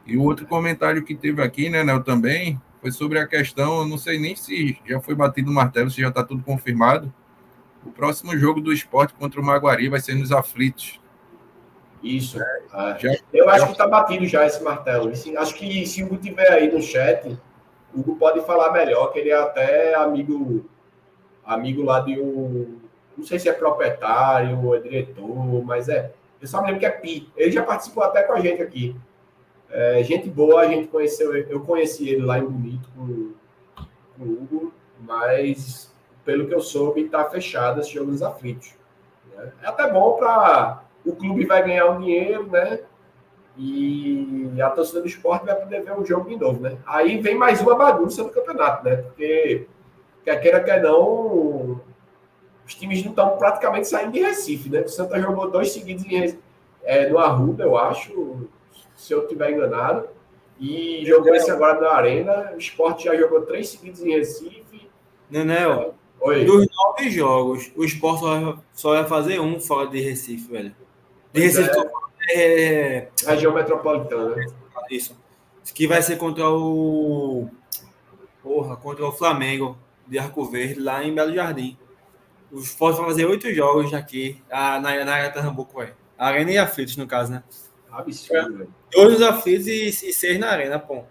E 0.04 0.16
o 0.16 0.22
outro 0.22 0.46
comentário 0.46 1.02
que 1.02 1.14
teve 1.14 1.42
aqui, 1.42 1.70
né, 1.70 1.82
Nel, 1.82 2.02
também, 2.02 2.60
foi 2.82 2.90
sobre 2.90 3.20
a 3.20 3.26
questão, 3.28 3.86
não 3.86 3.96
sei 3.96 4.18
nem 4.18 4.34
se 4.34 4.76
já 4.84 5.00
foi 5.00 5.14
batido 5.14 5.52
o 5.52 5.54
martelo, 5.54 5.88
se 5.88 6.00
já 6.02 6.08
está 6.08 6.24
tudo 6.24 6.42
confirmado. 6.42 7.14
O 7.86 7.92
próximo 7.92 8.36
jogo 8.36 8.60
do 8.60 8.72
esporte 8.72 9.14
contra 9.14 9.40
o 9.40 9.44
Maguari 9.44 9.88
vai 9.88 10.00
ser 10.00 10.16
nos 10.16 10.32
aflitos. 10.32 11.00
Isso. 12.02 12.42
É, 12.42 12.98
já, 12.98 13.16
eu 13.32 13.48
acho 13.48 13.60
já... 13.60 13.66
que 13.66 13.72
está 13.72 13.86
batido 13.86 14.26
já 14.26 14.44
esse 14.44 14.60
martelo. 14.64 15.12
Acho 15.38 15.54
que 15.54 15.86
se 15.86 16.02
o 16.02 16.16
tiver 16.16 16.50
aí 16.50 16.72
no 16.72 16.82
chat, 16.82 17.38
o 17.94 18.00
Hugo 18.00 18.16
pode 18.16 18.44
falar 18.44 18.72
melhor, 18.72 19.12
que 19.12 19.20
ele 19.20 19.30
é 19.30 19.38
até 19.38 19.94
amigo, 19.94 20.68
amigo 21.44 21.84
lá 21.84 22.00
de 22.00 22.18
um. 22.18 22.80
Não 23.16 23.24
sei 23.24 23.38
se 23.38 23.48
é 23.48 23.52
proprietário 23.52 24.60
ou 24.60 24.74
é 24.74 24.80
diretor, 24.80 25.64
mas 25.64 25.88
é. 25.88 26.12
Eu 26.40 26.48
só 26.48 26.60
me 26.60 26.66
lembro 26.66 26.80
que 26.80 26.86
é 26.86 26.90
Pi. 26.90 27.30
Ele 27.36 27.52
já 27.52 27.62
participou 27.62 28.02
até 28.02 28.24
com 28.24 28.32
a 28.32 28.40
gente 28.40 28.60
aqui. 28.60 28.96
É, 29.72 30.02
gente 30.04 30.28
boa, 30.28 30.60
a 30.60 30.68
gente 30.68 30.88
conheceu. 30.88 31.34
Eu 31.34 31.60
conheci 31.60 32.08
ele 32.08 32.22
lá 32.22 32.38
em 32.38 32.44
Bonito 32.44 32.88
com, 32.94 33.32
com 34.16 34.24
o 34.24 34.32
Hugo, 34.32 34.74
mas 35.00 35.90
pelo 36.24 36.46
que 36.46 36.54
eu 36.54 36.60
soube, 36.60 37.02
está 37.02 37.24
fechado 37.24 37.80
esse 37.80 37.94
jogo 37.94 38.10
dos 38.10 38.22
aflitos. 38.22 38.74
Né? 39.34 39.50
É 39.62 39.66
até 39.68 39.90
bom 39.90 40.12
para. 40.16 40.82
O 41.04 41.16
clube 41.16 41.46
vai 41.46 41.64
ganhar 41.64 41.90
um 41.90 42.00
dinheiro, 42.00 42.46
né? 42.46 42.80
E 43.56 44.48
a 44.62 44.70
torcida 44.70 45.00
do 45.00 45.06
esporte 45.06 45.44
vai 45.44 45.56
poder 45.56 45.82
ver 45.82 45.98
o 45.98 46.04
jogo 46.04 46.28
de 46.28 46.36
novo, 46.36 46.60
né? 46.60 46.78
Aí 46.86 47.18
vem 47.18 47.34
mais 47.34 47.60
uma 47.60 47.74
bagunça 47.74 48.22
no 48.22 48.30
campeonato, 48.30 48.84
né? 48.84 48.96
Porque, 48.96 49.66
quer 50.24 50.40
queira, 50.40 50.62
quer 50.62 50.80
não, 50.80 51.80
os 52.64 52.74
times 52.74 53.02
não 53.02 53.10
estão 53.10 53.36
praticamente 53.36 53.88
saindo 53.88 54.12
de 54.12 54.20
Recife, 54.20 54.68
né? 54.68 54.80
O 54.80 54.88
Santa 54.88 55.20
jogou 55.20 55.50
dois 55.50 55.72
seguidos 55.72 56.04
em, 56.06 56.38
é, 56.84 57.08
no 57.08 57.18
Arruda, 57.18 57.64
eu 57.64 57.76
acho, 57.76 58.48
se 59.02 59.12
eu 59.12 59.22
estiver 59.22 59.50
enganado. 59.50 60.08
E 60.58 61.04
jogou 61.04 61.34
esse 61.34 61.50
agora 61.50 61.80
na 61.80 61.90
Arena. 61.90 62.52
O 62.54 62.58
esporte 62.58 63.04
já 63.04 63.16
jogou 63.16 63.42
três 63.42 63.68
seguidos 63.68 64.00
em 64.00 64.12
Recife. 64.12 64.88
Nenel, 65.28 65.94
Oi. 66.20 66.44
dos 66.44 66.66
nove 66.76 67.10
jogos, 67.10 67.72
o 67.74 67.84
esporte 67.84 68.20
só, 68.20 68.58
só 68.74 68.90
vai 68.90 69.08
fazer 69.08 69.40
um 69.40 69.58
fora 69.58 69.88
de 69.88 70.00
Recife, 70.00 70.52
velho. 70.52 70.74
De 71.32 71.40
Recife, 71.40 71.70
é. 72.30 72.36
é... 72.36 73.08
região 73.26 73.52
metropolitana. 73.52 74.36
Isso. 74.90 75.16
Que 75.74 75.86
vai 75.86 76.02
ser 76.02 76.16
contra 76.16 76.48
o. 76.48 77.48
Porra, 78.42 78.76
contra 78.76 79.06
o 79.06 79.12
Flamengo 79.12 79.78
de 80.06 80.18
Arco 80.18 80.44
Verde, 80.44 80.80
lá 80.80 81.02
em 81.02 81.14
Belo 81.14 81.34
Jardim. 81.34 81.78
O 82.50 82.58
esporte 82.58 82.98
vai 82.98 83.06
fazer 83.06 83.24
oito 83.24 83.52
jogos 83.54 83.94
aqui 83.94 84.42
ah, 84.50 84.78
na, 84.78 85.04
na 85.04 85.14
Arena 85.14 85.32
Pernambuco, 85.32 85.80
velho. 85.80 85.94
Arena 86.18 86.50
e 86.50 86.58
aflitos, 86.58 86.96
no 86.96 87.06
caso, 87.06 87.32
né? 87.32 87.42
Absurdo, 87.92 88.58
velho. 88.58 88.74
Dois 88.90 89.12
nos 89.12 89.22
aflitos 89.22 89.66
e, 89.66 89.88
e, 89.88 90.12
seis 90.12 90.38
na 90.38 90.50
Arena, 90.50 90.78
pô. 90.78 91.04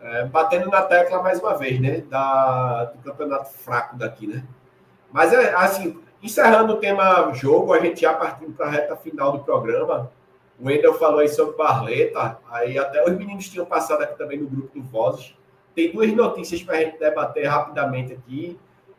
É, 0.00 0.26
batendo 0.26 0.68
na 0.68 0.82
tecla 0.82 1.22
mais 1.22 1.40
uma 1.40 1.56
vez, 1.56 1.80
né? 1.80 2.02
Da, 2.02 2.84
do 2.84 3.02
campeonato 3.02 3.50
fraco 3.50 3.96
daqui, 3.96 4.26
né? 4.26 4.44
Mas, 5.10 5.32
é, 5.32 5.54
assim, 5.54 5.98
encerrando 6.22 6.74
o 6.74 6.76
tema 6.76 7.32
jogo, 7.32 7.72
a 7.72 7.80
gente 7.80 8.00
já 8.02 8.12
partindo 8.12 8.52
para 8.52 8.66
a 8.66 8.70
reta 8.70 8.96
final 8.96 9.32
do 9.32 9.44
programa. 9.44 10.10
O 10.58 10.66
Wendel 10.66 10.94
falou 10.94 11.20
aí 11.20 11.28
sobre 11.28 11.56
Barleta, 11.56 12.38
aí 12.50 12.78
até 12.78 13.02
os 13.04 13.12
meninos 13.16 13.48
tinham 13.48 13.66
passado 13.66 14.02
aqui 14.02 14.16
também 14.16 14.38
no 14.38 14.46
grupo 14.46 14.78
do 14.78 14.84
Vozes. 14.84 15.34
Tem 15.74 15.90
duas 15.90 16.12
notícias 16.12 16.62
para 16.62 16.76
a 16.76 16.80
gente 16.80 16.98
debater 16.98 17.46
rapidamente 17.46 18.12
aqui, 18.12 18.58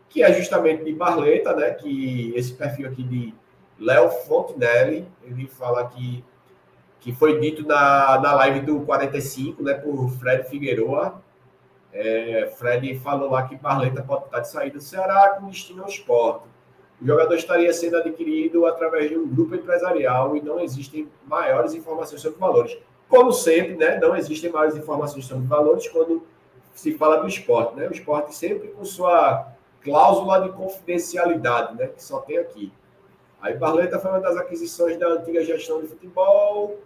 que 0.09 0.21
é 0.21 0.33
justamente 0.33 0.83
de 0.83 0.93
Barleta, 0.93 1.55
né? 1.55 1.71
Que 1.71 2.33
esse 2.35 2.53
perfil 2.53 2.87
aqui 2.87 3.03
de 3.03 3.33
Léo 3.79 4.09
Fontenelle, 4.09 5.07
ele 5.23 5.47
fala 5.47 5.87
que, 5.87 6.23
que 7.05 7.13
foi 7.13 7.39
dito 7.39 7.63
na, 7.67 8.19
na 8.19 8.33
live 8.33 8.61
do 8.61 8.79
45, 8.79 9.61
né, 9.61 9.75
por 9.75 10.09
Fred 10.13 10.49
Figueroa. 10.49 11.21
É, 11.93 12.51
Fred 12.57 12.97
falou 12.97 13.29
lá 13.29 13.43
que 13.43 13.55
Barleta 13.55 14.01
pode 14.01 14.25
estar 14.25 14.39
de 14.39 14.49
saída 14.49 14.79
do 14.79 14.83
Ceará 14.83 15.37
com 15.39 15.47
destino 15.47 15.83
ao 15.83 15.87
esporte. 15.87 16.47
O 16.99 17.05
jogador 17.05 17.35
estaria 17.35 17.71
sendo 17.73 17.97
adquirido 17.97 18.65
através 18.65 19.09
de 19.09 19.15
um 19.15 19.27
grupo 19.27 19.53
empresarial 19.53 20.35
e 20.35 20.41
não 20.41 20.59
existem 20.59 21.07
maiores 21.27 21.75
informações 21.75 22.23
sobre 22.23 22.39
valores. 22.39 22.75
Como 23.07 23.31
sempre, 23.31 23.75
né, 23.75 23.99
não 23.99 24.15
existem 24.15 24.51
maiores 24.51 24.75
informações 24.75 25.27
sobre 25.27 25.45
valores 25.45 25.87
quando 25.87 26.23
se 26.73 26.97
fala 26.97 27.17
do 27.17 27.27
esporte. 27.27 27.75
Né? 27.75 27.87
O 27.87 27.91
esporte 27.91 28.33
sempre 28.33 28.69
com 28.69 28.83
sua 28.83 29.53
cláusula 29.83 30.41
de 30.41 30.49
confidencialidade, 30.53 31.75
né, 31.75 31.85
que 31.85 32.03
só 32.03 32.17
tem 32.21 32.39
aqui. 32.39 32.73
Aí 33.39 33.53
Barleta 33.53 33.99
foi 33.99 34.09
uma 34.09 34.19
das 34.19 34.37
aquisições 34.37 34.97
da 34.97 35.07
antiga 35.09 35.43
gestão 35.43 35.79
de 35.79 35.87
futebol, 35.87 36.79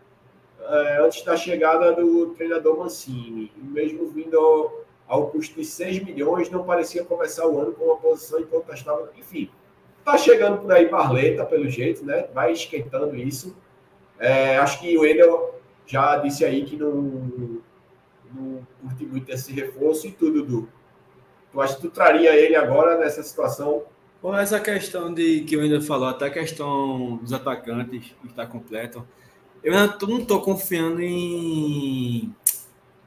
é, 0.62 1.00
antes 1.02 1.24
da 1.24 1.36
chegada 1.36 1.94
do 1.94 2.28
treinador 2.36 2.78
Mancini. 2.78 3.52
Mesmo 3.58 4.10
vindo 4.10 4.38
ao, 4.38 4.84
ao, 5.08 5.28
custo 5.28 5.56
de 5.56 5.66
6 5.66 6.04
milhões, 6.04 6.50
não 6.50 6.64
parecia 6.64 7.04
começar 7.04 7.48
o 7.48 7.60
ano 7.60 7.74
com 7.74 7.86
uma 7.86 7.98
posição 7.98 8.40
incontestável. 8.40 9.10
Enfim, 9.18 9.50
tá 10.04 10.18
chegando 10.18 10.60
por 10.60 10.72
aí 10.72 10.88
Barleta, 10.88 11.46
pelo 11.46 11.70
jeito, 11.70 12.06
né? 12.06 12.28
Vai 12.34 12.52
esquentando 12.52 13.16
isso. 13.16 13.56
É, 14.18 14.58
acho 14.58 14.80
que 14.80 14.98
o 14.98 15.02
Wendel 15.02 15.56
já 15.86 16.18
disse 16.18 16.44
aí 16.44 16.66
que 16.66 16.76
não, 16.76 17.62
não 18.34 18.68
curte 18.82 19.06
muito 19.06 19.32
esse 19.32 19.54
reforço 19.54 20.08
e 20.08 20.12
tudo, 20.12 20.44
Dudu. 20.44 20.70
Tu 21.52 21.62
acha 21.62 21.76
que 21.76 21.82
tu 21.82 21.90
traria 21.90 22.36
ele 22.36 22.56
agora 22.56 22.98
nessa 22.98 23.24
situação 23.24 23.84
com 24.22 24.36
essa 24.36 24.60
questão 24.60 25.14
de 25.14 25.42
que 25.42 25.56
eu 25.56 25.62
ainda 25.62 25.82
falou, 25.82 26.10
até 26.10 26.26
a 26.26 26.30
questão 26.30 27.18
dos 27.18 27.32
atacantes 27.32 28.14
está 28.26 28.46
completo, 28.46 29.08
eu 29.64 29.98
tô, 29.98 30.08
não 30.08 30.20
estou 30.20 30.42
confiando 30.42 31.02
em. 31.02 32.34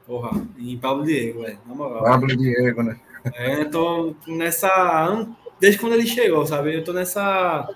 Porra, 0.05 0.31
em 0.57 0.77
Pablo 0.77 1.03
Diego, 1.03 1.41
velho. 1.41 1.59
Na 1.65 1.75
moral. 1.75 2.03
Pablo 2.03 2.35
Diego, 2.35 2.83
né? 2.83 2.99
É, 3.33 3.61
eu 3.61 3.71
tô 3.71 4.15
nessa. 4.27 5.27
Desde 5.59 5.79
quando 5.79 5.93
ele 5.93 6.05
chegou, 6.05 6.45
sabe? 6.45 6.75
Eu 6.75 6.83
tô 6.83 6.93
nessa. 6.93 7.67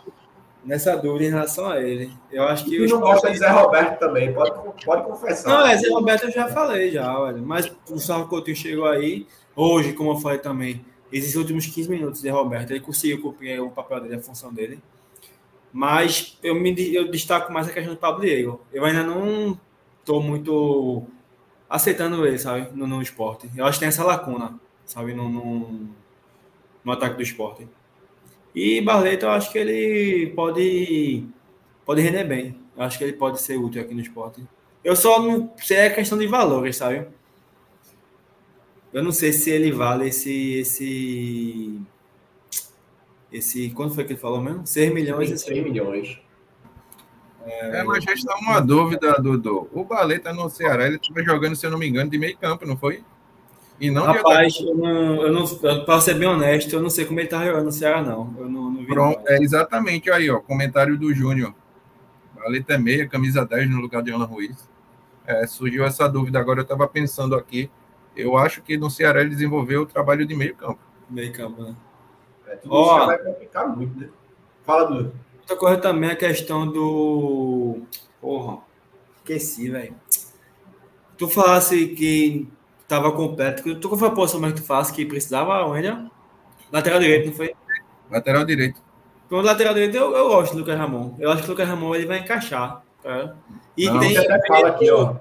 Nessa 0.65 0.97
dúvida 0.97 1.23
em 1.23 1.29
relação 1.29 1.69
a 1.69 1.81
ele. 1.81 2.11
Eu 2.31 2.43
acho 2.43 2.65
que. 2.65 2.75
E 2.75 2.87
não 2.87 2.99
gosta 2.99 3.31
de 3.31 3.37
Zé 3.37 3.47
Roberto 3.47 3.99
também, 3.99 4.33
pode, 4.33 4.51
pode 4.83 5.03
confessar. 5.03 5.49
Não, 5.49 5.65
é, 5.65 5.77
Zé 5.77 5.89
Roberto 5.89 6.23
eu 6.23 6.31
já 6.31 6.47
falei, 6.49 6.91
já, 6.91 7.17
velho. 7.25 7.41
Mas 7.41 7.71
o 7.89 7.97
Sarro 7.97 8.27
Coutinho 8.27 8.57
chegou 8.57 8.85
aí. 8.85 9.25
Hoje, 9.55 9.93
como 9.93 10.11
eu 10.11 10.17
falei 10.17 10.37
também, 10.37 10.85
esses 11.11 11.35
últimos 11.35 11.65
15 11.65 11.89
minutos 11.89 12.21
de 12.21 12.29
Roberto, 12.29 12.71
ele 12.71 12.81
conseguiu 12.81 13.21
cumprir 13.21 13.59
o 13.61 13.69
papel 13.69 14.01
dele, 14.01 14.15
a 14.15 14.21
função 14.21 14.53
dele. 14.53 14.79
Mas 15.71 16.37
eu 16.41 16.55
me 16.55 16.73
eu 16.93 17.09
destaco 17.11 17.51
mais 17.51 17.67
a 17.67 17.73
questão 17.73 17.93
do 17.93 17.99
Pablo 17.99 18.21
Diego. 18.21 18.61
Eu 18.73 18.85
ainda 18.85 19.03
não 19.03 19.59
estou 19.99 20.21
muito 20.21 21.03
aceitando 21.69 22.25
ele, 22.25 22.37
sabe, 22.39 22.69
no, 22.73 22.87
no, 22.87 23.01
esporte. 23.01 23.49
Eu 23.55 23.65
acho 23.65 23.73
que 23.73 23.81
tem 23.81 23.89
essa 23.89 24.03
lacuna, 24.03 24.59
sabe, 24.85 25.13
no, 25.13 25.29
no, 25.29 25.89
no 26.83 26.91
ataque 26.91 27.17
do 27.17 27.23
esporte. 27.23 27.67
E 28.55 28.81
Barleto, 28.81 29.25
eu 29.25 29.31
acho 29.31 29.51
que 29.51 29.57
ele 29.57 30.31
pode, 30.33 31.25
pode 31.85 32.01
render 32.01 32.23
bem. 32.23 32.57
Eu 32.75 32.83
acho 32.83 32.97
que 32.97 33.03
ele 33.03 33.13
pode 33.13 33.41
ser 33.41 33.57
útil 33.57 33.81
aqui 33.81 33.93
no 33.93 34.01
esporte. 34.01 34.41
Eu 34.83 34.95
só 34.95 35.21
não 35.21 35.53
sei 35.57 35.87
a 35.87 35.93
questão 35.93 36.17
de 36.17 36.27
valores, 36.27 36.77
sabe? 36.77 37.07
Eu 38.93 39.03
não 39.03 39.11
sei 39.11 39.33
se 39.33 39.49
ele 39.49 39.71
vale 39.71 40.07
esse. 40.07 40.53
esse 40.59 41.79
esse 43.31 43.69
quanto 43.71 43.95
foi 43.95 44.03
que 44.03 44.13
ele 44.13 44.19
falou 44.19 44.41
mesmo? 44.41 44.65
6 44.65 44.93
milhões. 44.93 45.41
6 45.41 45.63
milhões. 45.63 46.19
É, 47.45 47.83
mas 47.83 48.03
já 48.03 48.13
está 48.13 48.35
uma 48.37 48.59
dúvida, 48.59 49.13
Dudu. 49.21 49.69
O 49.71 49.83
Baleta 49.85 50.33
no 50.33 50.49
Ceará, 50.49 50.85
ele 50.85 50.97
estava 50.97 51.23
jogando, 51.23 51.55
se 51.55 51.65
eu 51.65 51.71
não 51.71 51.77
me 51.77 51.87
engano, 51.87 52.09
de 52.09 52.17
meio 52.17 52.37
campo, 52.37 52.65
não 52.65 52.75
foi? 52.75 53.03
E 53.79 53.89
não 53.89 54.03
Rapaz, 54.03 54.59
eu 54.59 54.75
não, 54.75 55.21
eu 55.21 55.31
não, 55.31 55.45
para 55.85 56.01
ser 56.01 56.15
bem 56.15 56.27
honesto, 56.27 56.73
eu 56.73 56.81
não 56.81 56.89
sei 56.89 57.05
como 57.05 57.19
ele 57.19 57.27
está 57.27 57.45
jogando 57.45 57.65
no 57.65 57.71
Ceará, 57.71 58.01
não. 58.01 58.33
Eu 58.37 58.49
não, 58.49 58.71
não 58.71 58.81
vi. 58.81 58.87
Pronto, 58.87 59.21
é 59.27 59.37
exatamente 59.41 60.11
aí, 60.11 60.29
ó. 60.29 60.39
Comentário 60.39 60.97
do 60.97 61.13
Júnior. 61.13 61.53
Baleta 62.35 62.73
é 62.73 62.77
meia, 62.77 63.07
camisa 63.07 63.45
10 63.45 63.69
no 63.69 63.79
lugar 63.79 64.03
de 64.03 64.11
Ana 64.11 64.25
Ruiz. 64.25 64.67
É, 65.25 65.45
surgiu 65.47 65.85
essa 65.85 66.07
dúvida 66.07 66.39
agora, 66.39 66.59
eu 66.59 66.63
estava 66.63 66.87
pensando 66.87 67.35
aqui 67.35 67.69
eu 68.17 68.35
acho 68.35 68.61
que 68.61 68.77
no 68.77 68.89
Ceará 68.89 69.21
ele 69.21 69.29
desenvolveu 69.29 69.83
o 69.83 69.85
trabalho 69.85 70.25
de 70.25 70.35
meio 70.35 70.55
campo. 70.55 70.79
Meio 71.09 71.31
campo, 71.31 71.61
né? 71.61 71.75
É, 72.47 72.55
tudo 72.55 72.73
Ó, 72.73 73.05
vai 73.05 73.17
complicar 73.17 73.67
muito, 73.75 73.99
né? 73.99 74.09
Fala, 74.63 74.85
do. 74.85 75.13
Outra 75.41 75.55
coisa 75.55 75.77
também 75.77 76.09
é 76.09 76.13
a 76.13 76.17
questão 76.17 76.67
do. 76.67 77.81
Porra, 78.21 78.59
esqueci, 79.17 79.69
velho. 79.69 79.95
Tu 81.17 81.27
falasse 81.27 81.87
que 81.87 82.47
tava 82.87 83.11
completo. 83.11 83.75
Tu 83.75 83.89
qual 83.89 83.99
foi 83.99 84.07
a 84.07 84.11
posição 84.11 84.39
mais 84.39 84.53
que 84.53 84.61
tu 84.61 84.65
falasse 84.65 84.93
que 84.93 85.05
precisava, 85.05 85.65
William? 85.65 86.09
Lateral 86.71 86.99
direito, 86.99 87.27
não 87.27 87.33
foi? 87.33 87.55
Lateral 88.09 88.45
direito. 88.45 88.81
Pelo 89.29 89.41
lateral 89.41 89.73
direito, 89.73 89.95
eu, 89.95 90.15
eu 90.15 90.27
gosto 90.29 90.53
do 90.53 90.59
Lucas 90.59 90.77
Ramon. 90.77 91.15
Eu 91.19 91.29
acho 91.29 91.41
que 91.41 91.49
o 91.49 91.51
Lucas 91.51 91.67
Ramon 91.67 91.95
ele 91.95 92.05
vai 92.05 92.19
encaixar. 92.19 92.81
Cara. 93.03 93.35
E 93.75 93.89
não, 93.89 93.99
tem. 93.99 94.15
Fala 94.47 94.69
aqui, 94.69 94.89
ó. 94.89 95.15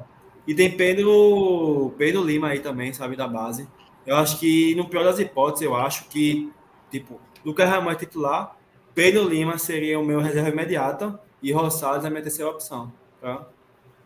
E 0.46 0.54
tem 0.54 0.70
Pedro, 0.70 1.92
Pedro 1.98 2.22
Lima 2.22 2.48
aí 2.48 2.60
também, 2.60 2.92
sabe, 2.92 3.16
da 3.16 3.26
base. 3.26 3.68
Eu 4.06 4.14
acho 4.16 4.38
que, 4.38 4.74
no 4.76 4.88
pior 4.88 5.02
das 5.02 5.18
hipóteses, 5.18 5.66
eu 5.66 5.74
acho 5.74 6.04
que, 6.08 6.52
tipo, 6.90 7.20
Lucas 7.44 7.68
Ramon 7.68 7.90
é 7.90 7.94
titular, 7.94 8.56
Pedro 8.94 9.28
Lima 9.28 9.58
seria 9.58 10.00
o 10.00 10.04
meu 10.04 10.20
reserva 10.20 10.48
imediata 10.48 11.20
e 11.42 11.52
Rosales 11.52 12.04
é 12.04 12.08
a 12.08 12.10
minha 12.10 12.22
terceira 12.22 12.50
opção, 12.50 12.92
tá? 13.20 13.46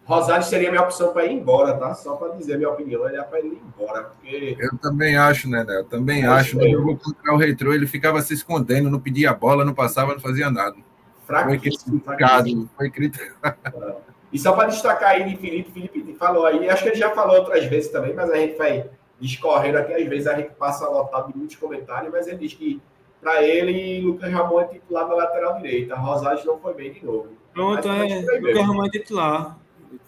Rosales 0.04 0.46
seria 0.46 0.68
a 0.68 0.72
minha 0.72 0.82
opção 0.82 1.12
para 1.12 1.24
ir 1.26 1.32
embora, 1.32 1.74
tá? 1.74 1.94
Só 1.94 2.16
para 2.16 2.34
dizer 2.34 2.54
a 2.54 2.56
minha 2.56 2.70
opinião, 2.70 3.06
ele 3.06 3.16
é 3.16 3.22
para 3.22 3.40
ir 3.40 3.60
embora. 3.64 4.04
Porque... 4.04 4.56
Eu 4.58 4.76
também 4.78 5.16
acho, 5.16 5.48
né, 5.48 5.62
né? 5.62 5.76
Eu 5.76 5.84
também 5.84 6.24
eu 6.24 6.32
acho. 6.32 6.58
No 6.58 6.68
jogo 6.68 6.96
contra 6.96 7.32
o 7.32 7.36
Retro, 7.36 7.72
ele 7.72 7.86
ficava 7.86 8.20
se 8.20 8.34
escondendo, 8.34 8.90
não 8.90 8.98
pedia 8.98 9.30
a 9.30 9.34
bola, 9.34 9.64
não 9.64 9.72
passava, 9.72 10.12
não 10.12 10.20
fazia 10.20 10.50
nada. 10.50 10.76
Foi 11.24 11.58
criticado, 11.58 12.68
foi 12.76 12.90
criticado. 12.90 13.96
E 14.32 14.38
só 14.38 14.52
para 14.52 14.68
destacar 14.68 15.10
aí 15.10 15.24
de 15.24 15.36
Felipe, 15.36 15.72
Felipe 15.72 16.14
falou 16.14 16.46
aí, 16.46 16.68
acho 16.68 16.84
que 16.84 16.90
ele 16.90 16.96
já 16.98 17.10
falou 17.10 17.38
outras 17.38 17.64
vezes 17.64 17.90
também, 17.90 18.14
mas 18.14 18.30
a 18.30 18.36
gente 18.36 18.56
vai 18.56 18.88
discorrendo 19.20 19.78
aqui, 19.78 19.92
às 19.92 20.08
vezes 20.08 20.26
a 20.26 20.36
gente 20.36 20.52
passa 20.54 20.88
lotado 20.88 21.32
de 21.32 21.38
muitos 21.38 21.56
comentários, 21.56 22.10
mas 22.10 22.26
ele 22.26 22.38
diz 22.38 22.54
que 22.54 22.80
para 23.20 23.42
ele, 23.42 24.00
Lucas 24.00 24.32
Ramon 24.32 24.60
é 24.62 24.64
titular 24.64 25.06
na 25.06 25.14
lateral 25.14 25.56
direita. 25.56 25.94
Rosales 25.94 26.44
não 26.44 26.58
foi 26.58 26.72
bem 26.72 26.92
de 26.92 27.04
novo. 27.04 27.28
Pronto, 27.52 27.86
é, 27.86 28.38
Lucas 28.40 28.66
Ramon 28.66 28.86
é 28.86 28.90
titular. 28.90 29.58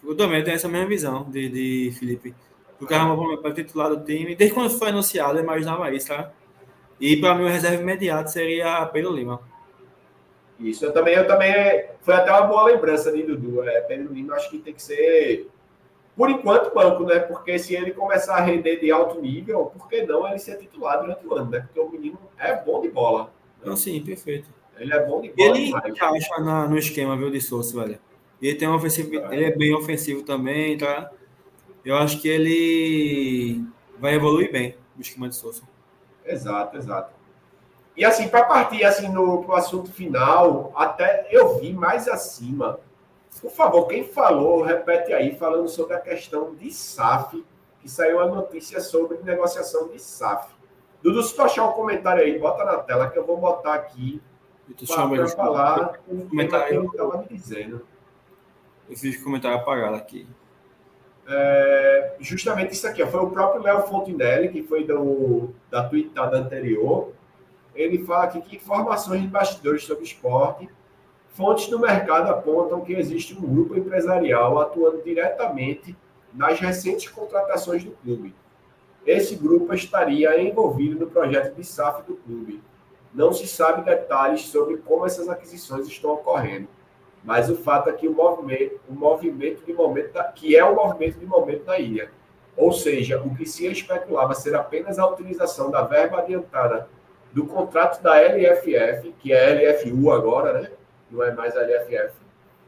Eu 0.03 0.17
também 0.17 0.43
tenho 0.43 0.55
essa 0.55 0.69
mesma 0.69 0.89
visão 0.89 1.25
de, 1.31 1.49
de 1.49 1.99
Felipe. 1.99 2.35
Lucas 2.81 2.97
Ramon 2.97 3.39
é 3.45 3.51
titular 3.53 3.91
do 3.91 4.03
time. 4.03 4.35
Desde 4.35 4.55
quando 4.55 4.71
foi 4.71 4.89
anunciado, 4.89 5.39
eu 5.39 5.43
imaginava 5.43 5.93
isso, 5.93 6.09
tá? 6.09 6.33
E 6.99 7.17
para 7.17 7.35
mim, 7.35 7.45
o 7.45 7.49
reserva 7.49 7.83
imediato 7.83 8.31
seria 8.31 8.87
Pedro 8.87 9.13
Lima. 9.13 9.41
Isso, 10.59 10.85
eu 10.85 10.93
também, 10.93 11.15
eu 11.15 11.27
também, 11.27 11.53
foi 12.01 12.15
até 12.15 12.31
uma 12.31 12.47
boa 12.47 12.65
lembrança 12.67 13.13
de 13.13 13.25
Dudu. 13.25 13.63
É, 13.65 13.81
Pedro 13.83 14.15
Lima, 14.15 14.37
acho 14.37 14.49
que 14.49 14.59
tem 14.59 14.73
que 14.73 14.83
ser, 14.83 15.49
por 16.17 16.31
enquanto, 16.31 16.75
banco, 16.75 17.05
né? 17.05 17.21
Porque 17.21 17.59
se 17.59 17.75
ele 17.75 17.93
começar 17.93 18.37
a 18.37 18.41
render 18.41 18.79
de 18.79 18.91
alto 18.91 19.21
nível, 19.21 19.67
por 19.67 19.89
que 19.89 20.03
não 20.05 20.29
ele 20.29 20.39
ser 20.39 20.57
titular 20.57 21.01
durante 21.01 21.27
o 21.27 21.35
ano, 21.35 21.51
né? 21.51 21.61
Porque 21.61 21.81
o 21.81 21.91
menino 21.91 22.19
é 22.39 22.55
bom 22.55 22.81
de 22.81 22.89
bola. 22.89 23.33
Não, 23.65 23.77
sim, 23.77 24.01
perfeito. 24.03 24.49
Ele 24.79 24.93
é 24.93 25.07
bom 25.07 25.21
de 25.21 25.31
bola. 25.31 25.57
Ele 25.57 25.71
encaixa 25.71 26.41
na, 26.41 26.69
no 26.69 26.77
esquema, 26.77 27.17
viu, 27.17 27.31
de 27.31 27.41
Souza, 27.41 27.83
velho. 27.83 27.99
Ele 28.41 28.57
tem 28.57 28.69
um 28.69 28.75
ofensivo, 28.75 29.15
ele 29.33 29.45
é 29.45 29.57
bem 29.57 29.73
ofensivo 29.75 30.23
também, 30.23 30.77
tá? 30.77 31.11
Eu 31.85 31.97
acho 31.97 32.21
que 32.21 32.29
ele 32.29 33.65
vai 33.99 34.15
evoluir 34.15 34.51
bem 34.51 34.77
no 34.97 35.03
esquema 35.03 35.29
de 35.29 35.37
Souza. 35.37 35.63
Exato, 36.25 36.77
exato. 36.77 37.13
E 37.97 38.05
assim, 38.05 38.29
para 38.29 38.45
partir 38.45 38.85
assim 38.85 39.09
no 39.09 39.45
pro 39.45 39.55
assunto 39.55 39.93
final, 39.93 40.73
até 40.75 41.29
eu 41.31 41.59
vi 41.59 41.73
mais 41.73 42.09
acima. 42.09 42.81
Por 43.41 43.51
favor, 43.51 43.87
quem 43.87 44.05
falou, 44.05 44.63
repete 44.63 45.13
aí, 45.13 45.35
falando 45.35 45.69
sobre 45.69 45.95
a 45.95 46.01
questão 46.01 46.55
de 46.55 46.71
SAF, 46.71 47.45
que 47.81 47.89
saiu 47.89 48.21
a 48.21 48.27
notícia 48.27 48.81
sobre 48.81 49.19
negociação 49.19 49.89
de 49.89 49.99
SAF. 50.01 50.53
Dudu, 51.03 51.23
se 51.23 51.35
tu 51.35 51.43
achar 51.43 51.65
um 51.67 51.73
comentário 51.73 52.23
aí, 52.23 52.39
bota 52.39 52.65
na 52.65 52.79
tela 52.79 53.11
que 53.11 53.19
eu 53.19 53.27
vou 53.27 53.37
botar 53.39 53.75
aqui 53.75 54.23
para 54.87 55.29
falar 55.29 56.01
o 56.07 56.29
comentário 56.29 56.69
que 56.69 56.75
ele 56.75 56.87
estava 56.87 57.19
me 57.19 57.27
dizendo. 57.29 57.87
Eu 58.89 58.97
fiz 58.97 59.23
comentário 59.23 59.59
apagado 59.59 59.97
aqui. 59.97 60.29
É, 61.27 62.17
justamente 62.21 62.73
isso 62.73 62.87
aqui, 62.87 63.03
ó, 63.03 63.07
foi 63.07 63.21
o 63.21 63.31
próprio 63.31 63.63
Léo 63.63 63.83
Fontinelli, 63.83 64.49
que 64.49 64.63
foi 64.63 64.85
do, 64.85 65.51
da 65.71 65.89
tweetada 65.89 66.37
anterior. 66.37 67.13
Ele 67.75 68.05
fala 68.05 68.25
aqui 68.25 68.41
que 68.41 68.57
informações 68.57 69.23
de 69.23 69.29
bastidores 69.29 69.85
sobre 69.85 70.05
esporte, 70.05 70.69
fontes 71.33 71.69
do 71.69 71.79
mercado 71.79 72.31
apontam 72.31 72.81
que 72.81 72.93
existe 72.93 73.37
um 73.37 73.41
grupo 73.41 73.77
empresarial 73.77 74.59
atuando 74.61 75.03
diretamente 75.03 75.97
nas 76.33 76.59
recentes 76.61 77.11
contratações 77.11 77.85
do 77.85 77.91
clube. 77.93 78.35
Esse 79.07 79.35
grupo 79.35 79.75
estaria 79.75 80.41
envolvido 80.41 80.99
no 80.99 81.11
projeto 81.11 81.55
de 81.55 81.65
SAF 81.65 82.03
do 82.03 82.15
clube. 82.15 82.63
Não 83.13 83.33
se 83.33 83.47
sabe 83.47 83.83
detalhes 83.83 84.43
sobre 84.43 84.79
como 84.79 85.05
essas 85.05 85.29
aquisições 85.29 85.87
estão 85.87 86.13
ocorrendo, 86.13 86.69
mas 87.25 87.51
o 87.51 87.57
fato 87.57 87.91
é 87.91 87.93
que 87.93 88.09
o 88.09 88.15
movimento, 88.15 88.81
o 88.89 88.95
movimento 88.95 89.65
de 89.65 89.73
momento 89.73 90.13
da, 90.13 90.25
que 90.25 90.57
é 90.57 90.65
o 90.65 90.75
movimento 90.75 91.19
de 91.19 91.27
momento 91.27 91.65
da 91.65 91.79
ilha, 91.79 92.11
ou 92.57 92.73
seja, 92.73 93.21
o 93.21 93.35
que 93.35 93.47
se 93.47 93.67
especulava 93.67 94.35
ser 94.35 94.55
apenas 94.55 94.99
a 94.99 95.07
utilização 95.07 95.71
da 95.71 95.83
verba 95.83 96.19
adiantada 96.19 96.89
do 97.33 97.47
contrato 97.47 98.03
da 98.03 98.17
LFF, 98.21 99.15
que 99.19 99.33
é 99.33 99.73
LFU 99.73 100.11
agora, 100.11 100.61
né? 100.61 100.71
Não 101.13 101.23
é 101.23 101.31
mais 101.33 101.55
a 101.57 101.61
LFF. 101.61 102.15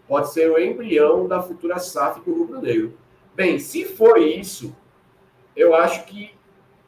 Pode 0.07 0.33
ser 0.33 0.51
o 0.51 0.59
embrião 0.59 1.27
da 1.27 1.43
futura 1.43 1.79
SAF 1.79 2.21
do 2.21 2.35
Rubro 2.35 2.61
Negro. 2.61 2.93
Bem, 3.35 3.59
se 3.59 3.87
for 3.87 4.19
isso, 4.19 4.77
eu 5.57 5.75
acho 5.75 6.05
que 6.05 6.35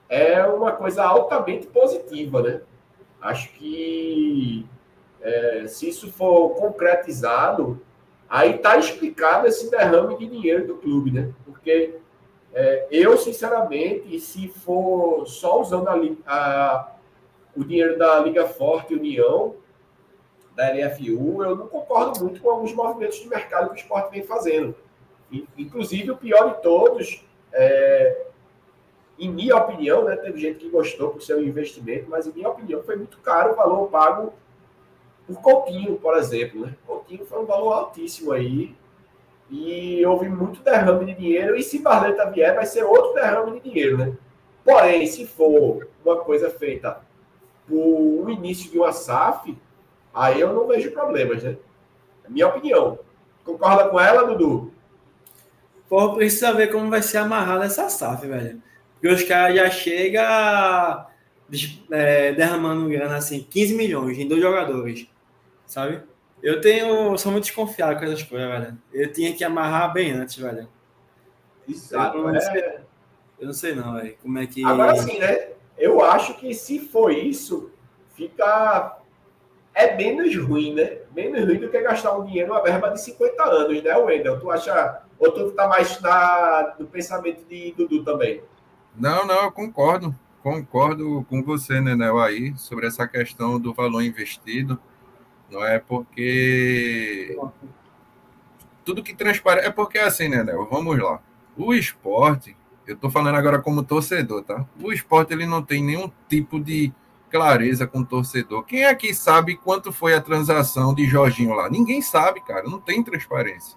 é 0.09 0.45
uma 0.45 0.73
coisa 0.73 1.03
altamente 1.03 1.67
positiva, 1.67 2.43
né? 2.43 2.61
Acho 3.21 3.51
que 3.55 4.67
é, 5.23 5.67
se 5.67 5.89
isso 5.89 6.13
for 6.13 6.51
concretizado, 6.51 7.81
aí 8.29 8.57
está 8.57 8.77
explicado 8.77 9.47
esse 9.47 9.71
derrame 9.71 10.17
de 10.19 10.27
dinheiro 10.27 10.67
do 10.67 10.77
clube, 10.77 11.11
né? 11.11 11.33
Porque 11.45 11.97
é, 12.53 12.87
eu, 12.91 13.17
sinceramente, 13.17 14.21
se 14.21 14.49
for 14.49 15.27
só 15.27 15.61
usando 15.61 15.89
a, 15.89 15.95
a, 16.27 16.93
o 17.57 17.65
dinheiro 17.65 17.99
da 17.99 18.21
Liga 18.21 18.47
Forte 18.47 18.95
União, 18.95 19.57
da 20.57 20.73
LFU, 20.73 21.45
eu 21.45 21.55
não 21.55 21.69
concordo 21.69 22.25
muito 22.25 22.41
com 22.41 22.51
alguns 22.51 22.73
movimentos 22.73 23.19
de 23.19 23.29
mercado 23.29 23.69
que 23.69 23.75
o 23.75 23.77
esporte 23.77 24.11
vem 24.11 24.23
fazendo. 24.23 24.75
Inclusive, 25.57 26.11
o 26.11 26.17
pior 26.17 26.55
de 26.55 26.63
todos, 26.63 27.23
é, 27.53 28.25
em 29.19 29.31
minha 29.31 29.55
opinião, 29.55 30.05
né, 30.05 30.17
teve 30.17 30.41
gente 30.41 30.61
que 30.61 30.71
gostou 30.71 31.11
por 31.11 31.21
seu 31.21 31.45
investimento, 31.45 32.09
mas 32.09 32.27
em 32.27 32.33
minha 32.33 32.49
opinião 32.49 32.83
foi 32.83 32.97
muito 32.97 33.19
caro 33.19 33.53
o 33.53 33.57
valor 33.57 33.89
pago 33.89 34.33
por 35.27 35.41
Coutinho, 35.43 35.97
por 35.97 36.17
exemplo. 36.17 36.63
Né? 36.65 36.75
Coutinho 36.87 37.27
foi 37.27 37.39
um 37.39 37.47
valor 37.47 37.73
altíssimo 37.73 38.33
aí 38.33 38.75
e 39.51 40.05
houve 40.07 40.29
muito 40.29 40.63
derrame 40.63 41.05
de 41.05 41.15
dinheiro 41.15 41.55
e 41.55 41.63
se 41.63 41.81
Barleta 41.81 42.31
vier 42.31 42.55
vai 42.55 42.65
ser 42.65 42.83
outro 42.83 43.13
derrame 43.15 43.61
de 43.61 43.69
dinheiro, 43.69 43.99
né? 43.99 44.13
Porém, 44.65 45.07
se 45.07 45.25
for 45.25 45.89
uma 46.05 46.17
coisa 46.17 46.51
feita 46.51 47.01
por 47.69 47.77
um 47.77 48.29
início 48.29 48.71
de 48.71 48.79
uma 48.79 48.93
SAF, 48.93 49.57
aí 50.17 50.41
eu 50.41 50.53
não 50.53 50.67
vejo 50.67 50.91
problemas, 50.91 51.43
né? 51.43 51.57
É 52.25 52.29
minha 52.29 52.49
opinião. 52.49 52.99
Concorda 53.45 53.89
com 53.89 54.01
ela, 54.01 54.27
Dudu? 54.27 54.73
Pô, 55.89 56.15
precisa 56.15 56.53
ver 56.53 56.73
como 56.73 56.91
vai 56.91 57.03
ser 57.03 57.19
amarrada 57.19 57.67
essa 57.67 57.89
SAF, 57.89 58.27
velho. 58.27 58.61
Porque 58.95 59.09
os 59.09 59.23
caras 59.23 59.55
já 59.55 59.71
chegam 59.71 60.25
é, 61.91 62.33
derramando 62.33 62.89
grana 62.89 63.17
assim, 63.17 63.47
15 63.49 63.75
milhões 63.75 64.19
em 64.19 64.27
dois 64.27 64.41
jogadores, 64.41 65.09
sabe? 65.67 66.03
Eu 66.43 66.61
tenho, 66.61 67.17
sou 67.19 67.33
muito 67.33 67.45
desconfiado 67.45 67.99
com 67.99 68.05
essas 68.05 68.23
coisas, 68.23 68.49
velho. 68.49 68.79
Eu 68.93 69.13
tinha 69.13 69.35
que 69.35 69.45
amarrar 69.45 69.93
bem 69.93 70.13
antes, 70.13 70.37
velho. 70.37 70.69
Exato, 71.69 72.19
eu 72.19 72.29
é... 72.31 72.83
eu 73.39 73.47
não 73.47 73.53
sei 73.53 73.75
não, 73.75 73.95
velho. 73.95 74.17
Como 74.23 74.39
é 74.39 74.47
que. 74.47 74.65
Agora 74.65 74.97
sim, 74.97 75.19
né? 75.19 75.51
Eu 75.77 76.03
acho 76.03 76.35
que 76.35 76.55
se 76.55 76.81
for 76.81 77.13
isso, 77.13 77.71
fica. 78.15 78.99
É 79.77 79.95
menos 79.95 80.35
ruim, 80.35 80.73
né? 80.73 81.01
Menos 81.15 81.45
ruim 81.45 81.59
do 81.59 81.69
que 81.69 81.79
gastar 81.83 82.17
um 82.17 82.25
dinheiro 82.25 82.51
uma 82.51 82.63
verba 82.63 82.89
de 82.89 82.99
50 82.99 83.45
anos, 83.45 83.83
né, 83.83 83.95
Wendel? 83.95 84.41
Tu 84.41 84.51
acha. 84.51 85.03
Ou 85.19 85.31
tu 85.31 85.51
tá 85.51 85.69
mais 85.69 86.01
na... 86.01 86.75
no 86.79 86.87
pensamento 86.87 87.45
de 87.47 87.75
Dudu 87.77 88.03
também? 88.03 88.43
Não, 88.97 89.27
não, 89.27 89.45
eu 89.45 89.53
concordo. 89.53 90.15
Concordo 90.43 91.27
com 91.29 91.43
você, 91.43 91.79
Nenel, 91.79 92.19
aí, 92.19 92.57
sobre 92.57 92.87
essa 92.87 93.07
questão 93.07 93.61
do 93.61 93.75
valor 93.75 94.03
investido. 94.03 94.81
Não 95.51 95.63
é 95.63 95.79
porque. 95.79 97.39
Tudo 98.83 99.03
que 99.03 99.15
transparece. 99.15 99.69
É 99.69 99.71
porque 99.71 99.99
assim, 99.99 100.31
Nenel, 100.31 100.67
vamos 100.71 100.99
lá. 100.99 101.21
O 101.55 101.75
esporte, 101.75 102.57
eu 102.87 102.95
estou 102.95 103.11
falando 103.11 103.37
agora 103.37 103.59
como 103.59 103.83
torcedor, 103.83 104.43
tá? 104.43 104.65
O 104.83 104.91
esporte 104.91 105.35
ele 105.35 105.45
não 105.45 105.63
tem 105.63 105.85
nenhum 105.85 106.11
tipo 106.31 106.59
de 106.59 106.95
clareza 107.37 107.87
com 107.87 108.01
o 108.01 108.05
torcedor. 108.05 108.65
Quem 108.65 108.85
aqui 108.85 109.15
sabe 109.15 109.57
quanto 109.57 109.93
foi 109.93 110.15
a 110.15 110.21
transação 110.21 110.95
de 110.95 111.07
Jorginho 111.07 111.55
lá? 111.55 111.69
Ninguém 111.69 112.01
sabe, 112.01 112.41
cara. 112.41 112.65
Não 112.65 112.81
tem 112.81 113.03
transparência. 113.03 113.77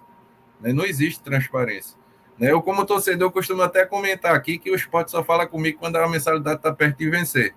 Né? 0.60 0.72
Não 0.72 0.84
existe 0.84 1.20
transparência. 1.22 1.98
Né? 2.38 2.50
Eu, 2.50 2.62
como 2.62 2.86
torcedor, 2.86 3.30
costumo 3.30 3.62
até 3.62 3.84
comentar 3.84 4.34
aqui 4.34 4.58
que 4.58 4.70
o 4.70 4.74
esporte 4.74 5.10
só 5.10 5.22
fala 5.22 5.46
comigo 5.46 5.78
quando 5.78 5.96
a 5.96 6.08
mensalidade 6.08 6.56
está 6.56 6.72
perto 6.72 6.98
de 6.98 7.10
vencer. 7.10 7.54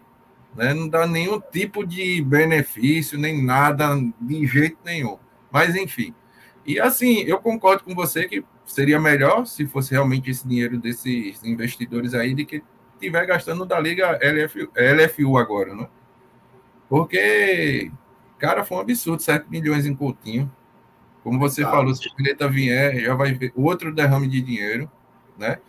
Né? 0.56 0.74
Não 0.74 0.88
dá 0.88 1.08
nenhum 1.08 1.40
tipo 1.40 1.86
de 1.86 2.22
benefício, 2.22 3.18
nem 3.18 3.42
nada, 3.42 3.90
de 4.20 4.46
jeito 4.46 4.78
nenhum. 4.84 5.18
Mas, 5.52 5.76
enfim. 5.76 6.14
E 6.66 6.80
assim, 6.80 7.20
eu 7.22 7.40
concordo 7.40 7.84
com 7.84 7.96
você 7.96 8.28
que 8.28 8.44
seria 8.66 9.00
melhor 9.00 9.46
se 9.46 9.66
fosse 9.68 9.92
realmente 9.92 10.30
esse 10.30 10.48
dinheiro 10.48 10.78
desses 10.78 11.44
investidores 11.44 12.14
aí 12.14 12.34
de 12.34 12.46
que 12.46 12.64
estiver 13.06 13.26
gastando 13.26 13.66
da 13.66 13.80
Liga 13.80 14.18
LF, 14.22 14.70
LFU 14.76 15.38
agora, 15.38 15.76
né? 15.76 15.88
Porque, 16.90 17.92
cara, 18.38 18.64
foi 18.64 18.78
um 18.78 18.82
absurdo, 18.82 19.22
7 19.22 19.50
milhões 19.50 19.86
em 19.86 19.96
Coutinho. 19.96 20.52
Como 21.24 21.40
você 21.40 21.64
ah, 21.64 21.70
falou, 21.70 21.96
se 21.96 22.08
a 22.08 22.14
Pileta 22.14 22.48
vier, 22.48 23.00
já 23.00 23.16
vai 23.16 23.34
ver 23.34 23.52
outro 23.56 23.94
derrame 23.94 24.28
de 24.28 24.42
dinheiro, 24.42 24.92
né? 25.38 25.60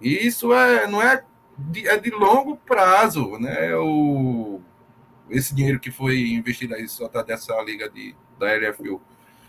E 0.00 0.26
isso 0.26 0.52
é, 0.52 0.86
não 0.86 1.00
é 1.00 1.24
de, 1.56 1.88
é 1.88 1.98
de 1.98 2.10
longo 2.10 2.56
prazo, 2.56 3.38
né? 3.38 3.74
O, 3.76 4.60
esse 5.30 5.54
dinheiro 5.54 5.80
que 5.80 5.90
foi 5.90 6.32
investido 6.32 6.74
aí 6.74 6.86
só 6.88 7.08
tá 7.08 7.22
dessa 7.22 7.58
liga 7.62 7.88
de, 7.88 8.14
da 8.38 8.54
LFU. 8.54 9.00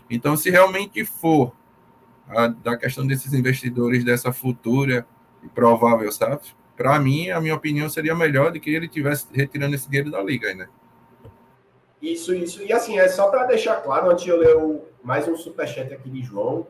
Então, 0.08 0.36
se 0.36 0.50
realmente 0.50 1.04
for 1.04 1.52
a, 2.28 2.48
da 2.48 2.76
questão 2.76 3.06
desses 3.06 3.32
investidores 3.32 4.04
dessa 4.04 4.32
futura 4.32 5.06
e 5.42 5.48
provável 5.48 6.10
SAF, 6.10 6.55
para 6.76 6.98
mim, 6.98 7.30
a 7.30 7.40
minha 7.40 7.54
opinião 7.54 7.88
seria 7.88 8.14
melhor 8.14 8.52
de 8.52 8.60
que 8.60 8.74
ele 8.74 8.86
tivesse 8.86 9.26
retirando 9.32 9.74
esse 9.74 9.88
dinheiro 9.88 10.10
da 10.10 10.22
liga, 10.22 10.54
né? 10.54 10.68
Isso, 12.00 12.34
isso. 12.34 12.62
E 12.62 12.72
assim, 12.72 12.98
é 12.98 13.08
só 13.08 13.28
para 13.28 13.44
deixar 13.44 13.76
claro, 13.76 14.10
antes 14.10 14.24
de 14.24 14.30
eu 14.30 14.38
ler 14.38 14.82
mais 15.02 15.26
um 15.26 15.36
superchat 15.36 15.92
aqui 15.92 16.10
de 16.10 16.22
João. 16.22 16.66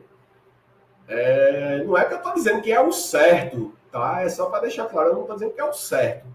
É, 1.08 1.82
não 1.84 1.96
é 1.96 2.04
que 2.04 2.14
eu 2.14 2.18
estou 2.18 2.34
dizendo 2.34 2.62
que 2.62 2.72
é 2.72 2.80
o 2.80 2.92
certo, 2.92 3.72
tá? 3.90 4.22
É 4.22 4.28
só 4.28 4.46
para 4.46 4.62
deixar 4.62 4.86
claro, 4.86 5.10
eu 5.10 5.14
não 5.14 5.20
estou 5.22 5.36
dizendo 5.36 5.52
que 5.52 5.60
é 5.60 5.64
o 5.64 5.72
certo. 5.72 6.26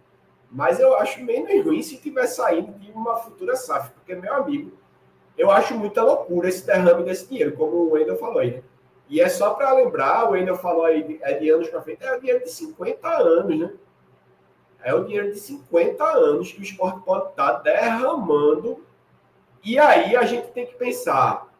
Mas 0.51 0.79
eu 0.79 0.95
acho 0.97 1.23
menos 1.23 1.65
ruim 1.65 1.81
se 1.81 1.97
tiver 1.97 2.27
saindo 2.27 2.73
de 2.73 2.91
uma 2.91 3.15
futura 3.17 3.55
SAF, 3.55 3.91
porque, 3.91 4.13
meu 4.15 4.33
amigo, 4.33 4.73
eu 5.37 5.49
acho 5.49 5.73
muita 5.77 6.03
loucura 6.03 6.49
esse 6.49 6.65
derrame 6.65 7.03
desse 7.03 7.27
dinheiro, 7.27 7.53
como 7.53 7.71
o 7.77 7.91
Wendel 7.91 8.17
falou 8.17 8.39
aí, 8.39 8.51
né? 8.51 8.63
E 9.11 9.19
é 9.19 9.27
só 9.27 9.53
para 9.53 9.73
lembrar, 9.73 10.23
o 10.23 10.31
Wendel 10.31 10.55
falou 10.55 10.85
aí, 10.85 11.19
é 11.21 11.33
de 11.33 11.49
anos 11.49 11.67
para 11.67 11.81
frente, 11.81 12.01
é 12.01 12.15
o 12.15 12.19
dinheiro 12.21 12.45
de 12.45 12.49
50 12.49 13.09
anos, 13.09 13.59
né? 13.59 13.73
É 14.81 14.95
o 14.95 15.03
dinheiro 15.03 15.33
de 15.33 15.37
50 15.37 16.01
anos 16.01 16.53
que 16.53 16.61
o 16.61 16.63
esporte 16.63 17.01
pode 17.01 17.31
estar 17.31 17.55
tá 17.55 17.59
derramando. 17.59 18.85
E 19.61 19.77
aí 19.77 20.15
a 20.15 20.23
gente 20.23 20.47
tem 20.51 20.65
que 20.65 20.75
pensar: 20.75 21.53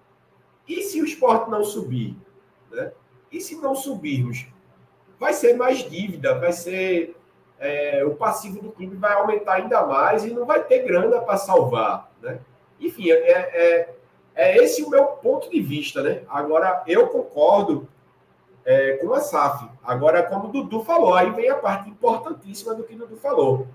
e 0.66 0.82
se 0.82 1.02
o 1.02 1.06
esporte 1.06 1.52
não 1.52 1.62
subir? 1.62 2.16
Né? 2.72 2.94
E 3.30 3.42
se 3.42 3.58
não 3.58 3.76
subirmos? 3.76 4.48
Vai 5.20 5.34
ser 5.34 5.54
mais 5.58 5.80
dívida, 5.80 6.40
vai 6.40 6.54
ser. 6.54 7.18
É, 7.60 8.04
o 8.06 8.16
passivo 8.16 8.62
do 8.62 8.72
clube 8.72 8.96
vai 8.96 9.14
aumentar 9.14 9.56
ainda 9.56 9.86
mais 9.86 10.24
e 10.24 10.34
não 10.34 10.46
vai 10.46 10.64
ter 10.64 10.80
grana 10.84 11.20
para 11.20 11.38
salvar. 11.38 12.10
Né? 12.22 12.40
Enfim, 12.80 13.12
é, 13.12 13.16
é, 13.20 13.96
é 14.36 14.58
esse 14.58 14.84
o 14.84 14.90
meu 14.90 15.06
ponto 15.06 15.50
de 15.50 15.62
vista, 15.62 16.02
né? 16.02 16.24
Agora, 16.30 16.84
eu 16.88 17.08
concordo 17.08 17.88
é, 18.66 18.94
com 18.98 19.14
a 19.14 19.20
SAF. 19.20 19.68
Agora, 19.84 20.24
como 20.24 20.48
o 20.48 20.52
Dudu 20.52 20.84
falou, 20.84 21.14
aí 21.14 21.30
vem 21.32 21.50
a 21.50 21.56
parte 21.56 21.90
importantíssima 21.90 22.74
do 22.74 22.84
que 22.84 22.96
o 22.96 23.00
Dudu 23.00 23.18
falou. 23.18 23.68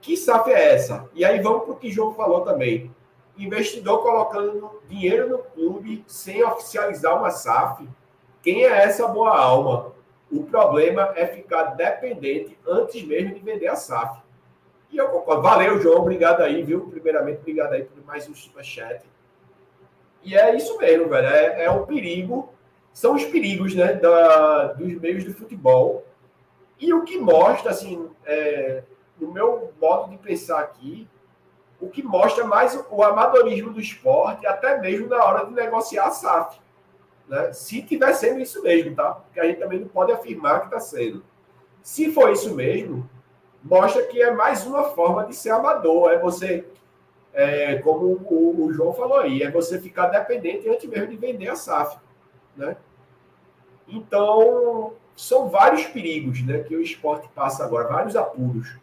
Que 0.00 0.16
SAF 0.16 0.50
é 0.50 0.74
essa? 0.74 1.08
E 1.14 1.24
aí 1.24 1.40
vamos 1.40 1.64
para 1.64 1.72
o 1.72 1.76
que 1.76 1.88
o 1.88 1.92
João 1.92 2.14
falou 2.14 2.42
também. 2.42 2.90
Investidor 3.36 4.02
colocando 4.02 4.80
dinheiro 4.88 5.28
no 5.28 5.38
clube 5.38 6.04
sem 6.06 6.42
oficializar 6.42 7.16
uma 7.16 7.30
SAF. 7.30 7.88
Quem 8.42 8.64
é 8.64 8.84
essa 8.84 9.06
boa 9.06 9.38
alma? 9.38 9.92
O 10.30 10.44
problema 10.44 11.12
é 11.16 11.26
ficar 11.26 11.74
dependente 11.74 12.58
antes 12.66 13.02
mesmo 13.02 13.34
de 13.34 13.40
vender 13.40 13.68
a 13.68 13.76
SAF. 13.76 14.20
E 14.90 14.96
eu 14.96 15.08
concordo. 15.08 15.42
Valeu, 15.42 15.80
João. 15.80 16.02
Obrigado 16.02 16.42
aí, 16.42 16.62
viu? 16.62 16.88
Primeiramente, 16.88 17.38
obrigado 17.38 17.72
aí 17.72 17.84
por 17.84 18.04
mais 18.04 18.28
um 18.28 18.34
superchat. 18.34 19.02
E 20.22 20.36
é 20.36 20.54
isso 20.54 20.76
mesmo, 20.78 21.08
velho. 21.08 21.26
É, 21.26 21.64
é 21.64 21.70
um 21.70 21.86
perigo. 21.86 22.52
São 22.92 23.14
os 23.14 23.24
perigos, 23.24 23.74
né? 23.74 23.94
Da, 23.94 24.72
dos 24.72 24.94
meios 24.94 25.24
do 25.24 25.34
futebol. 25.34 26.04
E 26.78 26.92
o 26.92 27.04
que 27.04 27.18
mostra, 27.18 27.70
assim, 27.70 28.08
é, 28.24 28.82
no 29.18 29.32
meu 29.32 29.72
modo 29.80 30.10
de 30.10 30.18
pensar 30.18 30.60
aqui, 30.60 31.08
o 31.80 31.88
que 31.88 32.02
mostra 32.02 32.44
mais 32.44 32.78
o, 32.90 33.02
amadorismo 33.02 33.72
do 33.72 33.80
esporte, 33.80 34.46
até 34.46 34.78
mesmo 34.78 35.08
na 35.08 35.24
hora 35.24 35.46
de 35.46 35.52
negociar 35.52 36.06
a 36.06 36.10
SAF. 36.10 36.60
Né? 37.28 37.52
Se 37.52 37.82
tiver 37.82 38.12
sendo 38.14 38.40
isso 38.40 38.62
mesmo, 38.62 38.94
tá? 38.94 39.12
Porque 39.12 39.38
a 39.38 39.44
gente 39.44 39.60
também 39.60 39.80
não 39.80 39.88
pode 39.88 40.12
afirmar 40.12 40.60
que 40.60 40.66
está 40.66 40.80
sendo. 40.80 41.24
Se 41.82 42.12
for 42.12 42.30
isso 42.32 42.54
mesmo, 42.54 43.08
mostra 43.62 44.02
que 44.04 44.20
é 44.20 44.30
mais 44.30 44.66
uma 44.66 44.84
forma 44.84 45.24
de 45.24 45.34
ser 45.34 45.50
amador. 45.50 46.10
É 46.10 46.18
você, 46.18 46.66
é, 47.32 47.76
como 47.76 48.06
o, 48.06 48.64
o, 48.64 48.72
João 48.72 48.92
falou 48.92 49.20
aí, 49.20 49.42
é 49.42 49.50
você 49.50 49.80
ficar 49.80 50.08
dependente 50.08 50.68
antes 50.68 50.88
mesmo 50.88 51.08
de 51.08 51.16
vender 51.16 51.48
a 51.48 51.56
SAF. 51.56 51.98
Né? 52.56 52.76
Então, 53.86 54.94
são 55.16 55.48
vários 55.48 55.84
perigos 55.86 56.44
né, 56.44 56.60
que 56.60 56.74
o 56.74 56.82
esporte 56.82 57.28
passa 57.34 57.64
agora, 57.64 57.88
vários 57.88 58.16
apuros. 58.16 58.76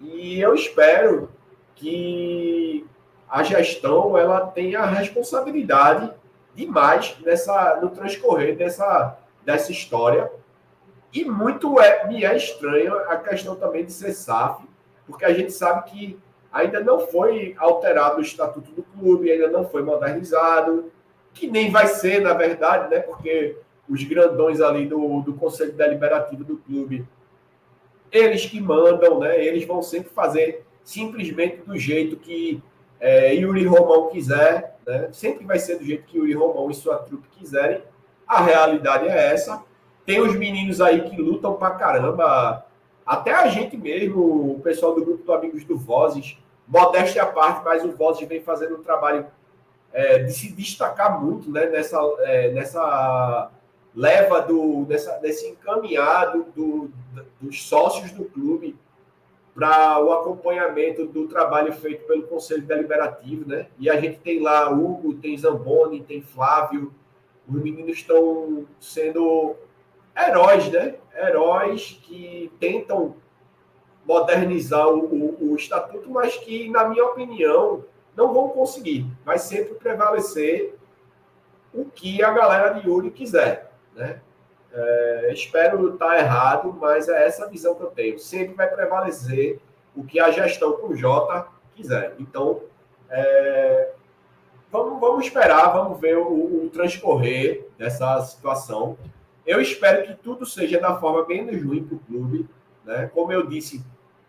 E 0.00 0.40
eu 0.40 0.54
espero 0.54 1.30
que 1.74 2.86
a 3.28 3.42
gestão 3.42 4.18
ela 4.18 4.46
tenha 4.46 4.84
responsabilidade 4.84 6.12
demais 6.54 7.16
nessa, 7.20 7.78
no 7.80 7.90
transcorrer 7.90 8.56
dessa, 8.56 9.18
dessa 9.44 9.72
história. 9.72 10.30
E 11.12 11.24
muito 11.24 11.80
é, 11.80 12.06
me 12.06 12.24
é 12.24 12.36
estranho 12.36 12.94
a 13.08 13.16
questão 13.16 13.54
também 13.56 13.84
de 13.84 13.92
ser 13.92 14.12
SAF, 14.12 14.64
porque 15.06 15.24
a 15.24 15.32
gente 15.32 15.52
sabe 15.52 15.90
que 15.90 16.18
ainda 16.52 16.80
não 16.80 17.00
foi 17.00 17.54
alterado 17.58 18.18
o 18.18 18.22
estatuto 18.22 18.70
do 18.72 18.82
clube, 18.82 19.30
ainda 19.30 19.48
não 19.48 19.64
foi 19.64 19.82
modernizado, 19.82 20.92
que 21.32 21.46
nem 21.46 21.70
vai 21.70 21.86
ser, 21.86 22.20
na 22.20 22.34
verdade, 22.34 22.90
né? 22.90 23.00
Porque 23.00 23.56
os 23.88 24.02
grandões 24.04 24.60
ali 24.60 24.86
do, 24.86 25.20
do 25.22 25.34
Conselho 25.34 25.72
Deliberativo 25.72 26.44
do 26.44 26.58
clube, 26.58 27.06
eles 28.10 28.44
que 28.44 28.60
mandam, 28.60 29.18
né? 29.18 29.42
Eles 29.44 29.64
vão 29.64 29.82
sempre 29.82 30.10
fazer 30.10 30.64
simplesmente 30.84 31.62
do 31.62 31.78
jeito 31.78 32.16
que 32.16 32.62
é, 33.00 33.34
Yuri 33.34 33.66
Romão 33.66 34.08
quiser, 34.10 34.76
né? 34.86 35.08
sempre 35.12 35.44
vai 35.44 35.58
ser 35.58 35.78
do 35.78 35.84
jeito 35.84 36.04
que 36.04 36.18
Yuri 36.18 36.34
Romão 36.34 36.70
e 36.70 36.74
sua 36.74 36.98
trupe 36.98 37.26
quiserem. 37.36 37.82
A 38.26 38.42
realidade 38.42 39.08
é 39.08 39.32
essa. 39.32 39.64
Tem 40.04 40.20
os 40.20 40.36
meninos 40.36 40.80
aí 40.80 41.02
que 41.02 41.20
lutam 41.20 41.54
pra 41.54 41.72
caramba. 41.72 42.64
Até 43.04 43.32
a 43.32 43.48
gente 43.48 43.76
mesmo, 43.76 44.52
o 44.52 44.60
pessoal 44.60 44.94
do 44.94 45.04
grupo 45.04 45.24
do 45.24 45.32
Amigos 45.32 45.64
do 45.64 45.76
Vozes, 45.76 46.38
modéstia 46.66 47.24
à 47.24 47.26
parte, 47.26 47.64
mas 47.64 47.84
o 47.84 47.92
Vozes 47.92 48.26
vem 48.28 48.40
fazendo 48.40 48.76
um 48.76 48.82
trabalho 48.82 49.26
é, 49.92 50.20
de 50.20 50.32
se 50.32 50.52
destacar 50.52 51.22
muito 51.22 51.50
né, 51.50 51.66
nessa, 51.66 51.98
é, 52.20 52.50
nessa 52.52 53.50
leva 53.94 54.40
do, 54.40 54.84
dessa, 54.86 55.18
desse 55.18 55.48
encaminhado 55.48 56.46
do, 56.56 56.90
dos 57.40 57.62
sócios 57.62 58.10
do 58.12 58.24
clube 58.24 58.76
para 59.54 60.02
o 60.02 60.12
acompanhamento 60.12 61.06
do 61.06 61.28
trabalho 61.28 61.72
feito 61.74 62.06
pelo 62.06 62.22
Conselho 62.22 62.62
Deliberativo, 62.62 63.46
né? 63.46 63.66
E 63.78 63.90
a 63.90 64.00
gente 64.00 64.18
tem 64.20 64.40
lá 64.40 64.70
Hugo, 64.70 65.14
tem 65.14 65.36
Zamboni, 65.36 66.02
tem 66.02 66.22
Flávio, 66.22 66.92
os 67.46 67.62
meninos 67.62 67.98
estão 67.98 68.66
sendo 68.80 69.56
heróis, 70.16 70.70
né? 70.70 70.94
Heróis 71.16 72.00
que 72.02 72.52
tentam 72.58 73.16
modernizar 74.04 74.88
o, 74.88 75.04
o, 75.04 75.52
o, 75.52 75.56
estatuto, 75.56 76.10
mas 76.10 76.36
que, 76.36 76.68
na 76.70 76.88
minha 76.88 77.04
opinião, 77.04 77.84
não 78.16 78.32
vão 78.32 78.48
conseguir. 78.48 79.06
Vai 79.24 79.38
sempre 79.38 79.74
prevalecer 79.74 80.74
o 81.72 81.84
que 81.84 82.22
a 82.22 82.30
galera 82.32 82.70
de 82.70 82.88
Yuri 82.88 83.10
quiser, 83.10 83.72
né? 83.94 84.20
É, 84.74 85.30
espero 85.32 85.92
estar 85.92 86.18
errado, 86.18 86.74
mas 86.80 87.08
é 87.08 87.26
essa 87.26 87.48
visão 87.48 87.74
que 87.74 87.82
eu 87.82 87.90
tenho. 87.90 88.18
Sempre 88.18 88.54
vai 88.54 88.68
prevalecer 88.68 89.60
o 89.94 90.02
que 90.02 90.18
a 90.18 90.30
gestão 90.30 90.72
com 90.72 90.94
J 90.94 91.46
quiser. 91.74 92.14
Então, 92.18 92.62
é, 93.10 93.90
vamos, 94.70 94.98
vamos 94.98 95.26
esperar, 95.26 95.72
vamos 95.72 96.00
ver 96.00 96.16
o, 96.16 96.64
o, 96.64 96.70
transcorrer 96.72 97.66
dessa 97.76 98.20
situação. 98.22 98.96
Eu 99.46 99.60
espero 99.60 100.06
que 100.06 100.14
tudo 100.14 100.46
seja 100.46 100.80
da 100.80 100.98
forma 100.98 101.26
menos 101.26 101.62
ruim 101.62 101.84
para 101.84 101.96
o 101.96 102.00
clube. 102.00 102.48
Né? 102.84 103.10
Como 103.12 103.32
eu 103.32 103.46
disse, 103.46 103.84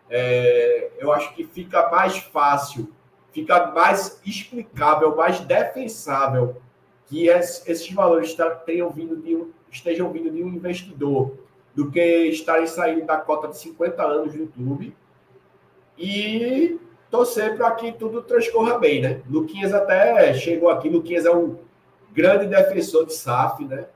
é, 0.10 0.92
eu 0.98 1.12
acho 1.12 1.34
que 1.36 1.44
fica 1.44 1.90
mais 1.90 2.18
fácil, 2.18 2.92
fica 3.32 3.72
mais 3.72 4.22
explicável, 4.26 5.16
mais 5.16 5.40
defensável 5.40 6.58
que 7.06 7.28
esses 7.28 7.92
valores 7.92 8.36
tenham 8.66 8.90
vindo 8.90 9.16
de 9.18 9.36
um 9.36 9.52
estejam 9.74 10.12
vindo 10.12 10.30
de 10.30 10.44
um 10.44 10.50
investidor 10.50 11.36
do 11.74 11.90
que 11.90 12.00
estarem 12.28 12.68
saindo 12.68 13.06
da 13.06 13.18
cota 13.18 13.48
de 13.48 13.58
50 13.58 14.04
anos 14.04 14.34
do 14.34 14.48
clube. 14.48 14.96
E 15.98 16.80
torcer 17.10 17.58
para 17.58 17.72
que 17.72 17.92
tudo 17.92 18.22
transcorra 18.22 18.78
bem, 18.78 19.02
né? 19.02 19.22
Luquinhas 19.30 19.74
até 19.74 20.34
chegou 20.34 20.70
aqui. 20.70 20.90
Luquinhas 20.90 21.26
é 21.26 21.32
um 21.32 21.58
grande 22.12 22.48
defensor 22.48 23.06
de 23.06 23.14
SAF, 23.14 23.66
né? 23.66 23.88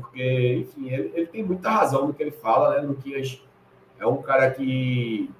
Porque, 0.00 0.66
enfim, 0.66 0.90
ele, 0.90 1.12
ele 1.14 1.26
tem 1.26 1.42
muita 1.42 1.70
razão 1.70 2.06
no 2.06 2.14
que 2.14 2.22
ele 2.22 2.30
fala, 2.30 2.74
né? 2.74 2.86
Luquinhas 2.86 3.42
é 3.98 4.06
um 4.06 4.22
cara 4.22 4.50
que. 4.50 5.30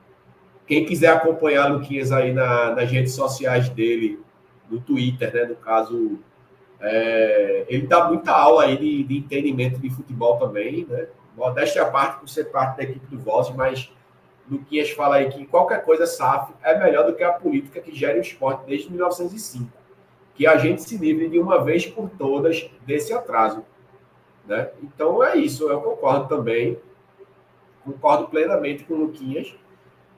Quem 0.66 0.85
quiser 0.85 1.09
acompanhar 1.09 1.72
Luquinhas 1.72 2.12
aí 2.12 2.32
na, 2.32 2.74
nas 2.74 2.90
redes 2.90 3.14
sociais 3.14 3.70
dele, 3.70 4.20
no 4.70 4.80
Twitter, 4.80 5.32
né? 5.32 5.44
No 5.44 5.56
caso, 5.56 6.18
é, 6.80 7.64
ele 7.68 7.86
dá 7.86 8.09
muita 8.09 8.32
aula 8.32 8.64
aí 8.64 8.76
de, 8.76 9.05
de, 9.05 9.18
entendimento 9.18 9.80
de 9.80 9.90
futebol 9.90 10.36
também, 10.39 10.86
né? 10.86 11.06
Modéstia 11.36 11.82
à 11.82 11.90
parte 11.90 12.20
por 12.20 12.28
ser 12.28 12.44
parte 12.47 12.78
da 12.78 12.82
equipe 12.82 13.06
do 13.06 13.18
Voz, 13.18 13.51
mas 13.55 13.90
Luquinhas 14.51 14.90
fala 14.90 15.16
aí 15.16 15.28
que 15.28 15.47
qualquer 15.47 15.85
coisa 15.85 16.06
SAF 16.06 16.52
é 16.62 16.78
melhor 16.78 17.06
do 17.06 17.14
que 17.14 17.22
a 17.22 17.32
política 17.32 17.80
que 17.80 17.94
gera 17.94 18.18
o 18.18 18.20
esporte 18.20 18.64
desde 18.66 18.90
1905. 18.90 19.70
Que 20.35 20.47
a 20.47 20.56
gente 20.56 20.82
se 20.82 20.97
livre 20.97 21.28
de 21.28 21.39
uma 21.39 21.62
vez 21.62 21.86
por 21.86 22.09
todas 22.10 22.68
desse 22.86 23.12
atraso. 23.12 23.64
Né? 24.49 24.69
Então 24.83 25.23
é 25.23 25.37
isso, 25.37 25.69
eu 25.69 25.81
concordo 25.81 26.29
também. 26.29 26.79
Concordo 27.85 28.29
plenamente 28.29 28.85
com 28.85 28.95
o 28.95 28.99
Luquinhas. 28.99 29.55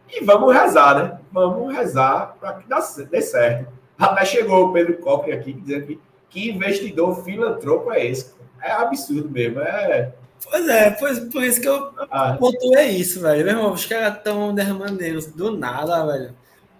E 0.09 0.24
vamos 0.24 0.52
rezar, 0.55 0.94
né? 0.97 1.20
Vamos 1.31 1.74
rezar 1.74 2.36
para 2.40 2.55
que 2.55 3.05
dê 3.05 3.20
certo. 3.20 3.73
Até 3.98 4.24
chegou 4.24 4.66
o 4.66 4.73
Pedro 4.73 4.97
Coque 4.98 5.31
aqui 5.31 5.52
dizendo 5.52 5.86
que 5.86 6.01
que 6.31 6.48
investidor 6.48 7.23
filantropo 7.24 7.93
é 7.93 8.07
esse? 8.07 8.32
É 8.62 8.70
absurdo 8.70 9.28
mesmo. 9.28 9.61
É... 9.61 10.12
Pois 10.48 10.69
é, 10.69 10.90
pois, 10.93 11.19
por 11.19 11.43
isso 11.43 11.61
que 11.61 11.69
eu 11.69 11.93
ah. 12.11 12.36
pontuei 12.39 12.89
isso, 12.93 13.20
velho. 13.20 13.44
Meu 13.44 13.57
irmão, 13.57 13.73
os 13.73 13.85
caras 13.85 14.16
estão 14.16 14.55
derramando 14.55 14.97
dinheiro 14.97 15.20
do 15.32 15.57
nada, 15.57 16.07
velho. 16.07 16.35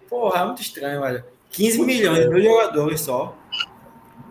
Porra, 0.09 0.41
é 0.41 0.45
muito 0.45 0.61
estranho, 0.61 1.01
velho. 1.01 1.23
15 1.51 1.77
muito 1.77 1.87
milhões 1.87 2.29
de 2.29 2.43
jogadores 2.43 3.01
só. 3.01 3.37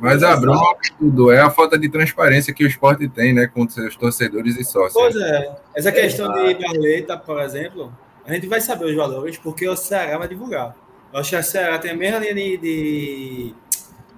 Mas 0.00 0.22
a 0.22 0.36
bronca 0.36 0.78
tudo 0.98 1.30
é 1.30 1.40
a 1.40 1.50
falta 1.50 1.78
de 1.78 1.88
transparência 1.88 2.54
que 2.54 2.64
o 2.64 2.66
esporte 2.66 3.08
tem, 3.08 3.32
né, 3.32 3.46
com 3.46 3.68
seus 3.68 3.96
torcedores 3.96 4.56
e 4.56 4.64
sócios. 4.64 4.94
Pois 4.94 5.16
é. 5.16 5.56
Essa 5.74 5.92
questão 5.92 6.32
de 6.32 6.54
Barleta, 6.54 7.16
por 7.16 7.40
exemplo, 7.40 7.92
a 8.24 8.32
gente 8.32 8.46
vai 8.46 8.60
saber 8.60 8.86
os 8.86 8.96
valores 8.96 9.36
porque 9.38 9.68
o 9.68 9.76
Ceará 9.76 10.18
vai 10.18 10.28
divulgar. 10.28 10.74
Eu 11.12 11.20
acho 11.20 11.30
que 11.30 11.36
a 11.36 11.42
Ceará 11.42 11.78
tem 11.78 11.90
a 11.90 11.96
mesma 11.96 12.18
linha 12.18 12.34
de, 12.34 12.56
de 12.56 13.54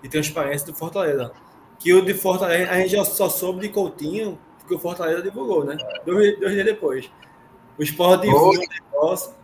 de 0.02 0.08
transparência 0.08 0.66
do 0.66 0.74
Fortaleza. 0.74 1.32
Que 1.78 1.94
o 1.94 2.04
de 2.04 2.12
Fortaleza, 2.12 2.70
a 2.70 2.78
gente 2.78 2.90
já 2.90 3.04
só 3.04 3.28
soube 3.28 3.60
de 3.60 3.68
Coutinho, 3.68 4.38
porque 4.58 4.74
o 4.74 4.78
Fortaleza 4.78 5.22
divulgou, 5.22 5.64
né? 5.64 5.76
Dois, 6.04 6.38
dois 6.38 6.52
dias 6.52 6.66
depois. 6.66 7.10
O 7.78 7.82
Sport 7.82 8.22
divulga 8.22 8.58
o 8.58 8.94
negócio. 8.94 9.34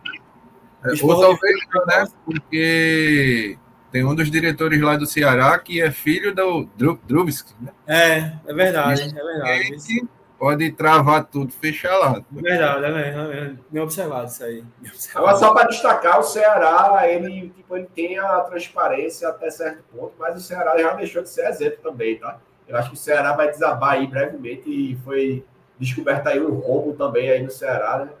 É, 0.83 1.03
ou 1.03 1.19
talvez 1.19 1.59
né? 1.87 2.07
Porque 2.25 3.57
tem 3.91 4.05
um 4.05 4.13
dos 4.13 4.29
diretores 4.29 4.79
lá 4.81 4.95
do 4.95 5.05
Ceará 5.05 5.57
que 5.57 5.81
é 5.81 5.91
filho 5.91 6.33
do 6.33 6.69
Drubsky, 7.05 7.53
né? 7.59 7.71
É, 7.87 8.33
é 8.47 8.53
verdade, 8.53 9.01
é 9.01 9.23
verdade. 9.23 10.07
pode 10.37 10.71
travar 10.71 11.25
tudo, 11.25 11.51
fechar 11.51 11.97
lá. 11.97 12.23
Verdade, 12.31 12.85
é 12.85 12.91
mesmo. 12.91 13.59
Bem 13.69 13.81
observado 13.81 14.27
isso 14.27 14.43
aí. 14.43 14.63
Observado. 14.79 15.25
Agora, 15.25 15.37
só 15.37 15.53
para 15.53 15.67
destacar, 15.67 16.19
o 16.19 16.23
Ceará, 16.23 17.07
ele, 17.07 17.49
tipo, 17.49 17.75
ele 17.75 17.87
tem 17.95 18.19
a 18.19 18.41
transparência 18.41 19.27
até 19.27 19.49
certo 19.49 19.83
ponto, 19.91 20.13
mas 20.19 20.37
o 20.37 20.41
Ceará 20.41 20.77
já 20.79 20.93
deixou 20.93 21.23
de 21.23 21.29
ser 21.29 21.47
exemplo 21.47 21.79
também, 21.81 22.17
tá? 22.17 22.39
Eu 22.67 22.77
acho 22.77 22.89
que 22.89 22.95
o 22.95 22.99
Ceará 22.99 23.33
vai 23.33 23.49
desabar 23.49 23.93
aí 23.93 24.05
brevemente 24.05 24.69
e 24.69 24.95
foi 25.03 25.43
descoberto 25.79 26.27
aí 26.27 26.39
um 26.39 26.53
roubo 26.53 26.93
também 26.93 27.29
aí 27.29 27.41
no 27.41 27.49
Ceará, 27.49 28.05
né? 28.05 28.11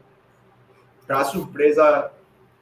Para 1.05 1.23
surpresa 1.25 2.11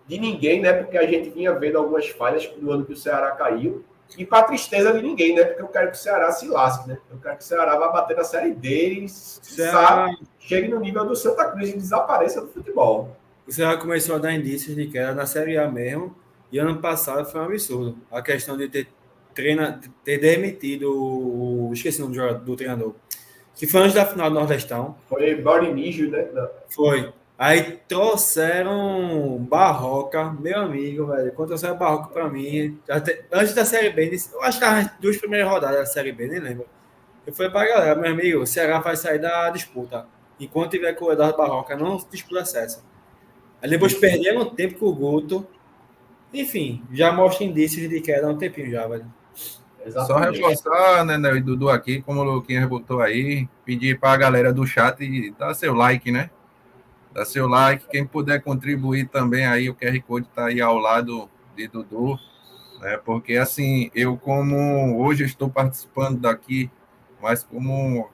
de 0.08 0.20
ninguém, 0.20 0.62
né? 0.62 0.74
Porque 0.74 0.98
a 0.98 1.06
gente 1.06 1.30
vinha 1.30 1.54
vendo 1.54 1.78
algumas 1.78 2.08
falhas 2.10 2.50
no 2.58 2.72
ano 2.72 2.86
que 2.86 2.94
o 2.94 2.98
Ceará 2.98 3.32
caiu. 3.32 3.84
E 4.18 4.26
para 4.26 4.44
tristeza 4.44 4.94
de 4.94 5.02
ninguém, 5.02 5.36
né? 5.36 5.44
Porque 5.44 5.62
eu 5.62 5.68
quero 5.68 5.92
que 5.92 5.98
o 5.98 6.00
Ceará 6.00 6.32
se 6.32 6.48
lasque, 6.48 6.88
né? 6.88 6.98
Eu 7.12 7.18
quero 7.18 7.38
que 7.38 7.44
o 7.44 7.46
Ceará 7.46 7.78
vá 7.78 7.90
bater 7.90 8.16
na 8.16 8.24
Série 8.24 8.54
D 8.54 9.02
e 9.02 9.10
sabe, 9.10 10.18
chegue 10.40 10.70
no 10.70 10.80
nível 10.80 11.06
do 11.06 11.16
Santa 11.16 11.52
Cruz 11.52 11.70
e 11.70 11.74
desapareça 11.74 12.40
do 12.40 12.48
futebol. 12.48 13.18
O 13.46 13.52
Ceará 13.52 13.78
começou 13.78 14.16
a 14.16 14.20
dar 14.20 14.34
indícios 14.34 14.76
de 14.76 14.88
que 14.88 14.98
era 14.98 15.14
na 15.14 15.26
Série 15.26 15.58
A 15.58 15.70
mesmo. 15.70 16.16
E 16.50 16.58
ano 16.58 16.78
passado 16.80 17.30
foi 17.30 17.42
um 17.42 17.44
absurdo. 17.44 17.98
A 18.10 18.22
questão 18.22 18.56
de 18.56 18.70
ter, 18.70 18.88
treina, 19.36 19.82
ter 20.06 20.18
demitido 20.18 20.90
o. 20.90 21.72
Esqueci 21.74 22.02
o 22.02 22.08
nome 22.08 22.18
do, 22.18 22.46
do 22.46 22.56
treinador. 22.56 22.94
Que 23.56 23.68
foi 23.68 23.82
antes 23.82 23.96
da 23.96 24.06
final 24.06 24.30
do 24.30 24.36
Nordestão. 24.36 24.96
Foi 25.10 25.36
Baurinígio, 25.36 26.10
né? 26.10 26.28
Não. 26.34 26.48
Foi. 26.70 27.12
Aí 27.38 27.80
trouxeram 27.88 29.38
Barroca, 29.48 30.32
meu 30.32 30.60
amigo, 30.60 31.06
velho. 31.06 31.32
Quando 31.34 31.50
trouxeram 31.50 31.78
Barroca 31.78 32.10
pra 32.10 32.28
mim, 32.28 32.80
até, 32.90 33.26
antes 33.32 33.54
da 33.54 33.64
Série 33.64 33.92
B, 33.92 34.18
eu 34.34 34.42
acho 34.42 34.58
que 34.58 34.66
as 34.66 34.92
duas 35.00 35.18
primeiras 35.18 35.48
rodadas 35.48 35.80
da 35.80 35.86
Série 35.86 36.12
B, 36.12 36.28
nem 36.28 36.40
lembro. 36.40 36.66
Eu 37.28 37.34
falei 37.34 37.52
pra 37.52 37.68
galera, 37.68 38.00
meu 38.00 38.10
amigo, 38.10 38.42
o 38.42 38.48
Ceará 38.48 38.80
vai 38.80 38.96
sair 38.96 39.20
da 39.20 39.50
disputa. 39.52 40.08
Enquanto 40.40 40.72
tiver 40.72 40.94
com 40.94 41.06
o 41.06 41.12
Eduardo 41.12 41.38
Barroca, 41.38 41.76
não 41.76 41.98
disputa 42.10 42.42
acesso. 42.42 42.84
Aí 43.62 43.70
depois 43.70 43.94
perderam 43.94 44.46
tempo 44.46 44.80
com 44.80 44.86
o 44.88 44.96
Guto. 44.96 45.46
Enfim, 46.34 46.84
já 46.92 47.12
mostra 47.12 47.44
indícios 47.44 47.88
de 47.88 48.02
queda 48.02 48.28
há 48.28 48.30
um 48.32 48.38
tempinho 48.38 48.72
já, 48.72 48.88
velho. 48.88 49.06
Exatamente. 49.86 50.38
Só 50.38 50.48
reforçar, 50.48 51.06
né, 51.06 51.18
né, 51.18 51.40
Dudu 51.40 51.70
aqui, 51.70 52.02
como 52.02 52.22
o 52.22 52.24
Luquinhas 52.24 52.68
botou 52.68 53.00
aí, 53.00 53.48
pedir 53.64 54.00
pra 54.00 54.18
galera 54.18 54.52
do 54.52 54.66
chat 54.66 55.32
dar 55.38 55.54
seu 55.54 55.74
like, 55.74 56.12
né? 56.12 56.30
Dá 57.18 57.26
seu 57.26 57.48
like. 57.48 57.88
Quem 57.90 58.06
puder 58.06 58.44
contribuir 58.44 59.08
também 59.08 59.48
aí, 59.48 59.72
o 59.72 59.74
QR 59.74 60.00
Code 60.04 60.28
está 60.28 60.46
aí 60.46 60.62
ao 60.62 60.78
lado 60.78 61.28
de 61.56 61.68
Dudu. 61.68 62.16
Né? 62.80 62.96
Porque 63.04 63.38
assim, 63.38 63.90
eu 63.96 64.16
como 64.16 65.04
hoje 65.04 65.24
estou 65.24 65.50
participando 65.50 66.20
daqui, 66.20 66.70
mas 67.20 67.44
como 67.44 68.08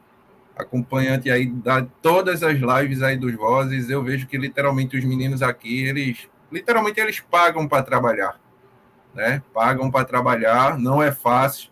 acompanhante 0.56 1.30
aí 1.30 1.48
da 1.48 1.86
todas 2.02 2.44
as 2.44 2.58
lives 2.58 3.02
aí 3.02 3.18
dos 3.18 3.36
Vozes, 3.36 3.90
eu 3.90 4.02
vejo 4.02 4.26
que 4.26 4.38
literalmente 4.38 4.96
os 4.96 5.04
meninos 5.04 5.42
aqui, 5.42 5.84
eles 5.84 6.30
literalmente 6.50 7.02
eles 7.02 7.20
pagam 7.20 7.68
para 7.68 7.84
trabalhar, 7.84 8.40
né? 9.14 9.44
Pagam 9.54 9.92
para 9.92 10.06
trabalhar, 10.06 10.80
não 10.80 11.04
é 11.04 11.12
fácil 11.12 11.70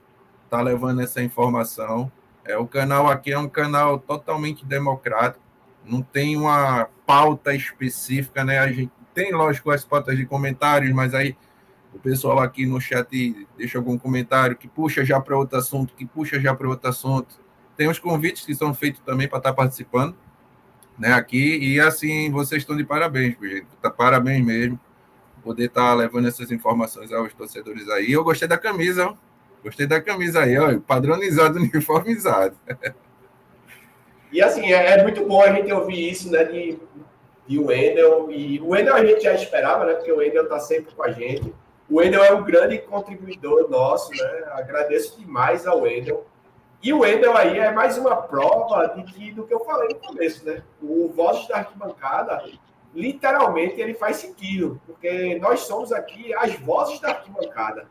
tá 0.50 0.62
levando 0.62 1.00
essa 1.00 1.24
informação. 1.24 2.12
É 2.44 2.58
o 2.58 2.68
canal 2.68 3.08
aqui 3.08 3.32
é 3.32 3.40
um 3.40 3.48
canal 3.48 3.98
totalmente 4.00 4.66
democrático 4.66 5.42
não 5.86 6.02
tem 6.02 6.38
uma 6.38 6.88
pauta 7.12 7.54
específica, 7.54 8.46
né? 8.46 8.60
A 8.60 8.72
gente 8.72 8.90
tem, 9.14 9.34
lógico, 9.34 9.70
as 9.70 9.84
pautas 9.84 10.16
de 10.16 10.26
comentários, 10.26 10.94
mas 10.94 11.14
aí 11.14 11.36
o 11.94 12.00
pessoal 12.00 12.40
aqui 12.40 12.66
no 12.66 12.80
chat 12.80 13.46
deixa 13.58 13.78
algum 13.78 13.98
comentário 13.98 14.56
que 14.56 14.66
puxa 14.66 15.04
já 15.04 15.20
para 15.20 15.38
outro 15.38 15.58
assunto, 15.58 15.94
que 15.94 16.06
puxa 16.06 16.40
já 16.40 16.56
para 16.56 16.70
outro 16.70 16.90
assunto. 16.90 17.38
Tem 17.76 17.90
os 17.90 18.00
convites 18.00 18.46
que 18.46 18.56
são 18.56 18.74
feitos 18.74 19.02
também 19.02 19.28
para 19.28 19.40
estar 19.40 19.52
participando, 19.52 20.16
né? 20.98 21.12
Aqui, 21.12 21.58
e 21.58 21.82
assim, 21.82 22.32
vocês 22.32 22.62
estão 22.62 22.78
de 22.78 22.86
parabéns, 22.86 23.36
gente. 23.42 23.68
Tá, 23.82 23.90
parabéns 23.90 24.46
mesmo. 24.46 24.80
Poder 25.44 25.66
estar 25.66 25.94
levando 25.94 26.30
essas 26.30 26.50
informações 26.50 27.12
aos 27.12 27.34
torcedores 27.34 27.90
aí. 27.90 28.10
Eu 28.10 28.24
gostei 28.24 28.48
da 28.48 28.58
camisa, 28.58 29.08
ó. 29.08 29.16
Gostei 29.62 29.86
da 29.86 30.00
camisa 30.00 30.44
aí, 30.44 30.58
ó. 30.58 30.80
Padronizado, 30.80 31.60
uniformizado. 31.60 32.56
E 34.32 34.42
assim, 34.42 34.72
é, 34.72 34.94
é, 34.94 35.04
muito 35.04 35.26
bom 35.26 35.42
a 35.42 35.52
gente 35.52 35.72
ouvir 35.72 36.10
isso, 36.10 36.32
né, 36.32 36.44
de, 36.44 36.80
de 37.48 37.60
Wendel. 37.60 38.32
E 38.32 38.60
o 38.60 38.70
Wendel 38.70 38.96
a 38.96 39.06
gente 39.06 39.24
já 39.24 39.34
esperava, 39.34 39.86
né, 39.86 39.94
porque 39.94 40.12
o 40.12 40.18
Wendel 40.18 40.44
está 40.44 40.60
sempre 40.60 40.94
com 40.94 41.04
a 41.04 41.12
gente. 41.12 41.54
O 41.90 41.98
Wendel 41.98 42.24
é 42.24 42.34
um 42.34 42.44
grande 42.44 42.78
contribuidor 42.78 43.70
nosso, 43.70 44.12
né? 44.12 44.44
Agradeço 44.54 45.20
demais 45.20 45.68
ao 45.68 45.82
Wendel. 45.82 46.26
E 46.82 46.94
o 46.94 47.00
Wendel 47.00 47.36
aí 47.36 47.60
é 47.60 47.70
mais 47.70 47.98
uma 47.98 48.16
prova 48.16 48.88
de 48.96 49.04
que, 49.04 49.34
do 49.34 49.46
que 49.46 49.54
eu 49.54 49.60
falei 49.66 49.90
no 49.90 49.96
começo, 49.96 50.46
né? 50.46 50.64
O 50.82 51.10
Vozes 51.10 51.50
da 51.50 51.58
Arquibancada, 51.58 52.42
literalmente, 52.94 53.80
ele 53.80 53.94
faz 53.94 54.18
sentido, 54.18 54.82
porque 54.86 55.38
nós 55.40 55.62
somos 55.62 55.92
aqui 55.92 56.34
as 56.34 56.56
vozes 56.56 57.00
da 57.00 57.10
arquibancada. 57.10 57.88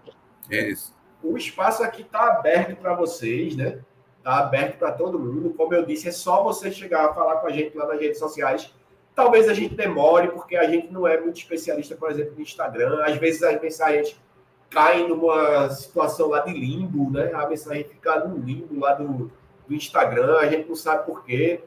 É 0.51 0.69
isso. 0.69 0.95
O 1.23 1.37
espaço 1.37 1.83
aqui 1.83 2.03
está 2.03 2.25
aberto 2.25 2.77
para 2.77 2.95
vocês, 2.95 3.57
né? 3.57 3.81
Está 4.21 4.39
aberto 4.39 4.79
para 4.79 4.93
todo 4.93 5.19
mundo. 5.19 5.55
Como 5.57 5.75
eu 5.75 5.85
disse, 5.85 6.09
é 6.09 6.13
só 6.13 6.43
você 6.43 6.71
chegar 6.71 7.07
a 7.07 7.15
falar 7.15 7.37
com 7.37 7.47
a 7.47 7.51
gente 7.51 7.77
lá 7.77 7.87
nas 7.87 7.99
redes 7.99 8.19
sociais. 8.19 8.71
Talvez 9.15 9.49
a 9.49 9.55
gente 9.55 9.75
demore, 9.75 10.29
porque 10.29 10.57
a 10.57 10.69
gente 10.69 10.93
não 10.93 11.07
é 11.07 11.19
muito 11.19 11.39
especialista, 11.39 11.97
por 11.97 12.11
exemplo, 12.11 12.35
no 12.37 12.43
Instagram. 12.43 13.03
Às 13.03 13.17
vezes 13.17 13.43
as 13.43 13.61
mensagens 13.61 14.21
caem 14.69 15.09
numa 15.09 15.71
situação 15.71 16.29
lá 16.29 16.41
de 16.41 16.53
limbo, 16.53 17.11
né? 17.11 17.33
A 17.33 17.49
mensagem 17.49 17.85
fica 17.85 18.23
no 18.25 18.37
limbo 18.37 18.79
lá 18.79 18.93
do, 18.93 19.33
do 19.67 19.75
Instagram, 19.75 20.37
a 20.39 20.47
gente 20.47 20.69
não 20.69 20.77
sabe 20.77 21.07
por 21.07 21.25
quê. 21.25 21.63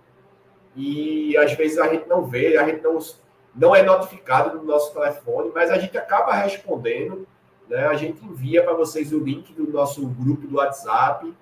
E 0.75 1.35
às 1.37 1.53
vezes 1.53 1.79
a 1.79 1.87
gente 1.87 2.07
não 2.07 2.23
vê, 2.23 2.57
a 2.57 2.65
gente 2.65 2.83
não, 2.83 2.99
não 3.55 3.75
é 3.75 3.81
notificado 3.81 4.57
no 4.57 4.63
nosso 4.63 4.93
telefone, 4.93 5.51
mas 5.53 5.71
a 5.71 5.79
gente 5.79 5.97
acaba 5.97 6.33
respondendo. 6.33 7.27
Né? 7.67 7.85
A 7.87 7.95
gente 7.95 8.23
envia 8.23 8.63
para 8.63 8.73
vocês 8.73 9.11
o 9.11 9.19
link 9.19 9.53
do 9.53 9.71
nosso 9.71 10.05
grupo 10.05 10.45
do 10.45 10.57
WhatsApp 10.57 11.33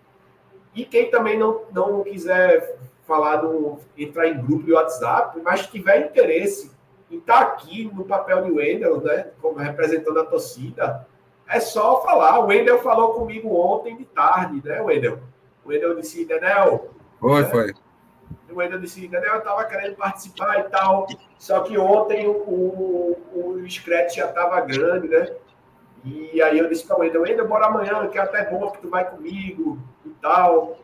e 0.73 0.85
quem 0.85 1.11
também 1.11 1.37
não, 1.37 1.61
não 1.71 2.03
quiser 2.03 2.77
falar 3.05 3.37
do, 3.37 3.79
entrar 3.97 4.27
em 4.27 4.41
grupo 4.41 4.63
de 4.63 4.73
WhatsApp, 4.73 5.39
mas 5.43 5.67
tiver 5.67 6.07
interesse 6.07 6.71
em 7.09 7.17
estar 7.17 7.45
tá 7.45 7.51
aqui 7.51 7.91
no 7.93 8.05
papel 8.05 8.43
de 8.43 8.51
Wendel, 8.51 9.01
né, 9.01 9.31
como 9.41 9.57
representando 9.57 10.19
a 10.19 10.25
torcida, 10.25 11.05
é 11.47 11.59
só 11.59 12.01
falar. 12.01 12.39
O 12.39 12.47
Wendel 12.47 12.79
falou 12.79 13.13
comigo 13.13 13.53
ontem 13.53 13.97
de 13.97 14.05
tarde, 14.05 14.61
né, 14.65 14.81
Wendel? 14.81 15.19
O 15.65 15.69
Wendel 15.69 15.95
disse, 15.95 16.25
Daniel. 16.25 16.89
Foi, 17.19 17.41
né? 17.41 17.49
foi. 17.49 17.73
O 18.49 18.55
Wendel 18.55 18.79
disse, 18.79 19.07
Daniel, 19.07 19.33
eu 19.33 19.39
estava 19.39 19.65
querendo 19.65 19.95
participar 19.95 20.59
e 20.59 20.63
tal, 20.69 21.07
só 21.37 21.61
que 21.61 21.77
ontem 21.77 22.27
o, 22.27 22.31
o, 22.31 23.17
o 23.33 23.69
scratch 23.69 24.15
já 24.15 24.29
estava 24.29 24.61
grande, 24.61 25.09
né? 25.09 25.35
E 26.03 26.41
aí 26.41 26.57
eu 26.57 26.67
disse 26.67 26.85
para 26.85 26.97
o 26.97 27.01
Wendel, 27.01 27.21
Wendel, 27.21 27.47
bora 27.47 27.67
amanhã, 27.67 28.07
que 28.07 28.17
é 28.17 28.21
até 28.21 28.49
bom 28.49 28.71
que 28.71 28.81
tu 28.81 28.89
vai 28.89 29.09
comigo 29.09 29.77
e 30.05 30.09
tal. 30.21 30.79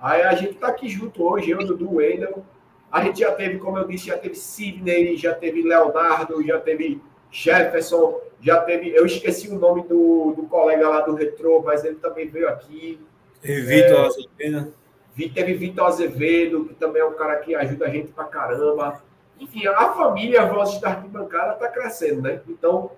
Aí 0.00 0.22
a 0.22 0.34
gente 0.34 0.54
tá 0.54 0.68
aqui 0.68 0.88
junto 0.88 1.22
hoje, 1.22 1.50
eu, 1.50 1.58
Dudu, 1.58 1.96
Wendel. 1.96 2.44
A 2.90 3.02
gente 3.04 3.20
já 3.20 3.32
teve, 3.32 3.58
como 3.58 3.78
eu 3.78 3.86
disse, 3.86 4.06
já 4.06 4.18
teve 4.18 4.34
Sidney, 4.34 5.16
já 5.16 5.34
teve 5.34 5.62
Leonardo, 5.62 6.42
já 6.42 6.58
teve 6.58 7.00
Jefferson, 7.30 8.20
já 8.40 8.60
teve. 8.62 8.90
Eu 8.90 9.04
esqueci 9.04 9.48
o 9.48 9.58
nome 9.58 9.82
do, 9.82 10.32
do 10.34 10.42
colega 10.44 10.88
lá 10.88 11.02
do 11.02 11.14
Retro, 11.14 11.62
mas 11.62 11.84
ele 11.84 11.96
também 11.96 12.28
veio 12.28 12.48
aqui. 12.48 12.98
E 13.44 13.60
Vitor 13.60 13.98
é, 13.98 14.06
Azevedo. 14.06 14.74
Teve 15.34 15.54
Vitor 15.54 15.86
Azevedo, 15.86 16.64
que 16.64 16.74
também 16.74 17.02
é 17.02 17.04
um 17.04 17.14
cara 17.14 17.36
que 17.36 17.54
ajuda 17.54 17.86
a 17.86 17.90
gente 17.90 18.12
pra 18.12 18.24
caramba. 18.24 19.02
Enfim, 19.38 19.66
a 19.66 19.92
família 19.92 20.46
Vozes 20.46 20.80
da 20.80 20.90
Arquibancada 20.90 21.54
tá 21.54 21.68
crescendo, 21.68 22.22
né? 22.22 22.40
Então, 22.48 22.92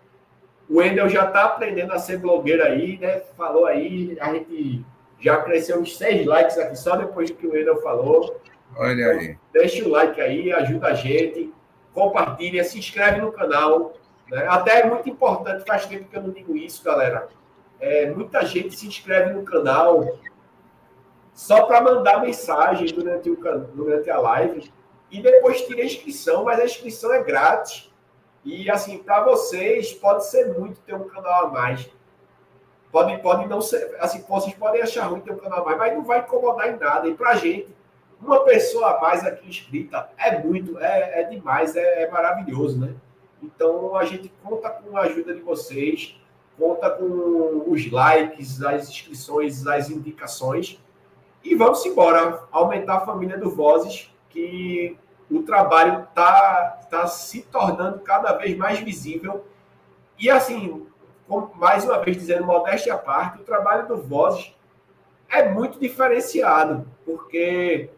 o 0.71 0.79
Wendel 0.79 1.09
já 1.09 1.27
está 1.27 1.47
aprendendo 1.47 1.93
a 1.93 1.99
ser 1.99 2.19
blogueiro 2.19 2.63
aí, 2.63 2.97
né? 2.97 3.23
Falou 3.37 3.67
aí, 3.67 4.17
a 4.21 4.33
gente 4.33 4.85
já 5.19 5.39
cresceu 5.43 5.81
uns 5.81 5.99
seis 5.99 6.25
likes 6.25 6.57
aqui 6.57 6.77
só 6.77 6.95
depois 6.95 7.29
que 7.29 7.45
o 7.45 7.53
Wendel 7.53 7.83
falou. 7.83 8.41
Olha 8.77 9.03
então, 9.03 9.19
aí. 9.19 9.39
Deixa 9.53 9.85
o 9.85 9.91
like 9.91 10.21
aí, 10.21 10.53
ajuda 10.53 10.87
a 10.87 10.95
gente, 10.95 11.53
compartilha, 11.93 12.63
se 12.63 12.79
inscreve 12.79 13.21
no 13.21 13.33
canal. 13.33 13.95
Né? 14.31 14.47
Até 14.49 14.83
é 14.83 14.87
muito 14.87 15.09
importante, 15.11 15.65
faz 15.67 15.87
tempo 15.87 16.09
que 16.09 16.17
eu 16.17 16.23
não 16.23 16.31
digo 16.31 16.57
isso, 16.57 16.85
galera. 16.85 17.29
É, 17.81 18.09
muita 18.11 18.47
gente 18.47 18.77
se 18.77 18.87
inscreve 18.87 19.33
no 19.33 19.43
canal 19.43 20.21
só 21.35 21.63
para 21.63 21.81
mandar 21.81 22.21
mensagem 22.21 22.87
durante, 22.95 23.29
o, 23.29 23.37
durante 23.75 24.09
a 24.09 24.19
live 24.21 24.71
e 25.11 25.21
depois 25.21 25.63
tira 25.63 25.83
a 25.83 25.87
inscrição, 25.87 26.45
mas 26.45 26.61
a 26.61 26.65
inscrição 26.65 27.13
é 27.13 27.25
grátis. 27.25 27.90
E 28.45 28.71
assim, 28.71 28.99
para 28.99 29.23
vocês, 29.25 29.93
pode 29.93 30.27
ser 30.27 30.59
muito 30.59 30.81
ter 30.81 30.95
um 30.95 31.09
canal 31.09 31.47
a 31.47 31.49
mais. 31.51 31.91
Pode, 32.91 33.17
pode 33.19 33.47
não 33.47 33.61
ser. 33.61 33.97
Assim, 34.01 34.25
vocês 34.29 34.55
podem 34.55 34.83
achar 34.83 35.07
ruim 35.07 35.21
ter 35.21 35.33
um 35.33 35.39
canal 35.39 35.61
a 35.61 35.65
mais, 35.65 35.79
mas 35.79 35.95
não 35.95 36.05
vai 36.05 36.21
incomodar 36.21 36.69
em 36.69 36.77
nada. 36.79 37.09
E 37.09 37.15
para 37.15 37.37
gente, 37.37 37.69
uma 38.21 38.41
pessoa 38.41 38.97
a 38.97 39.01
mais 39.01 39.25
aqui 39.25 39.49
inscrita 39.49 40.11
é 40.19 40.39
muito, 40.39 40.79
é, 40.79 41.21
é 41.21 41.25
demais, 41.25 41.77
é, 41.77 42.03
é 42.03 42.11
maravilhoso, 42.11 42.79
né? 42.79 42.95
Então 43.43 43.97
a 43.97 44.05
gente 44.05 44.33
conta 44.43 44.69
com 44.71 44.97
a 44.97 45.03
ajuda 45.03 45.35
de 45.35 45.41
vocês, 45.41 46.17
conta 46.59 46.91
com 46.91 47.65
os 47.67 47.91
likes, 47.91 48.63
as 48.63 48.89
inscrições, 48.89 49.67
as 49.67 49.89
indicações. 49.89 50.79
E 51.43 51.55
vamos 51.55 51.85
embora, 51.87 52.43
aumentar 52.51 52.97
a 52.97 53.07
família 53.07 53.39
do 53.39 53.51
Vozes 53.51 54.11
que 54.29 54.97
o 55.31 55.43
trabalho 55.43 56.05
está 56.09 56.81
tá 56.91 57.07
se 57.07 57.43
tornando 57.43 58.01
cada 58.01 58.33
vez 58.33 58.57
mais 58.57 58.81
visível. 58.81 59.47
E, 60.19 60.29
assim, 60.29 60.87
mais 61.55 61.85
uma 61.85 61.99
vez 61.99 62.17
dizendo, 62.17 62.45
modéstia 62.45 62.95
à 62.95 62.99
parte, 62.99 63.41
o 63.41 63.45
trabalho 63.45 63.87
do 63.87 63.97
Vozes 63.97 64.53
é 65.29 65.49
muito 65.49 65.79
diferenciado, 65.79 66.87
porque 67.05 67.91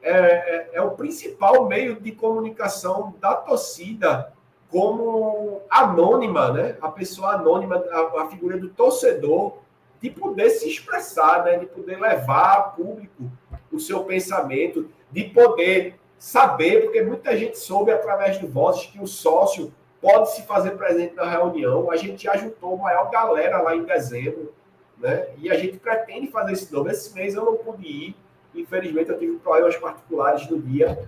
é, 0.00 0.12
é, 0.12 0.70
é, 0.74 0.82
o 0.82 0.92
principal 0.92 1.66
meio 1.66 2.00
de 2.00 2.12
comunicação 2.12 3.14
da 3.20 3.34
torcida 3.34 4.32
como 4.70 5.62
anônima, 5.68 6.52
né? 6.52 6.76
A 6.80 6.88
pessoa 6.88 7.32
anônima, 7.32 7.84
a, 7.90 8.22
a 8.22 8.28
figura 8.28 8.56
do 8.56 8.68
torcedor, 8.68 9.58
de 10.00 10.10
poder 10.10 10.50
se 10.50 10.68
expressar, 10.68 11.44
né? 11.44 11.58
De 11.58 11.66
poder 11.66 11.98
levar 11.98 12.52
a 12.52 12.60
público 12.62 13.30
o 13.72 13.80
seu 13.80 14.04
pensamento, 14.04 14.88
de 15.10 15.24
poder 15.24 15.98
saber, 16.18 16.82
porque 16.82 17.02
muita 17.02 17.36
gente 17.36 17.58
soube 17.58 17.90
através 17.90 18.38
do 18.38 18.48
Vozes 18.48 18.86
que 18.86 19.00
o 19.00 19.06
sócio 19.06 19.72
pode 20.00 20.30
se 20.32 20.42
fazer 20.42 20.72
presente 20.72 21.14
na 21.14 21.28
reunião. 21.28 21.90
A 21.90 21.96
gente 21.96 22.24
já 22.24 22.36
juntou 22.36 22.74
a 22.74 22.82
maior 22.82 23.10
galera 23.10 23.60
lá 23.60 23.74
em 23.74 23.84
dezembro, 23.84 24.54
né? 24.98 25.28
E 25.38 25.50
a 25.50 25.56
gente 25.56 25.78
pretende 25.78 26.28
fazer 26.28 26.52
esse 26.52 26.72
novo. 26.72 26.90
Esse 26.90 27.14
mês 27.14 27.34
eu 27.34 27.44
não 27.44 27.56
pude 27.56 27.86
ir, 27.86 28.16
infelizmente 28.54 29.10
eu 29.10 29.18
tive 29.18 29.36
problemas 29.38 29.76
particulares 29.76 30.48
no 30.48 30.60
dia, 30.60 31.06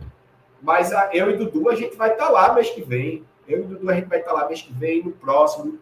mas 0.60 0.92
a, 0.92 1.10
eu 1.14 1.30
e 1.30 1.36
Dudu 1.36 1.68
a 1.70 1.74
gente 1.74 1.96
vai 1.96 2.12
estar 2.12 2.26
tá 2.26 2.32
lá 2.32 2.52
mês 2.52 2.70
que 2.70 2.82
vem. 2.82 3.24
Eu 3.46 3.60
e 3.60 3.62
Dudu 3.62 3.90
a 3.90 3.94
gente 3.94 4.08
vai 4.08 4.18
estar 4.18 4.32
tá 4.32 4.40
lá 4.40 4.46
mês 4.46 4.62
que 4.62 4.72
vem, 4.72 5.02
no 5.02 5.12
próximo. 5.12 5.78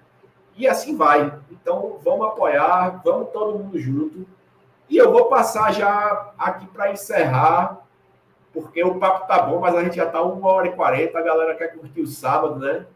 E 0.55 0.67
assim 0.67 0.97
vai. 0.97 1.33
Então 1.51 1.99
vamos 2.03 2.27
apoiar, 2.27 3.01
vamos 3.05 3.31
todo 3.31 3.59
mundo 3.59 3.79
junto. 3.79 4.27
E 4.89 4.97
eu 4.97 5.11
vou 5.11 5.27
passar 5.27 5.73
já 5.73 6.33
aqui 6.39 6.67
para 6.67 6.93
encerrar 6.93 7.86
porque 8.57 8.83
o 8.83 8.95
papo 8.95 9.29
tá 9.29 9.43
bom, 9.43 9.61
mas 9.61 9.75
a 9.75 9.85
gente 9.85 9.97
já 9.97 10.07
tá 10.07 10.23
uma 10.23 10.49
hora 10.49 10.69
e 10.69 10.73
quarenta, 10.73 11.19
a 11.19 11.23
galera 11.23 11.55
quer 11.55 11.75
curtir 11.75 12.01
o 12.01 12.07
sábado, 12.07 12.59
né? 12.59 12.87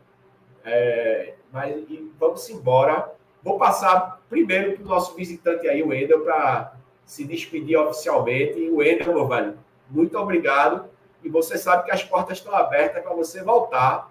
É, 0.64 1.34
mas 1.52 1.76
vamos 2.18 2.48
embora. 2.48 3.12
Vou 3.42 3.58
passar 3.58 4.22
primeiro 4.30 4.72
para 4.72 4.82
o 4.82 4.88
nosso 4.88 5.14
visitante 5.14 5.68
aí, 5.68 5.82
o 5.82 5.88
Wendel, 5.88 6.22
para 6.22 6.72
se 7.04 7.24
despedir 7.24 7.76
oficialmente. 7.76 8.58
O 8.70 8.76
Wendel, 8.76 9.12
meu 9.12 9.28
velho, 9.28 9.58
muito 9.90 10.16
obrigado. 10.16 10.86
E 11.22 11.28
você 11.28 11.58
sabe 11.58 11.84
que 11.84 11.90
as 11.90 12.02
portas 12.02 12.38
estão 12.38 12.54
abertas 12.54 13.02
para 13.02 13.12
você 13.12 13.42
voltar 13.42 14.10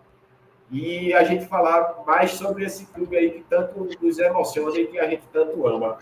e 0.70 1.12
a 1.16 1.24
gente 1.24 1.48
falar 1.48 1.96
mais 2.06 2.30
sobre 2.34 2.64
esse 2.64 2.86
clube 2.86 3.18
aí 3.18 3.32
que 3.32 3.44
tanto 3.50 3.90
nos 4.00 4.20
emociona 4.20 4.78
e 4.78 4.86
que 4.86 5.00
a 5.00 5.10
gente 5.10 5.24
tanto 5.34 5.66
ama. 5.66 5.98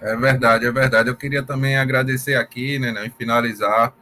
É 0.00 0.16
verdade, 0.16 0.66
é 0.66 0.72
verdade. 0.72 1.08
Eu 1.08 1.16
queria 1.16 1.44
também 1.44 1.78
agradecer 1.78 2.34
aqui, 2.34 2.76
né, 2.80 2.90
né, 2.90 3.12
finalizar 3.16 3.94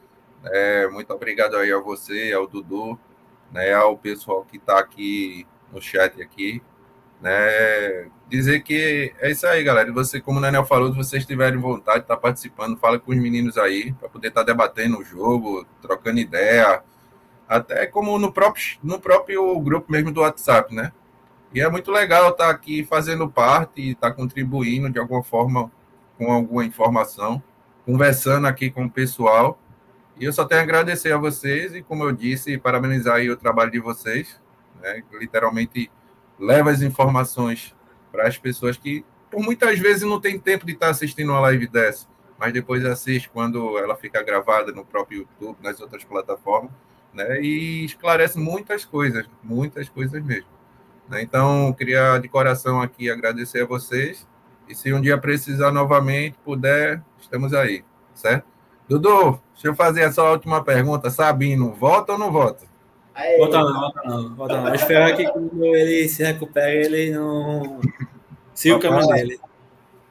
é, 0.52 0.88
muito 0.88 1.12
obrigado 1.12 1.56
aí 1.56 1.72
a 1.72 1.78
você, 1.78 2.32
ao 2.32 2.46
Dudu, 2.46 2.98
né, 3.52 3.72
ao 3.72 3.96
pessoal 3.96 4.44
que 4.44 4.56
está 4.56 4.78
aqui 4.78 5.46
no 5.72 5.80
chat 5.80 6.20
aqui, 6.22 6.62
né, 7.20 8.08
dizer 8.28 8.62
que 8.62 9.12
é 9.18 9.30
isso 9.30 9.46
aí, 9.46 9.62
galera. 9.64 9.92
Você, 9.92 10.20
como 10.20 10.38
o 10.38 10.40
Nenel 10.40 10.64
falou, 10.64 10.90
se 10.90 10.96
vocês 10.96 11.26
tiverem 11.26 11.58
vontade 11.58 12.04
tá 12.04 12.16
participando, 12.16 12.78
fala 12.78 12.98
com 12.98 13.10
os 13.12 13.18
meninos 13.18 13.56
aí, 13.58 13.92
para 13.94 14.08
poder 14.08 14.28
estar 14.28 14.40
tá 14.40 14.46
debatendo 14.46 14.98
o 14.98 15.04
jogo, 15.04 15.66
trocando 15.80 16.20
ideia, 16.20 16.82
até 17.48 17.86
como 17.86 18.18
no 18.18 18.32
próprio, 18.32 18.64
no 18.82 19.00
próprio 19.00 19.58
grupo 19.60 19.90
mesmo 19.90 20.12
do 20.12 20.20
WhatsApp, 20.20 20.74
né? 20.74 20.92
E 21.52 21.60
é 21.60 21.68
muito 21.70 21.90
legal 21.90 22.30
estar 22.30 22.46
tá 22.46 22.50
aqui 22.50 22.84
fazendo 22.84 23.28
parte 23.28 23.80
e 23.80 23.90
estar 23.92 24.10
tá 24.10 24.14
contribuindo 24.14 24.90
de 24.90 24.98
alguma 24.98 25.22
forma 25.22 25.72
com 26.18 26.30
alguma 26.30 26.64
informação, 26.64 27.42
conversando 27.86 28.46
aqui 28.46 28.70
com 28.70 28.84
o 28.84 28.90
pessoal 28.90 29.58
e 30.20 30.24
eu 30.24 30.32
só 30.32 30.44
tenho 30.44 30.60
a 30.60 30.64
agradecer 30.64 31.12
a 31.12 31.16
vocês 31.16 31.74
e, 31.74 31.82
como 31.82 32.04
eu 32.04 32.12
disse, 32.12 32.58
parabenizar 32.58 33.20
o 33.20 33.36
trabalho 33.36 33.70
de 33.70 33.78
vocês, 33.78 34.40
né, 34.80 35.02
que 35.08 35.18
literalmente 35.18 35.90
leva 36.38 36.70
as 36.70 36.82
informações 36.82 37.74
para 38.10 38.26
as 38.26 38.36
pessoas 38.36 38.76
que, 38.76 39.04
por 39.30 39.40
muitas 39.40 39.78
vezes, 39.78 40.02
não 40.02 40.20
tem 40.20 40.38
tempo 40.38 40.66
de 40.66 40.72
estar 40.72 40.88
assistindo 40.88 41.30
uma 41.30 41.40
live 41.40 41.68
dessa, 41.68 42.06
mas 42.38 42.52
depois 42.52 42.84
assiste 42.84 43.28
quando 43.28 43.78
ela 43.78 43.96
fica 43.96 44.22
gravada 44.22 44.72
no 44.72 44.84
próprio 44.84 45.20
YouTube, 45.20 45.58
nas 45.62 45.80
outras 45.80 46.04
plataformas, 46.04 46.72
né, 47.12 47.40
e 47.40 47.84
esclarece 47.84 48.38
muitas 48.38 48.84
coisas, 48.84 49.28
muitas 49.42 49.88
coisas 49.88 50.22
mesmo. 50.22 50.48
Né? 51.08 51.22
Então, 51.22 51.72
queria 51.72 52.18
de 52.18 52.28
coração 52.28 52.82
aqui 52.82 53.10
agradecer 53.10 53.62
a 53.62 53.66
vocês 53.66 54.26
e 54.68 54.74
se 54.74 54.92
um 54.92 55.00
dia 55.00 55.16
precisar 55.16 55.72
novamente, 55.72 56.36
puder, 56.44 57.02
estamos 57.18 57.54
aí, 57.54 57.84
certo? 58.14 58.57
Dudu, 58.88 59.40
deixa 59.52 59.68
eu 59.68 59.74
fazer 59.74 60.02
essa 60.02 60.22
última 60.22 60.64
pergunta. 60.64 61.10
Sabino, 61.10 61.72
volta 61.72 62.12
ou 62.12 62.18
não 62.18 62.32
volta? 62.32 62.64
Volta 63.38 63.58
não, 63.58 63.80
volta 63.80 64.02
não, 64.04 64.34
volta 64.34 64.60
não. 64.60 64.74
Espero 64.74 65.16
que 65.16 65.28
quando 65.30 65.64
ele 65.64 66.08
se 66.08 66.22
recupere, 66.22 66.86
ele 66.86 67.10
não 67.10 67.80
siga 68.54 68.76
o 68.76 68.80
caminho 68.80 69.06
dele. 69.08 69.40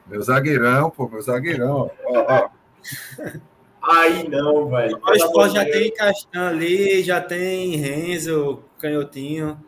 Meu 0.06 0.22
zagueirão, 0.22 0.90
pô, 0.90 1.08
meu 1.08 1.20
zagueirão. 1.20 1.90
Ó, 2.04 2.26
ó. 2.28 2.48
Aí 3.82 4.28
não, 4.28 4.68
velho. 4.68 5.00
O 5.02 5.12
esporte 5.12 5.54
já 5.54 5.64
tem 5.64 5.92
Castan 5.92 6.48
ali, 6.48 7.02
já 7.02 7.20
tem 7.20 7.76
Renzo, 7.76 8.62
Canhotinho. 8.78 9.58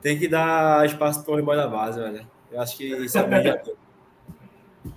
Tem 0.00 0.18
que 0.18 0.28
dar 0.28 0.86
espaço 0.86 1.24
para 1.24 1.34
o 1.34 1.56
da 1.56 1.66
base, 1.66 1.98
velho. 2.00 2.26
Eu 2.52 2.60
acho 2.60 2.76
que 2.76 2.84
isso 2.84 3.18
é 3.18 3.22
bem 3.24 3.42
já 3.42 3.58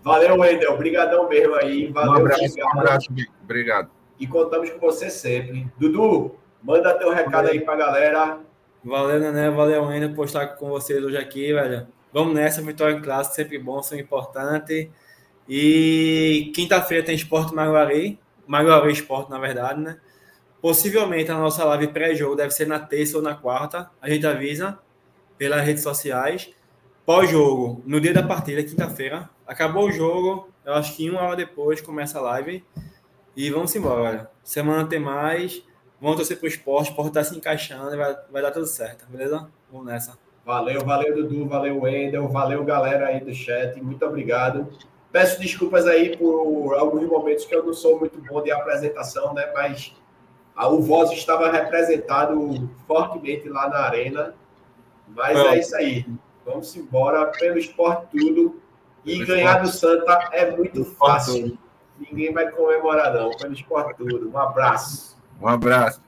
Valeu, 0.04 0.38
Wendel. 0.38 0.74
Obrigadão 0.74 1.28
mesmo 1.28 1.56
aí. 1.56 1.88
Valeu, 1.88 2.12
um 2.12 2.16
abraço, 2.16 2.46
obrigado. 2.46 2.76
um 2.76 2.80
abraço. 2.80 3.08
Obrigado. 3.44 3.90
E 4.20 4.28
contamos 4.28 4.70
com 4.70 4.80
você 4.80 5.10
sempre. 5.10 5.68
Dudu, 5.78 6.36
manda 6.62 6.94
teu 6.94 7.12
recado 7.12 7.48
aí 7.50 7.60
pra 7.60 7.76
galera. 7.76 8.40
Valeu, 8.84 9.20
né? 9.20 9.50
Valeu, 9.50 9.86
Wendel, 9.86 10.14
por 10.14 10.26
estar 10.26 10.48
com 10.48 10.70
vocês 10.70 11.04
hoje 11.04 11.18
aqui, 11.18 11.54
velho. 11.54 11.88
Vamos 12.14 12.34
nessa, 12.34 12.62
vitória 12.62 12.96
em 12.96 13.02
classe, 13.02 13.36
sempre 13.36 13.58
bom, 13.58 13.82
sempre 13.82 14.04
importante. 14.04 14.92
E 15.48 16.52
quinta-feira 16.54 17.06
tem 17.06 17.16
Esporte 17.16 17.54
Maguari. 17.54 18.20
Maguari 18.46 18.92
Esporte, 18.92 19.30
na 19.30 19.40
verdade, 19.40 19.80
né? 19.80 19.98
Possivelmente 20.62 21.32
a 21.32 21.36
nossa 21.36 21.64
live 21.66 21.88
pré-jogo 21.88 22.36
deve 22.36 22.52
ser 22.52 22.68
na 22.68 22.80
terça 22.80 23.18
ou 23.18 23.24
na 23.24 23.34
quarta. 23.34 23.90
A 24.02 24.10
gente 24.10 24.28
avisa 24.28 24.78
pelas 25.38 25.66
redes 25.66 25.82
sociais. 25.82 26.54
Pós-jogo, 27.14 27.84
no 27.86 28.00
dia 28.00 28.14
da 28.14 28.24
partida, 28.24 28.64
quinta-feira, 28.64 29.30
acabou 29.46 29.90
o 29.90 29.92
jogo, 29.92 30.48
eu 30.64 30.74
acho 30.76 30.96
que 30.96 31.10
uma 31.10 31.20
hora 31.24 31.36
depois 31.36 31.82
começa 31.82 32.18
a 32.18 32.22
live 32.22 32.64
e 33.36 33.50
vamos 33.50 33.76
embora. 33.76 34.32
Semana 34.46 34.88
tem 34.88 34.98
mais, 34.98 35.62
vamos 36.00 36.16
torcer 36.16 36.40
pro 36.40 36.48
esporte, 36.48 36.88
o 36.88 36.92
esporte 36.92 37.12
tá 37.12 37.22
se 37.22 37.36
encaixando 37.36 37.94
e 37.94 37.98
vai, 37.98 38.16
vai 38.32 38.42
dar 38.42 38.52
tudo 38.52 38.66
certo, 38.66 39.06
beleza? 39.10 39.46
Vamos 39.70 39.88
nessa. 39.88 40.18
Valeu, 40.46 40.86
valeu, 40.86 41.14
Dudu, 41.14 41.50
valeu, 41.50 41.82
Wendel, 41.82 42.30
valeu, 42.30 42.64
galera 42.64 43.08
aí 43.08 43.20
do 43.20 43.34
chat, 43.34 43.78
muito 43.82 44.06
obrigado. 44.06 44.70
Peço 45.12 45.38
desculpas 45.38 45.88
aí 45.88 46.16
por 46.16 46.76
alguns 46.76 47.10
momentos 47.10 47.44
que 47.44 47.54
eu 47.54 47.66
não 47.66 47.74
sou 47.74 48.00
muito 48.00 48.22
bom 48.22 48.42
de 48.42 48.54
apresentação, 48.54 49.34
né? 49.34 49.52
Mas 49.54 49.94
a, 50.56 50.70
o 50.70 50.80
Voz 50.80 51.12
estava 51.12 51.52
representado 51.52 52.70
fortemente 52.88 53.50
lá 53.50 53.68
na 53.68 53.80
arena. 53.80 54.34
Mas 55.14 55.38
é 55.38 55.60
isso 55.60 55.76
aí. 55.76 56.06
Vamos 56.46 56.76
embora 56.76 57.26
pelo 57.28 57.58
esporte 57.58 58.08
tudo. 58.12 58.62
E 59.06 59.18
pelo 59.18 59.28
ganhar 59.28 59.64
esporte. 59.64 59.72
do 59.72 59.78
Santa 59.78 60.30
é 60.32 60.56
muito 60.56 60.86
fácil. 60.86 61.58
Ninguém 62.00 62.34
vai 62.34 62.50
comemorar, 62.52 63.14
não. 63.14 63.32
Pelo 63.32 63.54
esporte 63.54 63.98
tudo. 63.98 64.30
Um 64.30 64.38
abraço. 64.38 65.18
Um 65.42 65.48
abraço. 65.48 66.02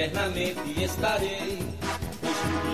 eternamente 0.00 0.82
estarei 0.82 1.69